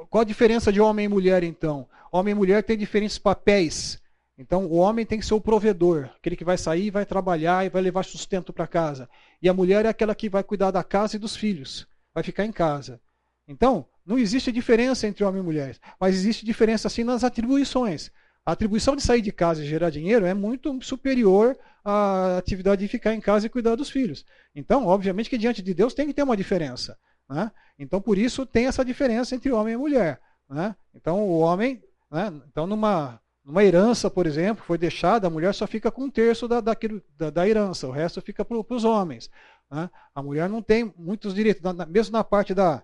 qual 0.10 0.22
a 0.22 0.26
diferença 0.26 0.74
de 0.74 0.82
homem 0.82 1.06
e 1.06 1.08
mulher, 1.08 1.44
então? 1.44 1.88
Homem 2.12 2.32
e 2.32 2.36
mulher 2.36 2.64
têm 2.64 2.78
diferentes 2.78 3.18
papéis 3.18 4.02
então, 4.40 4.66
o 4.68 4.76
homem 4.76 5.06
tem 5.06 5.20
que 5.20 5.26
ser 5.26 5.34
o 5.34 5.42
provedor, 5.42 6.10
aquele 6.16 6.38
que 6.38 6.46
vai 6.46 6.58
sair, 6.58 6.90
vai 6.90 7.06
trabalhar 7.06 7.66
e 7.66 7.70
vai 7.70 7.82
levar 7.82 8.06
sustento 8.06 8.54
para 8.54 8.66
casa. 8.66 9.10
E 9.42 9.50
a 9.50 9.54
mulher 9.54 9.86
é 9.86 9.90
aquela 9.90 10.16
que 10.16 10.30
vai 10.30 10.42
cuidar 10.42 10.72
da 10.72 10.82
casa 10.82 11.18
e 11.18 11.20
dos 11.20 11.36
filhos, 11.36 11.86
vai 12.14 12.24
ficar 12.24 12.46
em 12.46 12.52
casa. 12.54 13.02
Então, 13.46 13.86
não 14.06 14.18
existe 14.18 14.50
diferença 14.50 15.06
entre 15.06 15.26
homem 15.26 15.42
e 15.42 15.44
mulher, 15.44 15.76
mas 16.00 16.16
existe 16.16 16.46
diferença 16.46 16.88
sim 16.88 17.04
nas 17.04 17.26
atribuições. 17.26 18.12
A 18.46 18.54
atribuição 18.54 18.96
de 18.96 19.04
sair 19.04 19.22
de 19.22 19.34
casa 19.34 19.62
e 19.62 19.68
gerar 19.68 19.90
dinheiro 19.90 20.26
é 20.26 20.34
muito 20.34 20.82
superior 20.82 21.58
à 21.84 22.38
atividade 22.38 22.82
de 22.82 22.88
ficar 22.88 23.14
em 23.14 23.20
casa 23.20 23.46
e 23.46 23.50
cuidar 23.50 23.76
dos 23.76 23.90
filhos. 23.90 24.26
Então, 24.56 24.88
obviamente 24.88 25.30
que 25.30 25.38
diante 25.38 25.62
de 25.62 25.74
Deus 25.74 25.94
tem 25.94 26.08
que 26.08 26.14
ter 26.14 26.24
uma 26.24 26.38
diferença. 26.38 26.98
Né? 27.30 27.52
Então, 27.78 28.00
por 28.00 28.18
isso 28.18 28.46
tem 28.46 28.68
essa 28.68 28.86
diferença 28.86 29.36
entre 29.36 29.52
homem 29.52 29.74
e 29.74 29.78
mulher. 29.78 30.22
Né? 30.50 30.74
Então, 30.96 31.20
o 31.28 31.40
homem, 31.40 31.84
né? 32.10 32.42
então 32.48 32.66
numa 32.68 33.22
numa 33.50 33.64
herança, 33.64 34.12
por 34.12 34.28
exemplo, 34.28 34.64
foi 34.64 34.78
deixada, 34.78 35.26
a 35.26 35.30
mulher 35.30 35.54
só 35.56 35.66
fica 35.66 35.90
com 35.90 36.04
um 36.04 36.10
terço 36.10 36.48
da, 36.48 36.62
daquilo, 36.62 37.02
da, 37.18 37.32
da 37.32 37.48
herança, 37.48 37.88
o 37.88 37.92
resto 37.92 38.22
fica 38.22 38.46
para 38.46 38.56
os 38.56 38.84
homens. 38.84 39.32
Né? 39.72 39.90
A 40.14 40.22
mulher 40.22 40.48
não 40.48 40.62
tem 40.62 40.94
muitos 40.96 41.34
direitos, 41.34 41.64
na, 41.64 41.86
mesmo 41.86 42.14
na 42.14 42.24
parte 42.24 42.54
da, 42.54 42.84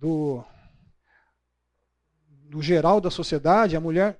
do, 0.00 0.42
do 2.48 2.62
geral 2.62 3.02
da 3.02 3.10
sociedade, 3.10 3.76
a 3.76 3.80
mulher 3.80 4.18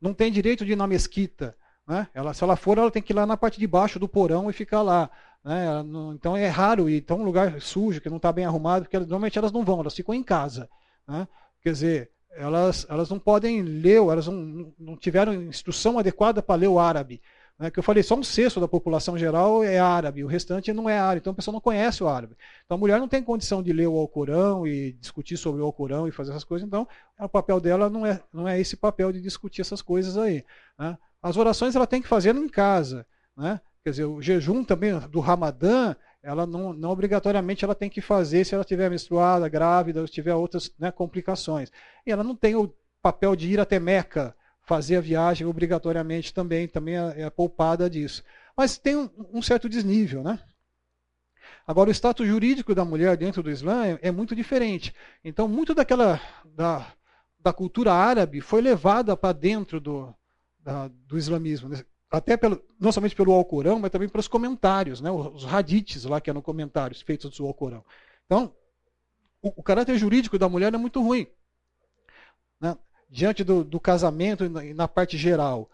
não 0.00 0.14
tem 0.14 0.30
direito 0.30 0.64
de 0.64 0.72
ir 0.72 0.76
na 0.76 0.86
mesquita. 0.86 1.56
Né? 1.86 2.06
Ela, 2.14 2.32
se 2.32 2.44
ela 2.44 2.54
for, 2.54 2.78
ela 2.78 2.90
tem 2.90 3.02
que 3.02 3.12
ir 3.12 3.16
lá 3.16 3.26
na 3.26 3.36
parte 3.36 3.58
de 3.58 3.66
baixo 3.66 3.98
do 3.98 4.08
porão 4.08 4.48
e 4.48 4.52
ficar 4.52 4.82
lá. 4.82 5.10
Né? 5.42 5.82
Não, 5.82 6.12
então 6.12 6.36
é 6.36 6.46
raro 6.46 6.88
ir. 6.88 6.98
Então 6.98 7.18
um 7.18 7.24
lugar 7.24 7.60
sujo, 7.60 8.00
que 8.00 8.10
não 8.10 8.18
está 8.18 8.30
bem 8.30 8.44
arrumado, 8.44 8.84
porque 8.84 8.98
normalmente 8.98 9.38
elas 9.38 9.50
não 9.50 9.64
vão, 9.64 9.80
elas 9.80 9.94
ficam 9.94 10.14
em 10.14 10.22
casa. 10.22 10.68
Né? 11.06 11.26
Quer 11.60 11.72
dizer, 11.72 12.10
elas, 12.38 12.86
elas 12.88 13.10
não 13.10 13.18
podem 13.18 13.62
ler, 13.62 13.96
elas 13.96 14.26
não, 14.26 14.72
não 14.78 14.96
tiveram 14.96 15.34
instrução 15.34 15.98
adequada 15.98 16.42
para 16.42 16.54
ler 16.54 16.68
o 16.68 16.78
árabe. 16.78 17.20
Né? 17.58 17.70
Que 17.70 17.78
eu 17.78 17.82
falei, 17.82 18.02
só 18.02 18.14
um 18.14 18.22
sexto 18.22 18.60
da 18.60 18.68
população 18.68 19.18
geral 19.18 19.64
é 19.64 19.78
árabe, 19.78 20.22
o 20.22 20.28
restante 20.28 20.72
não 20.72 20.88
é 20.88 20.98
árabe, 20.98 21.20
então 21.20 21.32
a 21.32 21.36
pessoa 21.36 21.52
não 21.52 21.60
conhece 21.60 22.02
o 22.02 22.08
árabe. 22.08 22.36
Então 22.64 22.76
a 22.76 22.78
mulher 22.78 23.00
não 23.00 23.08
tem 23.08 23.22
condição 23.22 23.62
de 23.62 23.72
ler 23.72 23.88
o 23.88 23.98
Alcorão 23.98 24.66
e 24.66 24.92
discutir 24.92 25.36
sobre 25.36 25.60
o 25.60 25.64
Alcorão 25.64 26.06
e 26.06 26.12
fazer 26.12 26.30
essas 26.30 26.44
coisas, 26.44 26.66
então 26.66 26.86
o 27.18 27.28
papel 27.28 27.60
dela 27.60 27.90
não 27.90 28.06
é, 28.06 28.22
não 28.32 28.46
é 28.46 28.60
esse 28.60 28.76
papel 28.76 29.10
de 29.10 29.20
discutir 29.20 29.62
essas 29.62 29.82
coisas 29.82 30.16
aí. 30.16 30.44
Né? 30.78 30.96
As 31.20 31.36
orações 31.36 31.74
ela 31.74 31.86
tem 31.86 32.00
que 32.00 32.08
fazer 32.08 32.36
em 32.36 32.48
casa. 32.48 33.04
Né? 33.36 33.60
Quer 33.82 33.90
dizer, 33.90 34.04
o 34.04 34.22
jejum 34.22 34.62
também 34.62 34.96
do 35.08 35.18
Ramadã, 35.18 35.96
ela 36.28 36.46
não, 36.46 36.74
não 36.74 36.90
obrigatoriamente 36.90 37.64
ela 37.64 37.74
tem 37.74 37.88
que 37.88 38.02
fazer 38.02 38.44
se 38.44 38.54
ela 38.54 38.60
estiver 38.60 38.90
menstruada, 38.90 39.48
grávida, 39.48 40.02
ou 40.02 40.06
se 40.06 40.12
tiver 40.12 40.34
outras 40.34 40.70
né, 40.78 40.90
complicações. 40.90 41.72
E 42.04 42.12
ela 42.12 42.22
não 42.22 42.36
tem 42.36 42.54
o 42.54 42.70
papel 43.00 43.34
de 43.34 43.50
ir 43.50 43.58
até 43.58 43.78
Meca, 43.78 44.36
fazer 44.60 44.96
a 44.96 45.00
viagem 45.00 45.46
obrigatoriamente 45.46 46.34
também, 46.34 46.68
também 46.68 46.98
é, 46.98 47.22
é 47.22 47.30
poupada 47.30 47.88
disso. 47.88 48.22
Mas 48.54 48.76
tem 48.76 48.94
um, 48.94 49.08
um, 49.32 49.40
certo 49.40 49.70
desnível, 49.70 50.22
né? 50.22 50.38
Agora, 51.66 51.88
o 51.88 51.94
status 51.94 52.28
jurídico 52.28 52.74
da 52.74 52.84
mulher 52.84 53.16
dentro 53.16 53.42
do 53.42 53.50
Islã 53.50 53.86
é, 53.86 53.98
é 54.02 54.10
muito 54.10 54.36
diferente. 54.36 54.94
Então, 55.24 55.48
muito 55.48 55.74
daquela 55.74 56.20
da, 56.44 56.92
da 57.40 57.54
cultura 57.54 57.94
árabe 57.94 58.42
foi 58.42 58.60
levada 58.60 59.16
para 59.16 59.32
dentro 59.32 59.80
do, 59.80 60.14
da, 60.58 60.88
do 60.88 61.16
islamismo. 61.16 61.70
Até 62.10 62.36
pelo, 62.36 62.62
não 62.80 62.90
somente 62.90 63.14
pelo 63.14 63.32
Alcorão, 63.32 63.78
mas 63.78 63.90
também 63.90 64.08
pelos 64.08 64.28
comentários, 64.28 65.00
né? 65.00 65.10
os 65.10 65.44
hadiths 65.44 66.04
lá 66.04 66.20
que 66.20 66.30
eram 66.30 66.40
comentários 66.40 67.02
feitos 67.02 67.36
do 67.36 67.46
Alcorão. 67.46 67.84
Então, 68.24 68.54
o, 69.42 69.60
o 69.60 69.62
caráter 69.62 69.98
jurídico 69.98 70.38
da 70.38 70.48
mulher 70.48 70.72
é 70.72 70.78
muito 70.78 71.02
ruim. 71.02 71.26
Né? 72.60 72.76
Diante 73.10 73.44
do, 73.44 73.62
do 73.62 73.78
casamento 73.78 74.44
e 74.44 74.48
na, 74.48 74.64
e 74.64 74.74
na, 74.74 74.88
parte 74.88 75.18
geral, 75.18 75.70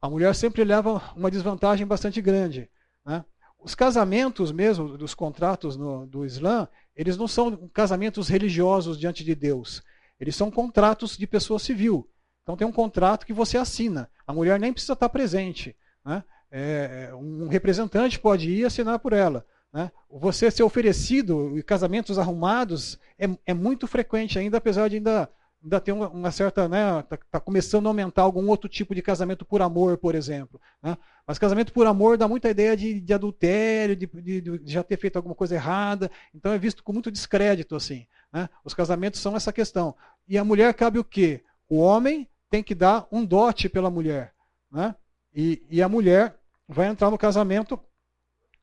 a 0.00 0.08
mulher 0.08 0.34
sempre 0.34 0.62
leva 0.62 1.02
uma 1.16 1.30
desvantagem 1.30 1.86
bastante 1.86 2.20
grande. 2.22 2.70
Né? 3.04 3.24
Os 3.58 3.74
casamentos 3.74 4.52
mesmo, 4.52 4.96
dos 4.96 5.14
contratos 5.14 5.76
no, 5.76 6.06
do 6.06 6.24
Islã, 6.24 6.68
eles 6.94 7.16
não 7.16 7.26
são 7.26 7.68
casamentos 7.68 8.28
religiosos 8.28 8.98
diante 8.98 9.24
de 9.24 9.34
Deus. 9.34 9.82
Eles 10.20 10.36
são 10.36 10.48
contratos 10.48 11.16
de 11.16 11.26
pessoa 11.26 11.58
civil. 11.58 12.08
Então 12.42 12.56
tem 12.56 12.66
um 12.66 12.72
contrato 12.72 13.24
que 13.24 13.32
você 13.32 13.56
assina. 13.56 14.10
A 14.26 14.32
mulher 14.32 14.58
nem 14.58 14.72
precisa 14.72 14.94
estar 14.94 15.08
presente. 15.08 15.76
Né? 16.04 16.22
É, 16.50 17.08
é, 17.10 17.14
um 17.14 17.48
representante 17.48 18.18
pode 18.18 18.50
ir 18.50 18.64
assinar 18.64 18.98
por 18.98 19.12
ela. 19.12 19.46
Né? 19.72 19.90
Você 20.10 20.50
ser 20.50 20.62
oferecido 20.62 21.56
e 21.56 21.62
casamentos 21.62 22.18
arrumados 22.18 22.98
é, 23.18 23.28
é, 23.46 23.54
muito 23.54 23.86
frequente 23.86 24.38
ainda, 24.38 24.58
apesar 24.58 24.88
de 24.88 24.96
ainda, 24.96 25.30
ainda 25.62 25.80
ter 25.80 25.92
uma, 25.92 26.30
certa. 26.30 26.68
Né, 26.68 27.02
tá, 27.08 27.18
tá, 27.30 27.40
começando 27.40 27.86
a 27.86 27.90
aumentar 27.90 28.22
algum 28.22 28.46
outro 28.48 28.68
tipo 28.68 28.94
de 28.94 29.00
casamento 29.00 29.44
por 29.44 29.62
amor, 29.62 29.96
por 29.96 30.14
exemplo. 30.14 30.60
Né? 30.82 30.98
Mas 31.26 31.38
casamento 31.38 31.72
por 31.72 31.86
amor 31.86 32.18
dá 32.18 32.28
muita 32.28 32.50
ideia 32.50 32.76
de, 32.76 33.00
de 33.00 33.14
adultério, 33.14 33.96
de, 33.96 34.06
de, 34.06 34.40
de, 34.40 34.60
já 34.64 34.82
ter 34.82 34.98
feito 34.98 35.16
alguma 35.16 35.34
coisa 35.34 35.54
errada. 35.54 36.10
Então 36.34 36.52
é 36.52 36.58
visto 36.58 36.82
com 36.82 36.92
muito 36.92 37.10
descrédito 37.10 37.76
assim. 37.76 38.06
Né? 38.32 38.48
Os 38.64 38.74
casamentos 38.74 39.20
são 39.20 39.36
essa 39.36 39.52
questão. 39.52 39.94
E 40.28 40.36
a 40.36 40.44
mulher 40.44 40.74
cabe 40.74 40.98
o 40.98 41.04
quê? 41.04 41.42
O 41.66 41.78
homem 41.78 42.28
tem 42.52 42.62
que 42.62 42.74
dar 42.74 43.08
um 43.10 43.24
dote 43.24 43.66
pela 43.66 43.88
mulher. 43.88 44.34
Né? 44.70 44.94
E, 45.34 45.62
e 45.70 45.80
a 45.80 45.88
mulher 45.88 46.36
vai 46.68 46.86
entrar 46.86 47.10
no 47.10 47.16
casamento 47.16 47.80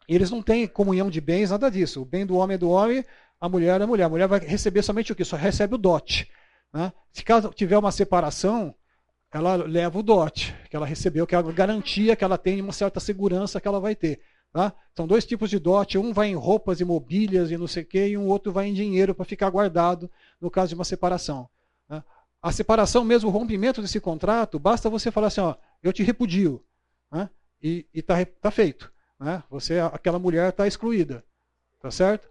e 0.08 0.14
eles 0.14 0.30
não 0.30 0.44
têm 0.44 0.68
comunhão 0.68 1.10
de 1.10 1.20
bens, 1.20 1.50
nada 1.50 1.72
disso. 1.72 2.04
O 2.04 2.06
bem 2.06 2.24
do 2.24 2.36
homem 2.36 2.54
é 2.54 2.58
do 2.60 2.70
homem, 2.70 3.04
a 3.42 3.50
mulher 3.50 3.78
é 3.78 3.80
da 3.80 3.88
mulher. 3.88 4.04
A 4.04 4.10
mulher 4.10 4.28
vai 4.28 4.40
receber 4.42 4.84
somente 4.84 5.12
o 5.12 5.16
quê? 5.16 5.26
Só 5.26 5.36
recebe 5.36 5.74
o 5.74 5.78
dote. 5.78 6.30
Né? 6.72 6.94
Se 7.12 7.24
caso 7.24 7.50
tiver 7.50 7.80
uma 7.80 7.92
separação, 7.92 8.76
ela 9.34 9.56
leva 9.56 9.98
o 9.98 10.04
dote 10.04 10.56
que 10.70 10.76
ela 10.76 10.86
recebeu, 10.86 11.26
que 11.26 11.34
é 11.34 11.40
a 11.40 11.42
garantia 11.42 12.16
que 12.16 12.24
ela 12.24 12.38
tem 12.38 12.62
uma 12.62 12.72
certa 12.72 13.00
segurança 13.00 13.60
que 13.60 13.68
ela 13.68 13.80
vai 13.80 13.96
ter. 13.96 14.22
Tá? 14.54 14.72
São 14.96 15.08
dois 15.08 15.26
tipos 15.26 15.50
de 15.50 15.58
dote, 15.58 15.98
um 15.98 16.14
vai 16.14 16.28
em 16.28 16.36
roupas 16.36 16.80
e 16.80 16.86
mobílias 16.86 17.50
e 17.50 17.58
não 17.58 17.68
sei 17.68 17.82
o 17.82 17.88
quê, 17.88 18.10
e 18.10 18.18
um 18.18 18.28
outro 18.28 18.52
vai 18.52 18.68
em 18.68 18.74
dinheiro 18.74 19.16
para 19.16 19.26
ficar 19.26 19.50
guardado 19.50 20.12
no 20.40 20.52
caso 20.52 20.70
de 20.70 20.76
uma 20.76 20.86
separação. 20.86 21.50
A 22.42 22.52
separação 22.52 23.04
mesmo, 23.04 23.30
o 23.30 23.32
rompimento 23.32 23.82
desse 23.82 24.00
contrato, 24.00 24.58
basta 24.58 24.90
você 24.90 25.12
falar 25.12 25.28
assim, 25.28 25.42
ó, 25.42 25.56
eu 25.84 25.92
te 25.92 26.04
repudio, 26.04 26.64
né? 27.12 27.30
e 27.62 27.86
está 27.94 28.24
tá 28.26 28.50
feito. 28.50 28.92
Né? 29.20 29.44
Você, 29.50 29.80
aquela 29.80 30.18
mulher 30.18 30.50
está 30.50 30.66
excluída, 30.66 31.24
tá 31.82 31.92
certo? 31.92 32.30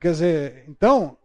Quer 0.00 0.12
dizer, 0.12 0.64
então 0.68 1.16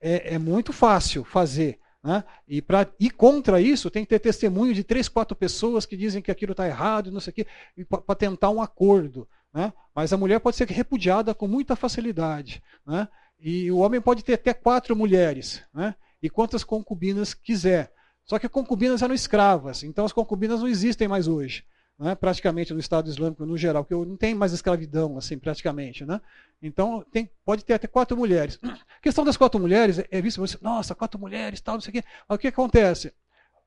é, 0.00 0.34
é 0.34 0.38
muito 0.38 0.72
fácil 0.72 1.24
fazer. 1.24 1.80
Né? 2.02 2.22
E 2.46 2.60
para 2.60 2.86
ir 3.00 3.10
contra 3.10 3.60
isso, 3.60 3.90
tem 3.90 4.04
que 4.04 4.10
ter 4.10 4.18
testemunho 4.18 4.74
de 4.74 4.84
três, 4.84 5.08
quatro 5.08 5.34
pessoas 5.34 5.86
que 5.86 5.96
dizem 5.96 6.20
que 6.20 6.30
aquilo 6.30 6.52
está 6.52 6.66
errado, 6.66 7.10
não 7.10 7.20
sei 7.20 7.30
o 7.30 7.34
quê, 7.34 7.46
para 7.88 8.14
tentar 8.14 8.50
um 8.50 8.60
acordo. 8.60 9.26
Né? 9.54 9.72
Mas 9.94 10.12
a 10.12 10.18
mulher 10.18 10.38
pode 10.40 10.56
ser 10.56 10.68
repudiada 10.68 11.34
com 11.34 11.48
muita 11.48 11.74
facilidade. 11.74 12.62
Né? 12.86 13.08
E 13.40 13.70
o 13.70 13.78
homem 13.78 14.02
pode 14.02 14.22
ter 14.22 14.34
até 14.34 14.52
quatro 14.52 14.94
mulheres, 14.94 15.62
né? 15.72 15.94
E 16.24 16.30
quantas 16.30 16.64
concubinas 16.64 17.34
quiser. 17.34 17.92
Só 18.24 18.38
que 18.38 18.48
concubinas 18.48 19.02
eram 19.02 19.14
escravas, 19.14 19.82
então 19.82 20.06
as 20.06 20.12
concubinas 20.12 20.60
não 20.60 20.68
existem 20.68 21.06
mais 21.06 21.28
hoje. 21.28 21.64
Né? 21.96 22.12
praticamente 22.16 22.74
no 22.74 22.80
Estado 22.80 23.08
Islâmico 23.08 23.46
no 23.46 23.56
geral, 23.56 23.84
porque 23.84 23.94
não 23.94 24.16
tem 24.16 24.34
mais 24.34 24.52
escravidão, 24.52 25.16
assim, 25.16 25.38
praticamente. 25.38 26.04
Né? 26.04 26.20
Então, 26.60 27.06
tem, 27.12 27.30
pode 27.44 27.64
ter 27.64 27.74
até 27.74 27.86
quatro 27.86 28.16
mulheres. 28.16 28.58
A 28.64 29.00
questão 29.00 29.24
das 29.24 29.36
quatro 29.36 29.60
mulheres 29.60 30.02
é, 30.10 30.20
vista, 30.20 30.40
você, 30.40 30.58
nossa, 30.60 30.92
quatro 30.92 31.20
mulheres, 31.20 31.60
tal, 31.60 31.74
não 31.74 31.80
sei 31.80 31.90
o 31.90 31.92
quê. 31.92 32.04
Mas 32.28 32.36
o 32.36 32.38
que 32.40 32.48
acontece? 32.48 33.12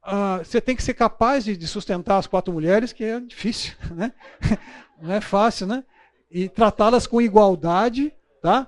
Uh, 0.03 0.43
você 0.43 0.59
tem 0.59 0.75
que 0.75 0.83
ser 0.83 0.93
capaz 0.93 1.45
de, 1.45 1.55
de, 1.55 1.67
sustentar 1.67 2.17
as 2.17 2.27
quatro 2.27 2.51
mulheres, 2.51 2.91
que 2.91 3.03
é 3.05 3.17
difícil, 3.21 3.75
né? 3.95 4.11
não 5.01 5.13
é 5.13 5.21
fácil, 5.21 5.65
né? 5.65 5.85
E 6.29 6.49
tratá-las 6.49 7.07
com 7.07 7.21
igualdade, 7.21 8.13
tá? 8.41 8.67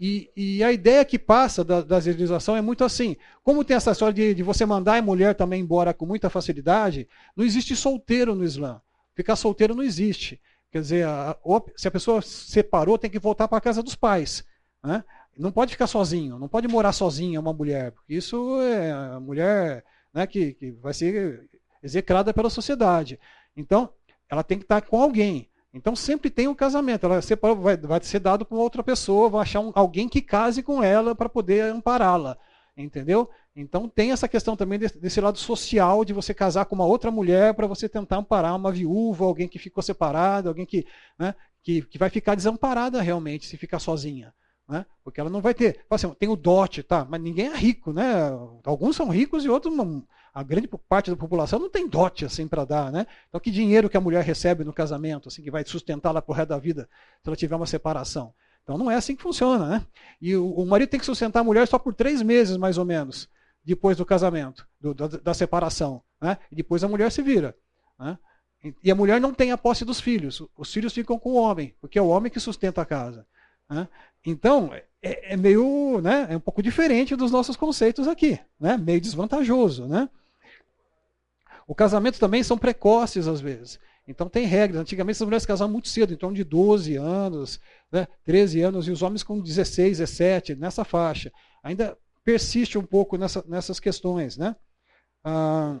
E, 0.00 0.30
e, 0.36 0.62
a 0.62 0.70
ideia 0.70 1.04
que 1.04 1.18
passa 1.18 1.64
da, 1.64 1.80
da 1.80 1.98
é 1.98 2.60
muito 2.60 2.84
assim. 2.84 3.16
Como 3.42 3.64
tem 3.64 3.76
essa 3.76 3.90
história 3.90 4.14
de, 4.14 4.32
de, 4.32 4.42
você 4.44 4.64
mandar 4.64 4.96
a 4.96 5.02
mulher 5.02 5.34
também 5.34 5.60
embora 5.60 5.92
com 5.92 6.06
muita 6.06 6.30
facilidade, 6.30 7.08
não 7.36 7.44
existe 7.44 7.74
solteiro 7.74 8.34
no 8.34 8.44
Islã. 8.44 8.80
Ficar 9.14 9.34
solteiro 9.34 9.74
não 9.74 9.82
existe. 9.82 10.40
Quer 10.70 10.82
dizer, 10.82 11.06
a, 11.06 11.36
se 11.76 11.88
a 11.88 11.90
pessoa 11.90 12.22
separou, 12.22 12.96
tem 12.96 13.10
que 13.10 13.18
voltar 13.18 13.48
para 13.48 13.58
a 13.58 13.60
casa 13.60 13.82
dos 13.82 13.96
pais. 13.96 14.44
Né? 14.84 15.02
Não 15.36 15.50
pode 15.50 15.72
ficar 15.72 15.88
sozinho, 15.88 16.38
não 16.38 16.48
pode 16.48 16.68
morar 16.68 16.92
sozinha 16.92 17.40
uma 17.40 17.52
mulher, 17.52 17.92
porque 17.92 18.14
isso 18.14 18.60
é 18.60 18.92
a 18.92 19.20
mulher 19.20 19.84
né, 20.12 20.26
que, 20.26 20.54
que 20.54 20.70
vai 20.72 20.94
ser 20.94 21.48
execrada 21.82 22.32
pela 22.32 22.50
sociedade. 22.50 23.18
Então, 23.56 23.90
ela 24.28 24.44
tem 24.44 24.58
que 24.58 24.64
estar 24.64 24.80
com 24.82 25.00
alguém. 25.00 25.48
Então 25.78 25.94
sempre 25.94 26.28
tem 26.28 26.48
um 26.48 26.54
casamento. 26.54 27.06
Ela 27.06 27.20
vai, 27.54 27.76
vai 27.76 28.02
ser 28.02 28.18
dado 28.18 28.44
para 28.44 28.58
outra 28.58 28.82
pessoa, 28.82 29.30
vai 29.30 29.42
achar 29.42 29.60
um, 29.60 29.72
alguém 29.74 30.08
que 30.08 30.20
case 30.20 30.62
com 30.62 30.82
ela 30.82 31.14
para 31.14 31.28
poder 31.28 31.72
ampará-la. 31.72 32.36
Entendeu? 32.76 33.30
Então 33.56 33.88
tem 33.88 34.12
essa 34.12 34.28
questão 34.28 34.56
também 34.56 34.78
desse, 34.78 34.98
desse, 34.98 35.20
lado 35.20 35.38
social 35.38 36.04
de 36.04 36.12
você 36.12 36.34
casar 36.34 36.64
com 36.66 36.74
uma 36.74 36.84
outra 36.84 37.10
mulher 37.10 37.54
para 37.54 37.66
você 37.66 37.88
tentar 37.88 38.18
amparar 38.18 38.54
uma 38.54 38.70
viúva, 38.70 39.24
alguém 39.24 39.48
que 39.48 39.58
ficou 39.58 39.82
separado, 39.82 40.48
alguém 40.48 40.66
que, 40.66 40.86
né, 41.18 41.34
que, 41.62 41.82
que 41.82 41.98
vai 41.98 42.10
ficar 42.10 42.34
desamparada 42.34 43.00
realmente 43.00 43.46
se 43.46 43.56
ficar 43.56 43.78
sozinha. 43.78 44.32
Né? 44.68 44.84
Porque 45.02 45.20
ela 45.20 45.30
não 45.30 45.40
vai 45.40 45.54
ter. 45.54 45.80
Assim, 45.90 46.08
tem 46.14 46.28
o 46.28 46.36
dote, 46.36 46.82
tá? 46.82 47.06
Mas 47.08 47.20
ninguém 47.20 47.46
é 47.46 47.56
rico, 47.56 47.92
né? 47.92 48.30
Alguns 48.64 48.96
são 48.96 49.08
ricos 49.08 49.44
e 49.44 49.48
outros 49.48 49.74
não. 49.74 50.04
A 50.38 50.42
grande 50.44 50.68
parte 50.88 51.10
da 51.10 51.16
população 51.16 51.58
não 51.58 51.68
tem 51.68 51.88
dote 51.88 52.24
assim 52.24 52.46
para 52.46 52.64
dar, 52.64 52.92
né? 52.92 53.06
Então 53.28 53.40
que 53.40 53.50
dinheiro 53.50 53.88
que 53.88 53.96
a 53.96 54.00
mulher 54.00 54.22
recebe 54.22 54.62
no 54.62 54.72
casamento, 54.72 55.28
assim, 55.28 55.42
que 55.42 55.50
vai 55.50 55.64
sustentá-la 55.64 56.22
por 56.22 56.34
resto 56.34 56.50
da 56.50 56.58
vida, 56.58 56.88
se 57.20 57.28
ela 57.28 57.36
tiver 57.36 57.56
uma 57.56 57.66
separação? 57.66 58.32
Então 58.62 58.78
não 58.78 58.88
é 58.88 58.94
assim 58.94 59.16
que 59.16 59.22
funciona, 59.22 59.66
né? 59.66 59.86
E 60.20 60.36
o, 60.36 60.48
o 60.48 60.64
marido 60.64 60.90
tem 60.90 61.00
que 61.00 61.06
sustentar 61.06 61.40
a 61.40 61.44
mulher 61.44 61.66
só 61.66 61.76
por 61.76 61.92
três 61.92 62.22
meses, 62.22 62.56
mais 62.56 62.78
ou 62.78 62.84
menos, 62.84 63.28
depois 63.64 63.96
do 63.96 64.06
casamento, 64.06 64.64
do, 64.80 64.94
da, 64.94 65.08
da, 65.08 65.34
separação, 65.34 66.02
né? 66.20 66.38
E 66.52 66.54
depois 66.54 66.84
a 66.84 66.88
mulher 66.88 67.10
se 67.10 67.20
vira, 67.20 67.56
né? 67.98 68.16
E 68.82 68.92
a 68.92 68.94
mulher 68.94 69.20
não 69.20 69.34
tem 69.34 69.50
a 69.50 69.58
posse 69.58 69.84
dos 69.84 70.00
filhos. 70.00 70.42
Os 70.56 70.72
filhos 70.72 70.92
ficam 70.92 71.18
com 71.18 71.30
o 71.30 71.36
homem, 71.36 71.74
porque 71.80 71.98
é 71.98 72.02
o 72.02 72.08
homem 72.08 72.30
que 72.30 72.38
sustenta 72.38 72.82
a 72.82 72.86
casa. 72.86 73.26
Né? 73.68 73.88
Então, 74.24 74.72
é, 74.72 75.32
é, 75.32 75.36
meio, 75.36 76.00
né, 76.00 76.26
é 76.30 76.36
um 76.36 76.40
pouco 76.40 76.62
diferente 76.62 77.14
dos 77.14 77.30
nossos 77.30 77.56
conceitos 77.56 78.08
aqui, 78.08 78.38
né? 78.58 78.76
meio 78.76 79.00
desvantajoso. 79.00 79.86
Né? 79.86 80.08
O 81.68 81.74
casamento 81.74 82.18
também 82.18 82.42
são 82.42 82.56
precoces 82.56 83.28
às 83.28 83.40
vezes. 83.40 83.78
Então 84.06 84.26
tem 84.26 84.46
regras. 84.46 84.80
Antigamente 84.80 85.16
as 85.16 85.26
mulheres 85.26 85.46
casavam 85.46 85.70
muito 85.70 85.88
cedo, 85.88 86.14
em 86.14 86.16
torno 86.16 86.34
de 86.34 86.42
12 86.42 86.96
anos, 86.96 87.60
né, 87.92 88.08
13 88.24 88.62
anos, 88.62 88.88
e 88.88 88.90
os 88.90 89.02
homens 89.02 89.22
com 89.22 89.38
16, 89.38 89.98
17, 89.98 90.56
nessa 90.56 90.82
faixa. 90.82 91.30
Ainda 91.62 91.96
persiste 92.24 92.78
um 92.78 92.82
pouco 92.82 93.18
nessa, 93.18 93.44
nessas 93.46 93.78
questões. 93.78 94.38
Né? 94.38 94.56
Ah, 95.22 95.78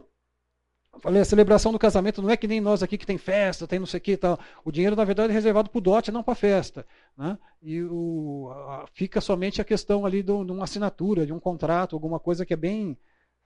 Falei, 1.00 1.22
a 1.22 1.24
celebração 1.24 1.70
do 1.70 1.78
casamento 1.78 2.20
não 2.20 2.30
é 2.30 2.36
que 2.36 2.48
nem 2.48 2.60
nós 2.60 2.82
aqui 2.82 2.98
que 2.98 3.06
tem 3.06 3.18
festa, 3.18 3.68
tem 3.68 3.78
não 3.78 3.86
sei 3.86 3.98
o 3.98 4.00
que 4.00 4.12
e 4.12 4.16
tal. 4.16 4.38
O 4.64 4.72
dinheiro, 4.72 4.96
na 4.96 5.04
verdade, 5.04 5.30
é 5.30 5.34
reservado 5.34 5.70
para 5.70 5.78
o 5.78 5.80
dote, 5.80 6.10
não 6.10 6.22
para 6.22 6.32
a 6.32 6.36
festa. 6.36 6.84
Né? 7.16 7.38
E 7.62 7.82
o, 7.82 8.50
a, 8.50 8.84
fica 8.92 9.20
somente 9.20 9.60
a 9.60 9.64
questão 9.64 10.04
ali 10.04 10.22
de 10.22 10.32
uma 10.32 10.64
assinatura, 10.64 11.24
de 11.24 11.32
um 11.32 11.38
contrato, 11.38 11.94
alguma 11.94 12.18
coisa 12.18 12.44
que 12.44 12.52
é 12.52 12.56
bem 12.56 12.98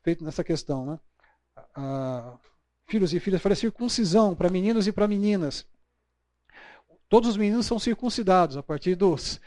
feito 0.02 0.24
nessa 0.24 0.42
questão. 0.42 0.86
Né? 0.86 0.98
A, 1.74 2.38
filhos 2.86 3.14
e 3.14 3.20
filhas, 3.20 3.40
falei, 3.40 3.56
circuncisão 3.56 4.34
para 4.34 4.50
meninos 4.50 4.86
e 4.86 4.92
para 4.92 5.08
meninas. 5.08 5.66
Todos 7.08 7.30
os 7.30 7.36
meninos 7.36 7.66
são 7.66 7.78
circuncidados 7.78 8.56
a 8.56 8.62
partir 8.62 8.94
dos 8.94 9.40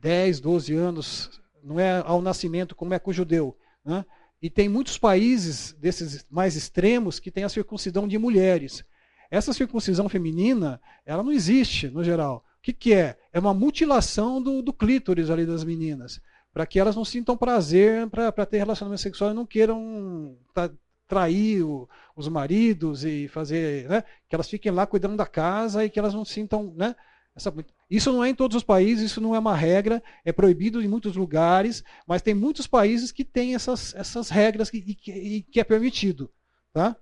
10, 0.00 0.40
12 0.40 0.74
anos, 0.74 1.40
não 1.62 1.80
é 1.80 2.02
ao 2.04 2.20
nascimento 2.20 2.74
como 2.74 2.94
é 2.94 2.98
com 2.98 3.10
o 3.10 3.14
judeu. 3.14 3.56
Né? 3.84 4.04
E 4.40 4.50
tem 4.50 4.68
muitos 4.68 4.98
países 4.98 5.72
desses 5.72 6.26
mais 6.30 6.54
extremos 6.54 7.18
que 7.18 7.30
têm 7.30 7.44
a 7.44 7.48
circuncisão 7.48 8.06
de 8.06 8.18
mulheres. 8.18 8.84
Essa 9.30 9.52
circuncisão 9.52 10.08
feminina, 10.08 10.80
ela 11.06 11.22
não 11.22 11.32
existe 11.32 11.88
no 11.88 12.04
geral. 12.04 12.44
que, 12.62 12.72
que 12.72 12.94
é? 12.94 13.16
É 13.32 13.40
uma 13.40 13.54
mutilação 13.54 14.42
do, 14.42 14.62
do 14.62 14.72
clítoris 14.72 15.30
ali 15.30 15.46
das 15.46 15.64
meninas, 15.64 16.20
para 16.52 16.66
que 16.66 16.78
elas 16.78 16.94
não 16.94 17.04
sintam 17.04 17.36
prazer 17.36 18.08
para 18.10 18.46
ter 18.46 18.58
relacionamento 18.58 19.02
sexual 19.02 19.30
e 19.30 19.34
não 19.34 19.46
queiram 19.46 20.36
tá, 20.52 20.70
trair 21.14 21.62
o, 21.62 21.88
os 22.16 22.28
maridos 22.28 23.04
e 23.04 23.28
fazer, 23.28 23.88
né, 23.88 24.02
que 24.28 24.34
elas 24.34 24.50
fiquem 24.50 24.72
lá 24.72 24.84
cuidando 24.84 25.16
da 25.16 25.26
casa 25.26 25.84
e 25.84 25.90
que 25.90 25.98
elas 25.98 26.12
não 26.12 26.24
sintam, 26.24 26.74
né, 26.76 26.96
essa, 27.36 27.54
isso 27.88 28.12
não 28.12 28.24
é 28.24 28.30
em 28.30 28.34
todos 28.34 28.56
os 28.56 28.64
países, 28.64 29.12
isso 29.12 29.20
não 29.20 29.34
é 29.34 29.38
uma 29.38 29.54
regra, 29.54 30.02
é 30.24 30.32
proibido 30.32 30.82
em 30.82 30.88
muitos 30.88 31.14
lugares, 31.14 31.84
mas 32.04 32.20
tem 32.20 32.34
muitos 32.34 32.66
países 32.66 33.12
que 33.12 33.24
têm 33.24 33.54
essas, 33.54 33.94
essas 33.94 34.28
regras 34.28 34.68
e 34.70 34.82
que, 34.82 34.94
que, 34.94 35.42
que, 35.42 35.60
é 35.60 35.64
permitido. 35.64 36.28
Tá? 36.72 36.96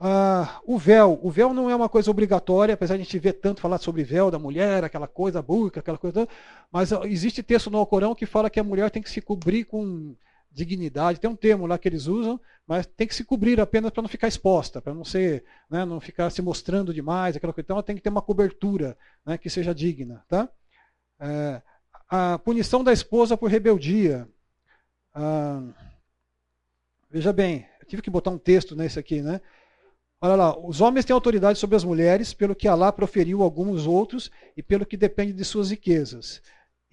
Ah, 0.00 0.60
o 0.66 0.78
véu. 0.78 1.18
O 1.22 1.30
véu 1.30 1.52
não 1.52 1.70
é 1.70 1.76
uma 1.76 1.88
coisa 1.88 2.10
obrigatória, 2.10 2.74
apesar 2.74 2.96
de 2.96 3.02
a 3.02 3.04
gente 3.04 3.18
ver 3.18 3.34
tanto 3.34 3.60
falar 3.60 3.78
sobre 3.78 4.02
véu 4.02 4.30
da 4.30 4.38
mulher, 4.38 4.82
aquela 4.84 5.06
coisa 5.06 5.42
burca, 5.42 5.80
aquela 5.80 5.98
coisa. 5.98 6.26
Mas 6.72 6.90
existe 7.04 7.42
texto 7.42 7.70
no 7.70 7.78
Alcorão 7.78 8.14
que 8.14 8.26
fala 8.26 8.50
que 8.50 8.60
a 8.60 8.64
mulher 8.64 8.90
tem 8.90 9.02
que 9.02 9.10
se 9.10 9.20
cobrir 9.20 9.64
com 9.64 10.14
dignidade. 10.54 11.18
Tem 11.18 11.28
um 11.28 11.36
termo 11.36 11.66
lá 11.66 11.76
que 11.76 11.88
eles 11.88 12.06
usam, 12.06 12.40
mas 12.66 12.86
tem 12.86 13.06
que 13.06 13.14
se 13.14 13.24
cobrir 13.24 13.60
apenas 13.60 13.90
para 13.90 14.02
não 14.02 14.08
ficar 14.08 14.28
exposta, 14.28 14.80
para 14.80 14.94
não 14.94 15.04
ser, 15.04 15.44
né, 15.68 15.84
não 15.84 16.00
ficar 16.00 16.30
se 16.30 16.40
mostrando 16.40 16.94
demais, 16.94 17.36
aquela 17.36 17.52
coisa. 17.52 17.64
Então 17.64 17.76
ela 17.76 17.82
tem 17.82 17.96
que 17.96 18.02
ter 18.02 18.08
uma 18.08 18.22
cobertura 18.22 18.96
né, 19.26 19.36
que 19.36 19.50
seja 19.50 19.74
digna, 19.74 20.24
tá? 20.28 20.48
É, 21.20 21.60
a 22.08 22.38
punição 22.38 22.84
da 22.84 22.92
esposa 22.92 23.36
por 23.36 23.50
rebeldia. 23.50 24.28
Ah, 25.12 25.62
veja 27.10 27.32
bem, 27.32 27.66
eu 27.80 27.86
tive 27.86 28.02
que 28.02 28.10
botar 28.10 28.30
um 28.30 28.38
texto 28.38 28.76
nesse 28.76 28.98
aqui, 28.98 29.20
né? 29.20 29.40
Olha 30.20 30.36
lá, 30.36 30.58
os 30.58 30.80
homens 30.80 31.04
têm 31.04 31.12
autoridade 31.12 31.58
sobre 31.58 31.76
as 31.76 31.84
mulheres, 31.84 32.32
pelo 32.32 32.54
que 32.54 32.66
Alá 32.66 32.90
proferiu 32.90 33.42
alguns 33.42 33.86
outros 33.86 34.30
e 34.56 34.62
pelo 34.62 34.86
que 34.86 34.96
depende 34.96 35.32
de 35.32 35.44
suas 35.44 35.70
riquezas. 35.70 36.40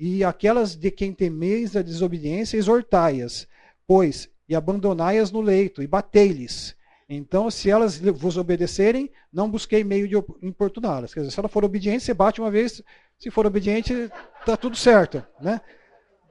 E 0.04 0.24
aquelas 0.24 0.76
de 0.76 0.89
quem 0.89 1.14
temeis 1.14 1.76
a 1.76 1.84
desobediência, 1.84 2.58
exortai-as, 2.58 3.47
pois, 3.86 4.28
e 4.49 4.56
abandonai-as 4.56 5.32
no 5.32 5.41
leito, 5.41 5.84
e 5.84 5.86
batei-lhes. 5.86 6.76
Então, 7.08 7.52
se 7.52 7.70
elas 7.70 7.99
vos 7.99 8.36
obedecerem, 8.36 9.12
não 9.32 9.47
busquei 9.47 9.84
meio 9.84 10.08
de 10.08 10.16
importuná-las. 10.41 11.14
Quer 11.14 11.20
dizer, 11.20 11.32
se 11.32 11.39
ela 11.39 11.47
for 11.47 11.64
obediente, 11.64 12.04
você 12.04 12.16
bate 12.16 12.41
uma 12.41 12.49
vez, 12.49 12.82
se 13.20 13.30
for 13.30 13.45
obediente, 13.45 13.93
está 14.39 14.58
tudo 14.58 14.76
certo. 14.76 15.24
Né? 15.39 15.62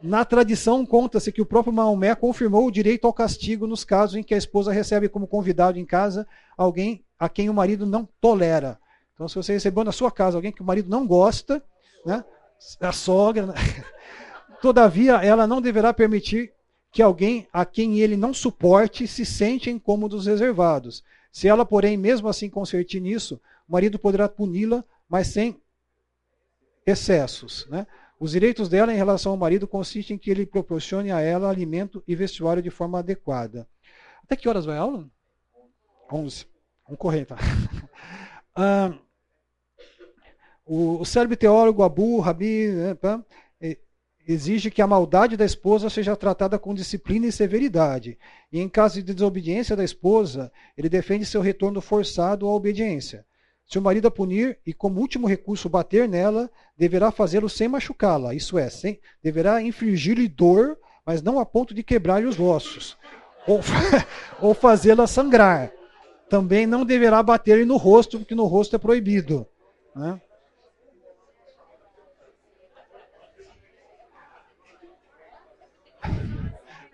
Na 0.03 0.25
tradição, 0.25 0.85
conta-se 0.85 1.31
que 1.31 1.41
o 1.41 1.47
próprio 1.47 1.73
Maomé 1.73 2.13
confirmou 2.17 2.67
o 2.67 2.73
direito 2.73 3.07
ao 3.07 3.15
castigo 3.15 3.69
nos 3.69 3.85
casos 3.85 4.17
em 4.17 4.23
que 4.25 4.35
a 4.35 4.39
esposa 4.39 4.73
recebe 4.73 5.09
como 5.09 5.29
convidado 5.29 5.79
em 5.79 5.87
casa 5.87 6.27
alguém 6.59 7.05
a 7.21 7.29
quem 7.29 7.49
o 7.49 7.55
marido 7.55 7.87
não 7.87 8.05
tolera. 8.21 8.81
Então, 9.15 9.29
se 9.29 9.37
você 9.37 9.53
recebeu 9.53 9.85
na 9.85 9.93
sua 9.93 10.11
casa 10.11 10.37
alguém 10.37 10.51
que 10.51 10.61
o 10.61 10.67
marido 10.67 10.91
não 10.91 11.07
gosta, 11.07 11.63
né? 12.05 12.25
A 12.81 12.93
sogra, 12.93 13.47
né? 13.47 13.55
todavia 14.61 15.15
ela 15.17 15.47
não 15.47 15.61
deverá 15.61 15.93
permitir 15.93 16.53
que 16.93 17.03
alguém 17.03 17.47
a 17.53 17.65
quem 17.65 18.01
ele 18.01 18.17
não 18.17 18.35
suporte 18.35 19.07
se 19.07 19.25
sente 19.25 19.71
em 19.71 19.79
cômodos 19.79 20.27
reservados. 20.27 21.05
Se 21.33 21.47
ela, 21.47 21.65
porém, 21.65 21.97
mesmo 21.97 22.29
assim 22.29 22.51
consertir 22.51 23.01
nisso, 23.01 23.41
o 23.69 23.73
marido 23.73 23.99
poderá 23.99 24.29
puni-la, 24.29 24.85
mas 25.09 25.29
sem 25.29 25.61
excessos. 26.85 27.67
Né? 27.71 27.87
Os 28.19 28.33
direitos 28.33 28.69
dela 28.69 28.93
em 28.93 28.97
relação 28.97 29.33
ao 29.33 29.39
marido 29.39 29.69
consistem 29.69 30.17
em 30.17 30.19
que 30.19 30.31
ele 30.31 30.45
proporcione 30.45 31.13
a 31.13 31.21
ela 31.21 31.49
alimento 31.49 32.03
e 32.07 32.17
vestuário 32.17 32.63
de 32.63 32.71
forma 32.71 32.99
adequada. 32.99 33.67
Até 34.25 34.35
que 34.37 34.49
horas 34.49 34.65
vai 34.65 34.77
a 34.77 34.81
aula? 34.81 35.09
11. 36.13 36.47
Vamos 36.85 36.99
correr, 36.99 37.25
tá? 37.27 37.37
ah, 38.57 38.93
o, 40.73 41.01
o 41.01 41.05
célebre 41.05 41.37
teólogo 41.37 41.83
Abu 41.83 42.21
Rabi 42.21 42.69
né, 42.69 42.95
exige 44.29 44.71
que 44.71 44.81
a 44.81 44.87
maldade 44.87 45.37
da 45.37 45.45
esposa 45.45 45.91
seja 45.91 46.15
tratada 46.15 46.61
com 46.61 46.73
disciplina 46.73 47.27
e 47.27 47.33
severidade. 47.33 48.17
E 48.53 48.61
em 48.61 48.69
caso 48.69 49.03
de 49.03 49.13
desobediência 49.13 49.75
da 49.75 49.83
esposa, 49.83 50.53
ele 50.79 50.89
defende 50.89 51.27
seu 51.27 51.41
retorno 51.41 51.81
forçado 51.81 52.47
à 52.47 52.55
obediência. 52.55 53.27
Se 53.67 53.81
o 53.81 53.83
marido 53.83 54.07
a 54.07 54.11
punir 54.13 54.61
e, 54.65 54.73
como 54.73 55.01
último 55.01 55.27
recurso, 55.27 55.69
bater 55.69 56.09
nela, 56.09 56.49
deverá 56.77 57.11
fazê-lo 57.11 57.49
sem 57.49 57.67
machucá-la, 57.67 58.33
isso 58.33 58.57
é, 58.57 58.71
sem, 58.71 59.01
deverá 59.21 59.61
infligir-lhe 59.61 60.29
dor, 60.29 60.79
mas 61.05 61.21
não 61.21 61.41
a 61.41 61.47
ponto 61.47 61.75
de 61.75 61.83
quebrar-lhe 61.83 62.27
os 62.27 62.39
ossos, 62.39 62.97
ou, 63.45 63.61
ou 64.41 64.55
fazê-la 64.55 65.09
sangrar. 65.09 65.73
Também 66.29 66.65
não 66.65 66.85
deverá 66.85 67.23
bater-lhe 67.25 67.65
no 67.65 67.77
rosto, 67.77 68.21
porque 68.21 68.37
no 68.37 68.45
rosto 68.45 68.77
é 68.77 68.79
proibido. 68.79 69.45
Né? 69.97 70.21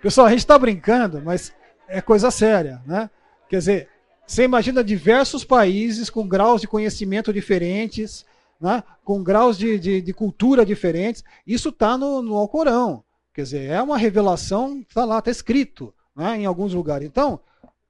Pessoal, 0.07 0.29
a 0.29 0.31
gente 0.31 0.39
está 0.39 0.57
brincando, 0.57 1.21
mas 1.21 1.53
é 1.89 2.01
coisa 2.01 2.31
séria, 2.31 2.81
né? 2.87 3.11
Quer 3.49 3.59
dizer, 3.59 3.89
você 4.25 4.45
imagina 4.45 4.85
diversos 4.85 5.43
países 5.43 6.09
com 6.09 6.29
graus 6.29 6.61
de 6.61 6.69
conhecimento 6.69 7.33
diferentes, 7.33 8.25
né? 8.61 8.85
com 9.05 9.21
graus 9.21 9.59
de, 9.59 9.77
de, 9.81 10.01
de 10.01 10.13
cultura 10.15 10.65
diferentes. 10.65 11.25
Isso 11.45 11.71
está 11.71 11.99
no, 11.99 12.23
no 12.23 12.37
Alcorão. 12.37 13.03
Quer 13.35 13.43
dizer, 13.43 13.69
é 13.69 13.83
uma 13.83 13.99
revelação, 13.99 14.79
está 14.79 15.05
lá, 15.05 15.19
está 15.19 15.33
escrito 15.33 15.93
né? 16.15 16.37
em 16.37 16.47
alguns 16.47 16.73
lugares. 16.73 17.05
Então, 17.05 17.41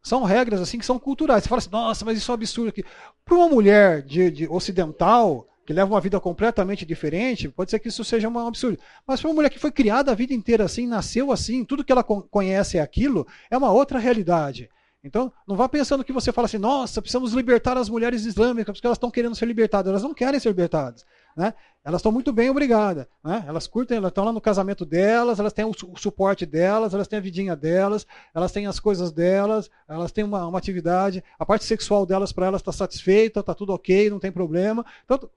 são 0.03 0.23
regras 0.25 0.62
assim 0.62 0.79
que 0.79 0.87
são 0.87 0.99
culturais. 0.99 1.43
Você 1.43 1.51
fala 1.51 1.59
assim, 1.59 1.71
nossa, 1.71 2.03
mas 2.07 2.17
isso 2.17 2.31
é 2.31 2.33
um 2.33 2.37
absurdo 2.37 2.71
aqui. 2.71 2.83
Para 3.27 3.35
uma 3.35 3.49
mulher 3.51 4.01
de, 4.01 4.31
de 4.31 4.49
ocidental, 4.49 5.47
que 5.67 5.73
leva 5.73 5.93
uma 5.93 6.01
vida 6.01 6.21
completamente 6.21 6.87
diferente, 6.87 7.49
pode 7.49 7.71
ser 7.71 7.81
que 7.81 7.89
isso 7.89 8.05
seja 8.05 8.29
um 8.29 8.39
absurdo. 8.39 8.79
Mas 9.05 9.21
para 9.21 9.29
uma 9.29 9.35
mulher 9.35 9.51
que 9.51 9.59
foi 9.59 9.73
criada 9.73 10.12
a 10.12 10.14
vida 10.14 10.33
inteira 10.33 10.64
assim, 10.64 10.87
nasceu 10.87 11.33
assim, 11.33 11.64
tudo 11.64 11.85
que 11.85 11.91
ela 11.91 12.05
conhece 12.05 12.79
é 12.79 12.81
aquilo, 12.81 13.27
é 13.51 13.59
uma 13.59 13.73
outra 13.73 13.99
realidade. 13.99 14.71
Então, 15.07 15.33
não 15.47 15.55
vá 15.55 15.69
pensando 15.69 16.03
que 16.03 16.12
você 16.12 16.33
fala 16.33 16.47
assim, 16.47 16.59
nossa, 16.59 17.01
precisamos 17.01 17.33
libertar 17.33 17.77
as 17.77 17.89
mulheres 17.89 18.25
islâmicas, 18.25 18.77
porque 18.77 18.87
elas 18.87 18.97
estão 18.97 19.11
querendo 19.11 19.37
ser 19.37 19.47
libertadas. 19.47 19.89
Elas 19.91 20.03
não 20.03 20.12
querem 20.12 20.41
ser 20.41 20.49
libertadas. 20.49 21.07
Né? 21.37 21.55
Elas 21.85 22.01
estão 22.01 22.11
muito 22.11 22.33
bem, 22.33 22.51
obrigada. 22.51 23.09
Né? 23.23 23.45
Elas 23.47 23.69
curtem, 23.69 23.99
elas 23.99 24.09
estão 24.09 24.25
lá 24.25 24.33
no 24.33 24.41
casamento 24.41 24.85
delas, 24.85 25.39
elas 25.39 25.53
têm 25.53 25.64
o, 25.64 25.71
o, 25.71 25.97
suporte 25.97 26.45
delas, 26.45 26.93
elas 26.93 27.07
têm 27.07 27.19
a 27.19 27.23
vidinha 27.23 27.55
delas, 27.55 28.05
elas 28.35 28.51
têm 28.51 28.67
as 28.67 28.81
coisas 28.81 29.12
delas, 29.12 29.71
elas 29.87 30.11
têm 30.11 30.25
uma, 30.25 30.45
uma 30.49 30.59
atividade, 30.59 31.23
a 31.39 31.47
parte 31.47 31.64
sexual 31.64 32.05
delas 32.05 32.33
para 32.33 32.47
elas 32.47 32.61
está 32.61 32.73
satisfeita, 32.73 33.41
está 33.41 33.55
tudo 33.55 33.73
ok, 33.73 34.11
não 34.11 34.19
tem 34.19 34.33
problema. 34.33 34.85
Então, 35.05 35.31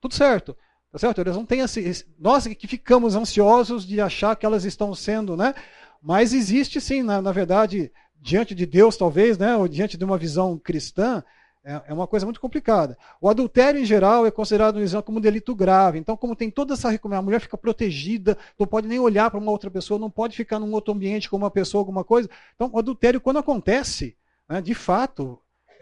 tudo 0.00 0.14
certo. 0.14 0.56
Tá 0.92 0.98
certo? 0.98 1.20
Eles 1.20 1.36
não 1.36 1.46
têm 1.46 1.60
esse, 1.60 2.06
nós 2.18 2.46
que 2.46 2.66
ficamos 2.66 3.14
ansiosos 3.14 3.86
de 3.86 4.00
achar 4.00 4.34
que 4.34 4.44
elas 4.44 4.64
estão 4.64 4.92
sendo, 4.94 5.36
né? 5.36 5.54
Mas 6.02 6.32
existe 6.32 6.80
sim, 6.80 7.02
na, 7.02 7.22
na 7.22 7.30
verdade, 7.30 7.92
diante 8.20 8.54
de 8.54 8.66
Deus, 8.66 8.96
talvez, 8.96 9.38
né? 9.38 9.56
Ou 9.56 9.68
diante 9.68 9.96
de 9.96 10.04
uma 10.04 10.18
visão 10.18 10.58
cristã, 10.58 11.22
é, 11.62 11.82
é 11.88 11.92
uma 11.92 12.06
coisa 12.06 12.26
muito 12.26 12.40
complicada. 12.40 12.96
O 13.20 13.28
adultério, 13.28 13.80
em 13.80 13.84
geral, 13.84 14.26
é 14.26 14.30
considerado 14.30 14.76
no 14.76 14.82
Islã 14.82 15.02
como 15.02 15.18
um 15.18 15.20
delito 15.20 15.54
grave. 15.54 15.98
Então, 15.98 16.16
como 16.16 16.34
tem 16.34 16.50
toda 16.50 16.74
essa 16.74 16.88
a 16.88 17.22
mulher 17.22 17.40
fica 17.40 17.56
protegida, 17.56 18.36
não 18.58 18.66
pode 18.66 18.88
nem 18.88 18.98
olhar 18.98 19.30
para 19.30 19.38
uma 19.38 19.52
outra 19.52 19.70
pessoa, 19.70 20.00
não 20.00 20.10
pode 20.10 20.36
ficar 20.36 20.58
num 20.58 20.72
outro 20.72 20.92
ambiente 20.92 21.28
com 21.28 21.36
uma 21.36 21.50
pessoa, 21.50 21.80
alguma 21.80 22.02
coisa. 22.02 22.28
Então, 22.54 22.70
o 22.72 22.78
adultério, 22.78 23.20
quando 23.20 23.38
acontece, 23.38 24.16
né, 24.48 24.60
de 24.60 24.74
fato, 24.74 25.38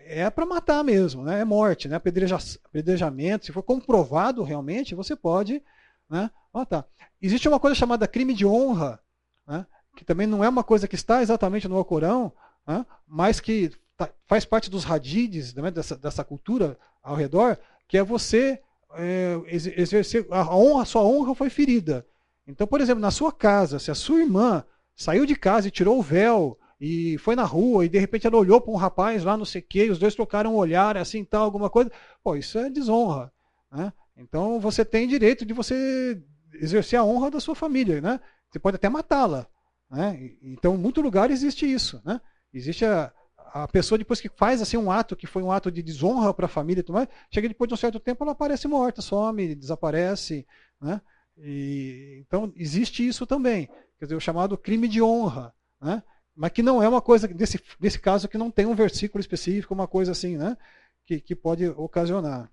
é 0.08 0.30
para 0.30 0.46
matar 0.46 0.82
mesmo, 0.82 1.22
né? 1.22 1.40
é 1.40 1.44
morte, 1.44 1.86
né? 1.86 1.96
Apedreja, 1.96 2.38
apedrejamento. 2.64 3.46
Se 3.46 3.52
for 3.52 3.62
comprovado 3.62 4.42
realmente, 4.42 4.94
você 4.94 5.14
pode 5.14 5.62
né, 6.08 6.30
matar. 6.52 6.86
Existe 7.20 7.48
uma 7.48 7.60
coisa 7.60 7.74
chamada 7.74 8.08
crime 8.08 8.32
de 8.32 8.46
honra, 8.46 8.98
né, 9.46 9.66
que 9.96 10.04
também 10.04 10.26
não 10.26 10.42
é 10.42 10.48
uma 10.48 10.64
coisa 10.64 10.88
que 10.88 10.94
está 10.94 11.20
exatamente 11.20 11.68
no 11.68 11.76
Alcorão, 11.76 12.32
né, 12.66 12.86
mas 13.06 13.40
que 13.40 13.70
tá, 13.96 14.08
faz 14.26 14.44
parte 14.44 14.70
dos 14.70 14.88
hadiths 14.90 15.54
né, 15.54 15.70
dessa, 15.70 15.96
dessa 15.96 16.24
cultura 16.24 16.78
ao 17.02 17.14
redor, 17.14 17.58
que 17.86 17.98
é 17.98 18.02
você 18.02 18.60
é, 18.94 19.40
exercer 19.46 20.26
a 20.30 20.56
honra, 20.56 20.82
a 20.82 20.86
sua 20.86 21.02
honra 21.02 21.34
foi 21.34 21.50
ferida. 21.50 22.06
Então, 22.46 22.66
por 22.66 22.80
exemplo, 22.80 23.00
na 23.00 23.10
sua 23.10 23.30
casa, 23.30 23.78
se 23.78 23.90
a 23.90 23.94
sua 23.94 24.20
irmã 24.20 24.64
saiu 24.96 25.26
de 25.26 25.36
casa 25.36 25.68
e 25.68 25.70
tirou 25.70 25.98
o 25.98 26.02
véu 26.02 26.58
e 26.80 27.18
foi 27.18 27.34
na 27.34 27.44
rua 27.44 27.84
e 27.84 27.88
de 27.88 27.98
repente 27.98 28.26
ela 28.26 28.36
olhou 28.36 28.60
para 28.60 28.72
um 28.72 28.76
rapaz 28.76 29.24
lá, 29.24 29.36
não 29.36 29.44
sei 29.44 29.60
o 29.60 29.64
quê, 29.64 29.90
os 29.90 29.98
dois 29.98 30.14
trocaram 30.14 30.54
um 30.54 30.56
olhar, 30.56 30.96
assim, 30.96 31.24
tal, 31.24 31.44
alguma 31.44 31.68
coisa. 31.68 31.90
Pô, 32.22 32.36
isso 32.36 32.58
é 32.58 32.70
desonra. 32.70 33.32
Né? 33.70 33.92
Então 34.16 34.60
você 34.60 34.84
tem 34.84 35.08
direito 35.08 35.44
de 35.44 35.52
você 35.52 36.22
exercer 36.54 36.98
a 36.98 37.04
honra 37.04 37.30
da 37.30 37.40
sua 37.40 37.54
família, 37.54 38.00
né? 38.00 38.20
Você 38.50 38.58
pode 38.58 38.76
até 38.76 38.88
matá-la. 38.88 39.46
Né? 39.90 40.32
Então, 40.42 40.74
em 40.74 40.78
muito 40.78 41.00
lugar 41.00 41.30
existe 41.30 41.70
isso. 41.70 42.00
Né? 42.04 42.20
Existe 42.52 42.84
a, 42.84 43.12
a 43.36 43.68
pessoa, 43.68 43.98
depois 43.98 44.20
que 44.20 44.28
faz 44.28 44.60
assim 44.60 44.76
um 44.76 44.90
ato 44.90 45.16
que 45.16 45.26
foi 45.26 45.42
um 45.42 45.52
ato 45.52 45.70
de 45.70 45.82
desonra 45.82 46.32
para 46.32 46.46
a 46.46 46.48
família, 46.48 46.84
mais, 46.88 47.08
chega 47.30 47.48
depois 47.48 47.68
de 47.68 47.74
um 47.74 47.76
certo 47.76 48.00
tempo, 48.00 48.24
ela 48.24 48.32
aparece 48.32 48.68
morta, 48.68 49.02
some, 49.02 49.54
desaparece. 49.54 50.46
Né? 50.80 51.00
E, 51.36 52.22
então, 52.26 52.52
existe 52.56 53.06
isso 53.06 53.26
também. 53.26 53.68
Quer 53.98 54.06
dizer, 54.06 54.16
o 54.16 54.20
chamado 54.20 54.56
crime 54.56 54.88
de 54.88 55.02
honra. 55.02 55.52
Né? 55.80 56.02
mas 56.38 56.52
que 56.52 56.62
não 56.62 56.80
é 56.80 56.88
uma 56.88 57.02
coisa, 57.02 57.26
desse, 57.26 57.60
desse 57.80 57.98
caso, 57.98 58.28
que 58.28 58.38
não 58.38 58.48
tem 58.48 58.64
um 58.64 58.72
versículo 58.72 59.20
específico, 59.20 59.74
uma 59.74 59.88
coisa 59.88 60.12
assim, 60.12 60.36
né? 60.36 60.56
Que, 61.04 61.20
que 61.20 61.34
pode 61.34 61.66
ocasionar. 61.66 62.48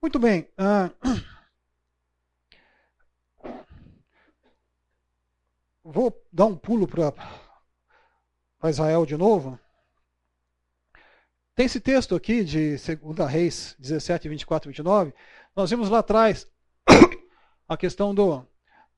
Muito 0.00 0.18
bem. 0.18 0.48
Ah, 0.56 0.90
vou 5.84 6.24
dar 6.32 6.46
um 6.46 6.56
pulo 6.56 6.88
para 6.88 8.70
Israel 8.70 9.04
de 9.04 9.18
novo. 9.18 9.60
Tem 11.54 11.66
esse 11.66 11.80
texto 11.80 12.14
aqui 12.14 12.42
de 12.42 12.78
2 12.78 13.30
Reis 13.30 13.76
17, 13.78 14.26
24 14.26 14.68
e 14.68 14.70
29. 14.70 15.12
Nós 15.54 15.68
vimos 15.68 15.90
lá 15.90 15.98
atrás 15.98 16.50
a 17.68 17.76
questão 17.76 18.14
do, 18.14 18.42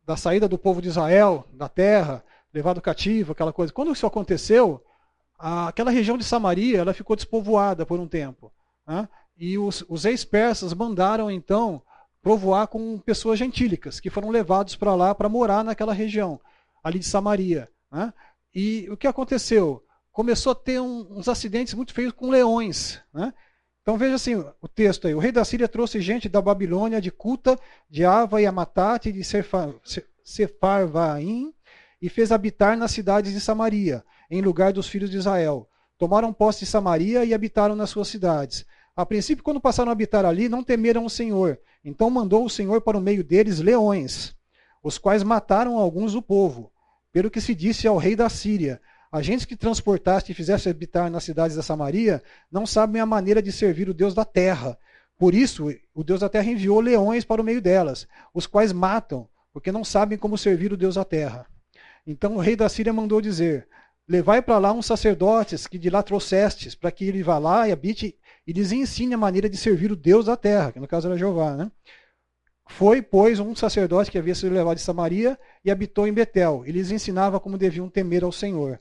da 0.05 0.17
saída 0.17 0.47
do 0.47 0.57
povo 0.57 0.81
de 0.81 0.87
Israel 0.87 1.49
da 1.53 1.69
terra 1.69 2.25
levado 2.55 2.81
cativo, 2.81 3.33
aquela 3.33 3.53
coisa. 3.53 3.73
Quando 3.73 3.93
isso 3.93 4.07
aconteceu, 4.07 4.83
aquela 5.37 5.91
região 5.91 6.17
de 6.17 6.25
Samaria 6.25 6.79
ela 6.79 6.95
ficou 6.95 7.17
despovoada 7.17 7.85
por 7.85 7.99
um 7.99 8.07
tempo. 8.07 8.53
Né? 8.87 9.09
E 9.37 9.59
os, 9.59 9.85
os 9.89 10.05
ex-persas 10.05 10.73
mandaram 10.73 11.31
então 11.31 11.83
povoar 12.23 12.69
com 12.69 12.99
pessoas 12.99 13.39
gentílicas, 13.39 14.01
que 14.01 14.09
foram 14.09 14.31
levados 14.31 14.77
para 14.77 14.95
lá 14.95 15.15
para 15.15 15.29
morar 15.29 15.63
naquela 15.65 15.93
região, 15.93 16.41
ali 16.83 16.99
de 17.01 17.05
Samaria. 17.05 17.69
Né? 17.91 18.13
E 18.55 18.89
o 18.89 18.97
que 18.97 19.07
aconteceu? 19.07 19.85
Começou 20.13 20.53
a 20.53 20.55
ter 20.55 20.81
um, 20.81 21.07
uns 21.11 21.29
acidentes 21.29 21.75
muito 21.75 21.93
feios 21.93 22.13
com 22.13 22.31
leões. 22.31 23.03
Né? 23.13 23.35
Então 23.83 23.99
veja 23.99 24.15
assim 24.15 24.37
o 24.37 24.69
texto 24.69 25.09
aí. 25.09 25.15
O 25.15 25.19
rei 25.19 25.33
da 25.33 25.45
Síria 25.45 25.69
trouxe 25.69 26.01
gente 26.01 26.29
da 26.29 26.41
Babilônia, 26.41 27.01
de 27.01 27.11
Cuta, 27.11 27.59
de 27.91 28.05
Ava 28.05 28.41
e 28.41 28.47
Amatate, 28.47 29.13
de 29.13 29.23
Sefarvaim, 30.25 31.53
e 32.01 32.09
fez 32.09 32.33
habitar 32.33 32.77
nas 32.77 32.91
cidades 32.91 33.33
de 33.33 33.41
Samaria, 33.41 34.05
em 34.31 34.41
lugar 34.41 34.73
dos 34.73 34.89
filhos 34.89 35.11
de 35.11 35.17
Israel. 35.17 35.69
Tomaram 35.99 36.33
posse 36.33 36.61
de 36.61 36.67
Samaria 36.67 37.25
e 37.25 37.33
habitaram 37.33 37.77
nas 37.77 37.91
suas 37.91 38.09
cidades. 38.09 38.67
A 38.97 39.05
princípio, 39.05 39.43
quando 39.43 39.61
passaram 39.61 39.91
a 39.91 39.93
habitar 39.93 40.25
ali, 40.25 40.49
não 40.49 40.63
temeram 40.63 41.05
o 41.05 41.11
Senhor. 41.11 41.59
Então 41.85 42.09
mandou 42.09 42.45
o 42.45 42.51
Senhor 42.51 42.81
para 42.81 42.97
o 42.97 43.01
meio 43.01 43.23
deles 43.23 43.59
leões, 43.59 44.35
os 44.83 44.99
quais 44.99 45.23
mataram 45.23 45.77
alguns 45.79 46.13
do 46.13 46.23
povo. 46.23 46.73
Pelo 47.13 47.31
que 47.31 47.41
se 47.41 47.55
disse 47.55 47.87
ao 47.87 47.97
rei 47.97 48.17
da 48.17 48.29
Síria: 48.29 48.81
Agentes 49.11 49.45
que 49.45 49.57
transportaste 49.57 50.33
e 50.33 50.35
fizeste 50.35 50.69
habitar 50.69 51.11
nas 51.11 51.25
cidades 51.25 51.57
da 51.57 51.63
Samaria 51.63 52.23
não 52.51 52.67
sabem 52.67 53.01
a 53.01 53.07
maneira 53.07 53.41
de 53.41 53.53
servir 53.53 53.89
o 53.89 53.95
Deus 53.95 54.15
da 54.15 54.25
terra. 54.25 54.77
Por 55.17 55.35
isso, 55.35 55.73
o 55.95 56.03
Deus 56.03 56.21
da 56.21 56.29
terra 56.29 56.51
enviou 56.51 56.81
leões 56.81 57.25
para 57.25 57.41
o 57.41 57.45
meio 57.45 57.61
delas, 57.61 58.09
os 58.33 58.47
quais 58.47 58.73
matam, 58.73 59.29
porque 59.53 59.71
não 59.71 59.85
sabem 59.85 60.19
como 60.19 60.37
servir 60.37 60.73
o 60.73 60.77
Deus 60.77 60.97
da 60.97 61.05
terra. 61.05 61.47
Então 62.07 62.37
o 62.37 62.41
rei 62.41 62.57
da 62.57 62.69
Síria 62.69 62.93
mandou 62.93 63.21
dizer: 63.21 63.69
Levai 64.07 64.43
para 64.43 64.59
lá 64.59 64.73
uns 64.73 64.87
sacerdotes 64.87 65.67
que 65.67 65.79
de 65.79 65.89
lá 65.89 66.03
trouxestes, 66.03 66.75
para 66.75 66.91
que 66.91 67.07
ele 67.07 67.23
vá 67.23 67.39
lá 67.39 67.67
e 67.67 67.73
habite 67.73 68.15
e 68.47 68.53
lhes 68.53 68.71
ensine 68.71 69.15
a 69.15 69.19
maneira 69.19 69.49
de 69.49 69.57
servir 69.57 69.91
o 69.91 69.97
Deus 69.97 70.27
da 70.27 70.37
terra, 70.37 70.73
que 70.73 70.81
no 70.81 70.87
caso 70.87 71.09
era 71.09 71.17
Jeová. 71.17 71.57
Né? 71.57 71.71
Foi, 72.67 73.01
pois, 73.01 73.41
um 73.41 73.55
sacerdote 73.55 74.11
que 74.11 74.19
havia 74.19 74.35
sido 74.35 74.53
levado 74.53 74.77
de 74.77 74.83
Samaria 74.83 75.39
e 75.65 75.71
habitou 75.71 76.07
em 76.07 76.13
Betel, 76.13 76.65
e 76.67 76.73
lhes 76.73 76.91
ensinava 76.91 77.41
como 77.41 77.57
deviam 77.57 77.89
temer 77.89 78.25
ao 78.25 78.33
Senhor. 78.33 78.79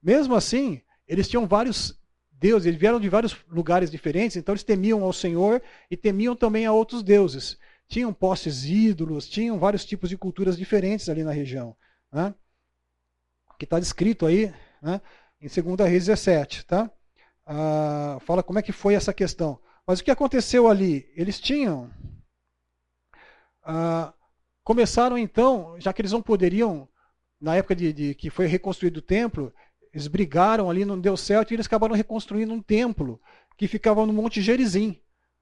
Mesmo 0.00 0.34
assim, 0.36 0.80
eles 1.06 1.28
tinham 1.28 1.46
vários 1.46 1.98
deuses, 2.30 2.66
eles 2.66 2.78
vieram 2.78 3.00
de 3.00 3.08
vários 3.08 3.36
lugares 3.48 3.90
diferentes, 3.90 4.36
então 4.36 4.52
eles 4.52 4.62
temiam 4.62 5.02
ao 5.02 5.12
Senhor 5.12 5.60
e 5.90 5.96
temiam 5.96 6.36
também 6.36 6.64
a 6.64 6.72
outros 6.72 7.02
deuses. 7.02 7.58
Tinham 7.88 8.12
postes 8.12 8.64
ídolos, 8.64 9.28
tinham 9.28 9.58
vários 9.58 9.84
tipos 9.84 10.08
de 10.08 10.16
culturas 10.16 10.56
diferentes 10.56 11.08
ali 11.08 11.24
na 11.24 11.32
região. 11.32 11.76
Né? 12.12 12.32
Que 13.60 13.66
está 13.66 13.78
descrito 13.78 14.24
aí 14.24 14.50
né, 14.80 15.02
em 15.38 15.46
2 15.46 15.80
Reis 15.86 16.06
17. 16.06 16.64
Tá? 16.64 16.90
Ah, 17.44 18.16
fala 18.22 18.42
como 18.42 18.58
é 18.58 18.62
que 18.62 18.72
foi 18.72 18.94
essa 18.94 19.12
questão. 19.12 19.60
Mas 19.86 20.00
o 20.00 20.04
que 20.04 20.10
aconteceu 20.10 20.66
ali? 20.66 21.06
Eles 21.14 21.38
tinham. 21.38 21.90
Ah, 23.62 24.14
começaram 24.64 25.18
então, 25.18 25.78
já 25.78 25.92
que 25.92 26.00
eles 26.00 26.12
não 26.12 26.22
poderiam, 26.22 26.88
na 27.38 27.54
época 27.54 27.76
de, 27.76 27.92
de 27.92 28.14
que 28.14 28.30
foi 28.30 28.46
reconstruído 28.46 28.96
o 28.96 29.02
templo, 29.02 29.52
eles 29.92 30.06
brigaram 30.06 30.70
ali, 30.70 30.86
não 30.86 30.98
deu 30.98 31.14
certo, 31.14 31.50
e 31.50 31.54
eles 31.54 31.66
acabaram 31.66 31.94
reconstruindo 31.94 32.54
um 32.54 32.62
templo 32.62 33.20
que 33.58 33.68
ficava 33.68 34.06
no 34.06 34.12
Monte 34.14 34.40
Gerizim, 34.40 34.98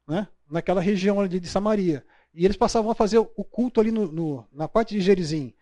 né? 0.09 0.27
naquela 0.51 0.81
região 0.81 1.21
ali 1.21 1.39
de 1.39 1.47
Samaria. 1.47 2.05
E 2.35 2.45
eles 2.45 2.57
passavam 2.57 2.91
a 2.91 2.97
fazer 2.97 3.19
o 3.19 3.45
culto 3.45 3.81
ali 3.81 3.93
no, 3.93 4.11
no 4.11 4.49
na 4.53 4.67
parte 4.67 4.93
de 4.93 5.01
Gerizim. 5.01 5.55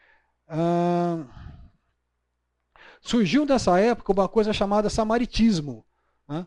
Ah, 0.49 1.46
surgiu 3.07 3.47
nessa 3.47 3.79
época 3.79 4.13
uma 4.13 4.29
coisa 4.29 4.53
chamada 4.53 4.91
samaritismo. 4.91 5.85
Né? 6.29 6.47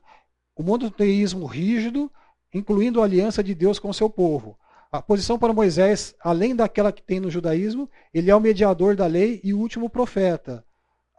O 0.56 0.62
monoteísmo 0.62 1.46
rígido, 1.46 2.12
incluindo 2.54 3.02
a 3.02 3.06
aliança 3.06 3.44
de 3.44 3.56
Deus 3.56 3.80
com 3.80 3.90
o 3.90 3.94
seu 3.94 4.10
povo. 4.10 4.58
A 4.92 5.02
posição 5.02 5.38
para 5.38 5.54
Moisés, 5.54 6.16
além 6.20 6.56
daquela 6.56 6.92
que 6.92 7.02
tem 7.02 7.20
no 7.20 7.30
judaísmo, 7.30 7.90
ele 8.14 8.30
é 8.30 8.36
o 8.36 8.40
mediador 8.40 8.96
da 8.96 9.06
lei 9.06 9.40
e 9.44 9.54
o 9.54 9.60
último 9.60 9.90
profeta. 9.90 10.66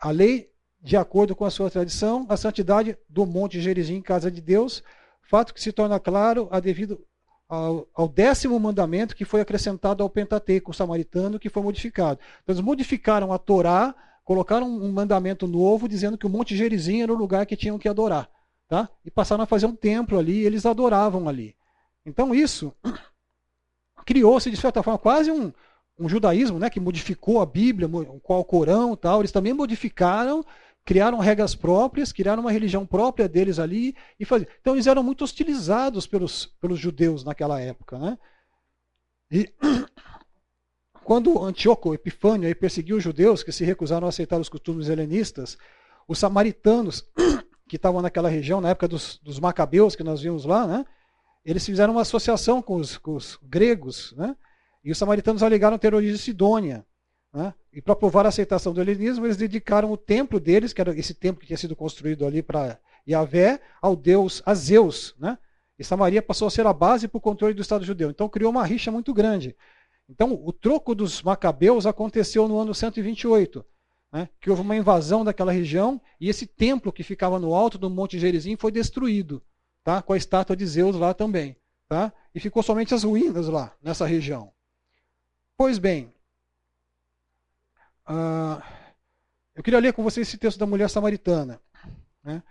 A 0.01 0.11
lei 0.11 0.51
de 0.82 0.97
acordo 0.97 1.36
com 1.36 1.45
a 1.45 1.51
sua 1.51 1.70
tradição, 1.70 2.26
a 2.28 2.36
santidade 2.36 2.97
do 3.09 3.26
Monte 3.26 3.61
Gerizim, 3.61 4.01
casa 4.01 4.30
de 4.30 4.41
Deus, 4.41 4.82
fato 5.22 5.55
que 5.55 5.62
se 5.62 5.72
torna 5.72 6.01
claro 6.01 6.49
a 6.51 6.59
devido 6.59 7.07
ao, 7.49 7.86
ao, 7.95 8.09
décimo 8.09 8.59
mandamento 8.59 9.14
que 9.14 9.24
foi 9.24 9.41
acrescentado 9.41 10.03
ao 10.03 10.11
Pentateuco 10.11 10.72
samaritano, 10.72 11.38
que 11.38 11.49
foi 11.49 11.62
modificado. 11.62 12.18
Então, 12.43 12.55
eles 12.55 12.64
modificaram 12.64 13.32
a 13.32 13.38
Torá, 13.38 13.95
colocaram 14.31 14.68
um 14.68 14.93
mandamento 14.93 15.45
novo, 15.49 15.89
dizendo 15.89 16.16
que 16.16 16.24
o 16.24 16.31
Monte 16.31 16.57
Gerizim 16.57 17.03
era 17.03 17.12
o 17.12 17.16
lugar 17.16 17.45
que 17.47 17.57
tinham 17.57 17.81
que 17.81 17.89
adorar. 17.89 18.31
Tá? 18.68 18.89
E 19.05 19.11
passaram 19.11 19.43
a 19.43 19.47
fazer 19.47 19.66
um 19.66 19.74
templo 19.74 20.16
ali, 20.16 20.43
e 20.43 20.47
eles 20.47 20.64
adoravam 20.64 21.28
ali. 21.28 21.57
Então, 22.07 22.33
isso 22.33 22.72
criou-se, 24.07 24.49
de 24.49 24.57
certa 24.57 24.85
forma, 24.85 25.01
quase 25.01 25.33
um, 25.33 25.53
um 25.99 26.09
judaísmo 26.09 26.61
né, 26.61 26.70
que 26.70 26.78
modificou 26.78 27.41
a 27.41 27.47
Bíblia, 27.47 27.89
o 27.89 28.45
Corão 28.45 28.95
tal. 28.95 29.20
Eles 29.20 29.33
também 29.33 29.53
modificaram 29.53 30.47
criaram 30.85 31.18
regras 31.18 31.57
próprias, 31.57 32.12
criaram 32.12 32.43
uma 32.43 32.53
religião 32.53 32.87
própria 32.87 33.28
deles 33.28 33.59
ali 33.59 33.97
e 34.18 34.24
faziam. 34.24 34.49
Então 34.61 34.74
eles 34.74 34.87
eram 34.87 35.03
muito 35.03 35.24
hostilizados 35.24 36.07
pelos, 36.07 36.47
pelos 36.61 36.78
judeus 36.78 37.24
naquela 37.24 37.61
época, 37.61 37.99
né? 37.99 38.16
E 39.28 39.53
quando 41.05 41.42
Antíoco 41.42 41.94
Epifânio 41.94 42.55
perseguiu 42.57 42.96
os 42.96 43.03
judeus 43.03 43.42
que 43.42 43.53
se 43.53 43.64
recusaram 43.64 44.07
a 44.07 44.11
aceitar 44.11 44.40
os 44.40 44.48
costumes 44.48 44.88
helenistas, 44.88 45.57
os 46.07 46.18
samaritanos 46.18 47.05
que 47.68 47.76
estavam 47.76 48.03
naquela 48.03 48.28
região 48.28 48.61
na 48.61 48.70
época 48.70 48.88
dos, 48.88 49.18
dos 49.22 49.38
macabeus 49.38 49.96
que 49.96 50.03
nós 50.03 50.20
vimos 50.20 50.44
lá, 50.44 50.66
né? 50.66 50.84
Eles 51.44 51.64
fizeram 51.64 51.94
uma 51.94 52.03
associação 52.03 52.61
com 52.61 52.76
os, 52.76 52.98
com 52.98 53.14
os 53.14 53.38
gregos, 53.42 54.12
né? 54.16 54.36
E 54.84 54.90
os 54.90 54.98
samaritanos 54.98 55.42
alegaram 55.42 55.78
ter 55.78 55.94
origem 55.94 56.16
Sidônia. 56.16 56.84
Né? 57.32 57.55
E 57.72 57.80
para 57.80 57.94
provar 57.94 58.26
a 58.26 58.28
aceitação 58.28 58.72
do 58.72 58.80
helenismo, 58.80 59.26
eles 59.26 59.36
dedicaram 59.36 59.92
o 59.92 59.96
templo 59.96 60.40
deles, 60.40 60.72
que 60.72 60.80
era 60.80 60.96
esse 60.98 61.14
templo 61.14 61.40
que 61.40 61.46
tinha 61.46 61.57
sido 61.57 61.76
construído 61.76 62.26
ali 62.26 62.42
para 62.42 62.78
Yahvé, 63.09 63.61
ao 63.80 63.94
deus 63.94 64.42
a 64.44 64.55
Zeus. 64.55 65.14
Né? 65.18 65.38
E 65.78 65.84
Samaria 65.84 66.22
passou 66.22 66.48
a 66.48 66.51
ser 66.51 66.66
a 66.66 66.72
base 66.72 67.09
para 67.09 67.18
o 67.18 67.20
controle 67.20 67.55
do 67.55 67.62
Estado 67.62 67.84
judeu. 67.84 68.11
Então 68.11 68.28
criou 68.28 68.51
uma 68.51 68.64
rixa 68.64 68.90
muito 68.90 69.14
grande. 69.14 69.57
Então 70.11 70.33
o 70.45 70.53
troco 70.53 70.93
dos 70.93 71.23
macabeus 71.23 71.87
aconteceu 71.87 72.49
no 72.49 72.59
ano 72.59 72.75
128, 72.75 73.65
né? 74.13 74.29
que 74.41 74.51
houve 74.51 74.63
uma 74.63 74.77
invasão 74.77 75.25
daquela 75.25 75.53
região 75.53 76.01
e 76.21 76.29
esse 76.29 76.47
templo 76.47 76.93
que 76.93 77.05
ficava 77.05 77.39
no 77.39 77.55
alto 77.55 77.79
do 77.79 77.89
Monte 77.89 78.19
Gerizim 78.19 78.57
foi 78.57 78.73
destruído, 78.73 79.41
tá? 79.85 80.03
com 80.03 80.13
a 80.13 80.17
estátua 80.17 80.57
de 80.57 80.67
Zeus 80.67 80.97
lá 80.97 81.15
também. 81.15 81.57
Tá? 81.89 82.13
E 82.35 82.41
ficou 82.41 82.63
somente 82.63 82.93
as 82.93 83.05
ruínas 83.05 83.47
lá, 83.49 83.75
nessa 83.81 84.05
região. 84.05 84.53
Pois 85.57 85.79
bem, 85.79 86.13
ah, 88.05 88.63
eu 89.55 89.63
queria 89.63 89.79
ler 89.79 89.93
com 89.93 90.03
vocês 90.03 90.27
esse 90.27 90.39
texto 90.39 90.59
da 90.59 90.67
mulher 90.67 90.91
samaritana. 90.91 91.61
Né? 92.25 92.43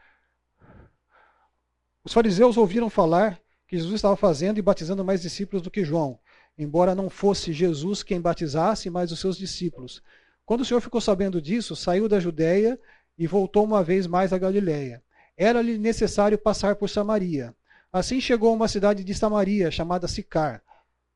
Os 2.04 2.14
fariseus 2.14 2.56
ouviram 2.56 2.90
falar 2.90 3.40
que 3.68 3.78
Jesus 3.78 3.96
estava 3.96 4.16
fazendo 4.16 4.58
e 4.58 4.62
batizando 4.62 5.04
mais 5.04 5.22
discípulos 5.22 5.62
do 5.62 5.70
que 5.70 5.86
João, 5.86 6.20
embora 6.60 6.94
não 6.94 7.10
fosse 7.10 7.52
Jesus 7.52 8.04
quem 8.04 8.22
batizasse, 8.22 8.90
mas 8.90 9.12
os 9.12 9.20
seus 9.20 9.36
discípulos. 9.36 10.04
Quando 10.46 10.62
o 10.62 10.66
Senhor 10.66 10.82
ficou 10.82 11.02
sabendo 11.02 11.42
disso, 11.42 11.76
saiu 11.76 12.08
da 12.08 12.20
Judéia 12.20 12.80
e 13.18 13.26
voltou 13.26 13.64
uma 13.64 13.84
vez 13.84 14.06
mais 14.06 14.32
à 14.32 14.38
Galiléia. 14.38 15.02
Era-lhe 15.36 15.78
necessário 15.78 16.38
passar 16.38 16.76
por 16.76 16.90
Samaria. 16.90 17.56
Assim 17.92 18.22
chegou 18.22 18.50
a 18.50 18.54
uma 18.54 18.68
cidade 18.68 19.04
de 19.04 19.16
Samaria, 19.16 19.72
chamada 19.72 20.08
Sicar, 20.08 20.62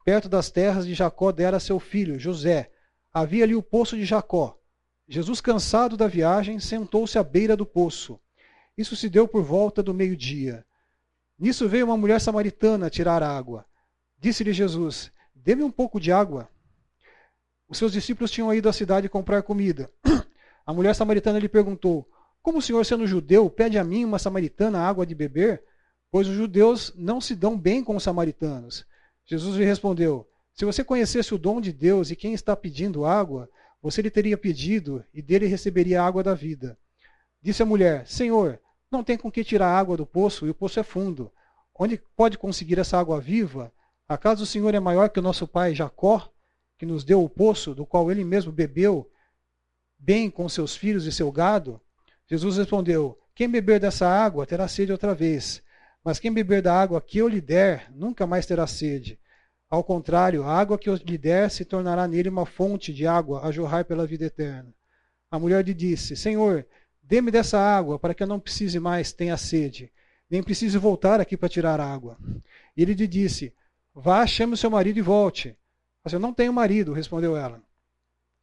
perto 0.03 0.27
das 0.27 0.49
terras 0.49 0.87
de 0.87 0.95
Jacó 0.95 1.31
dera 1.31 1.59
seu 1.59 1.79
filho, 1.79 2.17
José, 2.17 2.71
Havia 3.13 3.43
ali 3.43 3.53
o 3.53 3.61
poço 3.61 3.95
de 3.95 4.05
Jacó. 4.05 4.57
Jesus, 5.07 5.39
cansado 5.39 5.95
da 5.95 6.07
viagem, 6.07 6.59
sentou-se 6.59 7.15
à 7.19 7.23
beira 7.23 7.55
do 7.55 7.63
poço. 7.63 8.19
Isso 8.75 8.95
se 8.95 9.07
deu 9.07 9.27
por 9.27 9.43
volta 9.43 9.83
do 9.83 9.93
meio-dia. 9.93 10.65
Nisso 11.37 11.69
veio 11.69 11.85
uma 11.85 11.95
mulher 11.95 12.19
samaritana 12.19 12.89
tirar 12.89 13.21
água. 13.21 13.67
Disse-lhe 14.17 14.51
Jesus: 14.51 15.11
Dê-me 15.43 15.63
um 15.63 15.71
pouco 15.71 15.99
de 15.99 16.11
água. 16.11 16.49
Os 17.67 17.77
seus 17.77 17.91
discípulos 17.91 18.31
tinham 18.31 18.53
ido 18.53 18.69
à 18.69 18.73
cidade 18.73 19.09
comprar 19.09 19.43
comida. 19.43 19.91
A 20.65 20.73
mulher 20.73 20.95
samaritana 20.95 21.39
lhe 21.39 21.49
perguntou: 21.49 22.07
Como 22.41 22.59
o 22.59 22.61
senhor, 22.61 22.85
sendo 22.85 23.05
judeu, 23.05 23.49
pede 23.49 23.77
a 23.77 23.83
mim, 23.83 24.05
uma 24.05 24.17
samaritana, 24.17 24.79
água 24.79 25.05
de 25.05 25.13
beber? 25.13 25.63
Pois 26.09 26.27
os 26.27 26.35
judeus 26.35 26.93
não 26.95 27.19
se 27.19 27.35
dão 27.35 27.57
bem 27.57 27.83
com 27.83 27.95
os 27.95 28.03
samaritanos. 28.03 28.85
Jesus 29.25 29.57
lhe 29.57 29.65
respondeu: 29.65 30.27
se 30.53 30.65
você 30.65 30.83
conhecesse 30.83 31.33
o 31.33 31.37
dom 31.37 31.59
de 31.59 31.73
Deus 31.73 32.11
e 32.11 32.15
quem 32.15 32.33
está 32.33 32.55
pedindo 32.55 33.05
água, 33.05 33.49
você 33.81 34.01
lhe 34.01 34.11
teria 34.11 34.37
pedido 34.37 35.03
e 35.11 35.21
dele 35.21 35.47
receberia 35.47 36.01
a 36.01 36.05
água 36.05 36.21
da 36.21 36.35
vida. 36.35 36.77
Disse 37.41 37.63
a 37.63 37.65
mulher: 37.65 38.05
Senhor, 38.05 38.59
não 38.91 39.03
tem 39.03 39.17
com 39.17 39.31
que 39.31 39.43
tirar 39.43 39.75
água 39.75 39.97
do 39.97 40.05
poço 40.05 40.45
e 40.45 40.51
o 40.51 40.53
poço 40.53 40.79
é 40.79 40.83
fundo. 40.83 41.31
Onde 41.73 41.99
pode 42.15 42.37
conseguir 42.37 42.77
essa 42.77 42.99
água 42.99 43.19
viva? 43.19 43.73
Acaso 44.13 44.43
o 44.43 44.47
Senhor 44.47 44.75
é 44.75 44.79
maior 44.79 45.09
que 45.09 45.19
o 45.19 45.23
nosso 45.23 45.47
pai 45.47 45.73
Jacó, 45.73 46.31
que 46.77 46.85
nos 46.85 47.03
deu 47.03 47.23
o 47.23 47.29
poço, 47.29 47.73
do 47.73 47.85
qual 47.85 48.11
ele 48.11 48.23
mesmo 48.23 48.51
bebeu, 48.51 49.09
bem 49.97 50.29
com 50.29 50.47
seus 50.47 50.75
filhos 50.75 51.05
e 51.05 51.11
seu 51.11 51.31
gado? 51.31 51.81
Jesus 52.27 52.57
respondeu: 52.57 53.17
Quem 53.33 53.49
beber 53.49 53.79
dessa 53.79 54.07
água 54.07 54.45
terá 54.45 54.67
sede 54.67 54.91
outra 54.91 55.15
vez. 55.15 55.63
Mas 56.03 56.19
quem 56.19 56.31
beber 56.31 56.61
da 56.61 56.79
água 56.79 57.01
que 57.01 57.17
eu 57.17 57.27
lhe 57.27 57.41
der, 57.41 57.89
nunca 57.91 58.27
mais 58.27 58.45
terá 58.45 58.67
sede. 58.67 59.17
Ao 59.69 59.83
contrário, 59.83 60.43
a 60.43 60.53
água 60.53 60.77
que 60.77 60.89
eu 60.89 60.95
lhe 60.95 61.17
der 61.17 61.49
se 61.49 61.65
tornará 61.65 62.07
nele 62.07 62.29
uma 62.29 62.45
fonte 62.45 62.93
de 62.93 63.07
água 63.07 63.43
a 63.43 63.51
jorrar 63.51 63.85
pela 63.85 64.05
vida 64.05 64.25
eterna. 64.25 64.71
A 65.31 65.39
mulher 65.39 65.65
lhe 65.65 65.73
disse: 65.73 66.15
Senhor, 66.15 66.67
dê-me 67.01 67.31
dessa 67.31 67.57
água 67.57 67.97
para 67.97 68.13
que 68.13 68.21
eu 68.21 68.27
não 68.27 68.39
precise 68.39 68.79
mais 68.79 69.11
tenha 69.11 69.37
sede, 69.37 69.91
nem 70.29 70.43
precise 70.43 70.77
voltar 70.77 71.19
aqui 71.19 71.35
para 71.35 71.49
tirar 71.49 71.79
água. 71.79 72.15
E 72.77 72.83
ele 72.83 72.93
lhe 72.93 73.07
disse: 73.07 73.51
Vá, 73.93 74.25
chame 74.25 74.53
o 74.53 74.57
seu 74.57 74.69
marido 74.69 74.97
e 74.97 75.01
volte. 75.01 75.55
Mas 76.03 76.13
eu 76.13 76.19
não 76.19 76.33
tenho 76.33 76.51
marido, 76.51 76.93
respondeu 76.93 77.37
ela. 77.37 77.61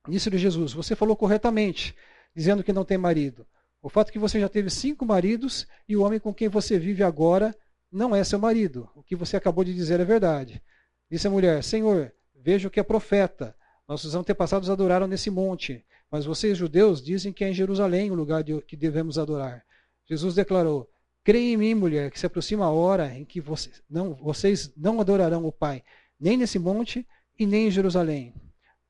Disse-lhe 0.08 0.38
Jesus: 0.38 0.72
Você 0.72 0.96
falou 0.96 1.16
corretamente, 1.16 1.94
dizendo 2.34 2.64
que 2.64 2.72
não 2.72 2.84
tem 2.84 2.96
marido. 2.96 3.46
O 3.82 3.88
fato 3.88 4.08
é 4.08 4.12
que 4.12 4.18
você 4.18 4.38
já 4.38 4.48
teve 4.48 4.70
cinco 4.70 5.04
maridos 5.04 5.66
e 5.88 5.96
o 5.96 6.02
homem 6.02 6.20
com 6.20 6.32
quem 6.32 6.48
você 6.48 6.78
vive 6.78 7.02
agora 7.02 7.54
não 7.90 8.14
é 8.14 8.22
seu 8.22 8.38
marido. 8.38 8.88
O 8.94 9.02
que 9.02 9.16
você 9.16 9.36
acabou 9.36 9.64
de 9.64 9.74
dizer 9.74 10.00
é 10.00 10.04
verdade. 10.04 10.62
Disse 11.10 11.26
a 11.26 11.30
mulher: 11.30 11.62
Senhor, 11.64 12.12
vejo 12.34 12.70
que 12.70 12.80
é 12.80 12.82
profeta. 12.82 13.54
Nossos 13.88 14.14
antepassados 14.14 14.70
adoraram 14.70 15.06
nesse 15.06 15.30
monte, 15.30 15.84
mas 16.10 16.24
vocês, 16.24 16.56
judeus, 16.56 17.02
dizem 17.02 17.32
que 17.32 17.42
é 17.42 17.50
em 17.50 17.54
Jerusalém 17.54 18.10
o 18.10 18.14
lugar 18.14 18.44
que 18.44 18.76
devemos 18.76 19.18
adorar. 19.18 19.64
Jesus 20.08 20.34
declarou: 20.34 20.88
Creia 21.22 21.52
em 21.52 21.56
mim, 21.56 21.74
mulher, 21.74 22.10
que 22.10 22.18
se 22.18 22.24
aproxima 22.24 22.64
a 22.64 22.70
hora 22.70 23.14
em 23.14 23.24
que 23.24 23.40
vocês 23.40 23.82
não, 23.88 24.14
vocês 24.14 24.72
não 24.74 25.00
adorarão 25.00 25.44
o 25.44 25.52
Pai, 25.52 25.82
nem 26.18 26.36
nesse 26.36 26.58
monte 26.58 27.06
e 27.38 27.44
nem 27.44 27.68
em 27.68 27.70
Jerusalém. 27.70 28.34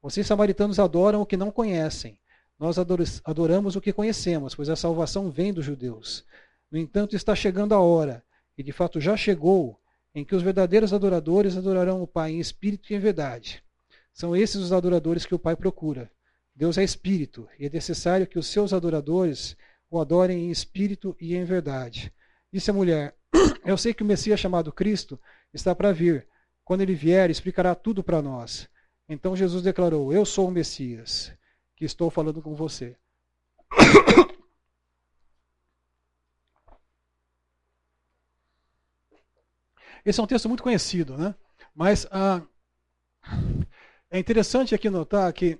Vocês, 0.00 0.26
samaritanos, 0.26 0.78
adoram 0.78 1.20
o 1.20 1.26
que 1.26 1.36
não 1.36 1.50
conhecem. 1.50 2.18
Nós 2.58 2.76
adoramos 3.24 3.74
o 3.74 3.80
que 3.80 3.92
conhecemos, 3.92 4.54
pois 4.54 4.68
a 4.68 4.76
salvação 4.76 5.30
vem 5.30 5.52
dos 5.52 5.64
judeus. 5.64 6.24
No 6.70 6.78
entanto, 6.78 7.16
está 7.16 7.34
chegando 7.34 7.74
a 7.74 7.80
hora, 7.80 8.22
e 8.56 8.62
de 8.62 8.70
fato 8.70 9.00
já 9.00 9.16
chegou, 9.16 9.80
em 10.14 10.24
que 10.24 10.34
os 10.34 10.42
verdadeiros 10.42 10.92
adoradores 10.92 11.56
adorarão 11.56 12.02
o 12.02 12.06
Pai 12.06 12.30
em 12.30 12.38
espírito 12.38 12.92
e 12.92 12.96
em 12.96 13.00
verdade. 13.00 13.62
São 14.12 14.36
esses 14.36 14.56
os 14.56 14.72
adoradores 14.72 15.26
que 15.26 15.34
o 15.34 15.38
Pai 15.38 15.56
procura. 15.56 16.10
Deus 16.54 16.78
é 16.78 16.84
espírito, 16.84 17.48
e 17.58 17.66
é 17.66 17.70
necessário 17.70 18.26
que 18.26 18.38
os 18.38 18.46
seus 18.46 18.72
adoradores 18.72 19.56
o 19.90 19.98
adorem 19.98 20.46
em 20.46 20.50
espírito 20.50 21.16
e 21.20 21.34
em 21.34 21.44
verdade. 21.44 22.12
Disse 22.52 22.70
a 22.70 22.74
mulher: 22.74 23.16
Eu 23.64 23.76
sei 23.76 23.94
que 23.94 24.02
o 24.02 24.06
Messias 24.06 24.40
chamado 24.40 24.72
Cristo 24.72 25.20
está 25.52 25.74
para 25.74 25.92
vir. 25.92 26.26
Quando 26.64 26.82
ele 26.82 26.94
vier, 26.94 27.30
explicará 27.30 27.74
tudo 27.74 28.02
para 28.02 28.22
nós. 28.22 28.68
Então 29.08 29.36
Jesus 29.36 29.62
declarou: 29.62 30.12
Eu 30.12 30.24
sou 30.24 30.48
o 30.48 30.50
Messias 30.50 31.32
que 31.76 31.84
estou 31.84 32.10
falando 32.10 32.42
com 32.42 32.54
você. 32.54 32.96
Esse 40.04 40.20
é 40.20 40.22
um 40.22 40.26
texto 40.26 40.48
muito 40.48 40.62
conhecido, 40.62 41.16
né? 41.16 41.34
Mas 41.74 42.06
ah, 42.10 42.42
é 44.10 44.18
interessante 44.18 44.74
aqui 44.74 44.88
notar 44.90 45.32
que 45.32 45.58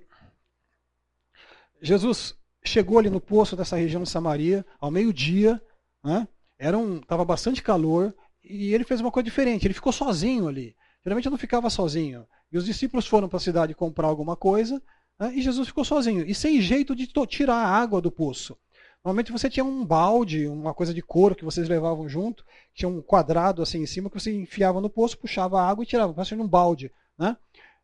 Jesus 1.81 2.35
chegou 2.63 2.99
ali 2.99 3.09
no 3.09 3.21
poço 3.21 3.55
dessa 3.55 3.75
região 3.75 4.03
de 4.03 4.09
Samaria 4.09 4.65
ao 4.79 4.91
meio-dia, 4.91 5.61
né? 6.03 6.27
Era 6.61 6.77
um, 6.77 6.99
tava 6.99 7.25
bastante 7.25 7.63
calor 7.63 8.13
e 8.43 8.73
ele 8.73 8.83
fez 8.83 9.01
uma 9.01 9.11
coisa 9.11 9.25
diferente. 9.25 9.65
Ele 9.65 9.73
ficou 9.73 9.91
sozinho 9.91 10.47
ali. 10.47 10.75
Geralmente 11.03 11.25
eu 11.25 11.31
não 11.31 11.37
ficava 11.37 11.69
sozinho. 11.69 12.25
E 12.51 12.57
os 12.57 12.65
discípulos 12.65 13.07
foram 13.07 13.27
para 13.27 13.37
a 13.37 13.41
cidade 13.41 13.73
comprar 13.73 14.07
alguma 14.07 14.35
coisa 14.35 14.81
né? 15.21 15.35
E 15.35 15.41
Jesus 15.41 15.67
ficou 15.67 15.85
sozinho. 15.85 16.25
E 16.27 16.33
sem 16.33 16.59
jeito 16.59 16.95
de 16.95 17.05
tirar 17.27 17.53
a 17.53 17.67
água 17.67 18.01
do 18.01 18.11
poço. 18.11 18.57
Normalmente 19.03 19.31
você 19.31 19.47
tinha 19.51 19.63
um 19.63 19.85
balde, 19.85 20.47
uma 20.47 20.73
coisa 20.73 20.91
de 20.91 21.01
couro 21.01 21.35
que 21.35 21.45
vocês 21.45 21.69
levavam 21.69 22.09
junto, 22.09 22.43
tinha 22.73 22.89
um 22.89 23.01
quadrado 23.01 23.61
assim 23.61 23.83
em 23.83 23.85
cima 23.85 24.09
que 24.09 24.19
você 24.19 24.33
enfiava 24.33 24.81
no 24.81 24.89
poço, 24.89 25.17
puxava 25.19 25.61
a 25.61 25.67
água 25.67 25.83
e 25.83 25.87
tirava, 25.87 26.13
parecia 26.13 26.37
um 26.37 26.47
balde, 26.47 26.91
né? 27.17 27.37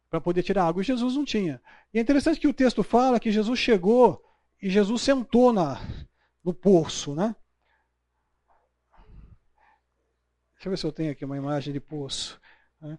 Para 0.10 0.20
poder 0.20 0.42
tirar 0.42 0.64
a 0.64 0.68
água. 0.68 0.82
E 0.82 0.86
Jesus 0.86 1.16
não 1.16 1.24
tinha. 1.24 1.62
E 1.94 2.00
é 2.00 2.02
interessante 2.02 2.40
que 2.40 2.48
o 2.48 2.54
texto 2.54 2.82
fala 2.82 3.20
que 3.20 3.32
Jesus 3.32 3.60
chegou 3.60 4.20
e 4.60 4.68
Jesus 4.68 5.04
sentou 5.04 5.54
na, 5.54 5.80
no 6.44 6.56
poço, 6.56 7.14
né? 7.14 7.36
Deixa 10.58 10.68
eu 10.68 10.72
ver 10.72 10.78
se 10.78 10.86
eu 10.86 10.92
tenho 10.92 11.12
aqui 11.12 11.24
uma 11.24 11.38
imagem 11.38 11.72
de 11.72 11.80
poço. 11.80 12.40
Né? 12.82 12.98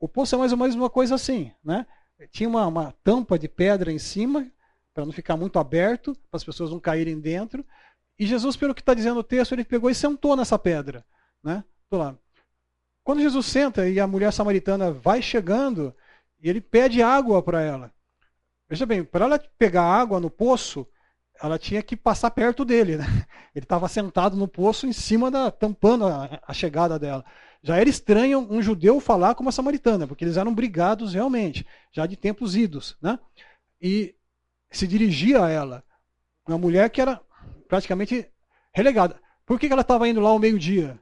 O 0.00 0.08
poço 0.08 0.34
é 0.34 0.38
mais 0.38 0.52
ou 0.52 0.58
menos 0.58 0.74
uma 0.74 0.88
coisa 0.88 1.16
assim, 1.16 1.52
né? 1.62 1.86
tinha 2.30 2.48
uma, 2.48 2.66
uma 2.66 2.92
tampa 3.04 3.38
de 3.38 3.48
pedra 3.48 3.92
em 3.92 3.98
cima, 3.98 4.50
para 4.94 5.04
não 5.04 5.12
ficar 5.12 5.36
muito 5.36 5.58
aberto, 5.58 6.14
para 6.30 6.36
as 6.36 6.44
pessoas 6.44 6.70
não 6.70 6.78
caírem 6.78 7.18
dentro. 7.18 7.64
E 8.18 8.26
Jesus, 8.26 8.56
pelo 8.56 8.74
que 8.74 8.80
está 8.80 8.94
dizendo 8.94 9.18
o 9.18 9.24
texto, 9.24 9.52
ele 9.52 9.64
pegou 9.64 9.90
e 9.90 9.94
sentou 9.94 10.36
nessa 10.36 10.58
pedra. 10.58 11.04
Né? 11.42 11.64
Tô 11.90 11.98
lá. 11.98 12.16
Quando 13.02 13.20
Jesus 13.20 13.46
senta 13.46 13.88
e 13.88 13.98
a 13.98 14.06
mulher 14.06 14.32
samaritana 14.32 14.92
vai 14.92 15.20
chegando, 15.20 15.94
e 16.40 16.48
ele 16.48 16.60
pede 16.60 17.02
água 17.02 17.42
para 17.42 17.62
ela. 17.62 17.92
Veja 18.68 18.86
bem, 18.86 19.02
para 19.02 19.24
ela 19.24 19.38
pegar 19.58 19.82
água 19.82 20.20
no 20.20 20.30
poço, 20.30 20.86
ela 21.42 21.58
tinha 21.58 21.82
que 21.82 21.96
passar 21.96 22.30
perto 22.30 22.64
dele. 22.64 22.96
Né? 22.96 23.04
Ele 23.54 23.64
estava 23.64 23.88
sentado 23.88 24.36
no 24.36 24.46
poço 24.46 24.86
em 24.86 24.92
cima 24.92 25.30
da. 25.30 25.50
tampando 25.50 26.06
a, 26.06 26.40
a 26.46 26.52
chegada 26.54 26.98
dela. 26.98 27.24
Já 27.62 27.76
era 27.76 27.88
estranho 27.88 28.46
um 28.50 28.62
judeu 28.62 29.00
falar 29.00 29.34
com 29.34 29.42
uma 29.42 29.52
samaritana, 29.52 30.06
porque 30.06 30.24
eles 30.24 30.36
eram 30.36 30.52
brigados 30.52 31.14
realmente, 31.14 31.64
já 31.92 32.06
de 32.06 32.16
tempos 32.16 32.56
idos. 32.56 32.96
Né? 33.00 33.18
E 33.80 34.16
se 34.70 34.86
dirigia 34.86 35.44
a 35.44 35.48
ela, 35.48 35.84
uma 36.46 36.58
mulher 36.58 36.90
que 36.90 37.00
era 37.00 37.20
praticamente 37.68 38.28
relegada. 38.72 39.20
Por 39.46 39.60
que 39.60 39.66
ela 39.66 39.82
estava 39.82 40.08
indo 40.08 40.20
lá 40.20 40.30
ao 40.30 40.40
meio-dia? 40.40 40.98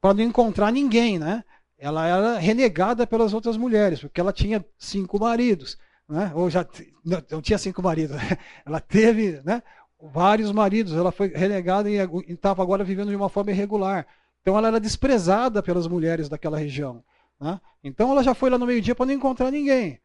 Para 0.00 0.14
não 0.14 0.22
encontrar 0.22 0.72
ninguém, 0.72 1.18
né? 1.18 1.44
Ela 1.78 2.06
era 2.06 2.38
renegada 2.38 3.06
pelas 3.06 3.34
outras 3.34 3.56
mulheres, 3.56 4.00
porque 4.00 4.20
ela 4.20 4.32
tinha 4.32 4.64
cinco 4.78 5.18
maridos 5.18 5.78
né? 6.08 6.32
ou 6.34 6.48
já 6.48 6.66
não, 7.04 7.22
não 7.30 7.42
tinha 7.42 7.58
cinco 7.58 7.82
maridos, 7.82 8.16
né? 8.16 8.22
ela 8.64 8.80
teve 8.80 9.40
né, 9.44 9.62
vários 10.00 10.52
maridos, 10.52 10.94
ela 10.94 11.10
foi 11.10 11.28
renegada 11.28 11.90
e 11.90 11.96
estava 12.28 12.62
agora 12.62 12.84
vivendo 12.84 13.10
de 13.10 13.16
uma 13.16 13.28
forma 13.28 13.50
irregular. 13.50 14.06
Então 14.40 14.56
ela 14.56 14.68
era 14.68 14.80
desprezada 14.80 15.62
pelas 15.62 15.88
mulheres 15.88 16.28
daquela 16.28 16.58
região. 16.58 17.02
Né? 17.40 17.60
Então 17.82 18.10
ela 18.12 18.22
já 18.22 18.34
foi 18.34 18.48
lá 18.48 18.58
no 18.58 18.66
meio-dia 18.66 18.94
para 18.94 19.06
não 19.06 19.14
encontrar 19.14 19.50
ninguém. 19.50 19.98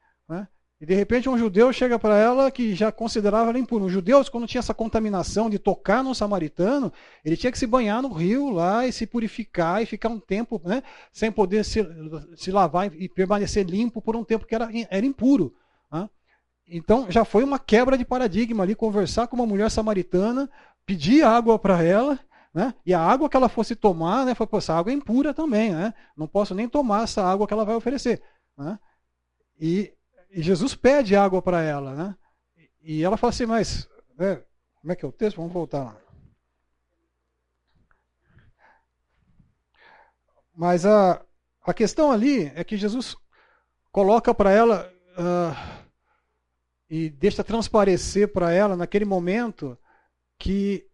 Né? 0.81 0.83
E 0.83 0.85
de 0.85 0.95
repente 0.95 1.29
um 1.29 1.37
judeu 1.37 1.71
chega 1.71 1.99
para 1.99 2.17
ela 2.17 2.49
que 2.49 2.73
já 2.73 2.91
considerava 2.91 3.49
ela 3.49 3.59
impura. 3.59 3.83
Um 3.83 3.89
judeu, 3.89 4.23
quando 4.31 4.47
tinha 4.47 4.59
essa 4.59 4.73
contaminação 4.73 5.49
de 5.49 5.59
tocar 5.59 6.03
no 6.03 6.15
samaritano, 6.15 6.91
ele 7.23 7.37
tinha 7.37 7.51
que 7.51 7.59
se 7.59 7.67
banhar 7.67 8.01
no 8.01 8.11
rio 8.11 8.49
lá 8.49 8.85
e 8.85 8.91
se 8.91 9.05
purificar 9.05 9.81
e 9.81 9.85
ficar 9.85 10.09
um 10.09 10.19
tempo 10.19 10.59
né, 10.63 10.81
sem 11.13 11.31
poder 11.31 11.63
se, 11.63 11.85
se 12.35 12.51
lavar 12.51 12.91
e 12.93 13.07
permanecer 13.07 13.65
limpo 13.65 14.01
por 14.01 14.15
um 14.15 14.23
tempo 14.23 14.45
que 14.45 14.55
era, 14.55 14.69
era 14.89 15.05
impuro. 15.05 15.53
Então 16.71 17.11
já 17.11 17.25
foi 17.25 17.43
uma 17.43 17.59
quebra 17.59 17.97
de 17.97 18.05
paradigma 18.05 18.63
ali, 18.63 18.73
conversar 18.73 19.27
com 19.27 19.35
uma 19.35 19.45
mulher 19.45 19.69
samaritana, 19.69 20.49
pedir 20.85 21.21
água 21.21 21.59
para 21.59 21.83
ela, 21.83 22.17
né? 22.53 22.73
E 22.85 22.93
a 22.93 22.99
água 22.99 23.29
que 23.29 23.35
ela 23.35 23.49
fosse 23.49 23.75
tomar, 23.75 24.25
né? 24.25 24.33
Foi, 24.33 24.47
Pô, 24.47 24.57
essa 24.57 24.73
água 24.73 24.89
é 24.89 24.95
impura 24.95 25.33
também, 25.33 25.73
né? 25.73 25.93
Não 26.15 26.27
posso 26.27 26.55
nem 26.55 26.69
tomar 26.69 27.03
essa 27.03 27.23
água 27.23 27.45
que 27.45 27.53
ela 27.53 27.65
vai 27.65 27.75
oferecer. 27.75 28.21
Né? 28.57 28.79
E, 29.59 29.93
e 30.31 30.41
Jesus 30.41 30.73
pede 30.73 31.15
água 31.15 31.41
para 31.41 31.61
ela, 31.61 31.93
né? 31.93 32.15
E 32.81 33.03
ela 33.03 33.17
fala 33.17 33.31
assim, 33.31 33.45
mas 33.45 33.87
né, 34.17 34.41
como 34.79 34.93
é 34.93 34.95
que 34.95 35.05
é 35.05 35.07
o 35.07 35.11
texto? 35.11 35.37
Vamos 35.37 35.51
voltar 35.51 35.83
lá. 35.83 35.97
Mas 40.55 40.85
a, 40.85 41.23
a 41.63 41.73
questão 41.73 42.11
ali 42.11 42.51
é 42.55 42.63
que 42.63 42.77
Jesus 42.77 43.15
coloca 43.91 44.33
para 44.33 44.51
ela. 44.51 44.91
Uh, 45.11 45.81
e 46.89 47.09
deixa 47.09 47.41
transparecer 47.41 48.33
para 48.33 48.51
ela 48.51 48.75
naquele 48.75 49.05
momento 49.05 49.77
que 50.37 50.85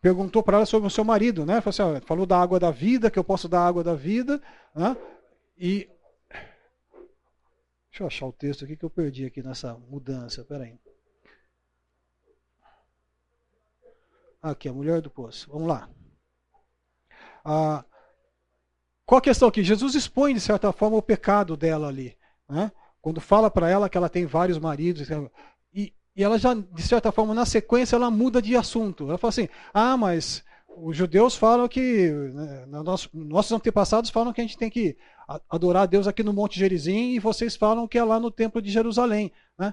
perguntou 0.00 0.42
para 0.42 0.56
ela 0.56 0.66
sobre 0.66 0.86
o 0.86 0.90
seu 0.90 1.04
marido, 1.04 1.44
né? 1.44 1.60
Falou, 1.60 1.96
assim, 1.96 2.06
falou 2.06 2.24
da 2.24 2.40
água 2.40 2.58
da 2.58 2.70
vida, 2.70 3.10
que 3.10 3.18
eu 3.18 3.24
posso 3.24 3.46
dar 3.46 3.66
água 3.66 3.84
da 3.84 3.94
vida, 3.94 4.40
né? 4.74 4.96
E 5.58 5.90
deixa 7.94 8.02
eu 8.02 8.06
achar 8.08 8.26
o 8.26 8.32
texto 8.32 8.64
aqui 8.64 8.76
que 8.76 8.84
eu 8.84 8.90
perdi 8.90 9.24
aqui 9.24 9.40
nessa 9.40 9.74
mudança, 9.88 10.44
peraí. 10.44 10.76
Aqui, 14.42 14.68
a 14.68 14.72
mulher 14.72 15.00
do 15.00 15.08
poço. 15.08 15.48
Vamos 15.52 15.68
lá. 15.68 15.88
Ah, 17.44 17.84
qual 19.06 19.20
a 19.20 19.22
questão 19.22 19.46
aqui? 19.46 19.62
Jesus 19.62 19.94
expõe, 19.94 20.34
de 20.34 20.40
certa 20.40 20.72
forma, 20.72 20.96
o 20.96 21.02
pecado 21.02 21.56
dela 21.56 21.86
ali. 21.86 22.18
Né? 22.48 22.72
Quando 23.00 23.20
fala 23.20 23.48
para 23.48 23.70
ela 23.70 23.88
que 23.88 23.96
ela 23.96 24.08
tem 24.08 24.26
vários 24.26 24.58
maridos. 24.58 25.08
E, 25.72 25.94
e 26.16 26.24
ela 26.24 26.36
já, 26.36 26.52
de 26.52 26.82
certa 26.82 27.12
forma, 27.12 27.32
na 27.32 27.46
sequência, 27.46 27.94
ela 27.94 28.10
muda 28.10 28.42
de 28.42 28.56
assunto. 28.56 29.08
Ela 29.08 29.18
fala 29.18 29.28
assim: 29.28 29.48
ah, 29.72 29.96
mas 29.96 30.42
os 30.76 30.96
judeus 30.96 31.36
falam 31.36 31.68
que. 31.68 32.10
Né, 32.10 32.66
nossos 33.12 33.52
antepassados 33.52 34.10
falam 34.10 34.32
que 34.32 34.40
a 34.40 34.44
gente 34.44 34.58
tem 34.58 34.70
que 34.70 34.96
adorar 35.48 35.84
a 35.84 35.86
Deus 35.86 36.06
aqui 36.06 36.22
no 36.22 36.32
Monte 36.32 36.58
Gerizim 36.58 37.12
e 37.12 37.18
vocês 37.18 37.56
falam 37.56 37.88
que 37.88 37.98
é 37.98 38.04
lá 38.04 38.20
no 38.20 38.30
Templo 38.30 38.60
de 38.60 38.70
Jerusalém. 38.70 39.32
Né? 39.58 39.72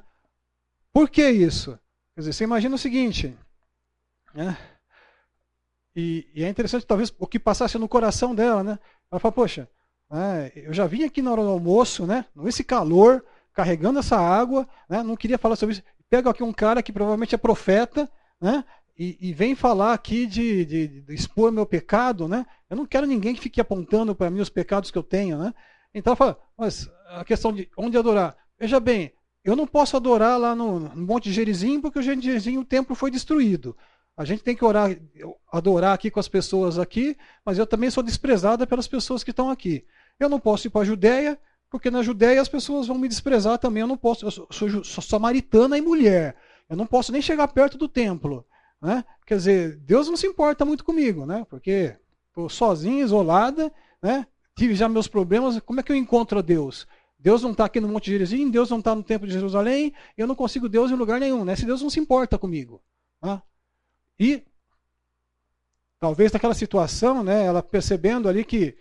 Por 0.94 1.10
que 1.10 1.28
isso? 1.30 1.78
Quer 2.16 2.22
dizer, 2.22 2.34
você 2.34 2.44
imagina 2.44 2.76
o 2.76 2.80
seguinte. 2.80 3.38
Né? 4.34 4.58
E, 5.96 6.28
e, 6.34 6.44
é 6.44 6.50
interessante, 6.50 6.86
talvez, 6.86 7.14
o 7.20 7.28
que 7.28 7.40
passasse 7.40 7.78
no 7.78 7.88
coração 7.88 8.34
dela, 8.34 8.64
né? 8.64 8.80
Ela 9.12 9.20
fala, 9.20 9.32
poxa, 9.32 9.70
é, 10.12 10.52
eu 10.56 10.74
já 10.74 10.86
vim 10.88 11.04
aqui 11.04 11.22
na 11.22 11.32
hora 11.32 11.44
do 11.44 11.50
almoço, 11.50 12.06
né? 12.06 12.26
Nesse 12.36 12.64
calor, 12.64 13.24
carregando 13.54 14.00
essa 14.00 14.18
água, 14.18 14.68
né? 14.90 15.04
Não 15.04 15.18
queria 15.18 15.38
falar 15.38 15.56
sobre 15.56 15.74
isso. 15.74 15.84
Pega 16.10 16.30
aqui 16.30 16.44
um 16.44 16.54
cara 16.54 16.82
que 16.82 16.94
provavelmente 16.94 17.36
é 17.36 17.38
profeta, 17.38 18.10
né? 18.40 18.64
E, 18.98 19.18
e 19.20 19.34
vem 19.34 19.56
falar 19.56 19.94
aqui 19.94 20.26
de, 20.26 20.66
de, 20.66 20.88
de, 21.02 21.14
expor 21.14 21.52
meu 21.52 21.66
pecado, 21.66 22.28
né? 22.28 22.46
Eu 22.70 22.78
não 22.78 22.86
quero 22.86 23.08
ninguém 23.08 23.34
que 23.34 23.42
fique 23.42 23.62
apontando 23.62 24.14
para 24.14 24.30
mim 24.30 24.42
os 24.42 24.50
pecados 24.50 24.92
que 24.92 24.98
eu 24.98 25.04
tenho, 25.04 25.38
né? 25.38 25.54
Então 25.94 26.16
fala, 26.16 26.38
mas 26.58 26.90
a 27.10 27.24
questão 27.24 27.52
de 27.52 27.70
onde 27.78 27.98
adorar. 27.98 28.36
Veja 28.60 28.80
bem, 28.80 29.12
eu 29.44 29.56
não 29.56 29.66
posso 29.66 29.98
adorar 29.98 30.40
lá 30.40 30.54
no, 30.54 30.80
no 30.80 31.06
Monte 31.06 31.32
Gerizim, 31.32 31.82
porque 31.82 32.00
o 32.00 32.02
Gerizim 32.02 32.58
o 32.58 32.66
templo 32.66 32.96
foi 32.96 33.10
destruído. 33.10 33.76
A 34.16 34.26
gente 34.26 34.44
tem 34.44 34.56
que 34.56 34.64
orar, 34.64 34.96
adorar 35.52 35.94
aqui 35.94 36.12
com 36.12 36.20
as 36.20 36.28
pessoas 36.28 36.78
aqui, 36.78 37.18
mas 37.46 37.58
eu 37.58 37.66
também 37.66 37.90
sou 37.90 38.04
desprezada 38.04 38.68
pelas 38.68 38.88
pessoas 38.88 39.24
que 39.24 39.32
estão 39.32 39.50
aqui. 39.50 39.86
Eu 40.20 40.30
não 40.30 40.40
posso 40.40 40.68
ir 40.68 40.70
para 40.70 40.82
a 40.82 40.86
Judéia, 40.86 41.40
porque 41.70 41.90
na 41.90 42.04
Judéia 42.04 42.42
as 42.42 42.50
pessoas 42.50 42.88
vão 42.88 42.98
me 42.98 43.08
desprezar 43.08 43.58
também. 43.58 43.82
Eu 43.82 43.88
não 43.88 43.98
posso, 43.98 44.26
eu 44.26 44.32
sou, 44.32 44.48
sou, 44.52 44.84
sou 44.84 45.04
samaritana 45.04 45.78
e 45.78 45.82
mulher. 45.82 46.36
Eu 46.70 46.76
não 46.76 46.86
posso 46.86 47.12
nem 47.12 47.22
chegar 47.22 47.48
perto 47.48 47.78
do 47.78 47.88
templo. 47.88 48.46
Né? 48.82 49.06
Quer 49.26 49.38
dizer, 49.38 49.78
Deus 49.78 50.08
não 50.08 50.18
se 50.18 50.26
importa 50.26 50.66
muito 50.66 50.84
comigo, 50.84 51.26
né? 51.26 51.46
porque 51.50 51.96
estou 52.28 52.50
sozinha, 52.50 53.04
isolada, 53.04 53.72
né? 54.02 54.26
tive 54.56 54.74
já 54.76 54.90
meus 54.90 55.08
problemas. 55.08 55.60
Como 55.60 55.80
é 55.80 55.84
que 55.84 55.92
eu 55.92 55.96
encontro 55.96 56.42
Deus? 56.42 56.88
Deus 57.20 57.44
não 57.44 57.52
está 57.52 57.66
aqui 57.66 57.80
no 57.80 57.88
Monte 57.88 58.10
Jerusalém, 58.10 58.50
Deus 58.50 58.70
não 58.70 58.80
está 58.80 58.96
no 58.96 59.04
Templo 59.04 59.28
de 59.28 59.34
Jerusalém, 59.34 59.94
eu 60.18 60.26
não 60.26 60.34
consigo 60.34 60.68
Deus 60.68 60.90
em 60.90 60.96
lugar 60.96 61.20
nenhum. 61.20 61.46
Né? 61.46 61.56
Se 61.56 61.66
Deus 61.66 61.82
não 61.82 61.90
se 61.90 62.00
importa 62.00 62.38
comigo. 62.38 62.82
Né? 63.22 63.40
E 64.20 64.44
talvez 66.00 66.32
naquela 66.32 66.56
situação, 66.56 67.24
né, 67.24 67.46
ela 67.46 67.62
percebendo 67.62 68.28
ali 68.28 68.44
que 68.44 68.76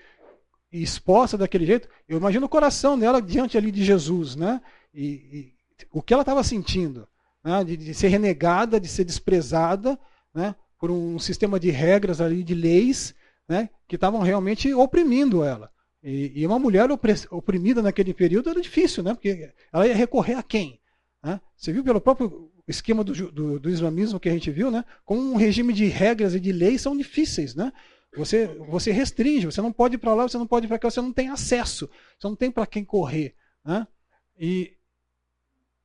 exposta 0.73 1.37
daquele 1.37 1.67
jeito, 1.67 1.89
eu 2.09 2.17
imagino 2.17 2.47
o 2.47 2.49
coração 2.49 2.99
dela 2.99 3.21
diante 3.21 3.59
ali 3.59 3.71
de 3.71 3.85
Jesus, 3.85 4.37
né? 4.37 4.63
E, 4.95 5.03
e 5.05 5.53
o 5.91 6.01
que 6.01 6.15
ela 6.15 6.23
estava 6.23 6.43
sentindo, 6.43 7.07
né? 7.45 7.65
de, 7.65 7.77
de, 7.77 7.95
ser 7.95 8.09
renegada, 8.09 8.81
de 8.81 8.89
ser 8.89 9.05
desprezada, 9.05 9.99
né? 10.35 10.55
Por 10.79 10.91
um 10.91 11.19
sistema 11.19 11.61
de 11.61 11.71
regras 11.71 12.21
ali, 12.21 12.43
de 12.43 12.55
leis, 12.55 13.15
né? 13.49 13.69
Que 13.87 13.97
estavam 13.97 14.21
realmente 14.21 14.73
oprimindo 14.73 15.45
ela. 15.45 15.71
E, 16.03 16.33
e, 16.41 16.47
uma 16.47 16.59
mulher 16.59 16.89
oprimida 17.31 17.83
naquele 17.83 18.15
período 18.15 18.49
era 18.49 18.61
difícil, 18.61 19.03
né? 19.03 19.13
Porque 19.13 19.53
ela 19.73 19.87
ia 19.87 19.95
recorrer 19.95 20.35
a 20.35 20.43
quem? 20.43 20.81
Né? 21.23 21.39
Você 21.55 21.73
viu 21.73 21.85
pelo 21.85 22.01
próprio 22.01 22.51
esquema 22.67 23.05
do, 23.05 23.13
do, 23.31 23.61
do, 23.61 23.69
islamismo 23.69 24.19
que 24.19 24.29
a 24.29 24.33
gente 24.33 24.51
viu, 24.51 24.71
né? 24.71 24.85
Como 25.05 25.21
um 25.21 25.37
regime 25.37 25.73
de 25.73 25.87
regras 25.87 26.35
e 26.35 26.41
de 26.41 26.53
leis 26.53 26.81
são 26.81 26.97
difíceis, 26.97 27.55
né? 27.55 27.73
Você, 28.17 28.47
você 28.69 28.91
restringe, 28.91 29.47
você 29.47 29.61
não 29.61 29.73
pode 29.73 29.95
ir 29.97 29.99
para 29.99 30.15
lá, 30.15 30.27
você 30.27 30.39
não 30.39 30.47
pode 30.47 30.67
ir 30.67 30.69
para 30.69 30.79
cá, 30.79 30.91
você 30.91 31.01
não 31.01 31.13
tem 31.13 31.29
acesso, 31.29 31.89
você 32.19 32.27
não 32.27 32.35
tem 32.35 32.51
para 32.51 32.67
quem 32.67 32.85
correr, 32.85 33.35
né? 33.65 33.87
E, 34.39 34.73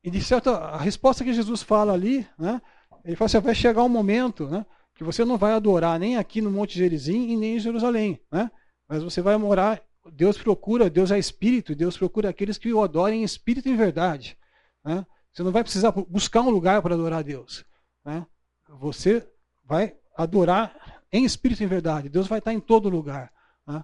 e 0.05 0.11
de 0.11 0.21
certa 0.23 0.51
a 0.51 0.77
resposta 0.77 1.23
que 1.23 1.33
Jesus 1.33 1.63
fala 1.63 1.91
ali, 1.91 2.27
né? 2.37 2.61
Ele 3.03 3.15
fala 3.15 3.25
assim, 3.25 3.39
vai 3.39 3.55
chegar 3.55 3.83
um 3.83 3.89
momento, 3.89 4.47
né? 4.47 4.63
Que 4.93 5.03
você 5.03 5.25
não 5.25 5.35
vai 5.35 5.53
adorar 5.53 5.99
nem 5.99 6.15
aqui 6.15 6.41
no 6.41 6.51
Monte 6.51 6.77
Gerizim 6.77 7.29
e 7.29 7.35
nem 7.35 7.55
em 7.55 7.59
Jerusalém, 7.59 8.21
né? 8.31 8.51
Mas 8.87 9.01
você 9.01 9.19
vai 9.19 9.35
morar 9.35 9.81
Deus 10.11 10.37
procura, 10.37 10.89
Deus 10.89 11.11
é 11.11 11.17
espírito, 11.17 11.75
Deus 11.75 11.97
procura 11.97 12.29
aqueles 12.29 12.57
que 12.57 12.71
o 12.71 12.83
adorem 12.83 13.21
em 13.21 13.23
espírito 13.23 13.67
e 13.67 13.71
em 13.71 13.75
verdade. 13.75 14.37
Né? 14.83 15.03
Você 15.33 15.41
não 15.41 15.51
vai 15.51 15.63
precisar 15.63 15.91
buscar 15.91 16.41
um 16.41 16.49
lugar 16.49 16.81
para 16.81 16.93
adorar 16.93 17.19
a 17.19 17.23
Deus. 17.23 17.65
Né? 18.03 18.25
Você 18.69 19.27
vai 19.63 19.95
adorar 20.15 21.03
em 21.11 21.25
espírito 21.25 21.61
e 21.61 21.65
em 21.65 21.67
verdade. 21.67 22.09
Deus 22.09 22.27
vai 22.27 22.37
estar 22.37 22.53
em 22.53 22.59
todo 22.59 22.89
lugar. 22.89 23.33
Né? 23.65 23.83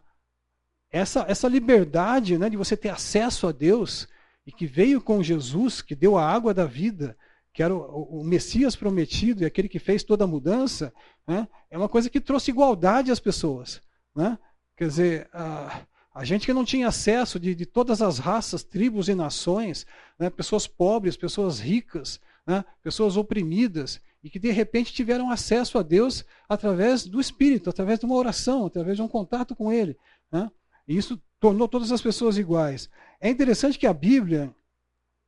Essa, 0.92 1.26
essa 1.28 1.48
liberdade 1.48 2.38
né, 2.38 2.50
de 2.50 2.58
você 2.58 2.78
ter 2.78 2.90
acesso 2.90 3.48
a 3.48 3.52
Deus 3.52 4.08
e 4.46 4.52
que 4.52 4.66
veio 4.66 5.02
com 5.02 5.22
Jesus, 5.22 5.82
que 5.82 5.96
deu 5.96 6.18
a 6.18 6.26
água 6.26 6.54
da 6.54 6.66
vida, 6.66 7.18
que 7.54 7.62
era 7.62 7.74
o, 7.74 8.22
o 8.22 8.24
Messias 8.24 8.76
prometido 8.76 9.44
e 9.44 9.46
aquele 9.46 9.68
que 9.68 9.80
fez 9.80 10.04
toda 10.04 10.24
a 10.24 10.28
mudança, 10.28 10.94
né, 11.28 11.48
é 11.70 11.78
uma 11.78 11.90
coisa 11.90 12.10
que 12.10 12.20
trouxe 12.20 12.52
igualdade 12.52 13.12
às 13.12 13.20
pessoas. 13.20 13.82
Né? 14.16 14.38
Quer 14.76 14.88
dizer, 14.88 15.30
a, 15.34 15.82
a 16.14 16.24
gente 16.24 16.46
que 16.46 16.54
não 16.54 16.66
tinha 16.66 16.88
acesso 16.88 17.40
de, 17.40 17.54
de 17.54 17.66
todas 17.66 18.02
as 18.02 18.20
raças, 18.20 18.64
tribos 18.64 19.08
e 19.10 19.16
nações, 19.16 19.86
né, 20.18 20.30
pessoas 20.30 20.68
pobres, 20.68 21.16
pessoas 21.16 21.60
ricas, 21.60 22.20
né, 22.46 22.66
pessoas 22.84 23.18
oprimidas, 23.18 24.02
e 24.24 24.30
que 24.30 24.40
de 24.40 24.52
repente 24.52 24.94
tiveram 24.94 25.32
acesso 25.32 25.80
a 25.80 25.82
Deus 25.82 26.24
através 26.48 27.06
do 27.06 27.20
Espírito, 27.20 27.70
através 27.70 28.00
de 28.00 28.06
uma 28.06 28.16
oração, 28.16 28.66
através 28.66 28.98
de 28.98 29.02
um 29.02 29.08
contato 29.08 29.56
com 29.56 29.72
Ele. 29.72 29.98
Né? 30.32 30.50
E 30.88 30.96
isso 30.96 31.20
tornou 31.40 31.68
todas 31.68 31.92
as 31.92 32.02
pessoas 32.02 32.38
iguais. 32.38 32.90
É 33.22 33.30
interessante 33.30 33.80
que 33.80 33.88
a 33.88 33.94
Bíblia, 33.94 34.54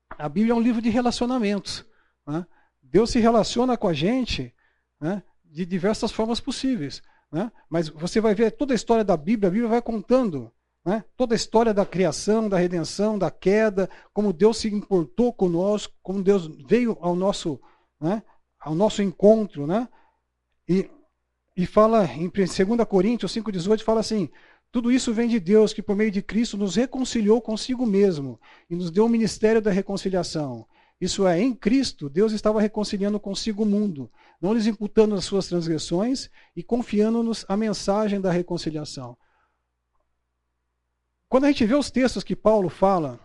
a 0.10 0.28
Bíblia 0.28 0.52
é 0.52 0.56
um 0.56 0.62
livro 0.62 0.82
de 0.82 0.90
relacionamentos. 0.90 1.86
Né? 2.28 2.46
Deus 2.82 3.12
se 3.12 3.20
relaciona 3.20 3.78
com 3.78 3.88
a 3.88 3.94
gente 3.94 4.54
né, 5.00 5.24
de 5.46 5.66
diversas 5.66 6.12
formas 6.12 6.42
possíveis. 6.42 7.02
Né? 7.32 7.50
Mas 7.70 7.88
você 7.88 8.20
vai 8.20 8.36
ver 8.36 8.52
toda 8.52 8.74
a 8.74 8.76
história 8.76 9.04
da 9.04 9.16
Bíblia, 9.16 9.48
a 9.48 9.52
Bíblia 9.52 9.70
vai 9.70 9.82
contando 9.82 10.52
né? 10.86 11.04
Toda 11.16 11.34
a 11.34 11.38
história 11.38 11.74
da 11.74 11.86
criação, 11.86 12.50
da 12.50 12.58
redenção, 12.58 13.18
da 13.18 13.32
queda, 13.32 13.90
como 14.14 14.34
Deus 14.34 14.58
se 14.58 14.68
importou 14.68 15.32
conosco, 15.32 15.94
como 16.04 16.22
Deus 16.22 16.48
veio 16.68 16.98
ao 17.00 17.16
nosso, 17.16 17.60
né? 18.00 18.22
ao 18.60 18.76
nosso 18.76 19.02
encontro. 19.02 19.66
Né? 19.66 19.88
E, 20.68 20.90
e 21.56 21.66
fala 21.66 22.06
em 22.06 22.30
2 22.30 22.86
Coríntios 22.88 23.34
5,18, 23.34 23.82
fala 23.82 24.02
assim: 24.02 24.30
tudo 24.74 24.92
isso 24.92 25.14
vem 25.14 25.30
de 25.30 25.40
Deus, 25.40 25.72
que 25.72 25.84
por 25.84 25.96
meio 25.96 26.10
de 26.10 26.20
Cristo 26.20 26.58
nos 26.58 26.76
reconciliou 26.76 27.40
consigo 27.40 27.86
mesmo 27.86 28.42
e 28.68 28.76
nos 28.76 28.90
deu 28.90 29.06
o 29.06 29.10
ministério 29.10 29.62
da 29.62 29.70
reconciliação. 29.70 30.66
Isso 31.00 31.28
é, 31.28 31.40
em 31.40 31.54
Cristo, 31.54 32.10
Deus 32.10 32.32
estava 32.32 32.60
reconciliando 32.60 33.20
consigo 33.20 33.62
o 33.62 33.68
mundo, 33.68 34.12
não 34.42 34.52
lhes 34.52 34.66
imputando 34.66 35.14
as 35.14 35.26
suas 35.26 35.46
transgressões 35.46 36.28
e 36.56 36.64
confiando-nos 36.64 37.46
a 37.48 37.56
mensagem 37.56 38.20
da 38.20 38.32
reconciliação. 38.32 39.16
Quando 41.30 41.44
a 41.44 41.48
gente 41.50 41.66
vê 41.66 41.76
os 41.76 41.92
textos 41.92 42.24
que 42.24 42.36
Paulo 42.36 42.68
fala, 42.68 43.20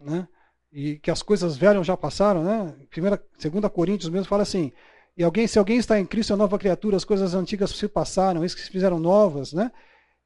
né, 0.00 0.26
e 0.72 0.98
que 0.98 1.10
as 1.10 1.22
coisas 1.22 1.58
velhas 1.58 1.86
já 1.86 1.94
passaram, 1.94 2.42
né? 2.42 2.74
Primeira, 2.88 3.22
segunda 3.36 3.68
Coríntios 3.68 4.08
mesmo 4.08 4.28
fala 4.28 4.44
assim: 4.44 4.72
e 5.14 5.22
alguém, 5.22 5.46
se 5.46 5.58
alguém 5.58 5.76
está 5.76 6.00
em 6.00 6.06
Cristo, 6.06 6.32
é 6.32 6.36
nova 6.36 6.58
criatura, 6.58 6.96
as 6.96 7.04
coisas 7.04 7.34
antigas 7.34 7.70
se 7.70 7.86
passaram, 7.86 8.42
isso 8.42 8.56
que 8.56 8.62
se 8.62 8.70
fizeram 8.70 8.98
novas, 8.98 9.52
né? 9.52 9.70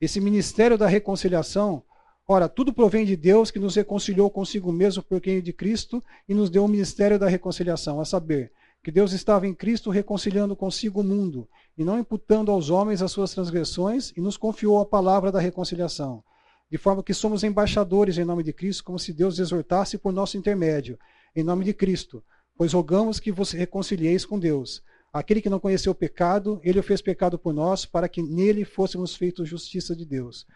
Esse 0.01 0.21
ministério 0.21 0.77
da 0.77 0.87
reconciliação, 0.87 1.83
ora, 2.29 2.49
tudo 2.49 2.73
provém 2.73 3.05
de 3.05 3.17
Deus 3.17 3.51
que 3.51 3.59
nos 3.59 3.75
reconciliou 3.75 4.31
consigo 4.31 4.73
mesmo 4.73 5.03
por 5.03 5.21
quem 5.21 5.41
de 5.41 5.53
Cristo 5.53 6.03
e 6.29 6.35
nos 6.35 6.51
deu 6.51 6.65
o 6.65 6.69
ministério 6.69 7.19
da 7.19 7.29
reconciliação, 7.29 8.01
a 8.01 8.05
saber, 8.05 8.53
que 8.83 8.91
Deus 8.91 9.13
estava 9.13 9.47
em 9.47 9.55
Cristo 9.55 9.91
reconciliando 9.91 10.55
consigo 10.55 11.01
o 11.01 11.05
mundo 11.05 11.49
e 11.77 11.85
não 11.85 11.99
imputando 11.99 12.51
aos 12.51 12.71
homens 12.71 13.03
as 13.03 13.11
suas 13.11 13.33
transgressões 13.33 14.13
e 14.17 14.21
nos 14.21 14.37
confiou 14.37 14.81
a 14.81 14.87
palavra 14.87 15.33
da 15.33 15.41
reconciliação 15.41 16.23
de 16.71 16.79
forma 16.79 17.03
que 17.03 17.15
somos 17.15 17.45
embaixadores 17.45 18.19
em 18.19 18.25
nome 18.25 18.43
de 18.43 18.53
Cristo, 18.53 18.85
como 18.85 18.99
se 18.99 19.13
Deus 19.13 19.39
exortasse 19.39 19.97
por 19.97 20.13
nosso 20.13 20.37
intermédio, 20.37 20.99
em 21.35 21.45
nome 21.45 21.65
de 21.65 21.73
Cristo, 21.73 22.23
pois 22.57 22.73
rogamos 22.73 23.21
que 23.21 23.31
vos 23.31 23.53
reconcilieis 23.53 24.25
com 24.25 24.39
Deus. 24.39 24.83
Aquele 25.13 25.41
que 25.41 25.49
não 25.49 25.61
conheceu 25.61 25.93
o 25.93 25.95
pecado, 25.95 26.61
ele 26.63 26.79
o 26.79 26.83
fez 26.83 27.01
pecado 27.01 27.39
por 27.39 27.53
nós, 27.55 27.87
para 27.87 28.09
que 28.09 28.23
nele 28.23 28.65
fôssemos 28.65 29.17
feitos 29.17 29.49
justiça 29.49 29.97
de 29.97 30.05
Deus. 30.05 30.47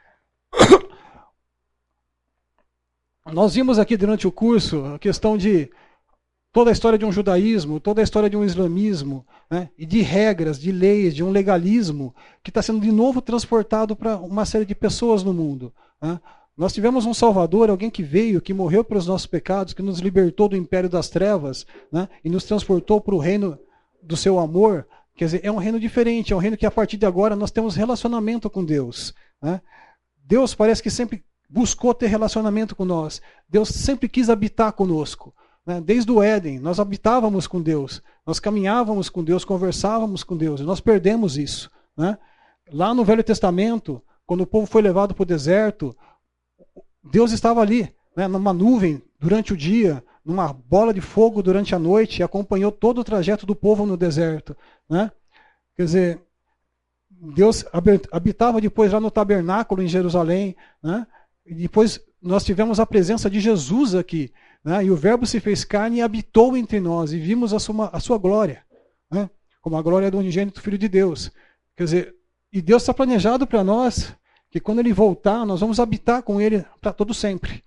Nós 3.32 3.54
vimos 3.54 3.78
aqui 3.78 3.96
durante 3.96 4.26
o 4.26 4.32
curso 4.32 4.84
a 4.86 4.98
questão 4.98 5.38
de 5.38 5.70
toda 6.52 6.70
a 6.70 6.72
história 6.72 6.98
de 6.98 7.04
um 7.04 7.12
judaísmo, 7.12 7.80
toda 7.80 8.00
a 8.00 8.04
história 8.04 8.28
de 8.28 8.36
um 8.36 8.44
islamismo, 8.44 9.24
né, 9.50 9.70
e 9.78 9.86
de 9.86 10.02
regras, 10.02 10.58
de 10.58 10.72
leis, 10.72 11.14
de 11.14 11.22
um 11.22 11.30
legalismo 11.30 12.14
que 12.42 12.50
está 12.50 12.60
sendo 12.60 12.80
de 12.80 12.90
novo 12.90 13.22
transportado 13.22 13.94
para 13.94 14.16
uma 14.18 14.44
série 14.44 14.64
de 14.64 14.74
pessoas 14.74 15.22
no 15.22 15.32
mundo. 15.32 15.72
Né? 16.02 16.20
Nós 16.56 16.72
tivemos 16.72 17.06
um 17.06 17.14
Salvador, 17.14 17.70
alguém 17.70 17.88
que 17.88 18.02
veio, 18.02 18.40
que 18.40 18.52
morreu 18.52 18.84
pelos 18.84 19.06
nossos 19.06 19.26
pecados, 19.26 19.72
que 19.72 19.82
nos 19.82 20.00
libertou 20.00 20.48
do 20.48 20.56
império 20.56 20.88
das 20.88 21.08
trevas 21.08 21.64
né? 21.90 22.08
e 22.24 22.28
nos 22.28 22.44
transportou 22.44 23.00
para 23.00 23.14
o 23.14 23.18
reino 23.18 23.58
do 24.02 24.16
seu 24.16 24.38
amor. 24.38 24.86
Quer 25.16 25.24
dizer, 25.26 25.40
é 25.44 25.50
um 25.50 25.56
reino 25.56 25.78
diferente, 25.78 26.32
é 26.32 26.36
um 26.36 26.40
reino 26.40 26.56
que 26.56 26.66
a 26.66 26.70
partir 26.70 26.96
de 26.96 27.06
agora 27.06 27.36
nós 27.36 27.50
temos 27.50 27.76
relacionamento 27.76 28.48
com 28.48 28.64
Deus. 28.64 29.14
Né? 29.42 29.60
Deus 30.24 30.54
parece 30.54 30.82
que 30.82 30.90
sempre 30.90 31.24
buscou 31.48 31.92
ter 31.92 32.06
relacionamento 32.06 32.76
com 32.76 32.84
nós. 32.84 33.20
Deus 33.48 33.68
sempre 33.68 34.08
quis 34.08 34.30
habitar 34.30 34.72
conosco. 34.72 35.34
Né? 35.66 35.80
Desde 35.80 36.10
o 36.10 36.22
Éden, 36.22 36.58
nós 36.58 36.80
habitávamos 36.80 37.46
com 37.46 37.60
Deus, 37.60 38.02
nós 38.26 38.40
caminhávamos 38.40 39.08
com 39.08 39.22
Deus, 39.22 39.44
conversávamos 39.44 40.22
com 40.22 40.36
Deus, 40.36 40.60
e 40.60 40.64
nós 40.64 40.80
perdemos 40.80 41.36
isso. 41.36 41.70
Né? 41.96 42.16
Lá 42.72 42.94
no 42.94 43.04
Velho 43.04 43.24
Testamento, 43.24 44.02
quando 44.26 44.42
o 44.42 44.46
povo 44.46 44.66
foi 44.66 44.80
levado 44.80 45.14
para 45.14 45.22
o 45.22 45.26
deserto, 45.26 45.96
Deus 47.02 47.32
estava 47.32 47.60
ali, 47.60 47.92
né, 48.16 48.28
numa 48.28 48.52
nuvem 48.52 49.02
durante 49.18 49.52
o 49.52 49.56
dia, 49.56 50.04
numa 50.24 50.52
bola 50.52 50.92
de 50.92 51.00
fogo 51.00 51.42
durante 51.42 51.74
a 51.74 51.78
noite, 51.78 52.20
e 52.20 52.22
acompanhou 52.22 52.70
todo 52.70 53.00
o 53.00 53.04
trajeto 53.04 53.46
do 53.46 53.54
povo 53.54 53.86
no 53.86 53.96
deserto. 53.96 54.56
Né? 54.88 55.10
Quer 55.76 55.84
dizer, 55.84 56.22
Deus 57.10 57.64
habitava 58.12 58.60
depois 58.60 58.92
lá 58.92 59.00
no 59.00 59.10
tabernáculo 59.10 59.82
em 59.82 59.88
Jerusalém, 59.88 60.56
né? 60.82 61.06
e 61.44 61.54
depois 61.54 62.00
nós 62.20 62.44
tivemos 62.44 62.78
a 62.78 62.86
presença 62.86 63.30
de 63.30 63.40
Jesus 63.40 63.94
aqui. 63.94 64.32
Né? 64.64 64.84
E 64.84 64.90
o 64.90 64.96
Verbo 64.96 65.26
se 65.26 65.40
fez 65.40 65.64
carne 65.64 65.98
e 65.98 66.02
habitou 66.02 66.56
entre 66.56 66.80
nós, 66.80 67.12
e 67.12 67.18
vimos 67.18 67.52
a 67.52 67.58
sua, 67.58 67.88
a 67.88 68.00
sua 68.00 68.18
glória, 68.18 68.64
né? 69.10 69.28
como 69.60 69.76
a 69.76 69.82
glória 69.82 70.10
do 70.10 70.18
unigênito 70.18 70.60
Filho 70.60 70.78
de 70.78 70.88
Deus. 70.88 71.30
Quer 71.76 71.84
dizer, 71.84 72.14
e 72.52 72.60
Deus 72.60 72.82
está 72.82 72.92
planejado 72.92 73.46
para 73.46 73.62
nós 73.62 74.14
que 74.50 74.60
quando 74.60 74.80
Ele 74.80 74.92
voltar, 74.92 75.46
nós 75.46 75.60
vamos 75.60 75.78
habitar 75.78 76.22
com 76.22 76.40
Ele 76.40 76.64
para 76.80 76.92
todo 76.92 77.14
sempre. 77.14 77.62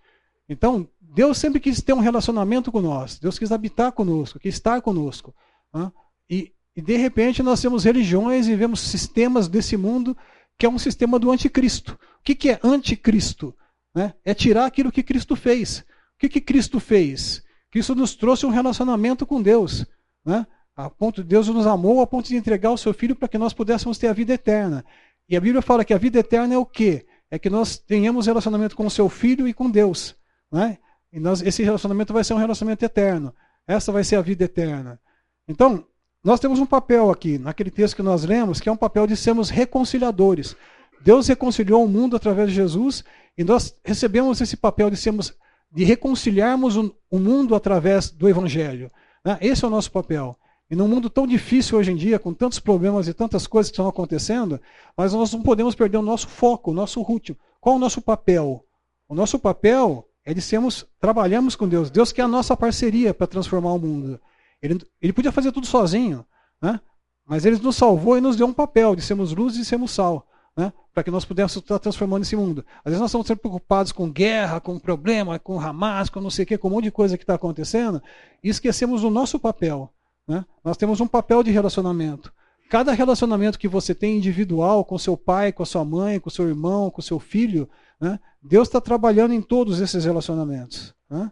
Então, 0.48 0.88
Deus 1.14 1.38
sempre 1.38 1.60
quis 1.60 1.82
ter 1.82 1.94
um 1.94 2.00
relacionamento 2.00 2.72
com 2.72 2.82
nós, 2.82 3.20
Deus 3.20 3.38
quis 3.38 3.52
habitar 3.52 3.92
conosco, 3.92 4.40
quis 4.40 4.56
estar 4.56 4.82
conosco. 4.82 5.34
Né? 5.74 5.92
E, 6.30 6.52
e 6.76 6.82
de 6.82 6.98
repente 6.98 7.44
nós 7.44 7.62
temos 7.62 7.84
religiões 7.84 8.48
e 8.48 8.56
vemos 8.56 8.80
sistemas 8.80 9.48
desse 9.48 9.78
mundo 9.78 10.18
que 10.58 10.66
é 10.66 10.70
um 10.70 10.80
sistema 10.80 11.20
do 11.20 11.32
anticristo. 11.32 11.94
O 11.94 12.24
que, 12.24 12.36
que 12.36 12.50
é 12.50 12.60
anticristo? 12.64 13.56
Né? 13.94 14.14
É 14.24 14.34
tirar 14.34 14.66
aquilo 14.66 14.92
que 14.92 15.04
Cristo 15.04 15.36
fez 15.36 15.86
que, 16.30 16.30
que 16.30 16.42
Cristo 16.42 16.80
fez? 16.80 17.44
Cristo 17.72 17.96
nos 17.96 18.16
trouxe 18.16 18.46
um 18.46 18.50
relacionamento 18.50 19.26
com 19.26 19.42
Deus. 19.42 19.86
Né? 20.26 20.46
A 20.76 20.90
ponto 20.90 21.22
de 21.22 21.30
Deus 21.30 21.48
nos 21.48 21.68
amou 21.68 22.02
a 22.02 22.08
ponto 22.08 22.28
de 22.28 22.36
entregar 22.36 22.72
o 22.72 22.78
seu 22.78 22.94
Filho 22.94 23.16
para 23.16 23.28
que 23.28 23.38
nós 23.38 23.54
pudéssemos 23.54 23.98
ter 23.98 24.08
a 24.08 24.14
vida 24.14 24.34
eterna. 24.34 24.86
E 25.28 25.36
a 25.36 25.42
Bíblia 25.42 25.62
fala 25.62 25.84
que 25.84 25.94
a 25.94 25.98
vida 25.98 26.20
eterna 26.20 26.54
é 26.54 26.58
o 26.58 26.66
quê? 26.66 27.06
É 27.30 27.40
que 27.40 27.50
nós 27.50 27.78
tenhamos 27.78 28.28
relacionamento 28.28 28.76
com 28.76 28.86
o 28.86 28.92
seu 28.92 29.10
Filho 29.10 29.48
e 29.48 29.54
com 29.54 29.70
Deus. 29.70 30.16
Né? 30.52 30.78
E 31.14 31.20
nós, 31.20 31.44
esse 31.44 31.62
relacionamento 31.62 32.12
vai 32.12 32.24
ser 32.24 32.34
um 32.34 32.38
relacionamento 32.38 32.84
eterno. 32.84 33.34
Essa 33.68 33.92
vai 33.92 34.04
ser 34.04 34.16
a 34.16 34.22
vida 34.22 34.44
eterna. 34.46 35.00
Então, 35.48 35.86
nós 36.24 36.40
temos 36.40 36.60
um 36.60 36.66
papel 36.66 37.12
aqui, 37.12 37.38
naquele 37.38 37.70
texto 37.70 37.96
que 37.96 38.02
nós 38.02 38.24
lemos, 38.24 38.60
que 38.60 38.68
é 38.68 38.72
um 38.72 38.78
papel 38.78 39.06
de 39.06 39.16
sermos 39.16 39.52
reconciliadores. 39.52 40.56
Deus 41.02 41.28
reconciliou 41.28 41.86
o 41.86 41.88
mundo 41.88 42.16
através 42.16 42.50
de 42.50 42.56
Jesus 42.56 43.04
e 43.38 43.44
nós 43.44 43.76
recebemos 43.86 44.42
esse 44.42 44.58
papel 44.58 44.90
de 44.90 44.98
sermos 44.98 45.34
de 45.72 45.84
reconciliarmos 45.84 46.78
o 46.78 47.20
mundo 47.20 47.56
através 47.56 48.10
do 48.10 48.30
Evangelho. 48.30 48.92
Né? 49.26 49.38
Esse 49.42 49.66
é 49.66 49.68
o 49.68 49.72
nosso 49.72 49.92
papel. 49.92 50.36
E 50.70 50.76
num 50.76 50.88
mundo 50.88 51.10
tão 51.10 51.28
difícil 51.28 51.78
hoje 51.78 51.92
em 51.92 51.96
dia, 51.96 52.20
com 52.20 52.34
tantos 52.34 52.60
problemas 52.60 53.08
e 53.08 53.14
tantas 53.14 53.48
coisas 53.48 53.70
que 53.70 53.74
estão 53.74 53.88
acontecendo, 53.88 54.62
mas 54.96 55.14
nós 55.14 55.34
não 55.34 55.42
podemos 55.42 55.76
perder 55.76 55.98
o 55.98 56.04
nosso 56.04 56.28
foco, 56.28 56.72
o 56.72 56.74
nosso 56.74 57.02
root. 57.02 57.38
Qual 57.60 57.74
é 57.74 57.78
o 57.78 57.82
nosso 57.82 58.02
papel? 58.02 58.64
O 59.08 59.16
nosso 59.16 59.40
papel 59.40 60.08
é 60.26 60.34
de 60.34 60.42
sermos, 60.42 60.86
trabalhamos 61.00 61.56
com 61.56 61.68
Deus. 61.68 61.90
Deus 61.90 62.12
quer 62.12 62.24
a 62.24 62.28
nossa 62.28 62.56
parceria 62.56 63.14
para 63.14 63.28
transformar 63.28 63.74
o 63.74 63.80
mundo. 63.80 64.20
Ele, 64.62 64.80
ele 65.02 65.14
podia 65.14 65.32
fazer 65.32 65.52
tudo 65.52 65.68
sozinho, 65.68 66.26
né? 66.62 66.80
mas 67.26 67.46
ele 67.46 67.58
nos 67.58 67.76
salvou 67.76 68.18
e 68.18 68.22
nos 68.22 68.36
deu 68.36 68.48
um 68.48 68.54
papel 68.54 68.96
de 68.96 69.02
sermos 69.02 69.34
luz 69.34 69.56
e 69.58 69.66
sermos 69.66 69.92
sal 69.92 70.28
né? 70.56 70.72
para 70.94 71.04
que 71.04 71.12
nós 71.12 71.26
pudéssemos 71.26 71.64
estar 71.64 71.80
transformando 71.80 72.24
esse 72.24 72.36
mundo. 72.36 72.64
Às 72.80 72.92
vezes 72.92 73.00
nós 73.00 73.10
estamos 73.10 73.28
sempre 73.28 73.42
preocupados 73.42 73.92
com 73.92 74.10
guerra, 74.10 74.60
com 74.60 74.78
problema, 74.78 75.40
com 75.40 75.60
Hamas, 75.60 76.10
com 76.10 76.22
não 76.22 76.30
sei 76.30 76.44
o 76.44 76.46
que, 76.46 76.58
com 76.58 76.68
um 76.68 76.72
monte 76.72 76.86
de 76.86 76.92
coisa 76.92 77.18
que 77.18 77.24
está 77.24 77.34
acontecendo, 77.34 78.02
e 78.44 78.50
esquecemos 78.50 79.04
o 79.04 79.10
nosso 79.10 79.40
papel. 79.40 79.92
Né? 80.28 80.46
Nós 80.64 80.78
temos 80.78 81.02
um 81.02 81.08
papel 81.08 81.44
de 81.44 81.52
relacionamento. 81.52 82.32
Cada 82.70 82.92
relacionamento 82.92 83.60
que 83.60 83.68
você 83.68 83.94
tem 83.94 84.18
individual 84.18 84.86
com 84.86 84.98
seu 84.98 85.18
pai, 85.18 85.52
com 85.52 85.64
a 85.64 85.66
sua 85.66 85.84
mãe, 85.84 86.20
com 86.20 86.30
seu 86.30 86.48
irmão, 86.48 86.90
com 86.90 87.02
seu 87.02 87.20
filho, 87.20 87.70
né? 88.04 88.20
Deus 88.42 88.68
está 88.68 88.82
trabalhando 88.82 89.34
em 89.34 89.42
todos 89.42 89.80
esses 89.80 90.04
relacionamentos. 90.04 90.94
Né? 91.10 91.32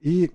E 0.00 0.30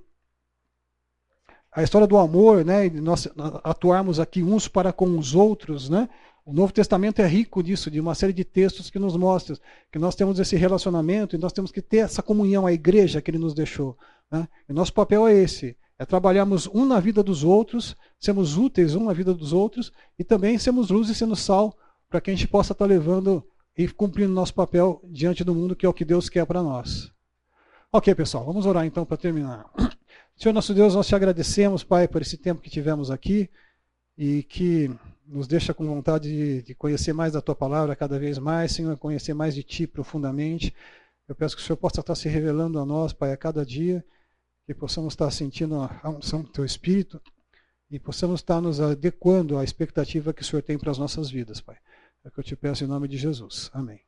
a 1.71 1.81
história 1.81 2.05
do 2.05 2.17
amor, 2.17 2.65
né, 2.65 2.89
nós 2.89 3.25
atuarmos 3.63 4.19
aqui 4.19 4.43
uns 4.43 4.67
para 4.67 4.91
com 4.91 5.17
os 5.17 5.33
outros, 5.33 5.89
né, 5.89 6.09
o 6.45 6.51
Novo 6.51 6.73
Testamento 6.73 7.21
é 7.21 7.25
rico 7.25 7.63
disso, 7.63 7.89
de 7.89 8.01
uma 8.01 8.13
série 8.13 8.33
de 8.33 8.43
textos 8.43 8.89
que 8.89 8.99
nos 8.99 9.15
mostram 9.15 9.57
que 9.89 9.97
nós 9.97 10.13
temos 10.13 10.41
esse 10.41 10.57
relacionamento 10.57 11.37
e 11.37 11.39
nós 11.39 11.53
temos 11.53 11.71
que 11.71 11.81
ter 11.81 11.99
essa 11.99 12.21
comunhão, 12.21 12.67
a 12.67 12.73
igreja 12.73 13.21
que 13.21 13.31
ele 13.31 13.37
nos 13.37 13.53
deixou. 13.53 13.97
Né? 14.29 14.49
E 14.67 14.73
nosso 14.73 14.93
papel 14.93 15.25
é 15.25 15.33
esse: 15.33 15.77
é 15.97 16.03
trabalharmos 16.03 16.67
um 16.67 16.85
na 16.85 16.99
vida 16.99 17.23
dos 17.23 17.45
outros, 17.45 17.95
sermos 18.19 18.57
úteis 18.57 18.93
um 18.93 19.05
na 19.05 19.13
vida 19.13 19.33
dos 19.33 19.53
outros 19.53 19.93
e 20.19 20.23
também 20.25 20.57
sermos 20.57 20.89
luz 20.89 21.07
e 21.07 21.15
sendo 21.15 21.33
sal 21.33 21.73
para 22.09 22.19
que 22.19 22.29
a 22.29 22.33
gente 22.33 22.45
possa 22.47 22.73
estar 22.73 22.85
levando 22.85 23.41
e 23.77 23.87
cumprindo 23.87 24.31
nosso 24.31 24.53
papel 24.53 25.01
diante 25.03 25.43
do 25.43 25.53
mundo, 25.53 25.75
que 25.75 25.85
é 25.85 25.89
o 25.89 25.93
que 25.93 26.05
Deus 26.05 26.29
quer 26.29 26.45
para 26.45 26.63
nós. 26.63 27.11
Ok, 27.91 28.13
pessoal, 28.15 28.45
vamos 28.45 28.65
orar 28.65 28.85
então 28.85 29.05
para 29.05 29.17
terminar. 29.17 29.69
Senhor 30.35 30.53
nosso 30.53 30.73
Deus, 30.73 30.95
nós 30.95 31.07
te 31.07 31.15
agradecemos, 31.15 31.83
Pai, 31.83 32.07
por 32.07 32.21
esse 32.21 32.37
tempo 32.37 32.61
que 32.61 32.69
tivemos 32.69 33.09
aqui 33.09 33.49
e 34.17 34.43
que 34.43 34.89
nos 35.25 35.47
deixa 35.47 35.73
com 35.73 35.85
vontade 35.85 36.29
de, 36.29 36.61
de, 36.61 36.75
conhecer 36.75 37.13
mais 37.13 37.33
da 37.33 37.41
tua 37.41 37.55
palavra 37.55 37.95
cada 37.95 38.19
vez 38.19 38.37
mais, 38.37 38.71
Senhor, 38.73 38.95
conhecer 38.97 39.33
mais 39.33 39.55
de 39.55 39.63
ti 39.63 39.87
profundamente. 39.87 40.73
Eu 41.27 41.35
peço 41.35 41.55
que 41.55 41.61
o 41.61 41.65
Senhor 41.65 41.77
possa 41.77 42.01
estar 42.01 42.15
se 42.15 42.29
revelando 42.29 42.79
a 42.79 42.85
nós, 42.85 43.11
Pai, 43.11 43.31
a 43.31 43.37
cada 43.37 43.65
dia, 43.65 44.05
que 44.65 44.73
possamos 44.73 45.13
estar 45.13 45.31
sentindo 45.31 45.75
a 45.75 46.09
unção 46.09 46.41
do 46.41 46.49
teu 46.49 46.63
Espírito 46.63 47.21
e 47.89 47.99
possamos 47.99 48.41
estar 48.41 48.61
nos 48.61 48.79
adequando 48.79 49.57
à 49.57 49.63
expectativa 49.63 50.33
que 50.33 50.41
o 50.41 50.45
Senhor 50.45 50.61
tem 50.61 50.77
para 50.77 50.91
as 50.91 50.97
nossas 50.97 51.29
vidas, 51.29 51.61
Pai. 51.61 51.77
É 52.25 52.29
que 52.31 52.39
eu 52.39 52.43
te 52.43 52.55
peço 52.55 52.83
em 52.83 52.87
nome 52.87 53.07
de 53.07 53.17
Jesus. 53.17 53.69
Amém. 53.71 54.04